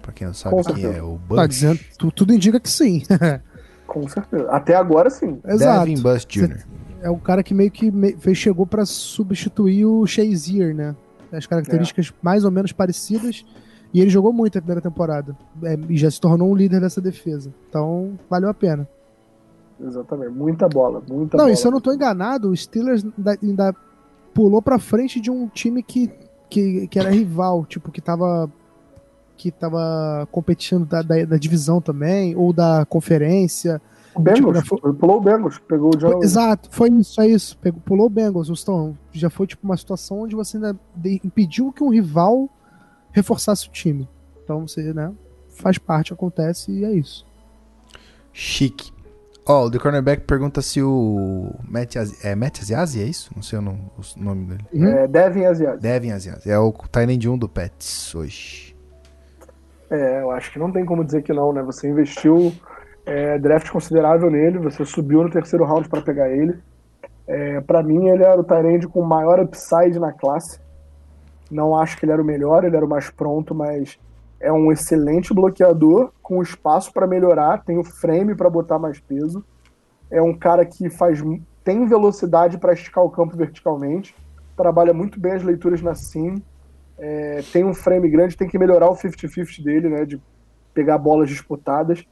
Pra 0.00 0.12
quem 0.12 0.26
não 0.26 0.34
sabe 0.34 0.54
Com 0.54 0.62
quem 0.62 0.76
certeza. 0.76 0.98
é 0.98 1.02
o 1.02 1.16
Bush. 1.16 1.36
Tá 1.36 1.46
dizendo, 1.46 1.80
tudo 2.14 2.32
indica 2.32 2.60
que 2.60 2.70
sim. 2.70 3.02
Com 3.86 4.06
certeza. 4.08 4.48
Até 4.50 4.74
agora 4.74 5.10
sim. 5.10 5.40
Exato. 5.44 5.86
Devin 5.86 6.02
Bush 6.02 6.26
Jr. 6.26 6.64
É 7.02 7.10
o 7.10 7.16
cara 7.18 7.42
que 7.42 7.54
meio 7.54 7.70
que 7.70 7.92
chegou 8.34 8.66
para 8.66 8.84
substituir 8.86 9.84
o 9.84 10.06
Shazier, 10.06 10.74
né? 10.74 10.94
As 11.32 11.46
características 11.46 12.08
é. 12.08 12.12
mais 12.22 12.44
ou 12.44 12.50
menos 12.50 12.72
parecidas. 12.72 13.44
E 13.92 14.00
ele 14.00 14.10
jogou 14.10 14.32
muito 14.32 14.58
a 14.58 14.60
primeira 14.60 14.80
temporada. 14.80 15.36
É, 15.62 15.78
e 15.88 15.96
já 15.96 16.10
se 16.10 16.20
tornou 16.20 16.50
um 16.50 16.54
líder 16.54 16.80
dessa 16.80 17.00
defesa. 17.00 17.52
Então, 17.68 18.18
valeu 18.28 18.48
a 18.50 18.54
pena. 18.54 18.88
Exatamente. 19.80 20.32
Muita 20.32 20.68
bola. 20.68 21.02
Muita 21.08 21.36
não, 21.36 21.44
bola. 21.44 21.52
e 21.52 21.56
se 21.56 21.66
eu 21.66 21.70
não 21.70 21.80
tô 21.80 21.92
enganado, 21.92 22.50
o 22.50 22.56
Steelers 22.56 23.04
ainda, 23.04 23.38
ainda 23.42 23.76
pulou 24.34 24.60
pra 24.60 24.78
frente 24.78 25.20
de 25.20 25.30
um 25.30 25.48
time 25.48 25.82
que, 25.82 26.10
que, 26.50 26.86
que 26.88 26.98
era 26.98 27.10
rival, 27.10 27.64
tipo, 27.64 27.90
que 27.90 28.00
tava 28.00 28.50
que 29.36 29.50
tava 29.50 30.26
competindo 30.32 30.86
da, 30.86 31.02
da, 31.02 31.24
da 31.24 31.36
divisão 31.36 31.78
também, 31.80 32.34
ou 32.34 32.54
da 32.54 32.86
conferência. 32.86 33.80
O 34.16 34.20
Bengals, 34.20 34.62
tipo, 34.62 34.94
pulou 34.94 35.18
o 35.18 35.20
Bengals, 35.20 35.58
pegou 35.58 35.94
o 35.94 35.96
John 35.96 36.22
Exato, 36.22 36.68
foi 36.72 36.88
isso, 36.90 37.20
é 37.20 37.28
isso. 37.28 37.58
Pegou, 37.58 37.80
pulou 37.82 38.06
o 38.06 38.10
Bengals, 38.10 38.48
Então, 38.48 38.96
já 39.12 39.28
foi 39.28 39.46
tipo 39.46 39.64
uma 39.64 39.76
situação 39.76 40.22
onde 40.22 40.34
você 40.34 40.56
ainda 40.56 40.78
impediu 41.22 41.70
que 41.70 41.84
um 41.84 41.90
rival 41.90 42.48
reforçasse 43.12 43.68
o 43.68 43.70
time. 43.70 44.08
Então 44.42 44.66
você, 44.66 44.94
né, 44.94 45.12
faz 45.50 45.76
parte, 45.76 46.12
acontece 46.12 46.72
e 46.72 46.84
é 46.84 46.92
isso. 46.92 47.26
Chique. 48.32 48.90
Ó, 49.48 49.62
oh, 49.62 49.66
o 49.66 49.70
The 49.70 49.78
Cornerback 49.78 50.24
pergunta 50.24 50.60
se 50.60 50.82
o 50.82 51.52
Matt, 51.68 51.94
é, 52.24 52.34
Matt 52.34 52.60
Aziazi, 52.60 53.00
é 53.00 53.04
isso? 53.04 53.30
Não 53.34 53.42
sei 53.42 53.58
o 53.58 53.62
nome, 53.62 53.80
o 53.96 54.20
nome 54.20 54.46
dele. 54.46 54.64
Uhum. 54.72 54.86
É 54.86 55.06
Devin 55.06 55.44
Aziazi. 55.44 55.80
Devin 55.80 56.10
Aziazi. 56.10 56.50
É 56.50 56.58
o 56.58 56.72
Tyrande 56.72 57.28
1 57.28 57.38
do 57.38 57.48
Pets 57.48 58.14
hoje. 58.14 58.76
É, 59.88 60.20
eu 60.20 60.32
acho 60.32 60.52
que 60.52 60.58
não 60.58 60.72
tem 60.72 60.84
como 60.84 61.04
dizer 61.04 61.22
que 61.22 61.32
não, 61.32 61.52
né? 61.52 61.62
Você 61.62 61.88
investiu 61.88 62.52
é, 63.06 63.38
draft 63.38 63.70
considerável 63.70 64.28
nele, 64.28 64.58
você 64.58 64.84
subiu 64.84 65.22
no 65.22 65.30
terceiro 65.30 65.64
round 65.64 65.88
para 65.88 66.02
pegar 66.02 66.28
ele. 66.28 66.58
É, 67.26 67.60
para 67.60 67.82
mim, 67.82 68.08
ele 68.08 68.24
era 68.24 68.40
o 68.40 68.44
Tyrande 68.44 68.88
com 68.88 69.00
maior 69.02 69.40
upside 69.40 69.98
na 69.98 70.12
classe. 70.12 70.60
Não 71.50 71.78
acho 71.78 71.96
que 71.96 72.04
ele 72.04 72.12
era 72.12 72.20
o 72.20 72.24
melhor, 72.24 72.64
ele 72.64 72.76
era 72.76 72.84
o 72.84 72.88
mais 72.88 73.08
pronto, 73.08 73.54
mas 73.54 73.98
é 74.40 74.52
um 74.52 74.72
excelente 74.72 75.32
bloqueador, 75.32 76.12
com 76.20 76.42
espaço 76.42 76.92
para 76.92 77.06
melhorar, 77.06 77.64
tem 77.64 77.78
o 77.78 77.84
frame 77.84 78.34
para 78.34 78.50
botar 78.50 78.78
mais 78.78 78.98
peso. 78.98 79.44
É 80.10 80.20
um 80.20 80.34
cara 80.36 80.64
que 80.64 80.90
faz 80.90 81.22
tem 81.64 81.86
velocidade 81.86 82.58
para 82.58 82.72
esticar 82.72 83.02
o 83.02 83.10
campo 83.10 83.36
verticalmente, 83.36 84.14
trabalha 84.56 84.94
muito 84.94 85.18
bem 85.18 85.32
as 85.32 85.42
leituras 85.42 85.82
na 85.82 85.96
sim, 85.96 86.40
é, 86.96 87.42
tem 87.52 87.64
um 87.64 87.74
frame 87.74 88.08
grande, 88.08 88.36
tem 88.36 88.48
que 88.48 88.58
melhorar 88.58 88.88
o 88.88 88.94
50-50 88.94 89.62
dele, 89.64 89.88
né, 89.88 90.04
de 90.04 90.20
pegar 90.72 90.96
bolas 90.96 91.28
disputadas, 91.28 92.04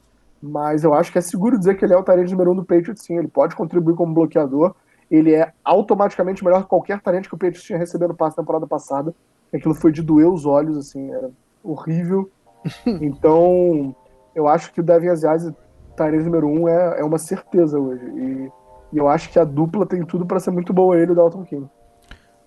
mas 0.45 0.83
eu 0.83 0.93
acho 0.93 1.11
que 1.11 1.17
é 1.17 1.21
seguro 1.21 1.57
dizer 1.57 1.75
que 1.75 1.83
ele 1.83 1.93
é 1.93 1.97
o 1.97 2.03
talento 2.03 2.29
número 2.31 2.51
um 2.51 2.55
do 2.55 2.63
Patriots, 2.63 3.03
sim, 3.03 3.17
ele 3.17 3.27
pode 3.27 3.55
contribuir 3.55 3.95
como 3.95 4.13
bloqueador, 4.13 4.75
ele 5.09 5.33
é 5.33 5.51
automaticamente 5.63 6.43
melhor 6.43 6.63
que 6.63 6.69
qualquer 6.69 7.01
talento 7.01 7.29
que 7.29 7.35
o 7.35 7.37
Patriots 7.37 7.63
tinha 7.63 7.77
recebido 7.77 8.09
no 8.09 8.15
passe 8.15 8.37
na 8.37 8.43
temporada 8.43 8.67
passada, 8.67 9.13
aquilo 9.53 9.73
foi 9.73 9.91
de 9.91 10.01
doer 10.01 10.27
os 10.27 10.45
olhos, 10.45 10.77
assim, 10.77 11.11
era 11.11 11.31
horrível. 11.63 12.29
então, 12.85 13.95
eu 14.33 14.47
acho 14.47 14.71
que 14.73 14.81
o 14.81 14.83
Devin 14.83 15.09
Aziasi, 15.09 15.55
Tyrese 15.95 16.25
número 16.25 16.47
um, 16.47 16.67
é, 16.67 16.99
é 16.99 17.03
uma 17.03 17.17
certeza 17.17 17.79
hoje. 17.79 18.05
E, 18.05 18.51
e, 18.93 18.97
eu 18.97 19.07
acho 19.07 19.29
que 19.29 19.39
a 19.39 19.43
dupla 19.43 19.85
tem 19.85 20.05
tudo 20.05 20.25
para 20.25 20.39
ser 20.39 20.51
muito 20.51 20.73
boa 20.73 20.97
ele 20.97 21.11
e 21.11 21.13
o 21.13 21.15
Dalton 21.15 21.43
King. 21.43 21.69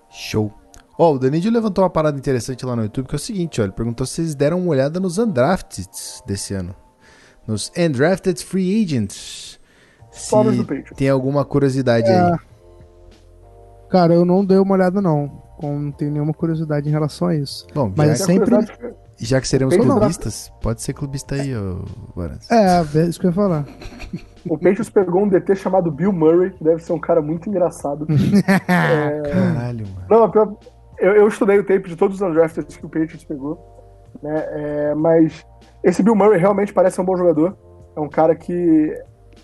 Show. 0.08 0.52
Ó, 0.98 1.10
oh, 1.10 1.14
o 1.14 1.18
Danilo 1.18 1.52
levantou 1.52 1.84
uma 1.84 1.90
parada 1.90 2.18
interessante 2.18 2.66
lá 2.66 2.74
no 2.74 2.82
YouTube, 2.82 3.06
que 3.06 3.14
é 3.14 3.16
o 3.16 3.20
seguinte, 3.20 3.60
ó, 3.60 3.64
ele 3.64 3.72
perguntou 3.72 4.04
se 4.04 4.14
vocês 4.14 4.34
deram 4.34 4.58
uma 4.58 4.70
olhada 4.70 4.98
nos 4.98 5.16
undrafted 5.16 5.88
desse 6.26 6.54
ano. 6.54 6.74
Nos 7.48 7.72
undrafted 7.76 8.44
free 8.44 8.82
agents. 8.82 9.58
Se 10.10 10.34
tem 10.94 11.08
alguma 11.08 11.46
curiosidade 11.46 12.06
é... 12.06 12.20
aí. 12.20 12.38
Cara, 13.88 14.12
eu 14.12 14.24
não 14.26 14.44
dei 14.44 14.58
uma 14.58 14.74
olhada 14.74 15.00
não. 15.00 15.42
Não 15.62 15.90
tenho 15.90 16.12
nenhuma 16.12 16.34
curiosidade 16.34 16.86
em 16.86 16.92
relação 16.92 17.28
a 17.28 17.34
isso. 17.34 17.66
Bom, 17.74 17.90
Mas 17.96 18.18
sempre 18.20 18.54
já 19.18 19.40
que 19.40 19.48
seremos 19.48 19.74
clubistas, 19.76 20.52
pode 20.60 20.82
ser 20.82 20.92
clubista 20.92 21.34
aí, 21.34 21.56
ô 21.56 21.84
Varas. 22.14 22.48
É, 22.50 22.80
é 22.98 23.04
isso 23.06 23.18
que 23.18 23.26
eu 23.26 23.30
ia 23.30 23.34
falar. 23.34 23.64
O 24.46 24.56
Patriots 24.56 24.90
pegou 24.90 25.24
um 25.24 25.28
DT 25.28 25.56
chamado 25.56 25.90
Bill 25.90 26.12
Murray, 26.12 26.50
que 26.50 26.62
deve 26.62 26.82
ser 26.82 26.92
um 26.92 27.00
cara 27.00 27.20
muito 27.20 27.48
engraçado. 27.48 28.06
é... 28.68 29.22
Caralho, 29.22 29.86
mano. 29.88 30.06
Não, 30.08 30.58
eu, 30.98 31.12
eu 31.12 31.28
estudei 31.28 31.58
o 31.58 31.64
tape 31.64 31.88
de 31.88 31.96
todos 31.96 32.20
os 32.20 32.22
undrafted 32.22 32.66
que 32.66 32.86
o 32.86 32.88
Patriots 32.88 33.24
pegou. 33.24 33.58
Né? 34.22 34.44
É, 34.50 34.94
mas 34.94 35.44
esse 35.82 36.02
Bill 36.02 36.14
Murray 36.14 36.38
realmente 36.38 36.72
parece 36.72 37.00
um 37.00 37.04
bom 37.04 37.16
jogador. 37.16 37.56
É 37.96 38.00
um 38.00 38.08
cara 38.08 38.34
que, 38.34 38.94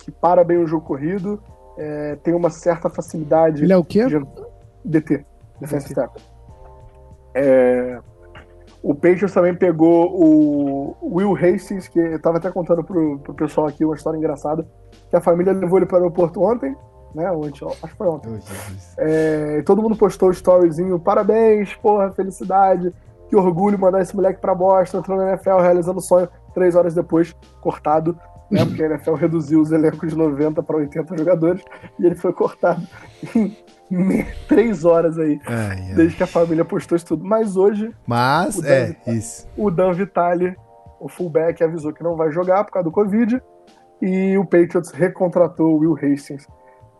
que 0.00 0.10
para 0.10 0.44
bem 0.44 0.58
o 0.58 0.66
jogo 0.66 0.86
corrido, 0.86 1.42
é, 1.76 2.16
tem 2.22 2.34
uma 2.34 2.50
certa 2.50 2.88
facilidade. 2.88 3.62
Ele 3.62 3.72
é 3.72 3.76
o 3.76 3.84
quê? 3.84 4.06
De... 4.06 4.24
DT, 4.84 5.24
Defensive 5.60 5.94
Tackle. 5.94 6.22
É, 7.34 7.98
o 8.82 8.94
Patriots 8.94 9.32
também 9.32 9.54
pegou 9.54 10.14
o 10.14 10.96
Will 11.16 11.34
Hastings, 11.34 11.88
que 11.88 11.98
eu 11.98 12.20
tava 12.20 12.36
até 12.36 12.50
contando 12.50 12.84
pro, 12.84 13.18
pro 13.18 13.32
pessoal 13.32 13.66
aqui 13.66 13.84
uma 13.84 13.94
história 13.94 14.18
engraçada, 14.18 14.66
que 15.08 15.16
a 15.16 15.20
família 15.22 15.54
levou 15.54 15.78
ele 15.78 15.86
para 15.86 15.96
o 15.96 16.02
aeroporto 16.02 16.42
ontem, 16.42 16.76
né? 17.14 17.30
Ontem, 17.32 17.66
acho 17.66 17.80
que 17.80 17.96
foi 17.96 18.08
ontem. 18.08 18.38
É, 18.98 19.62
todo 19.62 19.80
mundo 19.80 19.96
postou 19.96 20.28
o 20.28 20.32
storyzinho, 20.32 20.98
parabéns, 20.98 21.74
porra, 21.76 22.10
felicidade, 22.10 22.92
que 23.34 23.36
orgulho 23.36 23.76
mandar 23.76 24.00
esse 24.00 24.14
moleque 24.14 24.40
pra 24.40 24.54
Boston, 24.54 24.98
entrando 24.98 25.22
na 25.22 25.30
NFL, 25.30 25.58
realizando 25.58 25.98
o 25.98 26.02
sonho, 26.02 26.28
três 26.54 26.76
horas 26.76 26.94
depois, 26.94 27.34
cortado, 27.60 28.16
né? 28.48 28.62
Porque 28.64 28.82
a 28.84 28.86
NFL 28.86 29.14
reduziu 29.14 29.60
os 29.60 29.72
elencos 29.72 30.10
de 30.10 30.16
90 30.16 30.62
para 30.62 30.76
80 30.76 31.16
jogadores, 31.16 31.62
e 31.98 32.06
ele 32.06 32.14
foi 32.14 32.32
cortado 32.32 32.86
três 34.48 34.84
horas 34.84 35.18
aí, 35.18 35.40
ai, 35.46 35.80
ai. 35.88 35.94
desde 35.94 36.16
que 36.16 36.22
a 36.22 36.26
família 36.26 36.64
postou 36.64 36.94
isso 36.94 37.06
tudo. 37.06 37.24
Mas 37.24 37.56
hoje. 37.56 37.92
Mas, 38.06 38.62
é, 38.64 38.96
isso. 39.08 39.48
O 39.56 39.70
Dan 39.70 39.92
Vitale, 39.92 40.56
o 41.00 41.08
fullback, 41.08 41.62
avisou 41.62 41.92
que 41.92 42.02
não 42.02 42.16
vai 42.16 42.30
jogar 42.30 42.64
por 42.64 42.72
causa 42.72 42.84
do 42.84 42.92
Covid. 42.92 43.42
E 44.00 44.36
o 44.38 44.44
Patriots 44.44 44.90
recontratou 44.90 45.74
o 45.74 45.78
Will 45.78 45.94
Hastings, 45.94 46.46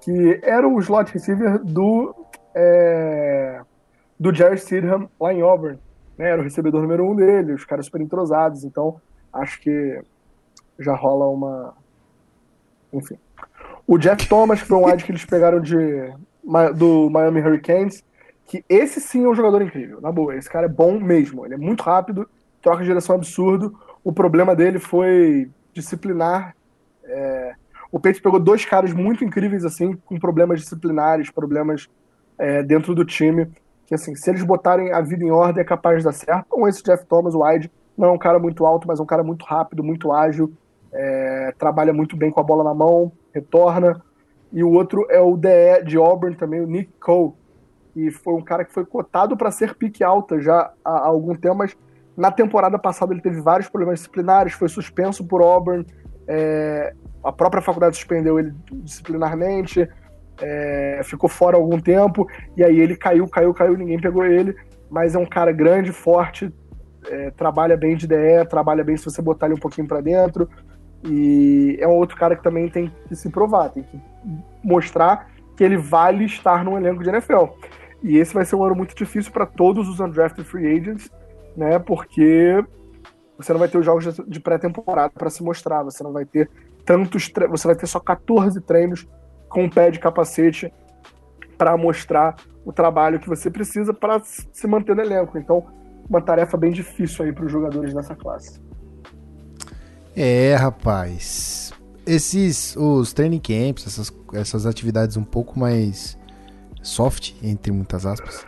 que 0.01 0.41
era 0.43 0.67
o 0.67 0.79
slot 0.81 1.13
receiver 1.13 1.63
do. 1.63 2.15
É, 2.55 3.61
do 4.19 4.33
Jerry 4.33 4.59
Stidham 4.59 5.09
lá 5.21 5.33
em 5.33 5.43
Auburn. 5.43 5.79
Né? 6.17 6.31
Era 6.31 6.41
o 6.41 6.45
recebedor 6.45 6.83
número 6.83 7.09
um 7.09 7.15
dele, 7.15 7.53
os 7.53 7.65
caras 7.65 7.87
super 7.87 8.01
entrosados. 8.01 8.65
Então, 8.65 9.01
acho 9.33 9.61
que 9.61 10.01
já 10.79 10.95
rola 10.95 11.29
uma. 11.29 11.75
Enfim. 12.93 13.19
O 13.87 13.99
Jeff 13.99 14.27
Thomas, 14.29 14.63
que 14.63 14.69
foi 14.69 14.79
um 14.79 14.87
wide 14.87 15.05
que 15.05 15.13
eles 15.13 15.25
pegaram 15.25 15.61
de, 15.61 16.13
do 16.75 17.11
Miami 17.11 17.41
Hurricanes, 17.41 18.03
que 18.47 18.65
esse 18.69 19.01
sim 19.01 19.25
é 19.25 19.29
um 19.29 19.35
jogador 19.35 19.61
incrível, 19.63 20.01
na 20.01 20.11
boa. 20.11 20.35
Esse 20.37 20.49
cara 20.49 20.67
é 20.67 20.69
bom 20.69 20.99
mesmo. 20.99 21.45
Ele 21.45 21.55
é 21.55 21.59
muito 21.59 21.83
rápido, 21.83 22.29
troca 22.63 22.79
de 22.79 22.89
direção 22.89 23.15
absurdo. 23.15 23.79
O 24.03 24.13
problema 24.13 24.55
dele 24.55 24.79
foi 24.79 25.51
disciplinar. 25.73 26.57
É... 27.05 27.55
O 27.91 28.01
Peixe 28.01 28.21
pegou 28.21 28.41
dois 28.41 28.65
caras 28.65 28.93
muito 28.93 29.25
incríveis, 29.25 29.65
assim, 29.65 29.95
com 30.05 30.19
problemas 30.19 30.61
disciplinares, 30.61 31.31
problemas 31.31 31.89
é, 32.37 32.63
dentro 32.63 32.95
do 32.95 33.05
time. 33.05 33.49
Que, 33.87 33.95
assim, 33.95 34.15
se 34.15 34.31
eles 34.31 34.43
botarem 34.43 34.93
a 34.93 35.01
vida 35.01 35.25
em 35.25 35.31
ordem, 35.31 35.61
é 35.61 35.65
capaz 35.65 35.99
de 35.99 36.05
dar 36.05 36.13
certo. 36.13 36.47
Com 36.49 36.67
esse 36.67 36.83
Jeff 36.83 37.05
Thomas, 37.07 37.35
o 37.35 37.45
Wide, 37.45 37.71
não 37.97 38.09
é 38.09 38.13
um 38.13 38.19
cara 38.19 38.39
muito 38.39 38.65
alto, 38.65 38.89
mas 38.89 38.99
é 38.99 39.03
um 39.03 39.07
cara 39.07 39.23
muito 39.23 39.45
rápido, 39.45 39.85
muito 39.85 40.13
ágil. 40.13 40.53
É... 40.93 41.53
trabalha 41.59 41.93
muito 41.93 42.17
bem 42.17 42.31
com 42.31 42.41
a 42.41 42.45
bola 42.45 42.65
na 42.65 42.75
mão, 42.75 43.13
retorna. 43.35 44.01
E 44.53 44.63
o 44.63 44.71
outro 44.71 45.07
é 45.11 45.21
o 45.21 45.37
DE 45.37 45.85
de 45.85 45.97
Auburn 45.97 46.37
também, 46.37 46.61
o 46.61 46.67
Nick 46.67 46.93
Cole. 47.01 47.33
E 47.97 48.11
foi 48.11 48.35
um 48.35 48.43
cara 48.43 48.65
que 48.65 48.73
foi 48.73 48.85
cotado 48.85 49.37
para 49.37 49.51
ser 49.51 49.75
pique 49.75 50.03
alta 50.03 50.41
já 50.41 50.73
há, 50.85 50.91
há 50.91 51.07
algum 51.07 51.35
tempo, 51.35 51.57
mas 51.57 51.77
na 52.17 52.31
temporada 52.31 52.79
passada 52.79 53.13
ele 53.13 53.21
teve 53.21 53.41
vários 53.41 53.69
problemas 53.69 53.99
disciplinares, 53.99 54.53
foi 54.53 54.69
suspenso 54.69 55.25
por 55.27 55.43
Auburn, 55.43 55.85
é, 56.27 56.95
a 57.23 57.33
própria 57.33 57.63
faculdade 57.63 57.97
suspendeu 57.97 58.39
ele 58.39 58.55
disciplinarmente, 58.73 59.89
é, 60.45 61.01
ficou 61.05 61.29
fora 61.29 61.57
algum 61.57 61.81
tempo, 61.81 62.29
e 62.57 62.63
aí 62.63 62.79
ele 62.79 62.97
caiu, 62.97 63.27
caiu, 63.27 63.55
caiu, 63.55 63.77
ninguém 63.77 63.99
pegou 63.99 64.25
ele, 64.25 64.55
mas 64.91 65.15
é 65.15 65.19
um 65.19 65.27
cara 65.27 65.51
grande, 65.51 65.91
forte, 65.91 66.53
é, 67.09 67.31
trabalha 67.31 67.77
bem 67.77 67.97
de 67.97 68.07
DE, 68.07 68.45
trabalha 68.49 68.85
bem 68.85 68.97
se 68.97 69.05
você 69.07 69.23
botar 69.23 69.47
ele 69.47 69.55
um 69.55 69.59
pouquinho 69.59 69.89
para 69.89 70.03
dentro, 70.03 70.49
e 71.03 71.77
é 71.81 71.89
um 71.89 71.97
outro 71.97 72.17
cara 72.17 72.37
que 72.37 72.43
também 72.43 72.69
tem 72.69 72.93
que 73.09 73.17
se 73.17 73.31
provar, 73.31 73.71
tem 73.71 73.83
que 73.83 73.99
mostrar 74.63 75.31
que 75.57 75.65
ele 75.65 75.77
vale 75.77 76.25
estar 76.25 76.65
no 76.65 76.77
elenco 76.77 77.03
de 77.03 77.09
NFL. 77.09 77.47
E 78.03 78.19
esse 78.19 78.35
vai 78.35 78.45
ser 78.45 78.57
um 78.57 78.65
ano 78.65 78.75
muito 78.75 78.95
difícil 78.95 79.33
para 79.33 79.47
todos 79.47 79.89
os 79.89 80.01
undrafted 80.01 80.47
free 80.47 80.67
agents, 80.67 81.11
né? 81.57 81.79
Porque 81.79 82.63
você 83.39 83.53
não 83.53 83.61
vai 83.61 83.69
ter 83.69 83.79
os 83.79 83.85
jogos 83.85 84.21
de 84.27 84.41
pré-temporada 84.41 85.13
para 85.17 85.31
se 85.31 85.43
mostrar, 85.43 85.83
você 85.83 86.03
não 86.03 86.13
vai 86.13 86.25
ter 86.25 86.51
tantos, 86.85 87.31
você 87.49 87.67
vai 87.67 87.77
ter 87.77 87.87
só 87.87 88.01
14 88.01 88.61
treinos 88.61 89.07
com 89.55 89.71
pé 89.71 89.89
de 89.89 90.01
capacete 90.01 90.71
para 91.57 91.77
mostrar 91.77 92.35
o 92.65 92.73
trabalho 92.73 93.21
que 93.21 93.29
você 93.29 93.49
precisa 93.49 93.95
para 93.95 94.21
se 94.25 94.67
manter 94.67 94.97
no 94.97 95.03
elenco. 95.03 95.39
Então, 95.39 95.65
uma 96.11 96.21
tarefa 96.21 96.57
bem 96.57 96.73
difícil 96.73 97.25
aí 97.25 97.33
para 97.33 97.47
os 97.47 97.53
jogadores 97.53 97.95
dessa 97.95 98.17
classe. 98.17 98.61
É, 100.17 100.57
rapaz. 100.57 101.73
Esses 102.05 102.77
os 102.77 103.13
training 103.13 103.39
camps, 103.39 103.87
essas, 103.87 104.13
essas 104.33 104.67
atividades 104.67 105.17
um 105.17 105.25
pouco 105.25 105.59
mais 105.59 106.19
soft, 106.83 107.35
entre 107.41 107.71
muitas 107.71 108.05
aspas, 108.05 108.45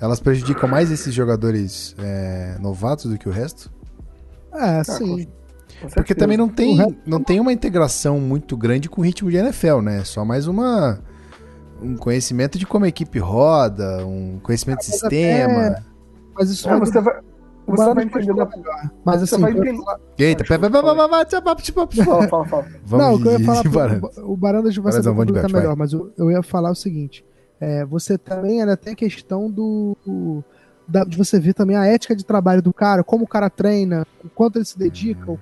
elas 0.00 0.18
prejudicam 0.18 0.68
mais 0.68 0.90
esses 0.90 1.14
jogadores 1.14 1.94
é, 1.98 2.56
novatos 2.58 3.10
do 3.10 3.18
que 3.18 3.28
o 3.28 3.32
resto? 3.32 3.70
É, 4.54 4.80
ah, 4.80 4.84
sim. 4.84 5.28
Porque 5.94 6.14
também 6.14 6.36
não 6.36 6.48
tem, 6.48 6.96
não 7.06 7.22
tem 7.22 7.40
uma 7.40 7.52
integração 7.52 8.18
muito 8.20 8.56
grande 8.56 8.88
com 8.88 9.00
o 9.00 9.04
ritmo 9.04 9.30
de 9.30 9.36
NFL, 9.36 9.80
né? 9.80 10.04
Só 10.04 10.24
mais 10.24 10.46
uma 10.46 11.00
um 11.80 11.96
conhecimento 11.96 12.58
de 12.58 12.66
como 12.66 12.84
a 12.84 12.88
equipe 12.88 13.18
roda, 13.18 14.04
um 14.04 14.38
conhecimento 14.42 14.80
de 14.80 14.86
sistema. 14.86 15.66
Até... 15.66 15.82
Mas 16.34 16.50
isso 16.50 16.68
é, 16.68 16.78
você 16.78 17.00
vai, 17.00 17.20
você 17.66 17.94
vai 17.94 18.04
entender 18.04 18.34
da... 18.34 18.48
Mas 19.04 19.22
assim. 19.22 19.40
Vai 19.40 19.52
entender... 19.52 19.82
Eita, 20.18 20.44
pera, 20.44 20.70
fala, 22.04 22.28
fala, 22.28 22.44
fala. 22.46 22.66
Não, 22.90 23.14
o 23.14 23.22
que 23.22 23.28
eu 23.28 23.38
ia 23.38 23.44
falar. 23.44 24.00
O 24.24 24.36
Barandas 24.36 24.76
vai 24.76 24.92
saber 24.92 25.14
completar 25.14 25.52
melhor, 25.52 25.76
mas 25.76 25.92
eu, 25.92 26.30
ia 26.30 26.42
falar 26.42 26.70
o 26.70 26.74
seguinte. 26.74 27.24
É, 27.60 27.84
você 27.84 28.16
também 28.16 28.60
ainda 28.60 28.76
tem 28.76 28.92
a 28.92 28.96
questão 28.96 29.50
do. 29.50 30.42
Da, 30.86 31.04
de 31.04 31.18
você 31.18 31.38
ver 31.38 31.52
também 31.52 31.76
a 31.76 31.84
ética 31.84 32.16
de 32.16 32.24
trabalho 32.24 32.62
do 32.62 32.72
cara, 32.72 33.04
como 33.04 33.24
o 33.24 33.28
cara 33.28 33.50
treina, 33.50 34.06
o 34.24 34.30
quanto 34.30 34.56
ele 34.56 34.64
se 34.64 34.78
dedica, 34.78 35.32
o, 35.32 35.38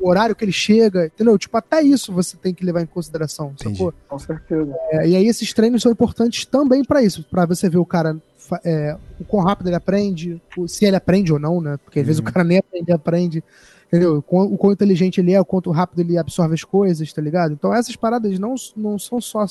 o 0.00 0.08
horário 0.08 0.34
que 0.34 0.44
ele 0.44 0.52
chega, 0.52 1.06
entendeu? 1.06 1.38
Tipo, 1.38 1.56
até 1.58 1.82
isso 1.82 2.12
você 2.12 2.36
tem 2.36 2.54
que 2.54 2.64
levar 2.64 2.80
em 2.80 2.86
consideração, 2.86 3.52
sacou? 3.56 3.92
Com 4.08 4.18
certeza. 4.18 4.74
É, 4.90 5.08
e 5.08 5.16
aí 5.16 5.26
esses 5.26 5.52
treinos 5.52 5.82
são 5.82 5.92
importantes 5.92 6.46
também 6.46 6.82
para 6.82 7.02
isso, 7.02 7.24
para 7.30 7.44
você 7.44 7.68
ver 7.68 7.78
o 7.78 7.84
cara, 7.84 8.16
é, 8.64 8.96
o 9.20 9.24
quão 9.24 9.44
rápido 9.44 9.68
ele 9.68 9.76
aprende, 9.76 10.42
se 10.66 10.84
ele 10.84 10.96
aprende 10.96 11.32
ou 11.32 11.38
não, 11.38 11.60
né? 11.60 11.78
Porque 11.84 12.00
às 12.00 12.06
vezes 12.06 12.20
o 12.20 12.24
uhum. 12.24 12.32
cara 12.32 12.44
nem 12.44 12.58
aprende, 12.58 12.92
aprende, 12.92 13.44
entendeu? 13.88 14.16
O 14.16 14.22
quão, 14.22 14.52
o 14.52 14.56
quão 14.56 14.72
inteligente 14.72 15.20
ele 15.20 15.32
é, 15.32 15.40
o 15.40 15.44
quanto 15.44 15.70
rápido 15.70 16.00
ele 16.00 16.16
absorve 16.16 16.54
as 16.54 16.64
coisas, 16.64 17.12
tá 17.12 17.20
ligado? 17.20 17.52
Então 17.52 17.74
essas 17.74 17.94
paradas 17.94 18.38
não, 18.38 18.54
não 18.76 18.98
são 18.98 19.20
só 19.20 19.44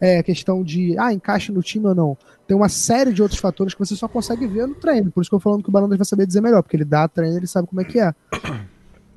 é, 0.00 0.22
questão 0.22 0.62
de 0.62 0.98
ah, 0.98 1.12
encaixe 1.12 1.52
no 1.52 1.62
time 1.62 1.86
ou 1.86 1.94
não. 1.94 2.16
Tem 2.46 2.56
uma 2.56 2.68
série 2.68 3.12
de 3.12 3.22
outros 3.22 3.38
fatores 3.38 3.74
que 3.74 3.80
você 3.80 3.94
só 3.94 4.08
consegue 4.08 4.46
ver 4.46 4.66
no 4.66 4.74
treino. 4.74 5.10
Por 5.10 5.20
isso 5.20 5.30
que 5.30 5.34
eu 5.34 5.38
tô 5.38 5.42
falando 5.42 5.62
que 5.62 5.68
o 5.68 5.72
Barandas 5.72 5.98
vai 5.98 6.06
saber 6.06 6.26
dizer 6.26 6.40
melhor, 6.40 6.62
porque 6.62 6.76
ele 6.76 6.84
dá 6.84 7.06
treino, 7.06 7.36
ele 7.36 7.46
sabe 7.46 7.68
como 7.68 7.80
é 7.80 7.84
que 7.84 8.00
é. 8.00 8.14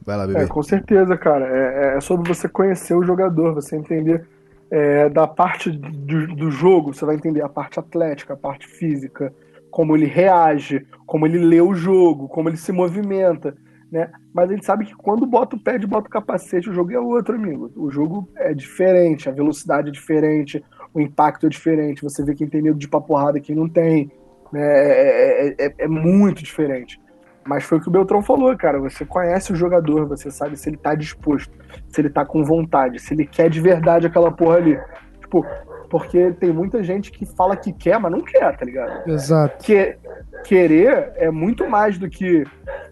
Vai 0.06 0.18
lá, 0.18 0.28
bebê. 0.28 0.44
É, 0.44 0.48
com 0.48 0.64
certeza, 0.64 1.18
cara. 1.18 1.46
É, 1.48 1.98
é 1.98 2.02
sobre 2.02 2.28
você 2.28 2.48
conhecer 2.48 2.96
o 2.96 3.04
jogador, 3.04 3.54
você 3.54 3.76
entender 3.76 4.26
é, 4.72 5.10
da 5.10 5.28
parte 5.28 5.72
do, 5.72 6.28
do 6.36 6.52
jogo, 6.52 6.94
você 6.94 7.06
vai 7.06 7.16
entender 7.16 7.42
a 7.42 7.50
parte 7.50 7.80
atlética, 7.80 8.34
a 8.34 8.38
parte 8.38 8.68
física, 8.68 9.34
como 9.70 9.96
ele 9.96 10.06
reage, 10.06 10.86
como 11.06 11.26
ele 11.26 11.40
lê 11.40 11.62
o 11.62 11.74
jogo, 11.74 12.28
como 12.28 12.50
ele 12.50 12.58
se 12.58 12.72
movimenta 12.72 13.56
né? 13.94 14.10
Mas 14.34 14.50
a 14.50 14.54
gente 14.56 14.66
sabe 14.66 14.86
que 14.86 14.96
quando 14.96 15.24
bota 15.24 15.56
o 15.56 15.60
pé 15.60 15.78
de 15.78 15.86
bota 15.86 16.08
o 16.08 16.12
capacete, 16.12 16.68
o 16.68 16.74
jogo 16.74 16.92
é 16.92 17.00
outro, 17.00 17.36
amigo. 17.36 17.72
O 17.76 17.92
jogo 17.92 18.28
é 18.36 18.52
diferente, 18.52 19.30
a 19.30 19.32
velocidade 19.32 19.90
é 19.90 19.92
diferente, 19.92 20.66
o 20.92 21.00
impacto 21.00 21.46
é 21.46 21.50
diferente. 21.50 22.02
Você 22.02 22.26
vê 22.26 22.34
quem 22.34 22.50
tem 22.50 22.64
medo 22.64 22.80
de 22.80 22.88
ir 22.88 22.90
pra 22.90 23.00
porrada 23.00 23.38
e 23.38 23.42
quem 23.42 23.56
não 23.56 23.70
tem. 23.70 24.12
Né? 24.52 24.62
É, 24.64 25.48
é, 25.48 25.66
é, 25.68 25.74
é 25.78 25.88
muito 25.88 26.44
diferente. 26.44 27.00
Mas 27.46 27.64
foi 27.64 27.78
o 27.78 27.82
que 27.82 27.88
o 27.88 27.92
Beltrão 27.92 28.22
falou, 28.22 28.56
cara. 28.58 28.80
Você 28.80 29.06
conhece 29.06 29.52
o 29.52 29.56
jogador, 29.56 30.08
você 30.08 30.32
sabe 30.32 30.58
se 30.58 30.70
ele 30.70 30.78
tá 30.78 30.96
disposto, 30.96 31.52
se 31.90 32.02
ele 32.02 32.10
tá 32.10 32.26
com 32.26 32.44
vontade, 32.44 33.00
se 33.00 33.14
ele 33.14 33.26
quer 33.26 33.50
de 33.50 33.60
verdade 33.60 34.08
aquela 34.08 34.32
porra 34.32 34.58
ali. 34.58 34.80
Tipo, 35.20 35.46
porque 35.90 36.32
tem 36.32 36.52
muita 36.52 36.84
gente 36.84 37.12
que 37.12 37.26
fala 37.26 37.56
que 37.56 37.72
quer, 37.72 38.00
mas 38.00 38.12
não 38.12 38.22
quer, 38.22 38.56
tá 38.58 38.66
ligado? 38.66 39.10
Exato. 39.10 39.64
Que, 39.64 39.98
querer 40.44 41.14
é 41.16 41.32
muito 41.32 41.70
mais 41.70 41.98
do 41.98 42.10
que 42.10 42.44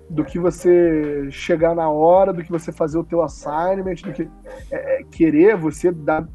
do 0.09 0.25
que 0.25 0.37
você 0.37 1.29
chegar 1.31 1.73
na 1.73 1.89
hora, 1.89 2.33
do 2.33 2.43
que 2.43 2.51
você 2.51 2.69
fazer 2.71 2.97
o 2.97 3.03
teu 3.03 3.21
assignment, 3.21 3.95
do 4.03 4.11
que 4.11 4.29
é, 4.69 4.99
é 4.99 5.03
querer 5.03 5.55
você 5.55 5.91
dar 5.91 6.27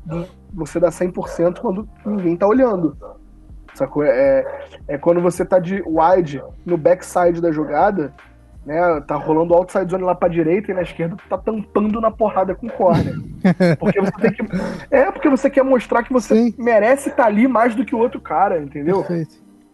você 0.52 0.80
dá 0.80 0.88
100% 0.88 1.58
quando 1.60 1.86
ninguém 2.04 2.36
tá 2.36 2.46
olhando. 2.46 2.96
Sacou? 3.76 4.04
É, 4.04 4.44
é 4.88 4.98
quando 4.98 5.20
você 5.20 5.44
tá 5.44 5.58
de 5.58 5.82
wide 5.86 6.42
no 6.64 6.76
backside 6.76 7.40
da 7.40 7.52
jogada, 7.52 8.12
né? 8.64 9.00
Tá 9.06 9.16
rolando 9.16 9.52
o 9.52 9.56
outside 9.56 9.90
zone 9.90 10.02
lá 10.02 10.14
pra 10.14 10.28
direita 10.28 10.70
e 10.70 10.74
na 10.74 10.82
esquerda 10.82 11.16
tu 11.16 11.28
tá 11.28 11.38
tampando 11.38 12.00
na 12.00 12.10
porrada 12.10 12.54
com 12.54 12.66
o 12.66 12.72
corner. 12.72 13.14
Porque 13.78 14.00
você 14.00 14.12
tem 14.12 14.32
que. 14.32 14.42
É, 14.90 15.10
porque 15.12 15.28
você 15.28 15.48
quer 15.50 15.62
mostrar 15.62 16.02
que 16.02 16.12
você 16.12 16.34
Sim. 16.34 16.54
merece 16.58 17.10
estar 17.10 17.24
tá 17.24 17.28
ali 17.28 17.46
mais 17.46 17.74
do 17.74 17.84
que 17.84 17.94
o 17.94 17.98
outro 17.98 18.20
cara, 18.20 18.60
entendeu? 18.60 19.04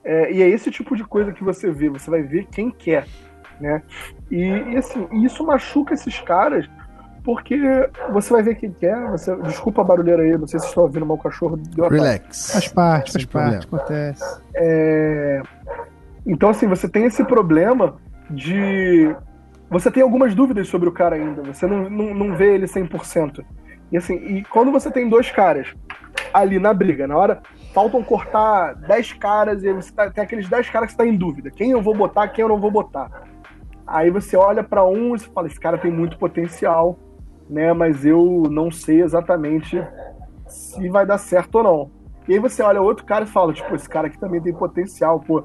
É, 0.05 0.33
e 0.33 0.43
é 0.43 0.49
esse 0.49 0.70
tipo 0.70 0.97
de 0.97 1.05
coisa 1.05 1.33
que 1.33 1.45
você 1.45 1.70
vê, 1.70 1.89
você 1.89 2.11
vai 2.11 2.23
ver 2.23 2.47
quem 2.51 2.70
quer 2.70 3.07
né? 3.62 3.83
E, 4.31 4.43
e 4.43 4.77
assim, 4.77 5.07
isso 5.24 5.47
machuca 5.47 5.95
esses 5.95 6.20
caras 6.20 6.69
porque 7.24 7.57
você 8.12 8.32
vai 8.32 8.43
ver 8.43 8.57
quem 8.57 8.73
quer. 8.73 9.11
Você, 9.11 9.35
desculpa 9.36 9.82
a 9.82 9.85
barulheira 9.85 10.23
aí, 10.23 10.36
não 10.36 10.47
sei 10.47 10.61
se 10.61 10.66
estão 10.66 10.85
ouvindo 10.85 11.07
meu 11.07 11.19
cachorro. 11.19 11.57
Deu 11.57 11.89
Relax. 11.89 12.53
Faz 12.53 12.69
parte, 12.69 13.12
faz 13.12 13.24
parte, 13.24 13.66
acontece. 13.66 14.40
É... 14.55 15.43
Então, 16.27 16.49
assim, 16.49 16.66
você 16.66 16.89
tem 16.89 17.05
esse 17.05 17.24
problema 17.24 17.97
de. 18.31 19.15
Você 19.70 19.90
tem 19.90 20.03
algumas 20.03 20.35
dúvidas 20.35 20.69
sobre 20.69 20.89
o 20.89 20.93
cara 20.93 21.16
ainda. 21.16 21.43
Você 21.43 21.66
não, 21.66 21.89
não, 21.89 22.15
não 22.15 22.36
vê 22.36 22.55
ele 22.55 22.66
100%. 22.66 23.44
E 23.90 23.97
assim, 23.97 24.15
e 24.15 24.44
quando 24.44 24.73
você 24.73 24.90
tem 24.90 25.09
dois 25.09 25.31
caras 25.31 25.69
ali 26.32 26.59
na 26.59 26.73
briga, 26.73 27.07
na 27.07 27.16
hora, 27.16 27.43
faltam 27.74 28.03
cortar 28.03 28.74
10 28.74 29.15
caras 29.15 29.62
e 29.62 29.73
você 29.73 29.93
tá, 29.93 30.11
tem 30.11 30.24
aqueles 30.24 30.49
10 30.49 30.70
caras 30.70 30.86
que 30.86 30.93
você 30.93 30.99
tá 30.99 31.07
em 31.07 31.16
dúvida. 31.16 31.51
Quem 31.51 31.70
eu 31.70 31.82
vou 31.82 31.94
botar, 31.94 32.28
quem 32.28 32.43
eu 32.43 32.49
não 32.49 32.61
vou 32.61 32.70
botar. 32.70 33.11
Aí 33.86 34.11
você 34.11 34.36
olha 34.36 34.62
para 34.62 34.85
um 34.85 35.15
e 35.15 35.19
fala: 35.19 35.47
esse 35.47 35.61
cara 35.61 35.77
tem 35.77 35.90
muito 35.90 36.19
potencial, 36.19 36.99
né? 37.48 37.73
Mas 37.73 38.05
eu 38.05 38.44
não 38.51 38.70
sei 38.70 39.02
exatamente 39.02 39.82
se 40.47 40.89
vai 40.89 41.06
dar 41.06 41.19
certo 41.19 41.56
ou 41.56 41.62
não. 41.62 41.90
E 42.28 42.35
aí 42.35 42.39
você 42.39 42.62
olha 42.62 42.81
outro 42.81 43.05
cara 43.05 43.24
e 43.24 43.28
fala: 43.28 43.52
tipo, 43.52 43.74
esse 43.74 43.89
cara 43.89 44.06
aqui 44.06 44.19
também 44.19 44.40
tem 44.40 44.52
potencial, 44.52 45.20
pô. 45.20 45.43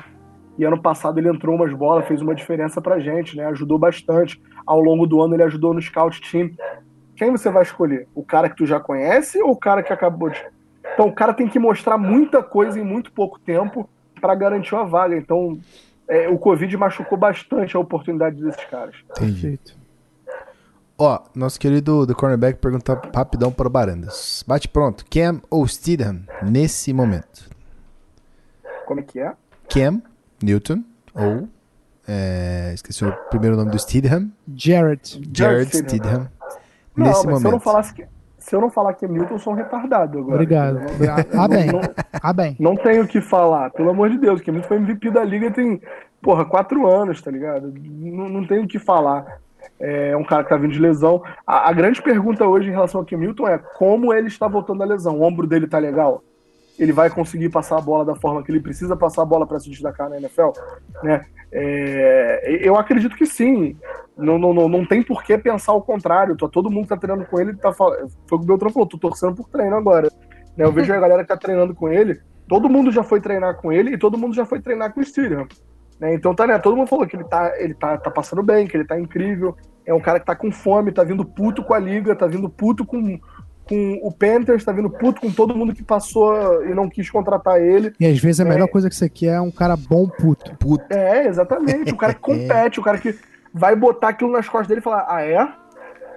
E 0.58 0.64
ano 0.64 0.82
passado 0.82 1.20
ele 1.20 1.30
entrou 1.30 1.56
umas 1.56 1.72
bolas, 1.74 2.08
fez 2.08 2.22
uma 2.22 2.34
diferença 2.34 2.82
pra 2.82 3.00
gente, 3.00 3.38
né? 3.38 3.46
Ajudou 3.46 3.78
bastante. 3.78 4.42
Ao 4.66 4.82
longo 4.82 5.06
do 5.06 5.22
ano 5.22 5.36
ele 5.36 5.44
ajudou 5.44 5.74
no 5.74 5.82
scout 5.82 6.20
team. 6.32 6.50
Quem 7.16 7.32
você 7.32 7.50
vai 7.50 7.64
escolher? 7.64 8.08
O 8.14 8.24
cara 8.24 8.50
que 8.50 8.56
tu 8.56 8.66
já 8.66 8.80
conhece 8.80 9.42
ou 9.42 9.52
o 9.52 9.58
cara 9.58 9.84
que 9.84 9.94
acabou 9.94 10.30
de. 10.30 10.44
Então 10.94 11.08
o 11.08 11.14
cara 11.14 11.34
tem 11.34 11.48
que 11.48 11.60
mostrar 11.60 11.98
muita 11.98 12.42
coisa 12.42 12.80
em 12.80 12.84
muito 12.84 13.12
pouco 13.12 13.40
tempo 13.40 13.88
para 14.20 14.34
garantir 14.34 14.74
uma 14.74 14.86
vaga. 14.86 15.16
Então 15.16 15.60
é, 16.08 16.28
o 16.28 16.38
Covid 16.38 16.76
machucou 16.78 17.18
bastante 17.18 17.76
a 17.76 17.80
oportunidade 17.80 18.42
desses 18.42 18.64
caras. 18.66 18.96
Entendi. 19.12 19.60
Ó, 21.00 21.20
nosso 21.36 21.60
querido 21.60 22.06
do 22.06 22.16
cornerback 22.16 22.60
pergunta 22.60 23.00
rapidão 23.14 23.52
para 23.52 23.68
o 23.68 23.70
Barandas. 23.70 24.44
Bate 24.48 24.68
pronto, 24.68 25.06
Cam 25.10 25.42
ou 25.50 25.68
Steedham 25.68 26.22
nesse 26.42 26.92
momento? 26.92 27.50
Como 28.86 29.00
é 29.00 29.04
que 29.04 29.20
é? 29.20 29.34
Cam 29.70 30.02
Newton 30.42 30.84
ou 31.14 31.48
é, 32.08 32.72
esqueci 32.74 33.06
o 33.06 33.12
primeiro 33.30 33.56
nome 33.56 33.70
do 33.70 33.78
Steedham, 33.78 34.32
Jarrett. 34.56 35.22
Jared 35.32 35.68
Steedham. 35.68 35.88
Steedham. 35.90 36.28
Não, 36.96 37.06
Nesse 37.08 37.12
mas 37.14 37.18
se 37.18 37.28
eu 37.28 37.32
não 37.32 37.42
momento. 37.52 37.64
falasse 37.64 37.94
que. 37.94 38.06
Se 38.40 38.56
eu 38.56 38.62
não 38.62 38.70
falar 38.72 38.94
que 38.94 39.04
é 39.04 39.08
Milton, 39.10 39.34
eu 39.36 39.40
sou 39.40 39.52
um 39.52 39.56
retardado 39.58 40.20
agora. 40.20 40.36
Obrigado. 40.36 40.80
Ah, 41.38 41.48
bem. 41.50 41.68
Não, 41.68 41.82
Ah, 42.24 42.32
bem. 42.34 42.56
não 42.58 42.76
tenho 42.78 43.04
o 43.04 43.08
que 43.08 43.20
falar, 43.20 43.70
pelo 43.72 43.90
amor 43.90 44.10
de 44.10 44.18
Deus, 44.18 44.40
que 44.40 44.50
Milton 44.52 44.68
foi 44.70 44.78
MVP 44.78 45.12
da 45.12 45.22
liga 45.24 45.52
tem, 45.52 45.82
porra, 46.22 46.46
quatro 46.46 46.88
anos, 46.88 47.22
tá 47.22 47.30
ligado? 47.30 47.74
Não, 47.78 48.30
não 48.30 48.48
tenho 48.48 48.64
o 48.64 48.68
que 48.68 48.80
falar. 48.80 49.42
É 49.80 50.16
um 50.18 50.24
cara 50.24 50.44
que 50.44 50.50
tá 50.50 50.58
vindo 50.58 50.74
de 50.74 50.80
lesão. 50.80 51.22
A, 51.46 51.70
a 51.70 51.74
grande 51.74 52.02
pergunta 52.02 52.46
hoje 52.46 52.70
em 52.70 52.72
relação 52.72 53.02
ao 53.02 53.06
Kim 53.06 53.18
Milton 53.18 53.48
é 53.48 53.58
como 53.58 54.14
ele 54.14 54.28
está 54.28 54.48
voltando 54.48 54.80
da 54.80 54.86
lesão. 54.86 55.20
O 55.20 55.24
ombro 55.24 55.48
dele 55.48 55.68
tá 55.68 55.78
legal? 55.78 56.24
Ele 56.78 56.92
vai 56.92 57.10
conseguir 57.10 57.50
passar 57.50 57.78
a 57.78 57.82
bola 57.82 58.06
da 58.06 58.16
forma 58.16 58.44
que 58.44 58.52
ele 58.52 58.60
precisa 58.60 58.96
passar 58.96 59.24
a 59.24 59.26
bola 59.26 59.48
para 59.48 59.60
se 59.60 59.70
destacar 59.70 60.10
na 60.10 60.18
NFL? 60.18 60.52
Né? 61.04 61.26
É, 61.52 62.60
eu 62.62 62.76
acredito 62.76 63.16
que 63.16 63.26
sim. 63.26 63.76
Não, 64.18 64.38
não, 64.38 64.54
não, 64.54 64.68
não 64.68 64.86
tem 64.86 65.02
por 65.02 65.24
que 65.24 65.38
pensar 65.38 65.74
o 65.74 65.82
contrário. 65.82 66.36
Tá, 66.36 66.48
todo 66.48 66.70
mundo 66.70 66.84
que 66.84 66.90
tá 66.90 66.98
treinando 66.98 67.26
com 67.26 67.40
ele 67.40 67.56
tá. 67.56 67.72
Foi 67.72 67.96
o 67.98 68.10
que 68.30 68.36
o 68.36 68.40
Beltrão 68.40 68.72
falou, 68.72 68.88
tô 68.88 68.98
torcendo 68.98 69.36
por 69.36 69.50
treino 69.50 69.76
agora. 69.76 70.10
Né, 70.56 70.66
eu 70.66 70.72
vejo 70.72 70.92
a 70.92 71.00
galera 71.00 71.22
que 71.22 71.30
tá 71.30 71.38
treinando 71.38 71.76
com 71.76 71.88
ele, 71.88 72.20
todo 72.48 72.70
mundo 72.70 72.92
já 72.92 73.04
foi 73.04 73.22
treinar 73.22 73.56
com 73.58 73.72
ele 73.72 73.92
e 73.92 73.98
todo 73.98 74.18
mundo 74.18 74.36
já 74.36 74.46
foi 74.46 74.60
treinar 74.60 74.94
com 74.94 75.00
o 75.00 75.06
Steele. 75.06 75.48
Né? 76.00 76.14
Então 76.14 76.34
tá, 76.36 76.46
né? 76.46 76.58
Todo 76.60 76.76
mundo 76.78 76.88
falou 76.88 77.08
que 77.08 77.16
ele 77.16 77.24
tá, 77.24 77.54
ele 77.58 77.74
tá, 77.74 77.98
tá 77.98 78.12
passando 78.12 78.44
bem, 78.44 78.68
que 78.68 78.78
ele 78.78 78.86
tá 78.86 79.00
incrível. 79.00 79.56
É 79.86 79.94
um 79.94 80.00
cara 80.02 80.20
que 80.20 80.26
tá 80.26 80.36
com 80.36 80.52
fome, 80.52 80.92
tá 80.92 81.04
vindo 81.04 81.24
puto 81.26 81.64
com 81.64 81.74
a 81.74 81.80
liga, 81.80 82.16
tá 82.16 82.28
vindo 82.28 82.50
puto 82.50 82.86
com, 82.86 83.20
com 83.68 84.00
o 84.04 84.12
Panthers, 84.12 84.64
tá 84.66 84.72
vindo 84.72 84.90
puto 84.90 85.22
com 85.22 85.32
todo 85.32 85.56
mundo 85.56 85.74
que 85.74 85.82
passou 85.84 86.64
e 86.66 86.74
não 86.74 86.90
quis 86.90 87.10
contratar 87.10 87.62
ele. 87.62 87.94
E 88.00 88.06
às 88.06 88.20
vezes 88.20 88.42
a 88.42 88.44
É. 88.44 88.48
melhor 88.50 88.68
coisa 88.68 88.90
que 88.90 88.96
você 88.96 89.10
quer 89.10 89.36
é 89.36 89.42
um 89.42 89.52
cara 89.52 89.76
bom 89.78 90.08
puto. 90.08 90.56
Puta. 90.58 90.94
É, 90.94 91.28
exatamente. 91.28 91.94
O 91.94 91.98
cara 91.98 92.14
que 92.14 92.20
compete, 92.22 92.80
o 92.80 92.84
cara 92.84 92.98
que 92.98 93.18
vai 93.54 93.76
botar 93.76 94.10
aquilo 94.10 94.32
nas 94.32 94.48
costas 94.48 94.68
dele 94.68 94.82
e 94.82 94.84
falar, 94.84 95.06
ah, 95.10 95.22
é? 95.24 95.48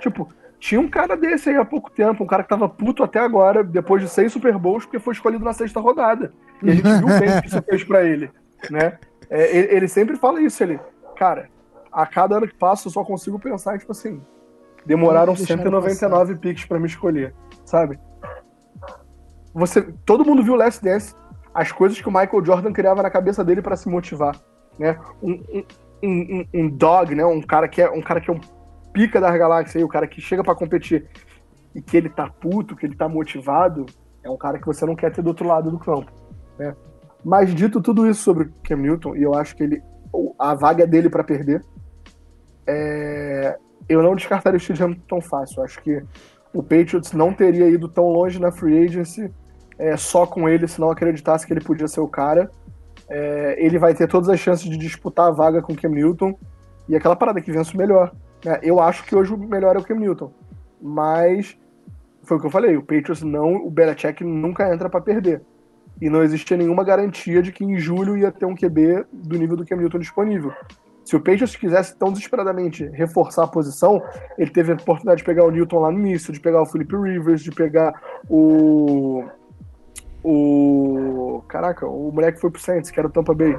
Tipo, 0.01 0.29
tinha 0.59 0.81
um 0.81 0.89
cara 0.89 1.17
desse 1.17 1.49
aí 1.49 1.57
há 1.57 1.65
pouco 1.65 1.91
tempo, 1.91 2.23
um 2.23 2.27
cara 2.27 2.43
que 2.43 2.49
tava 2.49 2.69
puto 2.69 3.03
até 3.03 3.19
agora, 3.21 3.63
depois 3.65 4.03
de 4.03 4.09
seis 4.11 4.33
Super 4.33 4.59
Bowls, 4.59 4.85
porque 4.85 4.99
foi 4.99 5.15
escolhido 5.15 5.45
na 5.45 5.53
sexta 5.55 5.81
rodada. 5.81 6.33
E 6.63 6.71
a 6.71 6.75
gente 6.75 6.83
viu 6.99 7.07
bem 7.07 7.39
o 7.39 7.41
que 7.41 7.49
isso 7.49 7.63
fez 7.63 7.85
pra 7.85 8.03
ele, 8.05 8.31
né? 8.69 8.99
É, 9.31 9.57
ele, 9.57 9.75
ele 9.77 9.89
sempre 9.89 10.17
fala 10.17 10.41
isso, 10.43 10.63
ele, 10.63 10.81
cara, 11.17 11.49
a 11.93 12.05
cada 12.05 12.37
ano 12.37 12.49
que 12.49 12.55
passa 12.55 12.89
eu 12.89 12.93
só 12.93 13.05
consigo 13.05 13.39
pensar, 13.39 13.79
tipo 13.79 13.93
assim, 13.93 14.21
demoraram 14.85 15.35
Deixa 15.35 15.53
eu 15.53 15.59
199 15.59 16.37
picks 16.37 16.65
pra 16.65 16.79
me 16.81 16.87
escolher, 16.87 17.35
sabe? 17.65 17.99
Você, 19.55 19.83
todo 20.05 20.25
mundo 20.25 20.43
viu 20.43 20.55
o 20.55 20.57
Last 20.57 20.83
Dance, 20.83 21.15
as 21.55 21.73
coisas 21.73 22.01
que 22.01 22.09
o 22.09 22.13
Michael 22.13 22.45
Jordan 22.45 22.73
criava 22.73 23.03
na 23.03 23.11
cabeça 23.11 23.45
dele 23.45 23.63
pra 23.63 23.77
se 23.77 23.89
motivar, 23.89 24.37
né? 24.79 24.99
Um, 25.23 25.33
um, 25.53 25.65
um, 26.03 26.47
um- 26.55 26.69
dog, 26.69 27.15
né? 27.15 27.25
Um 27.25 27.43
cara 27.43 27.69
que 27.69 27.83
é 27.83 27.91
um 27.91 28.01
cara 28.01 28.21
que 28.21 28.31
é 28.31 28.33
um 28.33 28.41
pica 28.93 29.21
das 29.21 29.37
galáxias, 29.37 29.77
aí, 29.77 29.85
o 29.85 29.89
cara 29.89 30.07
que 30.07 30.21
chega 30.21 30.43
pra 30.43 30.55
competir 30.55 31.09
e 31.75 31.81
que 31.83 31.97
ele 31.97 32.09
tá 32.09 32.29
puto, 32.29 32.75
que 32.77 32.87
ele 32.87 32.97
tá 32.97 33.09
motivado, 33.09 33.87
é 34.23 34.31
um 34.31 34.37
cara 34.37 34.59
que 34.59 34.67
você 34.67 34.85
não 34.87 34.97
quer 34.97 35.13
ter 35.13 35.23
do 35.23 35.29
outro 35.29 35.47
lado 35.47 35.71
do 35.71 35.79
campo, 35.79 36.11
né? 36.59 36.75
Mas 37.25 37.55
dito 37.55 37.81
tudo 37.81 38.09
isso 38.09 38.23
sobre 38.23 38.45
o 38.45 38.53
Cam 38.63 38.77
Newton, 38.77 39.17
e 39.17 39.23
eu 39.23 39.35
acho 39.35 39.55
que 39.57 39.63
ele 39.63 39.83
a 40.39 40.55
vaga 40.55 40.87
dele 40.87 41.09
pra 41.09 41.23
perder, 41.23 41.63
é, 42.67 43.57
eu 43.89 44.03
não 44.03 44.17
descartaria 44.17 44.57
o 44.57 44.61
Stidham 44.61 44.95
tão 45.09 45.21
fácil. 45.21 45.61
Eu 45.61 45.65
acho 45.65 45.83
que 45.83 46.03
o 46.53 46.63
Patriots 46.63 47.13
não 47.13 47.33
teria 47.33 47.69
ido 47.69 47.89
tão 47.89 48.09
longe 48.09 48.41
na 48.41 48.51
free 48.51 48.85
agency 48.85 49.31
é, 49.79 49.97
só 49.97 50.27
com 50.27 50.49
ele 50.49 50.67
se 50.67 50.81
não 50.81 50.91
acreditasse 50.91 51.47
que 51.47 51.53
ele 51.53 51.65
podia 51.65 51.89
ser 51.89 52.01
o 52.01 52.09
cara. 52.09 52.51
É, 53.09 53.57
ele 53.59 53.79
vai 53.79 53.95
ter 53.95 54.07
todas 54.07 54.29
as 54.29 54.39
chances 54.39 54.69
de 54.69 54.77
disputar 54.77 55.29
a 55.29 55.31
vaga 55.31 55.63
com 55.63 55.73
o 55.73 55.77
Cam 55.77 55.89
Newton 55.89 56.39
e 56.89 56.95
aquela 56.95 57.17
parada 57.17 57.41
que 57.41 57.51
vence 57.51 57.75
o 57.75 57.79
melhor. 57.79 58.13
né? 58.45 58.59
Eu 58.63 58.81
acho 58.81 59.05
que 59.05 59.15
hoje 59.15 59.33
o 59.33 59.39
melhor 59.39 59.77
é 59.77 59.79
o 59.79 59.85
Cam 59.85 59.97
Newton, 59.97 60.33
mas 60.81 61.59
foi 62.23 62.37
o 62.37 62.41
que 62.41 62.47
eu 62.47 62.51
falei, 62.51 62.77
o 62.77 62.83
Patriots 62.83 63.23
não, 63.23 63.57
o 63.57 63.71
Belichick 63.71 64.23
nunca 64.23 64.73
entra 64.73 64.89
pra 64.89 65.01
perder. 65.01 65.43
E 66.01 66.09
não 66.09 66.23
existia 66.23 66.57
nenhuma 66.57 66.83
garantia 66.83 67.43
de 67.43 67.53
que 67.53 67.63
em 67.65 67.79
julho 67.79 68.17
ia 68.17 68.33
ter 68.33 68.47
um 68.47 68.55
QB 68.55 69.05
do 69.13 69.39
nível 69.39 69.57
do 69.57 69.67
Cam 69.67 69.77
Newton 69.77 69.99
disponível. 69.99 70.53
Se 71.05 71.17
o 71.17 71.21
Patriots 71.21 71.57
quisesse 71.57 71.97
tão 71.97 72.13
desesperadamente 72.13 72.85
reforçar 72.93 73.45
a 73.45 73.49
posição, 73.49 74.03
ele 74.39 74.51
teve 74.51 74.71
a 74.73 74.75
oportunidade 74.77 75.19
de 75.19 75.25
pegar 75.25 75.45
o 75.45 75.51
Newton 75.51 75.81
lá 75.81 75.91
no 75.91 75.99
início, 75.99 76.33
de 76.33 76.39
pegar 76.41 76.63
o 76.63 76.67
Philip 76.67 76.95
Rivers, 76.97 77.43
de 77.43 77.51
pegar 77.51 77.93
o. 78.29 79.25
O. 80.23 81.43
Caraca, 81.49 81.87
o 81.87 82.13
moleque 82.13 82.35
que 82.37 82.41
foi 82.41 82.51
pro 82.51 82.61
Saints, 82.61 82.91
que 82.91 82.99
era 82.99 83.09
o 83.09 83.11
Tampa 83.13 83.35
Bay. 83.35 83.57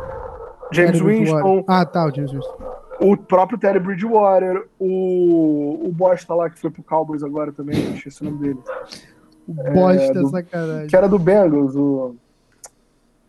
James 0.71 0.99
Terry. 0.99 1.17
Winston, 1.19 1.63
Ah, 1.67 1.85
tá, 1.85 2.05
o 2.05 2.15
James 2.15 2.31
Winston. 2.31 2.57
o 3.01 3.17
próprio 3.17 3.57
Terry 3.59 3.79
Bridgewater, 3.79 4.65
o. 4.79 5.87
O 5.87 5.91
Bosta 5.91 6.33
lá 6.33 6.49
que 6.49 6.59
foi 6.59 6.69
pro 6.69 6.83
Cowboys 6.83 7.23
agora 7.23 7.51
também, 7.51 7.93
esqueci 7.95 8.21
o 8.21 8.25
nome 8.25 8.37
dele. 8.39 8.59
O 9.47 9.53
bosta, 9.73 10.13
do- 10.13 10.29
sacanagem. 10.29 10.87
Que 10.87 10.95
era 10.95 11.09
do 11.09 11.19
Bengals, 11.19 11.75
o. 11.75 12.15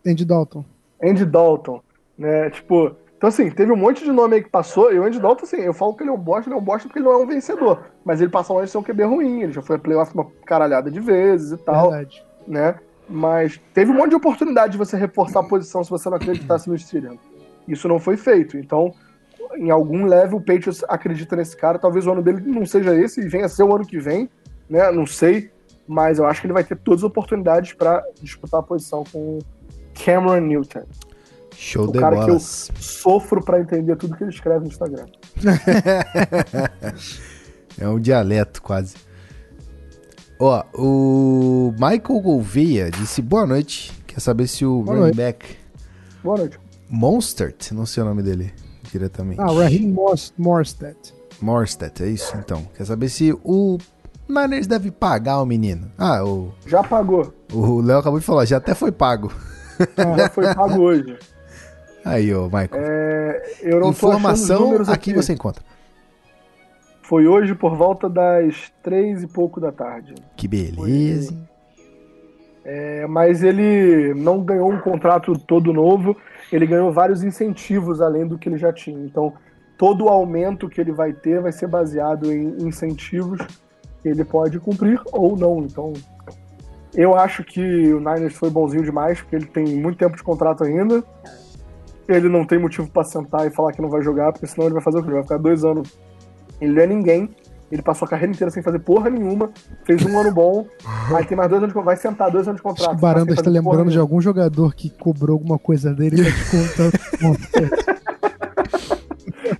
Andy 0.05 0.25
Dalton. 0.25 0.65
Andy 1.01 1.25
Dalton, 1.25 1.81
né? 2.17 2.49
Tipo, 2.49 2.95
então 3.17 3.29
assim, 3.29 3.49
teve 3.49 3.71
um 3.71 3.77
monte 3.77 4.03
de 4.03 4.11
nome 4.11 4.35
aí 4.35 4.43
que 4.43 4.49
passou, 4.49 4.93
e 4.93 4.99
o 4.99 5.03
Andy 5.03 5.19
Dalton, 5.19 5.43
assim, 5.43 5.61
eu 5.61 5.73
falo 5.73 5.93
que 5.93 6.03
ele 6.03 6.09
é 6.09 6.13
um 6.13 6.17
bosta, 6.17 6.49
ele 6.49 6.55
é 6.55 6.59
um 6.59 6.63
bosta 6.63 6.87
porque 6.87 6.99
ele 6.99 7.05
não 7.05 7.13
é 7.13 7.17
um 7.17 7.27
vencedor, 7.27 7.85
mas 8.03 8.19
ele 8.19 8.29
passou 8.29 8.55
longe 8.55 8.65
de 8.65 8.71
ser 8.71 8.77
um 8.77 8.83
QB 8.83 9.03
ruim, 9.03 9.41
ele 9.43 9.53
já 9.53 9.61
foi 9.61 9.77
a 9.77 9.79
playoff 9.79 10.13
uma 10.13 10.27
caralhada 10.45 10.91
de 10.91 10.99
vezes 10.99 11.53
e 11.53 11.57
tal, 11.57 11.91
Verdade. 11.91 12.25
né? 12.47 12.75
Mas 13.07 13.59
teve 13.73 13.91
um 13.91 13.95
monte 13.95 14.09
de 14.09 14.15
oportunidade 14.15 14.73
de 14.73 14.77
você 14.77 14.97
reforçar 14.97 15.41
a 15.41 15.43
posição 15.43 15.83
se 15.83 15.89
você 15.89 16.09
não 16.09 16.17
acreditasse 16.17 16.69
no 16.69 16.77
Steelers. 16.77 17.19
Isso 17.67 17.87
não 17.87 17.99
foi 17.99 18.17
feito, 18.17 18.57
então 18.57 18.93
em 19.55 19.69
algum 19.69 20.05
level 20.05 20.37
o 20.39 20.41
Patriots 20.41 20.83
acredita 20.87 21.35
nesse 21.35 21.55
cara, 21.55 21.79
talvez 21.79 22.05
o 22.07 22.11
ano 22.11 22.21
dele 22.21 22.41
não 22.45 22.65
seja 22.65 22.93
esse 22.95 23.21
e 23.21 23.27
venha 23.27 23.45
a 23.45 23.49
ser 23.49 23.63
o 23.63 23.73
ano 23.73 23.85
que 23.85 23.99
vem, 23.99 24.29
né? 24.69 24.91
Não 24.91 25.05
sei, 25.05 25.49
mas 25.87 26.19
eu 26.19 26.25
acho 26.25 26.41
que 26.41 26.47
ele 26.47 26.53
vai 26.53 26.63
ter 26.63 26.75
todas 26.75 27.01
as 27.01 27.09
oportunidades 27.09 27.73
para 27.73 28.03
disputar 28.21 28.59
a 28.59 28.63
posição 28.63 29.03
com 29.11 29.39
Cameron 29.93 30.39
Newton 30.41 30.83
Show 31.55 31.85
o 31.87 31.91
de 31.91 31.99
cara 31.99 32.15
que 32.15 32.21
eu 32.23 32.27
bolas. 32.27 32.71
sofro 32.79 33.43
pra 33.43 33.59
entender 33.59 33.95
tudo 33.95 34.15
que 34.17 34.23
ele 34.23 34.31
escreve 34.31 34.61
no 34.61 34.67
Instagram. 34.67 35.05
É 37.79 37.87
um 37.87 37.99
dialeto 37.99 38.61
quase. 38.61 38.95
Ó, 40.39 40.63
o 40.75 41.71
Michael 41.73 42.19
Gouveia 42.21 42.91
disse 42.91 43.21
boa 43.21 43.45
noite. 43.47 43.91
Quer 44.05 44.19
saber 44.19 44.47
se 44.47 44.63
o 44.65 44.83
Boa 44.83 44.97
running 44.99 45.15
back 45.15 45.57
Boa 46.23 46.37
noite. 46.37 46.59
Monstert, 46.89 47.71
não 47.71 47.85
sei 47.85 48.03
o 48.03 48.05
nome 48.05 48.21
dele 48.21 48.53
diretamente. 48.91 49.41
Ah, 49.41 49.51
Raheem 49.51 49.87
Mors- 49.91 50.33
Morstead. 50.37 50.95
Morstead, 51.41 52.03
é 52.03 52.07
isso 52.07 52.35
então. 52.37 52.63
Quer 52.77 52.85
saber 52.85 53.09
se 53.09 53.33
o 53.43 53.79
Niners 54.29 54.67
deve 54.67 54.91
pagar 54.91 55.41
o 55.41 55.45
menino. 55.45 55.91
Ah, 55.97 56.23
o 56.23 56.51
Já 56.67 56.83
pagou. 56.83 57.33
o 57.51 57.81
Léo 57.81 57.97
acabou 57.97 58.19
de 58.19 58.25
falar, 58.25 58.45
já 58.45 58.57
até 58.57 58.75
foi 58.75 58.91
pago. 58.91 59.33
Já 60.17 60.29
foi 60.29 60.53
pago 60.53 60.81
hoje. 60.81 61.17
Aí, 62.05 62.33
ô, 62.33 62.45
Michael. 62.45 62.69
É, 62.73 63.43
eu 63.61 63.79
não 63.79 63.89
Informação 63.89 64.61
números 64.61 64.89
aqui 64.89 65.13
você 65.13 65.33
encontra. 65.33 65.63
Foi 67.01 67.27
hoje 67.27 67.53
por 67.53 67.75
volta 67.75 68.09
das 68.09 68.71
três 68.81 69.23
e 69.23 69.27
pouco 69.27 69.59
da 69.59 69.71
tarde. 69.71 70.15
Que 70.35 70.47
beleza. 70.47 71.35
É, 72.65 73.05
mas 73.07 73.43
ele 73.43 74.13
não 74.13 74.41
ganhou 74.41 74.71
um 74.71 74.79
contrato 74.79 75.37
todo 75.37 75.73
novo, 75.73 76.15
ele 76.51 76.65
ganhou 76.65 76.93
vários 76.93 77.23
incentivos 77.23 77.99
além 77.99 78.25
do 78.25 78.37
que 78.37 78.47
ele 78.47 78.57
já 78.57 78.71
tinha. 78.71 78.99
Então, 79.05 79.33
todo 79.77 80.05
o 80.05 80.09
aumento 80.09 80.69
que 80.69 80.79
ele 80.79 80.93
vai 80.93 81.11
ter 81.11 81.41
vai 81.41 81.51
ser 81.51 81.67
baseado 81.67 82.31
em 82.31 82.55
incentivos 82.63 83.39
que 84.01 84.07
ele 84.07 84.23
pode 84.23 84.59
cumprir 84.59 84.99
ou 85.11 85.35
não. 85.35 85.59
Então, 85.59 85.91
eu 86.95 87.15
acho 87.15 87.43
que 87.43 87.61
o 87.93 87.99
Niners 87.99 88.35
foi 88.35 88.49
bonzinho 88.49 88.83
demais, 88.83 89.19
porque 89.21 89.35
ele 89.35 89.45
tem 89.45 89.65
muito 89.75 89.97
tempo 89.97 90.15
de 90.15 90.23
contrato 90.23 90.63
ainda. 90.63 91.03
Ele 92.07 92.27
não 92.29 92.45
tem 92.45 92.59
motivo 92.59 92.87
para 92.89 93.03
sentar 93.03 93.47
e 93.47 93.51
falar 93.51 93.71
que 93.71 93.81
não 93.81 93.89
vai 93.89 94.01
jogar, 94.01 94.31
porque 94.33 94.45
senão 94.47 94.65
ele 94.67 94.73
vai 94.73 94.83
fazer 94.83 94.97
o 94.99 95.01
quê? 95.01 95.07
Ele 95.07 95.13
vai 95.15 95.23
ficar 95.23 95.37
dois 95.37 95.63
anos. 95.63 95.97
Ele 96.59 96.73
não 96.73 96.81
é 96.81 96.87
ninguém. 96.87 97.29
Ele 97.71 97.81
passou 97.81 98.05
a 98.05 98.09
carreira 98.09 98.31
inteira 98.31 98.51
sem 98.51 98.61
fazer 98.61 98.77
porra 98.79 99.09
nenhuma, 99.09 99.49
fez 99.83 100.05
um 100.05 100.15
ano 100.19 100.31
bom, 100.31 100.67
aí 101.15 101.25
tem 101.25 101.35
mais 101.35 101.49
dois 101.49 101.63
anos 101.63 101.69
de 101.69 101.73
contrato, 101.73 101.85
vai 101.85 101.97
sentar 101.97 102.29
dois 102.29 102.47
anos 102.47 102.61
de 102.61 102.67
Acho 102.67 102.75
contrato. 102.75 102.89
que 102.91 102.95
o 102.97 103.01
Baranda 103.01 103.33
tá 103.33 103.41
está 103.41 103.49
lembrando 103.49 103.89
de 103.89 103.97
algum 103.97 104.21
jogador 104.21 104.75
que 104.75 104.91
cobrou 104.91 105.33
alguma 105.33 105.57
coisa 105.57 105.91
dele 105.91 106.21
e 106.21 106.23
tá 106.23 106.91
te 106.91 107.17
contando. 107.17 107.93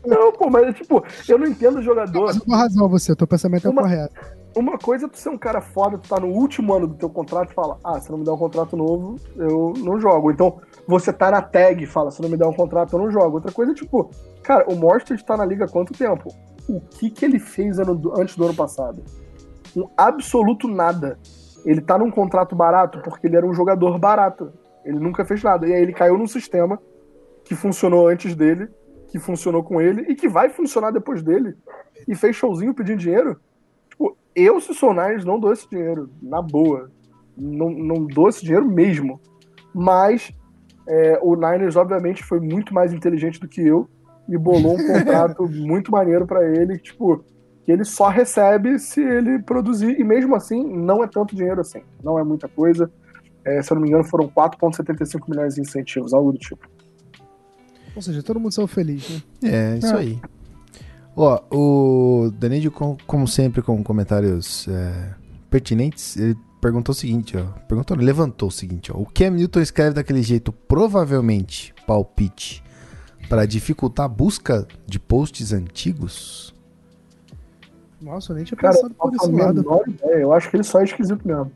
Não, 0.06 0.32
pô, 0.34 0.50
mas 0.50 0.68
é 0.68 0.74
tipo, 0.74 1.04
eu 1.28 1.38
não 1.40 1.48
entendo 1.48 1.82
jogador. 1.82 2.26
Mas 2.28 2.38
com 2.40 2.52
razão 2.52 2.88
você, 2.90 3.12
o 3.14 3.16
teu 3.16 3.26
pensamento 3.26 3.68
é 3.68 3.72
Uma- 3.72 3.82
correto. 3.82 4.14
Uma 4.56 4.78
coisa 4.78 5.06
é 5.06 5.10
tu 5.10 5.18
ser 5.18 5.30
um 5.30 5.38
cara 5.38 5.62
foda, 5.62 5.98
tu 5.98 6.08
tá 6.08 6.20
no 6.20 6.28
último 6.28 6.74
ano 6.74 6.88
do 6.88 6.94
teu 6.94 7.10
contrato 7.10 7.52
e 7.52 7.54
fala, 7.56 7.80
ah, 7.84 8.00
se 8.00 8.12
não 8.12 8.20
me 8.20 8.26
der 8.26 8.32
um 8.32 8.38
contrato 8.38 8.78
novo, 8.78 9.16
eu 9.36 9.74
não 9.78 10.00
jogo. 10.00 10.32
Então, 10.32 10.62
você 10.88 11.12
tá 11.12 11.32
na 11.32 11.42
tag 11.42 11.84
e 11.84 11.88
fala, 11.88 12.12
se 12.12 12.22
não 12.22 12.30
me 12.30 12.38
der 12.38 12.46
um 12.46 12.54
contrato, 12.54 12.94
eu 12.94 13.00
não 13.00 13.12
jogo. 13.12 13.38
Outra 13.38 13.52
coisa 13.52 13.72
é 13.72 13.76
tipo, 13.76 14.12
cara, 14.44 14.66
o 14.72 14.76
Monster 14.76 15.20
tá 15.24 15.36
na 15.36 15.46
liga 15.46 15.66
há 15.66 15.68
quanto 15.68 15.94
tempo? 15.94 16.30
o 16.68 16.80
que, 16.80 17.10
que 17.10 17.26
ele 17.26 17.40
fez 17.40 17.80
ano 17.80 18.14
antes 18.18 18.36
do 18.36 18.46
ano 18.46 18.54
passado. 18.54 19.04
Um 19.76 19.88
absoluto 19.98 20.68
nada. 20.68 21.20
Ele 21.66 21.82
tá 21.82 21.98
num 21.98 22.12
contrato 22.12 22.56
barato 22.56 23.02
porque 23.02 23.28
ele 23.28 23.36
era 23.36 23.46
um 23.46 23.54
jogador 23.54 23.98
barato. 23.98 24.54
Ele 24.86 25.00
nunca 25.00 25.26
fez 25.26 25.42
nada. 25.42 25.68
E 25.68 25.74
aí 25.74 25.82
ele 25.82 25.94
caiu 25.94 26.18
num 26.18 26.28
sistema 26.28 26.80
que 27.44 27.56
funcionou 27.56 28.08
antes 28.08 28.36
dele, 28.36 28.70
que 29.10 29.20
funcionou 29.20 29.64
com 29.64 29.82
ele 29.82 30.04
e 30.10 30.16
que 30.16 30.28
vai 30.28 30.50
funcionar 30.50 30.92
depois 30.92 31.22
dele. 31.22 31.56
E 32.08 32.16
fez 32.16 32.36
showzinho 32.36 32.74
pedindo 32.74 33.00
dinheiro. 33.00 33.40
Eu, 34.36 34.60
se 34.60 34.74
sou 34.74 34.90
o 34.90 34.94
Niners, 34.94 35.26
não 35.26 35.40
dou 35.40 35.54
esse 35.54 35.70
dinheiro. 35.70 36.10
Na 36.22 36.42
boa. 36.42 36.90
Não, 37.38 37.70
não 37.70 38.06
dou 38.06 38.30
esse 38.30 38.44
dinheiro 38.44 38.68
mesmo. 38.68 39.20
Mas 39.74 40.32
é, 40.88 41.20
o 41.22 41.36
Niners, 41.36 41.76
obviamente, 41.76 42.24
foi 42.24 42.40
muito 42.40 42.74
mais 42.74 42.94
inteligente 42.94 43.40
do 43.40 43.48
que 43.48 43.62
eu 43.62 43.90
e 44.28 44.38
bolou 44.38 44.74
um 44.74 44.88
contrato 44.88 45.48
muito 45.50 45.92
maneiro 45.92 46.26
pra 46.26 46.46
ele, 46.46 46.78
tipo, 46.78 47.24
que 47.66 47.72
ele 47.72 47.84
só 47.84 48.08
recebe 48.10 48.78
se 48.80 49.02
ele 49.02 49.40
produzir, 49.42 50.00
e 50.00 50.04
mesmo 50.04 50.36
assim, 50.36 50.64
não 50.64 51.04
é 51.04 51.08
tanto 51.08 51.36
dinheiro 51.36 51.62
assim, 51.62 51.82
não 52.04 52.20
é 52.20 52.24
muita 52.24 52.48
coisa. 52.48 52.92
É, 53.46 53.62
se 53.62 53.72
eu 53.72 53.76
não 53.76 53.82
me 53.82 53.90
engano, 53.90 54.04
foram 54.06 54.30
4,75 54.30 55.30
milhões 55.30 55.56
de 55.56 55.62
incentivos, 55.62 56.14
algo 56.14 56.32
do 56.32 56.38
tipo. 56.38 56.66
Ou 57.96 58.02
seja, 58.02 58.24
todo 58.24 58.40
mundo 58.40 58.54
saiu 58.54 58.68
feliz, 58.68 59.10
né? 59.10 59.22
É, 59.44 59.78
isso 59.78 59.94
É. 59.94 60.00
aí. 60.00 60.20
Ó, 61.16 61.40
o 61.52 62.32
Danilo, 62.32 62.72
com- 62.72 62.98
como 63.06 63.28
sempre, 63.28 63.62
com 63.62 63.84
comentários 63.84 64.68
é, 64.68 65.14
pertinentes, 65.50 66.18
ele 66.18 66.36
perguntou 66.60 66.92
o 66.94 66.96
seguinte, 66.96 67.38
ó. 67.38 67.44
Perguntou, 67.68 67.96
não, 67.96 68.04
levantou 68.04 68.50
o 68.50 68.52
seguinte, 68.52 68.92
ó. 68.92 68.98
O 68.98 69.06
Cam 69.06 69.32
Newton 69.32 69.60
escreve 69.62 69.94
daquele 69.96 70.24
jeito, 70.24 70.52
provavelmente, 70.52 71.74
palpite, 71.86 72.64
para 73.30 73.46
dificultar 73.46 74.06
a 74.06 74.10
busca 74.10 74.68
de 74.88 75.00
posts 75.00 75.54
antigos? 75.54 76.54
Nossa, 78.02 78.32
eu 78.34 78.36
nem 78.36 78.44
tinha 78.44 78.58
Cara, 78.58 78.74
pensado 78.74 78.94
eu 78.94 79.10
por 79.10 79.16
esse 79.16 79.32
lado. 79.32 79.66
ideia, 79.88 80.16
eu 80.18 80.34
acho 80.34 80.50
que 80.50 80.58
ele 80.58 80.64
só 80.64 80.82
é 80.82 80.84
esquisito 80.84 81.26
mesmo. 81.26 81.50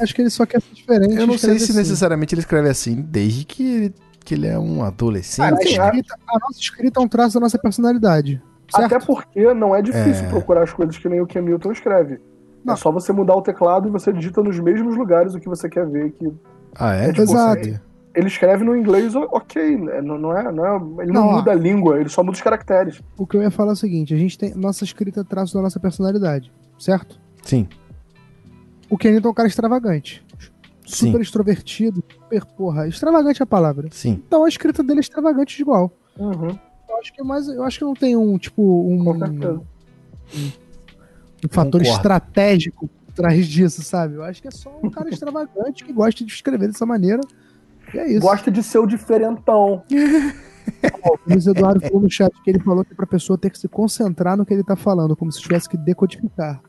Acho 0.00 0.14
que 0.14 0.22
ele 0.22 0.30
só 0.30 0.46
quer 0.46 0.62
ser 0.62 0.74
diferente. 0.74 1.16
Eu 1.16 1.26
não 1.26 1.36
sei 1.36 1.58
se 1.58 1.64
assim. 1.64 1.74
necessariamente 1.76 2.34
ele 2.34 2.40
escreve 2.40 2.68
assim, 2.70 3.02
desde 3.02 3.44
que 3.44 3.62
ele, 3.62 3.94
que 4.24 4.34
ele 4.34 4.46
é 4.46 4.58
um 4.58 4.82
adolescente. 4.82 5.50
Cara, 5.50 5.56
a, 5.56 5.62
escrita, 5.90 6.14
a 6.28 6.38
nossa 6.38 6.58
escrita 6.58 6.98
é 7.00 7.02
um 7.02 7.08
traço 7.08 7.34
da 7.34 7.40
nossa 7.40 7.58
personalidade. 7.58 8.40
Certo? 8.70 8.94
Até 8.94 9.04
porque 9.06 9.52
não 9.54 9.74
é 9.74 9.82
difícil 9.82 10.26
É. 10.26 10.28
procurar 10.28 10.62
as 10.62 10.72
coisas 10.72 10.96
que 10.96 11.08
nem 11.08 11.20
o 11.20 11.26
Newton 11.26 11.72
escreve. 11.72 12.20
Não. 12.64 12.74
É 12.74 12.76
só 12.76 12.90
você 12.92 13.12
mudar 13.12 13.34
o 13.36 13.42
teclado 13.42 13.88
e 13.88 13.90
você 13.90 14.12
digita 14.12 14.42
nos 14.42 14.58
mesmos 14.60 14.96
lugares 14.96 15.34
o 15.34 15.40
que 15.40 15.48
você 15.48 15.68
quer 15.68 15.86
ver. 15.86 16.12
Que 16.12 16.32
Ah, 16.74 16.94
é? 16.94 17.04
É, 17.06 17.08
tipo, 17.10 17.22
Exato. 17.22 17.80
ele 18.14 18.26
escreve 18.28 18.64
no 18.64 18.74
inglês, 18.76 19.14
ok, 19.16 19.76
né? 19.76 20.00
não, 20.00 20.16
não 20.16 20.36
é, 20.38 20.50
não 20.52 20.64
é- 20.66 21.02
ele 21.02 21.12
não, 21.12 21.22
Não, 21.22 21.28
ó. 21.28 21.36
muda 21.38 21.50
a 21.50 21.54
língua, 21.54 21.98
ele 22.00 22.08
só 22.08 22.22
muda 22.22 22.34
os 22.36 22.40
caracteres. 22.40 23.02
O 23.18 23.26
que 23.26 23.36
eu 23.36 23.42
ia 23.42 23.50
falar 23.50 23.70
é 23.70 23.72
o 23.72 23.76
seguinte: 23.76 24.14
a 24.14 24.16
gente 24.16 24.38
tem. 24.38 24.54
Nossa 24.54 24.84
escrita 24.84 25.20
é 25.20 25.24
traço 25.24 25.52
da 25.54 25.60
nossa 25.60 25.78
personalidade, 25.80 26.50
certo? 26.78 27.20
Sim, 27.42 27.68
O 28.88 28.96
Kenito 28.96 29.26
é 29.26 29.30
um 29.30 29.34
cara 29.34 29.48
extravagante. 29.48 30.24
sim, 30.86 31.06
Super 31.06 31.20
extrovertido, 31.20 32.02
super 32.10 32.44
porra. 32.44 32.86
Extravagante 32.86 33.42
é 33.42 33.44
a 33.44 33.46
palavra. 33.46 33.88
sim. 33.90 34.22
Então 34.26 34.44
a 34.44 34.48
escrita 34.48 34.82
dele 34.82 35.00
é 35.00 35.02
extravagante 35.02 35.60
igual. 35.60 35.90
Uhum, 36.18 36.56
Eu 36.92 36.98
acho 36.98 37.12
que 37.12 37.22
mais. 37.22 37.48
Eu 37.48 37.64
acho 37.64 37.78
que 37.78 37.84
não 37.84 37.94
tem 37.94 38.16
um, 38.16 38.36
tipo, 38.38 38.62
um, 38.62 39.18
certeza. 39.18 39.62
um 40.34 41.48
fator 41.48 41.80
Concordo. 41.80 41.88
estratégico 41.88 42.88
por 42.88 43.12
trás 43.14 43.46
disso, 43.46 43.82
sabe? 43.82 44.14
Eu 44.14 44.22
acho 44.22 44.42
que 44.42 44.48
é 44.48 44.50
só 44.50 44.70
um 44.82 44.90
cara 44.90 45.08
extravagante 45.10 45.84
que 45.84 45.92
gosta 45.92 46.24
de 46.24 46.32
escrever 46.32 46.68
dessa 46.68 46.84
maneira. 46.84 47.20
E 47.94 47.98
é 47.98 48.10
isso. 48.10 48.20
Gosta 48.20 48.50
de 48.50 48.62
ser 48.62 48.78
o 48.78 48.86
diferentão. 48.86 49.82
O 51.04 51.18
Luiz 51.28 51.44
Eduardo 51.44 51.80
falou 51.80 52.02
no 52.02 52.10
chat 52.10 52.32
que 52.42 52.48
ele 52.48 52.60
falou 52.60 52.84
que 52.84 52.92
é 52.92 52.96
pra 52.96 53.04
pessoa 53.04 53.36
ter 53.36 53.50
que 53.50 53.58
se 53.58 53.66
concentrar 53.66 54.36
no 54.36 54.46
que 54.46 54.54
ele 54.54 54.62
tá 54.62 54.76
falando, 54.76 55.16
como 55.16 55.32
se 55.32 55.40
tivesse 55.40 55.68
que 55.68 55.76
decodificar. 55.76 56.62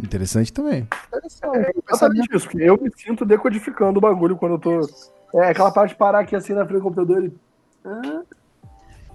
Interessante 0.00 0.52
também. 0.52 0.88
É 1.12 1.70
exatamente 1.88 2.36
isso, 2.36 2.48
eu 2.58 2.76
me 2.76 2.90
sinto 2.96 3.24
decodificando 3.24 3.98
o 3.98 4.00
bagulho 4.00 4.36
quando 4.36 4.54
eu 4.54 4.58
tô. 4.58 4.80
É 5.32 5.50
aquela 5.50 5.70
parte 5.70 5.90
de 5.90 5.96
parar 5.96 6.20
aqui 6.20 6.34
assim 6.34 6.54
na 6.54 6.66
frente 6.66 6.80
do 6.80 6.82
computador 6.82 7.24
e. 7.24 7.32
Ah, 7.84 8.22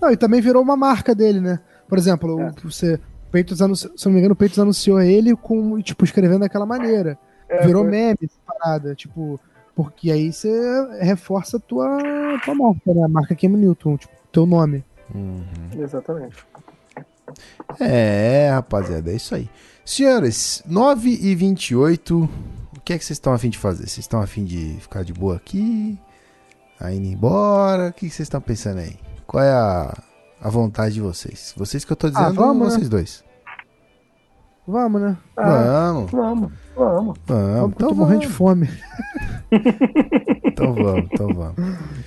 Não, 0.02 0.12
e 0.12 0.18
também 0.18 0.42
virou 0.42 0.62
uma 0.62 0.78
marca 0.78 1.14
dele, 1.16 1.40
né? 1.42 1.60
Por 1.88 1.98
exemplo, 1.98 2.40
É. 2.40 2.50
o 2.64 2.72
você. 2.72 2.96
o 2.96 3.32
Peitos 3.32 3.62
anunci... 3.62 3.90
Se 3.96 4.08
eu 4.08 4.10
não 4.10 4.14
me 4.14 4.20
engano, 4.20 4.34
o 4.34 4.36
Peitos 4.38 4.58
anunciou 4.60 5.02
ele 5.02 5.36
com, 5.36 5.80
tipo, 5.82 6.04
escrevendo 6.06 6.40
daquela 6.42 6.66
maneira. 6.66 7.18
é, 7.48 7.66
virou 7.66 7.82
foi- 7.84 7.92
meme 7.92 8.18
essa 8.24 8.38
parada, 8.46 8.94
tipo. 8.96 9.40
Porque 9.76 10.12
aí 10.12 10.32
você 10.34 10.50
reforça 11.02 11.58
a 11.58 11.60
tua, 11.60 11.98
tua 12.44 12.54
marca, 12.54 12.94
né? 12.94 13.04
A 13.04 13.08
marca 13.08 13.36
Cam 13.36 13.50
Newton, 13.50 13.98
tipo, 13.98 14.14
teu 14.32 14.46
nome. 14.46 14.84
Uhum. 15.16 15.44
Exatamente. 15.80 16.36
É, 17.80 18.50
rapaziada, 18.52 19.12
é 19.12 19.16
isso 19.16 19.34
aí. 19.36 19.50
Senhores, 19.86 20.62
9 20.68 21.10
e 21.10 21.34
28 21.36 22.30
o 22.76 22.82
que 22.82 22.94
é 22.94 22.98
que 22.98 23.06
vocês 23.06 23.16
estão 23.18 23.34
afim 23.34 23.50
de 23.50 23.58
fazer? 23.58 23.84
Vocês 23.84 24.00
estão 24.00 24.22
afim 24.22 24.44
de 24.44 24.78
ficar 24.82 25.04
de 25.04 25.14
boa 25.14 25.36
aqui? 25.36 25.98
Aí 26.80 26.98
indo 26.98 27.08
embora? 27.08 27.90
O 27.90 27.94
que 27.94 28.10
vocês 28.10 28.22
estão 28.22 28.42
pensando 28.42 28.80
aí? 28.80 28.98
Qual 29.30 29.44
é 29.44 29.52
a, 29.52 29.96
a 30.42 30.50
vontade 30.50 30.96
de 30.96 31.02
vocês? 31.02 31.54
Vocês 31.56 31.86
que 31.86 31.92
eu 31.92 31.96
tô 31.96 32.10
dizendo 32.10 32.26
Ah, 32.26 32.32
vamos, 32.32 32.64
ou 32.64 32.72
vocês 32.72 32.90
dois? 32.90 33.24
Vamos, 34.68 35.00
né? 35.00 35.16
Ah, 35.38 35.92
Vamos, 35.94 36.12
vamos, 36.12 36.12
vamos. 36.12 36.52
vamos. 36.76 37.20
Vamos, 37.28 37.74
Então 37.76 37.90
tô 37.90 37.94
morrendo 37.94 38.22
de 38.22 38.28
vamos, 38.28 38.36
fome. 38.36 38.70
então 40.46 40.74
vamos, 40.74 41.10
então 41.12 41.28
vamos. 41.28 41.56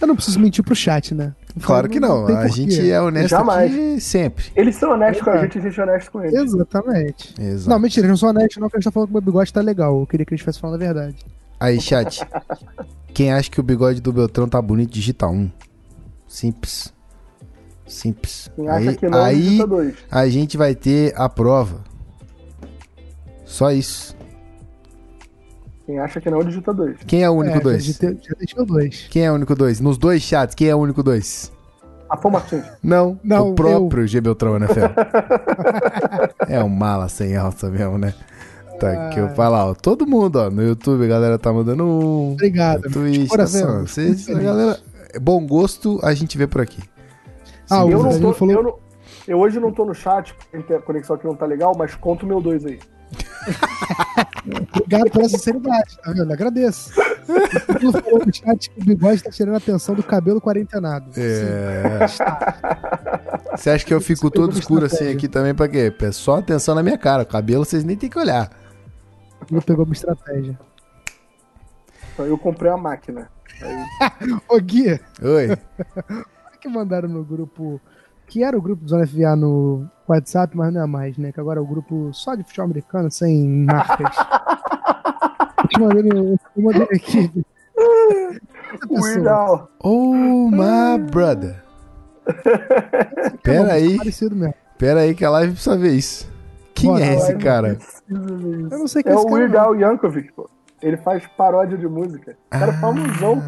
Eu 0.01 0.09
não 0.09 0.16
preciso 0.16 0.40
mentir 0.40 0.65
pro 0.65 0.74
chat, 0.74 1.15
né? 1.15 1.32
Claro 1.62 1.89
que 1.89 2.01
não, 2.01 2.27
tem 2.27 2.36
a 2.36 2.49
gente 2.49 2.90
é 2.90 3.01
honesto 3.01 3.31
Jamais. 3.31 3.73
aqui 3.73 4.01
sempre. 4.01 4.47
Eles 4.57 4.74
são 4.74 4.90
honestos 4.90 5.23
com 5.23 5.31
a 5.31 5.43
gente, 5.43 5.59
a 5.59 5.61
gente 5.61 5.78
é 5.78 5.82
honesto 5.85 6.11
com 6.11 6.24
eles. 6.24 6.35
Exatamente. 6.35 7.35
Exato. 7.40 7.70
Não, 7.70 7.78
mentira, 7.78 8.05
eles 8.05 8.11
não 8.11 8.16
são 8.16 8.31
honestos, 8.31 8.57
não, 8.57 8.66
porque 8.66 8.78
eles 8.78 8.82
estão 8.82 8.93
falando 8.93 9.07
que 9.11 9.12
o 9.12 9.15
meu 9.15 9.23
bigode 9.23 9.53
tá 9.53 9.61
legal. 9.61 10.01
Eu 10.01 10.07
queria 10.09 10.27
que 10.27 10.32
eles 10.35 10.40
estivessem 10.40 10.61
falando 10.61 10.82
a 10.82 10.85
verdade. 10.85 11.24
Aí, 11.61 11.81
chat. 11.81 12.27
Quem 13.15 13.32
acha 13.32 13.49
que 13.49 13.61
o 13.61 13.62
bigode 13.62 14.01
do 14.01 14.12
Beltrão 14.12 14.49
tá 14.49 14.61
bonito, 14.61 14.90
digita 14.90 15.28
um. 15.28 15.49
Simples. 16.27 16.93
Simples. 18.03 18.51
Quem 18.57 18.69
acha 18.69 18.91
Aí, 18.91 18.97
que 18.97 19.09
não, 19.09 19.23
aí 19.23 19.41
digita 19.41 19.95
a 20.11 20.29
gente 20.29 20.57
vai 20.57 20.74
ter 20.74 21.15
a 21.16 21.29
prova. 21.29 21.85
Só 23.45 23.70
isso. 23.70 24.16
Quem 25.87 26.01
acha 26.01 26.20
que 26.20 26.29
não, 26.29 26.43
digita 26.43 26.74
dois. 26.74 26.97
Quem 27.07 27.23
é 27.23 27.31
o 27.31 27.35
único 27.35 27.59
É, 27.59 27.61
dois? 27.61 27.85
Já, 27.85 28.11
deixou 28.39 28.66
dois. 28.66 29.07
Quem 29.09 29.24
é 29.24 29.31
o 29.31 29.35
único 29.35 29.55
dois? 29.55 29.79
Nos 29.79 29.97
dois 29.99 30.20
chats, 30.20 30.55
quem 30.57 30.69
é 30.69 30.74
o 30.74 30.79
único 30.79 31.01
dois? 31.01 31.53
Afonso 32.11 32.33
Martins. 32.33 32.65
Não, 32.83 33.20
Não, 33.23 33.51
o 33.51 33.55
próprio 33.55 34.07
G 34.07 34.20
Beltrão, 34.20 34.59
né, 34.59 34.66
Fel? 34.66 34.91
é 36.49 36.62
um 36.62 36.69
mala 36.69 37.09
sem 37.09 37.37
alça 37.37 37.70
mesmo, 37.70 37.99
né? 37.99 38.15
Tá, 38.81 39.11
que 39.11 39.20
eu 39.20 39.29
falar, 39.31 39.66
ó. 39.66 39.74
Todo 39.74 40.07
mundo, 40.09 40.37
ó, 40.37 40.51
no 40.51 40.61
YouTube, 40.62 41.05
a 41.05 41.09
galera 41.09 41.39
tá 41.39 41.53
mandando 41.53 41.85
um. 41.85 42.33
Obrigado. 42.33 42.83
No 42.83 42.91
Twitch, 42.91 43.23
tá 43.23 43.29
coração. 43.29 43.87
só. 43.87 43.87
Vocês, 43.87 44.29
a 44.29 44.35
galera. 44.35 44.81
Bom 45.20 45.47
gosto 45.47 46.01
a 46.03 46.12
gente 46.15 46.37
vê 46.37 46.47
por 46.49 46.61
aqui. 46.61 46.83
Ah, 47.73 47.86
eu, 47.86 48.03
não 48.03 48.20
tô, 48.20 48.32
falou- 48.32 48.55
eu, 48.55 48.62
não- 48.62 48.78
eu 49.27 49.39
hoje 49.40 49.59
não 49.61 49.73
tô 49.73 49.85
no 49.85 49.94
chat, 49.94 50.35
porque 50.51 50.74
a 50.74 50.81
conexão 50.81 51.16
aqui 51.16 51.27
não 51.27 51.35
tá 51.35 51.47
legal, 51.47 51.73
mas 51.77 51.94
conta 51.94 52.24
o 52.24 52.28
meu 52.28 52.40
dois 52.40 52.65
aí. 52.65 52.78
Obrigado 54.74 55.11
pela 55.11 55.28
sinceridade, 55.28 55.99
tá 56.03 56.12
vendo? 56.12 56.32
Agradeço. 56.32 56.90
O 56.99 57.93
falou 58.03 58.27
no 58.27 58.35
chat 58.35 58.70
que 58.70 58.81
o 58.81 58.85
bigode 58.85 59.23
tá 59.23 59.31
tirando 59.31 59.55
a 59.55 59.59
atenção 59.59 59.94
do 59.94 60.03
cabelo 60.03 60.40
quarentenado. 60.40 61.11
É. 61.16 62.07
Você 63.57 63.70
acha 63.70 63.85
que 63.85 63.93
eu 63.94 64.01
fico 64.01 64.31
todo 64.31 64.59
escuro 64.59 64.86
assim 64.86 65.12
aqui 65.12 65.28
também 65.28 65.55
pra 65.55 65.69
quê? 65.69 65.94
É 66.01 66.12
só 66.12 66.39
atenção 66.39 66.74
na 66.74 66.82
minha 66.82 66.99
cara. 66.99 67.23
O 67.23 67.27
cabelo 67.27 67.65
vocês 67.65 67.85
nem 67.85 67.97
tem 67.97 68.09
que 68.11 68.19
olhar. 68.19 68.51
Ele 69.51 69.61
pegou 69.61 69.85
uma 69.85 69.93
estratégia. 69.94 70.59
Então 72.15 72.27
eu 72.27 72.39
comprei 72.39 72.70
a 72.70 72.77
máquina. 72.77 73.28
Ô, 74.49 74.59
Gui, 74.59 74.99
Oi. 75.23 75.57
que 76.63 76.69
mandaram 76.69 77.09
no 77.09 77.25
grupo, 77.25 77.81
que 78.27 78.45
era 78.45 78.57
o 78.57 78.63
grupo 78.63 78.85
do 78.85 78.89
Zona 78.89 79.07
FA 79.07 79.35
no 79.35 79.87
WhatsApp, 80.09 80.57
mas 80.57 80.73
não 80.73 80.83
é 80.83 80.87
mais, 80.87 81.19
né? 81.19 81.33
Que 81.33 81.41
agora 81.41 81.59
é 81.59 81.63
o 81.63 81.67
grupo 81.67 82.11
só 82.13 82.37
de 82.37 82.45
futebol 82.45 82.67
americano, 82.67 83.11
sem 83.11 83.45
marcas. 83.67 84.17
Eu 85.63 85.69
te 85.69 85.81
mandei, 85.81 86.39
eu 86.57 86.63
mandei 86.63 86.83
aqui. 86.85 87.45
Pessoa, 88.89 89.01
Weird 89.03 89.29
Al. 89.29 89.69
Oh, 89.83 90.49
my 90.51 90.99
brother. 91.11 91.63
é 92.27 93.31
Pera 93.43 93.61
muito 93.61 93.73
aí, 93.73 94.55
pera 94.79 95.01
aí 95.01 95.15
que 95.15 95.25
a 95.25 95.31
live 95.31 95.53
precisa 95.55 95.77
ver 95.77 95.93
isso. 95.95 96.31
Quem 96.75 96.91
Bora, 96.91 97.05
é 97.05 97.15
esse 97.15 97.35
cara? 97.37 97.79
Eu 98.09 98.79
não 98.79 98.87
sei 98.87 99.03
quem 99.03 99.13
É 99.13 99.15
é 99.15 99.19
esse 99.19 99.25
o 99.25 99.29
cara. 99.29 99.41
Weird. 99.41 99.57
Al 99.57 99.75
Yankovic, 99.77 100.33
pô. 100.33 100.49
Ele 100.81 100.97
faz 100.97 101.27
paródia 101.37 101.77
de 101.77 101.87
música. 101.87 102.37
O 102.47 102.51
cara 102.51 102.73
é 102.73 102.77
famosão. 102.77 103.43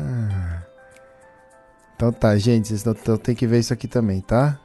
Então 2.05 2.13
tá, 2.13 2.37
gente, 2.37 2.69
vocês 2.69 2.85
não- 2.85 2.93
então 2.93 3.17
tem 3.17 3.35
que 3.35 3.47
ver 3.47 3.61
isso 3.61 3.73
aqui 3.73 3.89
também, 3.89 4.21
tá? 4.21 4.61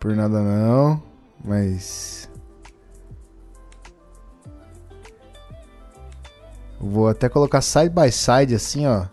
Por 0.00 0.16
nada 0.16 0.40
não, 0.40 1.02
mas. 1.44 2.30
Vou 6.80 7.08
até 7.08 7.28
colocar 7.28 7.60
side 7.60 7.90
by 7.90 8.10
side 8.10 8.54
assim, 8.54 8.86
ó. 8.86 9.04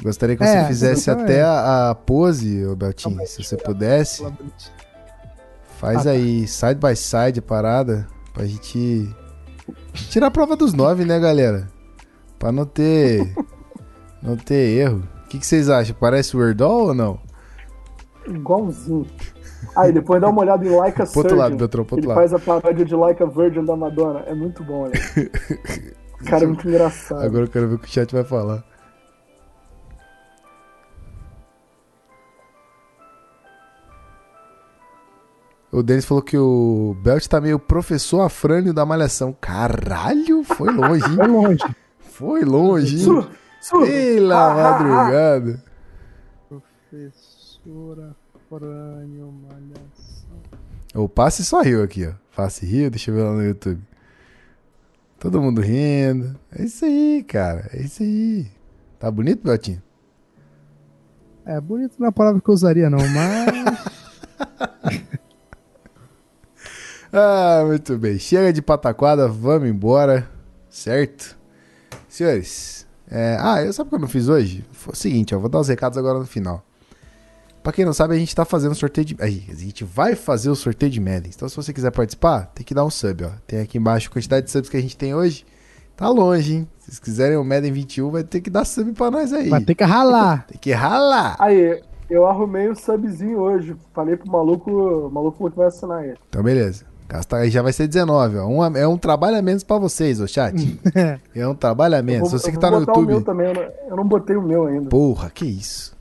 Gostaria 0.00 0.36
que 0.36 0.44
você 0.44 0.58
É, 0.58 0.64
fizesse 0.64 1.10
exatamente. 1.10 1.32
até 1.32 1.42
a, 1.42 1.90
a 1.90 1.94
pose, 1.96 2.64
ô 2.64 2.76
Beltinho, 2.76 3.26
se 3.26 3.42
você 3.42 3.56
pudesse. 3.56 4.24
Faz 5.80 5.98
ah, 5.98 6.04
tá. 6.04 6.10
aí, 6.10 6.46
side 6.46 6.76
by 6.76 6.94
side 6.94 7.40
a 7.40 7.42
parada, 7.42 8.06
pra 8.32 8.46
gente 8.46 9.12
tirar 10.08 10.28
a 10.28 10.30
prova 10.30 10.54
dos 10.54 10.72
nove, 10.72 11.04
né, 11.04 11.18
galera? 11.18 11.66
Pra 12.38 12.52
não 12.52 12.64
ter. 12.64 13.34
não 14.22 14.36
ter 14.36 14.78
erro. 14.78 15.19
O 15.30 15.32
que, 15.32 15.38
que 15.38 15.46
vocês 15.46 15.70
acham? 15.70 15.94
Parece 15.94 16.36
o 16.36 16.40
Wordall 16.40 16.88
ou 16.88 16.94
não? 16.94 17.20
Igualzinho. 18.26 19.06
Aí 19.76 19.92
depois 19.92 20.20
dá 20.20 20.28
uma 20.28 20.40
olhada 20.40 20.66
em 20.66 20.74
Like 20.74 21.00
a 21.00 21.06
Surgeon. 21.06 21.22
Outro 21.22 21.36
lado, 21.36 21.56
Beltrão, 21.56 21.82
outro 21.82 21.98
ele 22.00 22.06
lado. 22.08 22.16
faz 22.16 22.34
a 22.34 22.38
paródia 22.40 22.84
de 22.84 22.96
Like 22.96 23.22
a 23.22 23.26
Virgin 23.26 23.64
da 23.64 23.76
Madonna. 23.76 24.24
É 24.26 24.34
muito 24.34 24.64
bom, 24.64 24.88
né? 24.88 24.92
Cara, 26.26 26.42
é 26.42 26.46
muito 26.48 26.66
engraçado. 26.66 27.22
Agora 27.22 27.44
eu 27.44 27.48
quero 27.48 27.68
ver 27.68 27.76
o 27.76 27.78
que 27.78 27.86
o 27.86 27.90
chat 27.92 28.12
vai 28.12 28.24
falar. 28.24 28.64
O 35.70 35.80
Denis 35.84 36.04
falou 36.04 36.24
que 36.24 36.36
o 36.36 36.96
Belt 37.04 37.24
tá 37.28 37.40
meio 37.40 37.60
professor 37.60 38.22
afrânio 38.22 38.74
da 38.74 38.84
malhação. 38.84 39.32
Caralho, 39.40 40.42
foi 40.42 40.72
longe, 40.72 41.04
hein? 41.04 41.16
Foi 41.16 41.26
longe. 41.28 41.64
Foi 42.00 42.44
longe, 42.44 43.08
hein? 43.08 43.26
Pela 43.68 44.50
ah, 44.50 44.54
madrugada. 44.54 45.64
Professor 46.48 48.14
afrânio 48.34 49.32
malhação. 49.32 50.30
O 50.94 51.08
Passe 51.08 51.44
só 51.44 51.60
riu 51.60 51.82
aqui, 51.82 52.06
ó. 52.06 52.12
Passe 52.34 52.64
riu, 52.64 52.90
deixa 52.90 53.10
eu 53.10 53.14
ver 53.14 53.22
lá 53.22 53.32
no 53.32 53.44
YouTube. 53.44 53.82
Todo 55.18 55.42
mundo 55.42 55.60
rindo. 55.60 56.38
É 56.50 56.64
isso 56.64 56.84
aí, 56.84 57.22
cara. 57.22 57.68
É 57.72 57.82
isso 57.82 58.02
aí. 58.02 58.50
Tá 58.98 59.10
bonito, 59.10 59.44
Beltinho? 59.44 59.82
É, 61.44 61.60
bonito 61.60 61.94
não 61.98 62.06
é 62.06 62.08
a 62.08 62.12
palavra 62.12 62.40
que 62.40 62.48
eu 62.48 62.54
usaria, 62.54 62.88
não, 62.88 62.98
mas. 62.98 63.90
Ah, 67.12 67.64
muito 67.66 67.98
bem. 67.98 68.20
Chega 68.20 68.52
de 68.52 68.62
pataquada, 68.62 69.26
vamos 69.26 69.68
embora. 69.68 70.30
Certo? 70.68 71.36
Senhores, 72.08 72.79
é... 73.10 73.36
ah, 73.40 73.62
eu 73.62 73.72
sabe 73.72 73.88
o 73.88 73.90
que 73.90 73.96
eu 73.96 74.00
não 74.00 74.08
fiz 74.08 74.28
hoje? 74.28 74.64
Foi 74.72 74.92
o 74.92 74.96
seguinte, 74.96 75.34
ó, 75.34 75.38
vou 75.38 75.48
dar 75.48 75.60
os 75.60 75.68
recados 75.68 75.98
agora 75.98 76.18
no 76.18 76.26
final. 76.26 76.64
Pra 77.62 77.72
quem 77.72 77.84
não 77.84 77.92
sabe, 77.92 78.14
a 78.14 78.18
gente 78.18 78.34
tá 78.34 78.44
fazendo 78.44 78.74
sorteio 78.74 79.04
de. 79.04 79.16
Aí, 79.20 79.44
a 79.50 79.54
gente 79.54 79.84
vai 79.84 80.14
fazer 80.14 80.48
o 80.48 80.54
sorteio 80.54 80.90
de 80.90 80.98
Madden. 80.98 81.30
Então, 81.34 81.46
se 81.46 81.54
você 81.54 81.72
quiser 81.72 81.90
participar, 81.90 82.46
tem 82.54 82.64
que 82.64 82.72
dar 82.72 82.86
um 82.86 82.90
sub, 82.90 83.24
ó. 83.24 83.30
Tem 83.46 83.60
aqui 83.60 83.76
embaixo 83.76 84.08
a 84.08 84.12
quantidade 84.12 84.46
de 84.46 84.52
subs 84.52 84.70
que 84.70 84.76
a 84.78 84.80
gente 84.80 84.96
tem 84.96 85.14
hoje. 85.14 85.44
Tá 85.94 86.08
longe, 86.08 86.54
hein? 86.54 86.68
Se 86.78 86.86
vocês 86.86 86.98
quiserem 86.98 87.36
o 87.36 87.44
Madden 87.44 87.72
21, 87.72 88.10
vai 88.10 88.24
ter 88.24 88.40
que 88.40 88.48
dar 88.48 88.64
sub 88.64 88.92
pra 88.92 89.10
nós 89.10 89.30
aí. 89.34 89.50
Vai 89.50 89.62
ter 89.62 89.74
que 89.74 89.84
ralar. 89.84 90.46
tem 90.48 90.58
que 90.58 90.72
ralar. 90.72 91.36
Aí, 91.38 91.82
eu 92.08 92.26
arrumei 92.26 92.68
o 92.68 92.74
subzinho 92.74 93.38
hoje. 93.38 93.76
Falei 93.92 94.16
pro 94.16 94.30
maluco, 94.30 94.70
o 94.70 95.10
maluco 95.10 95.50
que 95.50 95.56
vai 95.56 95.66
assinar 95.66 95.98
aí. 95.98 96.14
Então, 96.30 96.42
beleza. 96.42 96.89
Aí 97.32 97.50
já 97.50 97.62
vai 97.62 97.72
ser 97.72 97.86
19, 97.86 98.38
ó. 98.38 98.46
Um, 98.46 98.76
é 98.76 98.86
um 98.86 98.96
trabalho 98.96 99.36
a 99.36 99.42
menos 99.42 99.64
pra 99.64 99.78
vocês, 99.78 100.20
ô 100.20 100.26
chat. 100.26 100.78
é 101.34 101.48
um 101.48 101.54
trabalho 101.54 101.96
a 101.96 102.02
menos. 102.02 102.30
Vou, 102.30 102.38
Você 102.38 102.52
que 102.52 102.58
tá 102.58 102.70
no 102.70 102.80
YouTube. 102.80 103.04
O 103.04 103.06
meu 103.06 103.22
também, 103.22 103.48
eu 103.48 103.54
não, 103.54 103.62
eu 103.62 103.96
não 103.96 104.06
botei 104.06 104.36
o 104.36 104.42
meu 104.42 104.66
ainda. 104.66 104.88
Porra, 104.88 105.30
que 105.30 105.44
isso. 105.44 105.98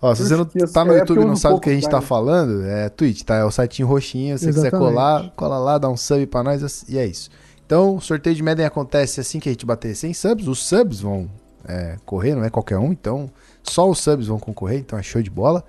Ó, 0.00 0.12
se 0.16 0.24
você 0.24 0.36
não 0.36 0.44
tá 0.44 0.84
no 0.84 0.94
é 0.94 0.98
YouTube 0.98 1.22
e 1.22 1.24
não 1.24 1.36
sabe 1.36 1.54
o 1.54 1.60
que 1.60 1.70
a 1.70 1.74
gente 1.74 1.88
tá 1.88 2.00
falando, 2.00 2.64
é 2.64 2.88
Twitch, 2.88 3.22
tá? 3.22 3.36
É 3.36 3.44
o 3.44 3.52
sitinho 3.52 3.86
roxinho. 3.86 4.36
Se 4.36 4.46
você 4.46 4.52
quiser 4.52 4.70
colar, 4.72 5.30
cola 5.36 5.58
lá, 5.58 5.78
dá 5.78 5.88
um 5.88 5.96
sub 5.96 6.26
pra 6.26 6.42
nós 6.42 6.84
e 6.88 6.98
é 6.98 7.06
isso. 7.06 7.30
Então, 7.64 7.96
o 7.96 8.00
sorteio 8.00 8.34
de 8.34 8.42
Madden 8.42 8.66
acontece 8.66 9.20
assim 9.20 9.38
que 9.38 9.48
a 9.48 9.52
gente 9.52 9.64
bater 9.64 9.94
100 9.94 10.12
subs. 10.12 10.48
Os 10.48 10.58
subs 10.58 11.00
vão 11.00 11.30
é, 11.66 11.96
correr, 12.04 12.34
não 12.34 12.42
é 12.42 12.50
qualquer 12.50 12.78
um. 12.78 12.90
Então, 12.90 13.30
só 13.62 13.88
os 13.88 14.00
subs 14.00 14.26
vão 14.26 14.40
concorrer. 14.40 14.80
Então, 14.80 14.98
é 14.98 15.02
show 15.04 15.22
de 15.22 15.30
bola. 15.30 15.62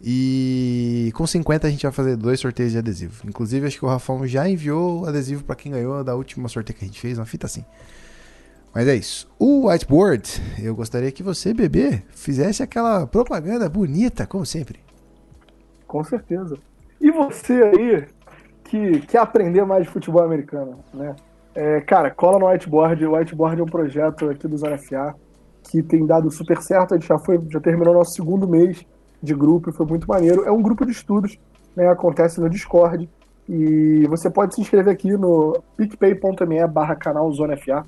E 0.00 1.10
com 1.14 1.26
50 1.26 1.66
a 1.66 1.70
gente 1.70 1.82
vai 1.82 1.92
fazer 1.92 2.16
dois 2.16 2.38
sorteios 2.38 2.72
de 2.72 2.78
adesivo. 2.78 3.26
Inclusive, 3.26 3.66
acho 3.66 3.78
que 3.78 3.84
o 3.84 3.88
Rafão 3.88 4.26
já 4.26 4.48
enviou 4.48 5.06
adesivo 5.06 5.44
para 5.44 5.56
quem 5.56 5.72
ganhou 5.72 6.04
da 6.04 6.14
última 6.14 6.48
sorteio 6.48 6.78
que 6.78 6.84
a 6.84 6.88
gente 6.88 7.00
fez, 7.00 7.18
uma 7.18 7.24
fita 7.24 7.46
assim. 7.46 7.64
Mas 8.74 8.86
é 8.88 8.94
isso. 8.94 9.26
O 9.38 9.68
whiteboard, 9.68 10.30
eu 10.62 10.74
gostaria 10.74 11.10
que 11.10 11.22
você, 11.22 11.54
bebê, 11.54 12.02
fizesse 12.10 12.62
aquela 12.62 13.06
propaganda 13.06 13.68
bonita, 13.70 14.26
como 14.26 14.44
sempre. 14.44 14.80
Com 15.86 16.04
certeza. 16.04 16.58
E 17.00 17.10
você 17.10 17.54
aí, 17.54 18.04
que 18.64 19.00
quer 19.06 19.18
aprender 19.18 19.64
mais 19.64 19.84
de 19.84 19.90
futebol 19.90 20.22
americano, 20.22 20.84
né? 20.92 21.16
É, 21.54 21.80
cara, 21.80 22.10
cola 22.10 22.38
no 22.38 22.48
whiteboard. 22.48 23.06
O 23.06 23.16
whiteboard 23.16 23.60
é 23.60 23.64
um 23.64 23.68
projeto 23.68 24.28
aqui 24.28 24.46
do 24.46 24.58
Zona 24.58 24.78
que 25.70 25.82
tem 25.82 26.04
dado 26.04 26.30
super 26.30 26.60
certo. 26.60 26.92
A 26.92 26.98
gente 26.98 27.08
já, 27.08 27.18
foi, 27.18 27.40
já 27.50 27.60
terminou 27.60 27.94
nosso 27.94 28.12
segundo 28.12 28.46
mês 28.46 28.84
de 29.26 29.34
grupo, 29.34 29.72
foi 29.72 29.84
muito 29.86 30.08
maneiro. 30.08 30.44
É 30.44 30.50
um 30.50 30.62
grupo 30.62 30.86
de 30.86 30.92
estudos, 30.92 31.38
né, 31.74 31.88
acontece 31.88 32.40
no 32.40 32.48
Discord, 32.48 33.08
e 33.48 34.06
você 34.08 34.28
pode 34.30 34.54
se 34.54 34.60
inscrever 34.60 34.92
aqui 34.92 35.12
no 35.16 35.62
picpay.me 35.76 36.66
barra 36.66 36.96
canal 36.96 37.30
Zona 37.32 37.56
FA. 37.56 37.84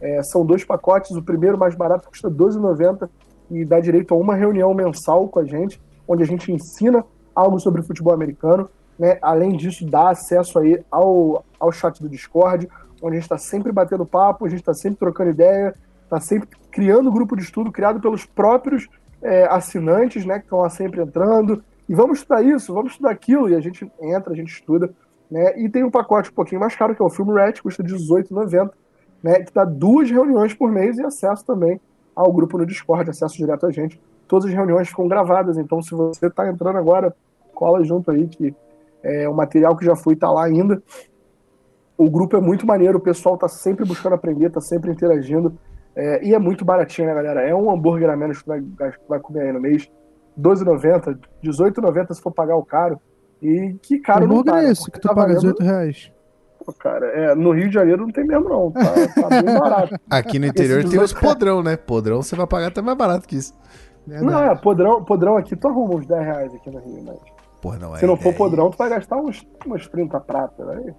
É, 0.00 0.22
são 0.22 0.44
dois 0.44 0.64
pacotes, 0.64 1.10
o 1.12 1.22
primeiro 1.22 1.58
mais 1.58 1.74
barato 1.74 2.08
custa 2.08 2.28
R$12,90 2.28 3.08
e 3.50 3.64
dá 3.64 3.78
direito 3.78 4.14
a 4.14 4.16
uma 4.16 4.34
reunião 4.34 4.72
mensal 4.72 5.28
com 5.28 5.38
a 5.38 5.44
gente, 5.44 5.80
onde 6.08 6.22
a 6.22 6.26
gente 6.26 6.50
ensina 6.50 7.04
algo 7.34 7.60
sobre 7.60 7.82
futebol 7.82 8.12
americano. 8.12 8.68
Né? 8.98 9.18
Além 9.20 9.56
disso, 9.56 9.86
dá 9.86 10.10
acesso 10.10 10.58
aí 10.58 10.82
ao, 10.90 11.44
ao 11.60 11.70
chat 11.70 12.02
do 12.02 12.08
Discord, 12.08 12.68
onde 13.02 13.16
a 13.16 13.20
gente 13.20 13.24
está 13.24 13.38
sempre 13.38 13.70
batendo 13.70 14.06
papo, 14.06 14.46
a 14.46 14.48
gente 14.48 14.60
está 14.60 14.72
sempre 14.72 14.98
trocando 14.98 15.30
ideia, 15.30 15.74
está 16.04 16.20
sempre 16.20 16.48
criando 16.70 17.12
grupo 17.12 17.36
de 17.36 17.42
estudo 17.42 17.70
criado 17.70 18.00
pelos 18.00 18.24
próprios 18.24 18.88
é, 19.22 19.44
assinantes, 19.44 20.24
né, 20.24 20.38
que 20.38 20.44
estão 20.44 20.60
lá 20.60 20.68
sempre 20.68 21.00
entrando, 21.00 21.62
e 21.88 21.94
vamos 21.94 22.18
estudar 22.18 22.42
isso, 22.42 22.74
vamos 22.74 22.92
estudar 22.92 23.10
aquilo, 23.10 23.48
e 23.48 23.54
a 23.54 23.60
gente 23.60 23.90
entra, 24.00 24.32
a 24.32 24.36
gente 24.36 24.52
estuda, 24.52 24.92
né, 25.30 25.58
e 25.58 25.68
tem 25.68 25.84
um 25.84 25.90
pacote 25.90 26.30
um 26.30 26.34
pouquinho 26.34 26.60
mais 26.60 26.74
caro, 26.76 26.94
que 26.94 27.02
é 27.02 27.04
o 27.04 27.10
Filme 27.10 27.32
Red, 27.34 27.54
custa 27.62 27.82
R$18,90, 27.82 28.70
né, 29.22 29.40
que 29.40 29.54
dá 29.54 29.64
duas 29.64 30.10
reuniões 30.10 30.52
por 30.52 30.70
mês 30.70 30.98
e 30.98 31.04
acesso 31.04 31.44
também 31.46 31.80
ao 32.14 32.32
grupo 32.32 32.58
no 32.58 32.66
Discord, 32.66 33.08
acesso 33.08 33.36
direto 33.36 33.66
a 33.66 33.70
gente. 33.70 34.00
Todas 34.28 34.46
as 34.46 34.54
reuniões 34.54 34.88
ficam 34.88 35.08
gravadas, 35.08 35.56
então 35.56 35.80
se 35.82 35.94
você 35.94 36.26
está 36.26 36.48
entrando 36.48 36.76
agora, 36.76 37.14
cola 37.54 37.84
junto 37.84 38.10
aí, 38.10 38.26
que 38.26 38.54
é, 39.02 39.28
o 39.28 39.34
material 39.34 39.76
que 39.76 39.84
já 39.84 39.96
foi 39.96 40.14
está 40.14 40.30
lá 40.30 40.44
ainda. 40.44 40.82
O 41.96 42.10
grupo 42.10 42.36
é 42.36 42.40
muito 42.40 42.66
maneiro, 42.66 42.98
o 42.98 43.00
pessoal 43.00 43.34
está 43.34 43.48
sempre 43.48 43.84
buscando 43.84 44.14
aprender, 44.14 44.46
está 44.46 44.60
sempre 44.60 44.90
interagindo. 44.90 45.56
É, 45.94 46.24
e 46.24 46.34
é 46.34 46.38
muito 46.38 46.64
baratinho, 46.64 47.08
né, 47.08 47.14
galera? 47.14 47.42
É 47.42 47.54
um 47.54 47.70
hambúrguer 47.70 48.08
a 48.08 48.16
menos 48.16 48.40
que 48.40 48.48
vai, 48.48 48.62
vai 49.08 49.20
comer 49.20 49.42
aí 49.42 49.52
no 49.52 49.60
mês. 49.60 49.90
R$12,90, 50.36 51.18
R$18,90 51.42 52.14
se 52.14 52.22
for 52.22 52.32
pagar 52.32 52.56
o 52.56 52.64
caro. 52.64 52.98
E 53.42 53.76
que 53.82 53.98
caro 53.98 54.26
não 54.26 54.42
tá. 54.42 54.62
é 54.62 54.70
esse 54.70 54.90
que 54.90 54.98
tu 54.98 55.08
tá 55.08 55.14
paga 55.14 55.34
R$18,00? 55.34 55.60
reais? 55.62 56.12
Pô, 56.64 56.72
cara, 56.72 57.06
é, 57.06 57.34
no 57.34 57.50
Rio 57.50 57.68
de 57.68 57.74
Janeiro 57.74 58.02
não 58.02 58.12
tem 58.12 58.24
mesmo, 58.24 58.48
não. 58.48 58.70
Tá, 58.70 58.94
tá 59.20 59.42
bem 59.42 59.54
barato. 59.58 59.96
Aqui 60.08 60.38
no 60.38 60.46
interior 60.46 60.88
tem 60.88 61.00
os 61.00 61.12
podrão, 61.12 61.62
né? 61.62 61.76
Podrão 61.76 62.22
você 62.22 62.36
vai 62.36 62.46
pagar 62.46 62.68
até 62.68 62.80
mais 62.80 62.96
barato 62.96 63.26
que 63.26 63.36
isso. 63.36 63.52
Verdade. 64.06 64.32
Não, 64.32 64.44
é, 64.44 64.54
podrão, 64.54 65.04
podrão 65.04 65.36
aqui, 65.36 65.54
tu 65.56 65.68
arruma 65.68 65.96
uns 65.96 66.06
10 66.06 66.24
reais 66.24 66.54
aqui 66.54 66.70
no 66.70 66.78
Rio, 66.78 67.02
mas. 67.04 67.18
Porra, 67.60 67.78
não 67.78 67.94
é. 67.94 67.98
Se 67.98 68.06
não 68.06 68.16
for 68.16 68.34
podrão, 68.34 68.70
tu 68.70 68.78
vai 68.78 68.88
gastar 68.88 69.16
uns, 69.16 69.46
uns 69.66 69.88
30 69.88 70.18
prata, 70.20 70.64
né? 70.64 70.94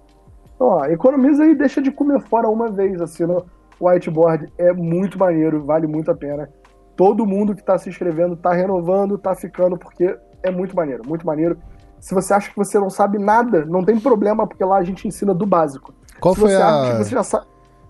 Então, 0.54 0.68
ó, 0.68 0.84
economiza 0.86 1.42
aí, 1.42 1.54
deixa 1.54 1.82
de 1.82 1.90
comer 1.90 2.20
fora 2.20 2.48
uma 2.48 2.70
vez, 2.70 3.00
assim, 3.00 3.24
no, 3.24 3.44
whiteboard 3.80 4.52
é 4.58 4.72
muito 4.72 5.18
maneiro, 5.18 5.64
vale 5.64 5.86
muito 5.86 6.10
a 6.10 6.14
pena. 6.14 6.48
Todo 6.96 7.26
mundo 7.26 7.54
que 7.54 7.60
está 7.60 7.76
se 7.76 7.88
inscrevendo 7.88 8.34
está 8.34 8.52
renovando, 8.52 9.16
está 9.16 9.34
ficando, 9.34 9.76
porque 9.76 10.16
é 10.42 10.50
muito 10.50 10.76
maneiro, 10.76 11.02
muito 11.06 11.26
maneiro. 11.26 11.58
Se 11.98 12.14
você 12.14 12.34
acha 12.34 12.50
que 12.50 12.56
você 12.56 12.78
não 12.78 12.90
sabe 12.90 13.18
nada, 13.18 13.64
não 13.64 13.84
tem 13.84 13.98
problema, 13.98 14.46
porque 14.46 14.64
lá 14.64 14.76
a 14.76 14.84
gente 14.84 15.08
ensina 15.08 15.34
do 15.34 15.46
básico. 15.46 15.94
Qual 16.20 16.34
Se 16.34 16.40
foi 16.40 16.54
a. 16.54 17.02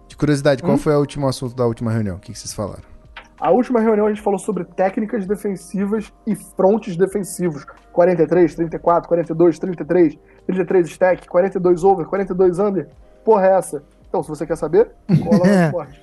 De 0.06 0.16
curiosidade, 0.16 0.62
qual 0.62 0.74
hum? 0.74 0.78
foi 0.78 0.94
o 0.94 0.98
último 0.98 1.26
assunto 1.26 1.56
da 1.56 1.66
última 1.66 1.90
reunião? 1.90 2.16
O 2.16 2.20
que, 2.20 2.32
que 2.32 2.38
vocês 2.38 2.54
falaram? 2.54 2.94
A 3.40 3.50
última 3.50 3.80
reunião 3.80 4.06
a 4.06 4.08
gente 4.08 4.22
falou 4.22 4.38
sobre 4.38 4.64
técnicas 4.64 5.26
defensivas 5.26 6.12
e 6.26 6.34
frontes 6.34 6.96
defensivos. 6.96 7.66
43, 7.92 8.54
34, 8.54 9.08
42, 9.08 9.58
33, 9.58 10.18
33 10.46 10.88
stack, 10.88 11.28
42 11.28 11.84
over, 11.84 12.06
42 12.06 12.58
under. 12.58 12.88
Porra, 13.24 13.46
é 13.48 13.58
essa? 13.58 13.82
Então, 14.14 14.22
se 14.22 14.28
você 14.28 14.46
quer 14.46 14.56
saber, 14.56 14.92
cola 15.24 15.44
no 15.44 15.50
esporte. 15.66 16.00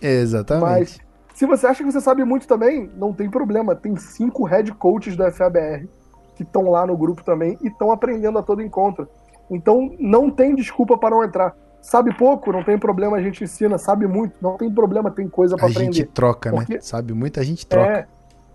Exatamente. 0.00 0.64
Mas, 0.64 1.00
se 1.34 1.44
você 1.44 1.66
acha 1.66 1.82
que 1.82 1.90
você 1.90 2.00
sabe 2.00 2.24
muito 2.24 2.46
também, 2.46 2.88
não 2.96 3.12
tem 3.12 3.28
problema. 3.28 3.74
Tem 3.74 3.96
cinco 3.96 4.44
head 4.44 4.72
coaches 4.74 5.16
da 5.16 5.32
FABR 5.32 5.88
que 6.36 6.44
estão 6.44 6.70
lá 6.70 6.86
no 6.86 6.96
grupo 6.96 7.24
também 7.24 7.58
e 7.60 7.66
estão 7.66 7.90
aprendendo 7.90 8.38
a 8.38 8.44
todo 8.44 8.62
encontro. 8.62 9.08
Então, 9.50 9.92
não 9.98 10.30
tem 10.30 10.54
desculpa 10.54 10.96
para 10.96 11.10
não 11.10 11.24
entrar. 11.24 11.56
Sabe 11.80 12.16
pouco, 12.16 12.52
não 12.52 12.62
tem 12.62 12.78
problema, 12.78 13.16
a 13.16 13.20
gente 13.20 13.42
ensina. 13.42 13.76
Sabe 13.76 14.06
muito, 14.06 14.36
não 14.40 14.56
tem 14.56 14.72
problema, 14.72 15.10
tem 15.10 15.28
coisa 15.28 15.56
para 15.56 15.66
aprender. 15.66 15.90
A 15.90 15.92
gente 15.94 16.04
troca, 16.04 16.52
né? 16.52 16.58
Porque 16.58 16.74
né? 16.74 16.80
Sabe 16.80 17.12
muito, 17.12 17.40
a 17.40 17.42
gente 17.42 17.66
troca. 17.66 17.90
É, 17.90 18.06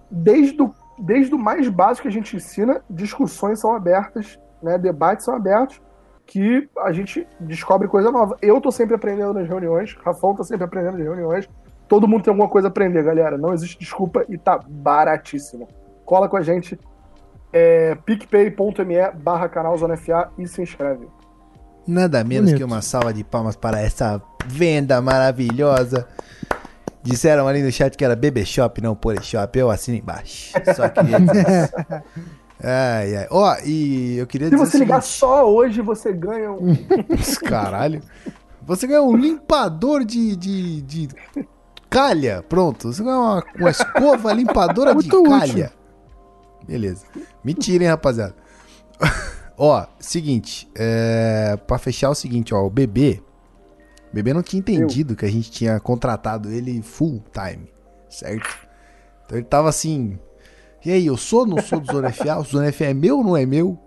desde, 0.09 0.61
o, 0.61 0.73
desde 0.97 1.35
o 1.35 1.37
mais 1.37 1.67
básico 1.67 2.03
que 2.03 2.07
a 2.07 2.11
gente 2.11 2.37
ensina, 2.37 2.81
discussões 2.89 3.59
são 3.59 3.75
abertas, 3.75 4.39
né? 4.63 4.77
debates 4.77 5.25
são 5.25 5.35
abertos 5.35 5.81
que 6.27 6.69
a 6.79 6.91
gente 6.91 7.25
descobre 7.39 7.87
coisa 7.87 8.11
nova. 8.11 8.37
Eu 8.41 8.59
tô 8.59 8.69
sempre 8.71 8.93
aprendendo 8.95 9.33
nas 9.33 9.47
reuniões, 9.47 9.95
Rafão 10.03 10.35
tá 10.35 10.43
sempre 10.43 10.65
aprendendo 10.65 10.97
nas 10.97 11.07
reuniões. 11.07 11.49
Todo 11.87 12.07
mundo 12.07 12.23
tem 12.23 12.31
alguma 12.31 12.49
coisa 12.49 12.67
a 12.67 12.69
aprender, 12.69 13.01
galera. 13.01 13.37
Não 13.37 13.53
existe 13.53 13.79
desculpa 13.79 14.25
e 14.27 14.37
tá 14.37 14.59
baratíssimo. 14.67 15.67
Cola 16.05 16.27
com 16.27 16.35
a 16.35 16.41
gente. 16.41 16.77
é 17.53 17.95
picpay.me 17.95 19.11
barra 19.15 19.47
canal 19.47 19.77
Zona 19.77 19.95
FA 19.95 20.29
e 20.37 20.45
se 20.45 20.61
inscreve. 20.61 21.07
Nada 21.87 22.21
menos 22.25 22.51
Bonito. 22.51 22.57
que 22.57 22.63
uma 22.65 22.81
salva 22.81 23.13
de 23.13 23.23
palmas 23.23 23.55
para 23.55 23.79
essa 23.79 24.21
venda 24.45 25.01
maravilhosa. 25.01 26.05
Disseram 27.01 27.47
ali 27.47 27.63
no 27.63 27.71
chat 27.71 27.95
que 27.95 28.03
era 28.03 28.17
BB 28.17 28.43
Shop, 28.43 28.81
não 28.81 28.93
Polishop. 28.93 29.57
Eu 29.57 29.71
assino 29.71 29.97
embaixo. 29.97 30.51
Só 30.75 30.89
dizer 30.89 31.23
isso. 31.63 32.33
Ai, 32.63 33.15
ai. 33.17 33.27
Ó, 33.29 33.55
e 33.65 34.17
eu 34.17 34.25
queria 34.27 34.47
Se 34.49 34.55
dizer. 34.55 34.65
você 34.65 34.77
ligar 34.79 35.01
seguinte- 35.01 35.19
só 35.19 35.51
hoje, 35.51 35.81
você 35.81 36.11
ganha 36.11 36.51
um. 36.51 36.75
Caralho. 37.45 38.01
Você 38.65 38.87
ganha 38.87 39.01
um 39.03 39.15
limpador 39.15 40.03
de, 40.03 40.35
de, 40.35 40.81
de 40.81 41.07
calha. 41.89 42.43
Pronto. 42.49 42.91
Você 42.91 43.03
ganha 43.03 43.17
uma, 43.17 43.43
uma 43.57 43.69
escova 43.69 44.33
limpadora 44.33 44.89
de 44.95 44.95
Muito 45.07 45.19
útil. 45.21 45.39
calha. 45.39 45.73
Beleza. 46.67 47.05
Mentira, 47.43 47.83
hein, 47.83 47.89
rapaziada. 47.91 48.35
ó, 49.57 49.85
seguinte. 49.99 50.69
É, 50.75 51.57
pra 51.67 51.77
fechar 51.77 52.07
é 52.07 52.09
o 52.09 52.15
seguinte, 52.15 52.53
ó. 52.53 52.65
O 52.65 52.69
bebê. 52.69 53.21
O 54.11 54.15
bebê 54.15 54.33
não 54.33 54.41
tinha 54.41 54.59
entendido 54.59 55.15
que 55.15 55.25
a 55.25 55.31
gente 55.31 55.51
tinha 55.51 55.79
contratado 55.79 56.51
ele 56.51 56.81
full 56.81 57.23
time. 57.31 57.71
Certo? 58.09 58.67
Então 59.25 59.37
ele 59.37 59.45
tava 59.45 59.69
assim. 59.69 60.17
E 60.87 60.91
aí, 60.91 61.05
eu 61.05 61.17
sou 61.17 61.41
ou 61.41 61.45
não 61.45 61.61
sou 61.61 61.81
do 61.81 61.91
Zona 61.91 62.13
FA? 62.13 62.37
O 62.39 62.43
Zona 62.43 62.71
FA 62.71 62.85
é 62.85 62.93
meu 62.93 63.17
ou 63.17 63.23
não 63.25 63.35
é 63.35 63.45
meu? 63.45 63.77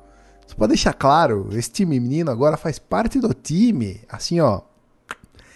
Só 0.46 0.54
pra 0.54 0.66
deixar 0.66 0.92
claro, 0.92 1.48
esse 1.52 1.70
time 1.70 1.98
menino 1.98 2.30
agora 2.30 2.58
faz 2.58 2.78
parte 2.78 3.18
do 3.18 3.32
time. 3.32 4.02
Assim, 4.06 4.38
ó. 4.38 4.60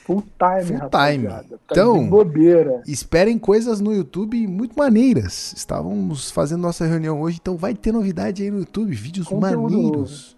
Full 0.07 0.23
time, 0.39 0.65
Full 0.69 0.77
rapaziada. 0.79 1.45
time. 1.45 1.59
Tá 1.66 1.73
Então- 1.73 2.09
bobeira. 2.09 2.81
Esperem 2.87 3.39
coisas 3.39 3.79
no 3.79 3.93
YouTube 3.93 4.47
muito 4.47 4.75
maneiras. 4.75 5.53
Estávamos 5.55 6.31
fazendo 6.31 6.62
nossa 6.62 6.87
reunião 6.87 7.21
hoje, 7.21 7.39
então 7.43 7.59
vai 7.59 7.75
ter 7.75 7.93
novidade 7.93 8.43
aí 8.43 8.51
no 8.51 8.61
YouTube. 8.61 8.95
Vídeos 8.95 9.27
Conteúdo 9.29 9.61
maneiros. 9.71 10.37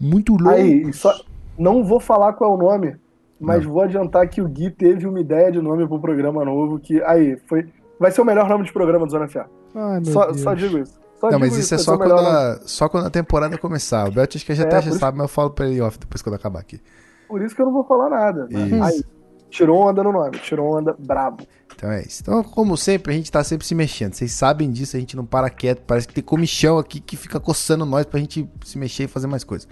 Muito 0.00 0.32
loucos. 0.32 0.48
Aí, 0.50 0.92
só, 0.94 1.12
não 1.58 1.84
vou 1.84 2.00
falar 2.00 2.32
qual 2.32 2.52
é 2.52 2.54
o 2.54 2.58
nome, 2.58 2.96
mas 3.38 3.64
Não. 3.66 3.72
vou 3.72 3.82
adiantar 3.82 4.26
que 4.30 4.40
o 4.40 4.48
Gui 4.48 4.70
teve 4.70 5.06
uma 5.06 5.20
ideia 5.20 5.52
de 5.52 5.60
nome 5.60 5.86
pro 5.86 6.00
programa 6.00 6.42
novo, 6.42 6.78
que 6.78 7.02
aí, 7.02 7.36
foi. 7.46 7.68
Vai 8.00 8.10
ser 8.12 8.22
o 8.22 8.24
melhor 8.24 8.48
nome 8.48 8.64
de 8.64 8.72
programa 8.72 9.04
do 9.04 9.10
Zona 9.12 9.28
FA. 9.28 9.46
Ai, 9.78 10.00
meu 10.00 10.12
Só, 10.12 10.26
Deus. 10.26 10.40
só 10.40 10.54
digo 10.54 10.78
isso. 10.78 10.98
Só 11.20 11.30
Não, 11.30 11.38
digo 11.38 11.40
mas 11.50 11.56
isso 11.56 11.74
é 11.74 11.76
vai 11.76 11.84
só 11.84 11.92
ser 11.92 11.96
o 11.96 12.00
melhor 12.00 12.16
quando, 12.22 12.28
a, 12.36 12.60
só 12.66 12.88
quando 12.88 13.06
a 13.06 13.10
temporada 13.10 13.58
começar. 13.58 14.08
O 14.08 14.12
Belt 14.12 14.34
acho 14.36 14.44
que 14.46 14.54
já, 14.54 14.64
É, 14.64 14.66
até 14.66 14.82
já 14.82 14.90
isso- 14.90 14.98
sabe, 14.98 15.16
mas 15.18 15.24
eu 15.24 15.28
falo 15.28 15.50
pra 15.50 15.66
ele 15.68 15.80
off 15.80 15.98
depois 15.98 16.22
quando 16.22 16.34
acabar 16.36 16.60
aqui. 16.60 16.80
Por 17.28 17.42
isso 17.42 17.54
que 17.54 17.60
eu 17.62 17.66
não 17.66 17.72
vou 17.72 17.84
falar 17.84 18.08
nada. 18.10 18.46
né? 18.50 18.66
Isso. 18.66 18.82
Aí, 18.84 19.04
tirou 19.50 19.78
onda 19.88 20.02
no 20.02 20.12
nome, 20.12 20.38
tirou 20.38 20.76
onda 20.78 20.94
brabo. 20.98 21.44
Então 21.74 21.90
é 21.90 22.02
isso. 22.02 22.22
Então, 22.22 22.42
como 22.42 22.76
sempre, 22.76 23.12
a 23.12 23.16
gente 23.16 23.30
tá 23.30 23.42
sempre 23.44 23.66
se 23.66 23.74
mexendo. 23.74 24.14
Vocês 24.14 24.32
sabem 24.32 24.70
disso, 24.70 24.96
a 24.96 25.00
gente 25.00 25.16
não 25.16 25.24
para 25.24 25.48
quieto. 25.50 25.82
Parece 25.86 26.08
que 26.08 26.14
tem 26.14 26.24
comichão 26.24 26.78
aqui 26.78 27.00
que 27.00 27.16
fica 27.16 27.38
coçando 27.38 27.84
nós 27.86 28.04
pra 28.06 28.18
gente 28.18 28.48
se 28.64 28.76
mexer 28.78 29.04
e 29.04 29.08
fazer 29.08 29.26
mais 29.26 29.44
coisas. 29.44 29.68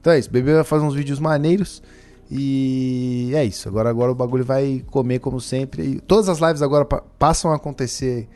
Então 0.00 0.12
é 0.12 0.18
isso. 0.18 0.28
O 0.28 0.32
bebê 0.32 0.54
vai 0.54 0.64
fazer 0.64 0.84
uns 0.84 0.94
vídeos 0.94 1.18
maneiros. 1.18 1.82
E 2.30 3.32
é 3.34 3.44
isso. 3.44 3.68
Agora, 3.68 3.90
agora 3.90 4.12
o 4.12 4.14
bagulho 4.14 4.44
vai 4.44 4.82
comer 4.90 5.18
como 5.18 5.40
sempre. 5.40 5.82
E 5.82 6.00
todas 6.00 6.28
as 6.28 6.38
lives 6.38 6.62
agora 6.62 6.84
pa- 6.84 7.02
passam 7.18 7.50
a 7.52 7.56
acontecer 7.56 8.28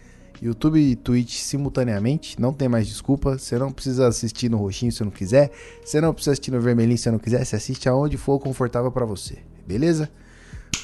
YouTube 0.44 0.78
e 0.78 0.94
Twitch 0.94 1.36
simultaneamente. 1.38 2.40
Não 2.40 2.52
tem 2.52 2.68
mais 2.68 2.86
desculpa. 2.86 3.38
Você 3.38 3.58
não 3.58 3.72
precisa 3.72 4.06
assistir 4.06 4.50
no 4.50 4.58
roxinho 4.58 4.92
se 4.92 5.02
não 5.02 5.10
quiser. 5.10 5.50
Você 5.84 6.00
não 6.00 6.12
precisa 6.12 6.32
assistir 6.32 6.50
no 6.50 6.60
vermelhinho 6.60 6.98
se 6.98 7.10
não 7.10 7.18
quiser. 7.18 7.44
Você 7.44 7.56
assiste 7.56 7.88
aonde 7.88 8.16
for 8.16 8.38
confortável 8.38 8.92
pra 8.92 9.04
você. 9.06 9.38
Beleza? 9.66 10.10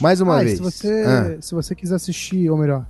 Mais 0.00 0.20
uma 0.20 0.38
Ah, 0.40 0.42
vez. 0.44 0.56
se 0.56 0.62
você, 0.62 1.04
Ah. 1.06 1.36
se 1.42 1.54
você 1.54 1.74
quiser 1.74 1.96
assistir, 1.96 2.48
ou 2.50 2.56
melhor, 2.56 2.86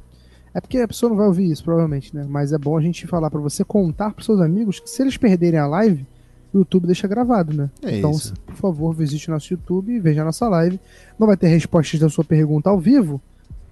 é 0.55 0.61
porque 0.61 0.79
a 0.79 0.87
pessoa 0.87 1.11
não 1.11 1.17
vai 1.17 1.27
ouvir 1.27 1.51
isso, 1.51 1.65
provavelmente, 1.65 2.15
né? 2.15 2.25
Mas 2.29 2.53
é 2.53 2.59
bom 2.59 2.77
a 2.79 2.81
gente 2.81 3.07
falar 3.07 3.31
pra 3.31 3.41
você 3.41 3.65
contar 3.65 4.13
pros 4.13 4.27
seus 4.27 4.41
amigos 4.41 4.79
que 4.79 4.89
se 4.89 5.03
eles 5.03 5.17
perderem 5.17 5.59
a 5.59 5.67
live, 5.67 6.07
o 6.53 6.59
YouTube 6.59 6.87
deixa 6.87 7.09
gravado, 7.09 7.53
né? 7.53 7.69
É 7.83 7.99
então, 7.99 8.13
isso. 8.13 8.35
por 8.47 8.55
favor, 8.55 8.95
visite 8.95 9.29
nosso 9.31 9.53
YouTube 9.53 9.93
e 9.93 9.99
veja 9.99 10.23
a 10.23 10.25
nossa 10.25 10.49
live. 10.49 10.79
Não 11.19 11.27
vai 11.27 11.37
ter 11.37 11.49
respostas 11.49 11.99
da 11.99 12.09
sua 12.09 12.23
pergunta 12.25 12.71
ao 12.71 12.79
vivo, 12.79 13.21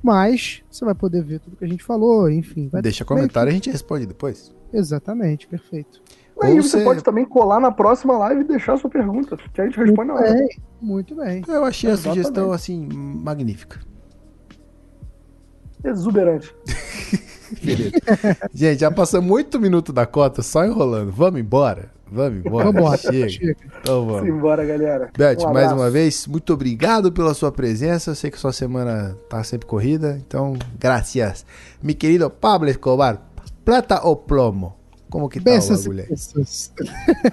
mas 0.03 0.63
você 0.71 0.85
vai 0.85 0.95
poder 0.95 1.23
ver 1.23 1.41
tudo 1.41 1.57
que 1.57 1.65
a 1.65 1.69
gente 1.69 1.83
falou, 1.83 2.31
enfim. 2.31 2.69
Vai 2.69 2.81
Deixa 2.83 3.05
comentário 3.05 3.49
e 3.49 3.53
a 3.53 3.55
gente 3.55 3.71
responde 3.71 4.07
depois. 4.07 4.55
Exatamente, 4.73 5.47
perfeito. 5.47 6.01
Aí 6.41 6.55
Ou 6.55 6.63
você 6.63 6.79
você- 6.79 6.85
pode 6.85 7.03
também 7.03 7.25
colar 7.25 7.59
na 7.61 7.73
próxima 7.73 8.17
live 8.17 8.43
e 8.43 8.45
deixar 8.45 8.75
a 8.75 8.77
sua 8.79 8.89
pergunta, 8.89 9.37
que 9.53 9.61
a 9.61 9.65
gente 9.65 9.77
responde 9.79 10.09
na 10.09 10.15
hora. 10.15 10.35
bem, 10.35 10.49
muito 10.81 11.15
bem. 11.17 11.43
Eu 11.49 11.65
achei 11.65 11.91
a 11.91 11.95
Exatamente. 11.95 12.23
sugestão 12.23 12.53
assim 12.53 12.89
magnífica. 12.93 13.81
Exuberante. 15.85 16.55
Beleza. 17.63 17.93
gente, 18.53 18.81
já 18.81 18.91
passamos 18.91 19.31
oito 19.31 19.59
minutos 19.59 19.95
da 19.95 20.05
cota 20.07 20.43
só 20.43 20.65
enrolando. 20.65 21.11
Vamos 21.13 21.41
embora? 21.41 21.91
Vamos 22.11 22.39
embora. 22.45 22.73
Vambora, 22.73 22.97
Chega. 22.97 23.29
chega. 23.29 23.57
Então 23.81 24.07
vamos. 24.07 24.23
Simbora, 24.23 24.65
galera. 24.65 25.11
Beth, 25.17 25.39
Um 25.47 25.53
mais 25.53 25.71
uma 25.73 25.91
vez, 25.91 26.27
muito 26.27 26.53
obrigado 26.53 27.13
pela 27.13 27.35
sua 27.35 27.53
presença. 27.53 28.11
Eu 28.11 28.15
sei 28.15 28.31
que 28.31 28.39
sua 28.39 28.53
semana 28.53 29.17
tá 29.29 29.43
sempre 29.45 29.67
corrida, 29.67 30.21
então, 30.27 30.55
gracias. 30.79 31.45
Mi 31.83 31.95
querido 31.95 32.29
Pablo 32.31 32.69
Escobar, 32.69 33.21
plata 33.65 34.01
ou 34.07 34.17
plomo? 34.17 34.75
Como 35.11 35.29
que 35.29 35.39
tá 35.41 35.53
Bessas 35.53 35.87
o 35.87 35.91
bagulho 35.91 36.07
aí? 36.11 36.17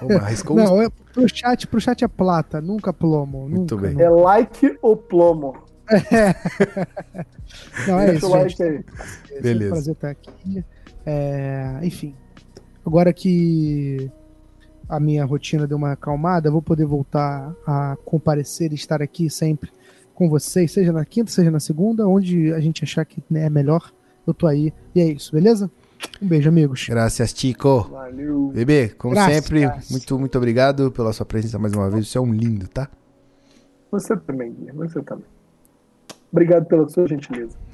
Vamos, 0.00 0.44
Não, 0.70 0.82
é, 0.82 0.88
pro, 1.12 1.28
chat, 1.28 1.66
pro 1.66 1.80
chat 1.80 2.02
é 2.04 2.08
plata, 2.08 2.60
nunca 2.60 2.92
plomo. 2.92 3.48
Muito 3.48 3.74
nunca, 3.74 3.86
bem. 3.86 3.92
nunca. 3.92 4.04
É 4.04 4.10
like 4.10 4.78
ou 4.80 4.96
plomo? 4.96 5.56
Não, 7.86 8.00
é 8.00 8.06
Deixa 8.06 8.16
isso, 8.18 8.26
o 8.26 8.30
like 8.30 8.50
gente. 8.50 8.62
aí. 8.62 8.84
É 9.30 9.40
Beleza. 9.40 9.66
um 9.70 9.72
prazer 9.74 9.92
estar 9.94 10.10
aqui. 10.10 10.64
É, 11.04 11.78
enfim, 11.82 12.14
agora 12.84 13.12
que 13.12 14.10
a 14.88 15.00
minha 15.00 15.24
rotina 15.24 15.66
deu 15.66 15.76
uma 15.76 15.92
acalmada, 15.92 16.50
vou 16.50 16.62
poder 16.62 16.84
voltar 16.84 17.54
a 17.66 17.96
comparecer 18.04 18.72
e 18.72 18.74
estar 18.74 19.02
aqui 19.02 19.28
sempre 19.28 19.70
com 20.14 20.28
vocês, 20.28 20.72
seja 20.72 20.92
na 20.92 21.04
quinta, 21.04 21.30
seja 21.30 21.50
na 21.50 21.60
segunda, 21.60 22.08
onde 22.08 22.52
a 22.52 22.60
gente 22.60 22.82
achar 22.82 23.04
que 23.04 23.22
né, 23.30 23.46
é 23.46 23.50
melhor, 23.50 23.92
eu 24.26 24.32
tô 24.32 24.46
aí. 24.46 24.72
E 24.94 25.00
é 25.00 25.06
isso, 25.06 25.32
beleza? 25.32 25.70
Um 26.20 26.26
beijo, 26.26 26.48
amigos. 26.48 26.86
Gracias, 26.88 27.34
Chico. 27.36 27.88
Valeu. 27.90 28.50
Bebê, 28.54 28.88
como 28.88 29.14
Graças. 29.14 29.34
sempre, 29.34 29.70
muito, 29.90 30.18
muito 30.18 30.38
obrigado 30.38 30.90
pela 30.90 31.12
sua 31.12 31.26
presença 31.26 31.58
mais 31.58 31.72
uma 31.74 31.90
vez. 31.90 32.08
Você 32.08 32.18
é 32.18 32.20
um 32.20 32.32
lindo, 32.32 32.66
tá? 32.68 32.88
Você 33.90 34.16
também. 34.16 34.54
Você 34.74 35.02
também. 35.02 35.26
Obrigado 36.32 36.66
pela 36.66 36.88
sua 36.88 37.06
gentileza. 37.06 37.56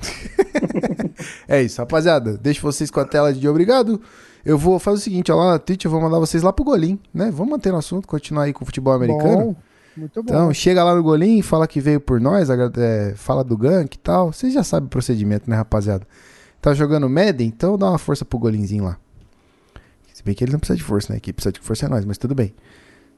É 1.46 1.62
isso, 1.62 1.80
rapaziada. 1.80 2.36
Deixo 2.38 2.62
vocês 2.62 2.90
com 2.90 2.98
a 2.98 3.04
tela 3.04 3.32
de 3.32 3.46
obrigado. 3.46 4.00
Eu 4.44 4.58
vou 4.58 4.78
fazer 4.78 4.96
o 4.96 5.00
seguinte, 5.00 5.30
ó, 5.30 5.36
lá 5.36 5.52
na 5.52 5.58
Twitch 5.58 5.84
eu 5.84 5.90
vou 5.90 6.00
mandar 6.00 6.18
vocês 6.18 6.42
lá 6.42 6.52
pro 6.52 6.64
Golim, 6.64 6.98
né? 7.14 7.30
Vamos 7.30 7.52
manter 7.52 7.70
no 7.70 7.78
assunto, 7.78 8.08
continuar 8.08 8.44
aí 8.44 8.52
com 8.52 8.64
o 8.64 8.66
futebol 8.66 8.92
americano. 8.92 9.36
Bom, 9.36 9.56
muito 9.96 10.22
bom. 10.22 10.32
Então, 10.32 10.54
chega 10.54 10.82
lá 10.82 10.94
no 10.94 11.02
Golim, 11.02 11.42
fala 11.42 11.66
que 11.66 11.80
veio 11.80 12.00
por 12.00 12.20
nós, 12.20 12.48
é, 12.50 13.14
fala 13.14 13.44
do 13.44 13.56
gank 13.56 13.94
e 13.94 13.98
tal. 13.98 14.32
Vocês 14.32 14.52
já 14.52 14.64
sabem 14.64 14.86
o 14.86 14.90
procedimento, 14.90 15.48
né, 15.48 15.56
rapaziada? 15.56 16.06
Tá 16.60 16.74
jogando 16.74 17.08
Madden? 17.08 17.48
Então 17.48 17.76
dá 17.76 17.88
uma 17.88 17.98
força 17.98 18.24
pro 18.24 18.38
Golinzinho 18.38 18.84
lá. 18.84 18.98
Se 20.12 20.22
bem 20.24 20.34
que 20.34 20.44
ele 20.44 20.52
não 20.52 20.60
precisa 20.60 20.76
de 20.76 20.84
força, 20.84 21.12
né? 21.12 21.20
Quem 21.20 21.34
precisa 21.34 21.52
de 21.52 21.60
força 21.60 21.86
é 21.86 21.88
nós, 21.88 22.04
mas 22.04 22.18
tudo 22.18 22.34
bem. 22.34 22.54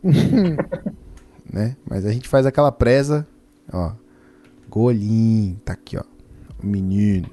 né? 1.52 1.76
Mas 1.88 2.06
a 2.06 2.12
gente 2.12 2.28
faz 2.28 2.46
aquela 2.46 2.72
presa, 2.72 3.26
ó. 3.72 3.92
Golim, 4.68 5.60
tá 5.64 5.74
aqui, 5.74 5.96
ó. 5.96 6.02
O 6.62 6.66
menino. 6.66 7.28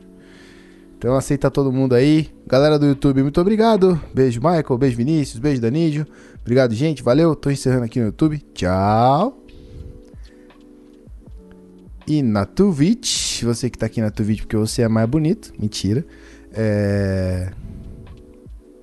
Então 0.97 1.15
aceita 1.15 1.49
todo 1.49 1.71
mundo 1.71 1.95
aí. 1.95 2.29
Galera 2.51 2.77
do 2.77 2.85
YouTube, 2.85 3.23
muito 3.23 3.39
obrigado. 3.39 3.97
Beijo, 4.13 4.41
Michael. 4.41 4.77
Beijo, 4.77 4.97
Vinícius. 4.97 5.39
Beijo, 5.39 5.61
Danídio. 5.61 6.05
Obrigado, 6.41 6.75
gente. 6.75 7.01
Valeu. 7.01 7.33
Tô 7.33 7.49
encerrando 7.49 7.85
aqui 7.85 7.97
no 7.97 8.07
YouTube. 8.07 8.39
Tchau. 8.53 9.41
E 12.05 12.21
na 12.21 12.45
Twitch, 12.45 13.43
você 13.43 13.69
que 13.69 13.77
tá 13.77 13.85
aqui 13.85 14.01
na 14.01 14.11
Twitch 14.11 14.41
porque 14.41 14.57
você 14.57 14.81
é 14.81 14.89
mais 14.89 15.07
bonito. 15.07 15.53
Mentira. 15.57 16.05
É. 16.51 17.53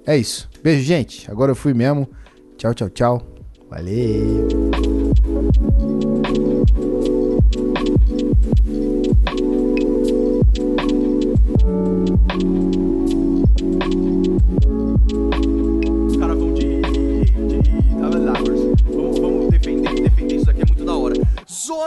É 0.07 0.17
isso. 0.17 0.49
Beijo, 0.65 0.83
gente. 0.83 1.31
Agora 1.31 1.51
eu 1.51 1.57
fui 1.57 1.75
mesmo. 1.75 2.09
Tchau, 2.57 2.73
tchau, 2.73 2.89
tchau. 2.89 3.29
Valeu. 3.69 4.88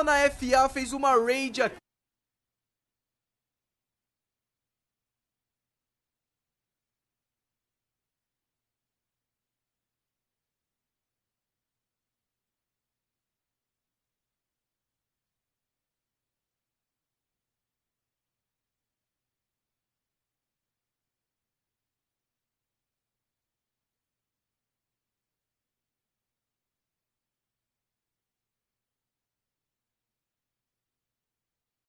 Hora. 0.02 0.12
Zona 0.12 0.30
FA 0.30 0.70
fez 0.70 0.94
uma 0.94 1.16
raid 1.16 1.62
aqui. 1.62 1.78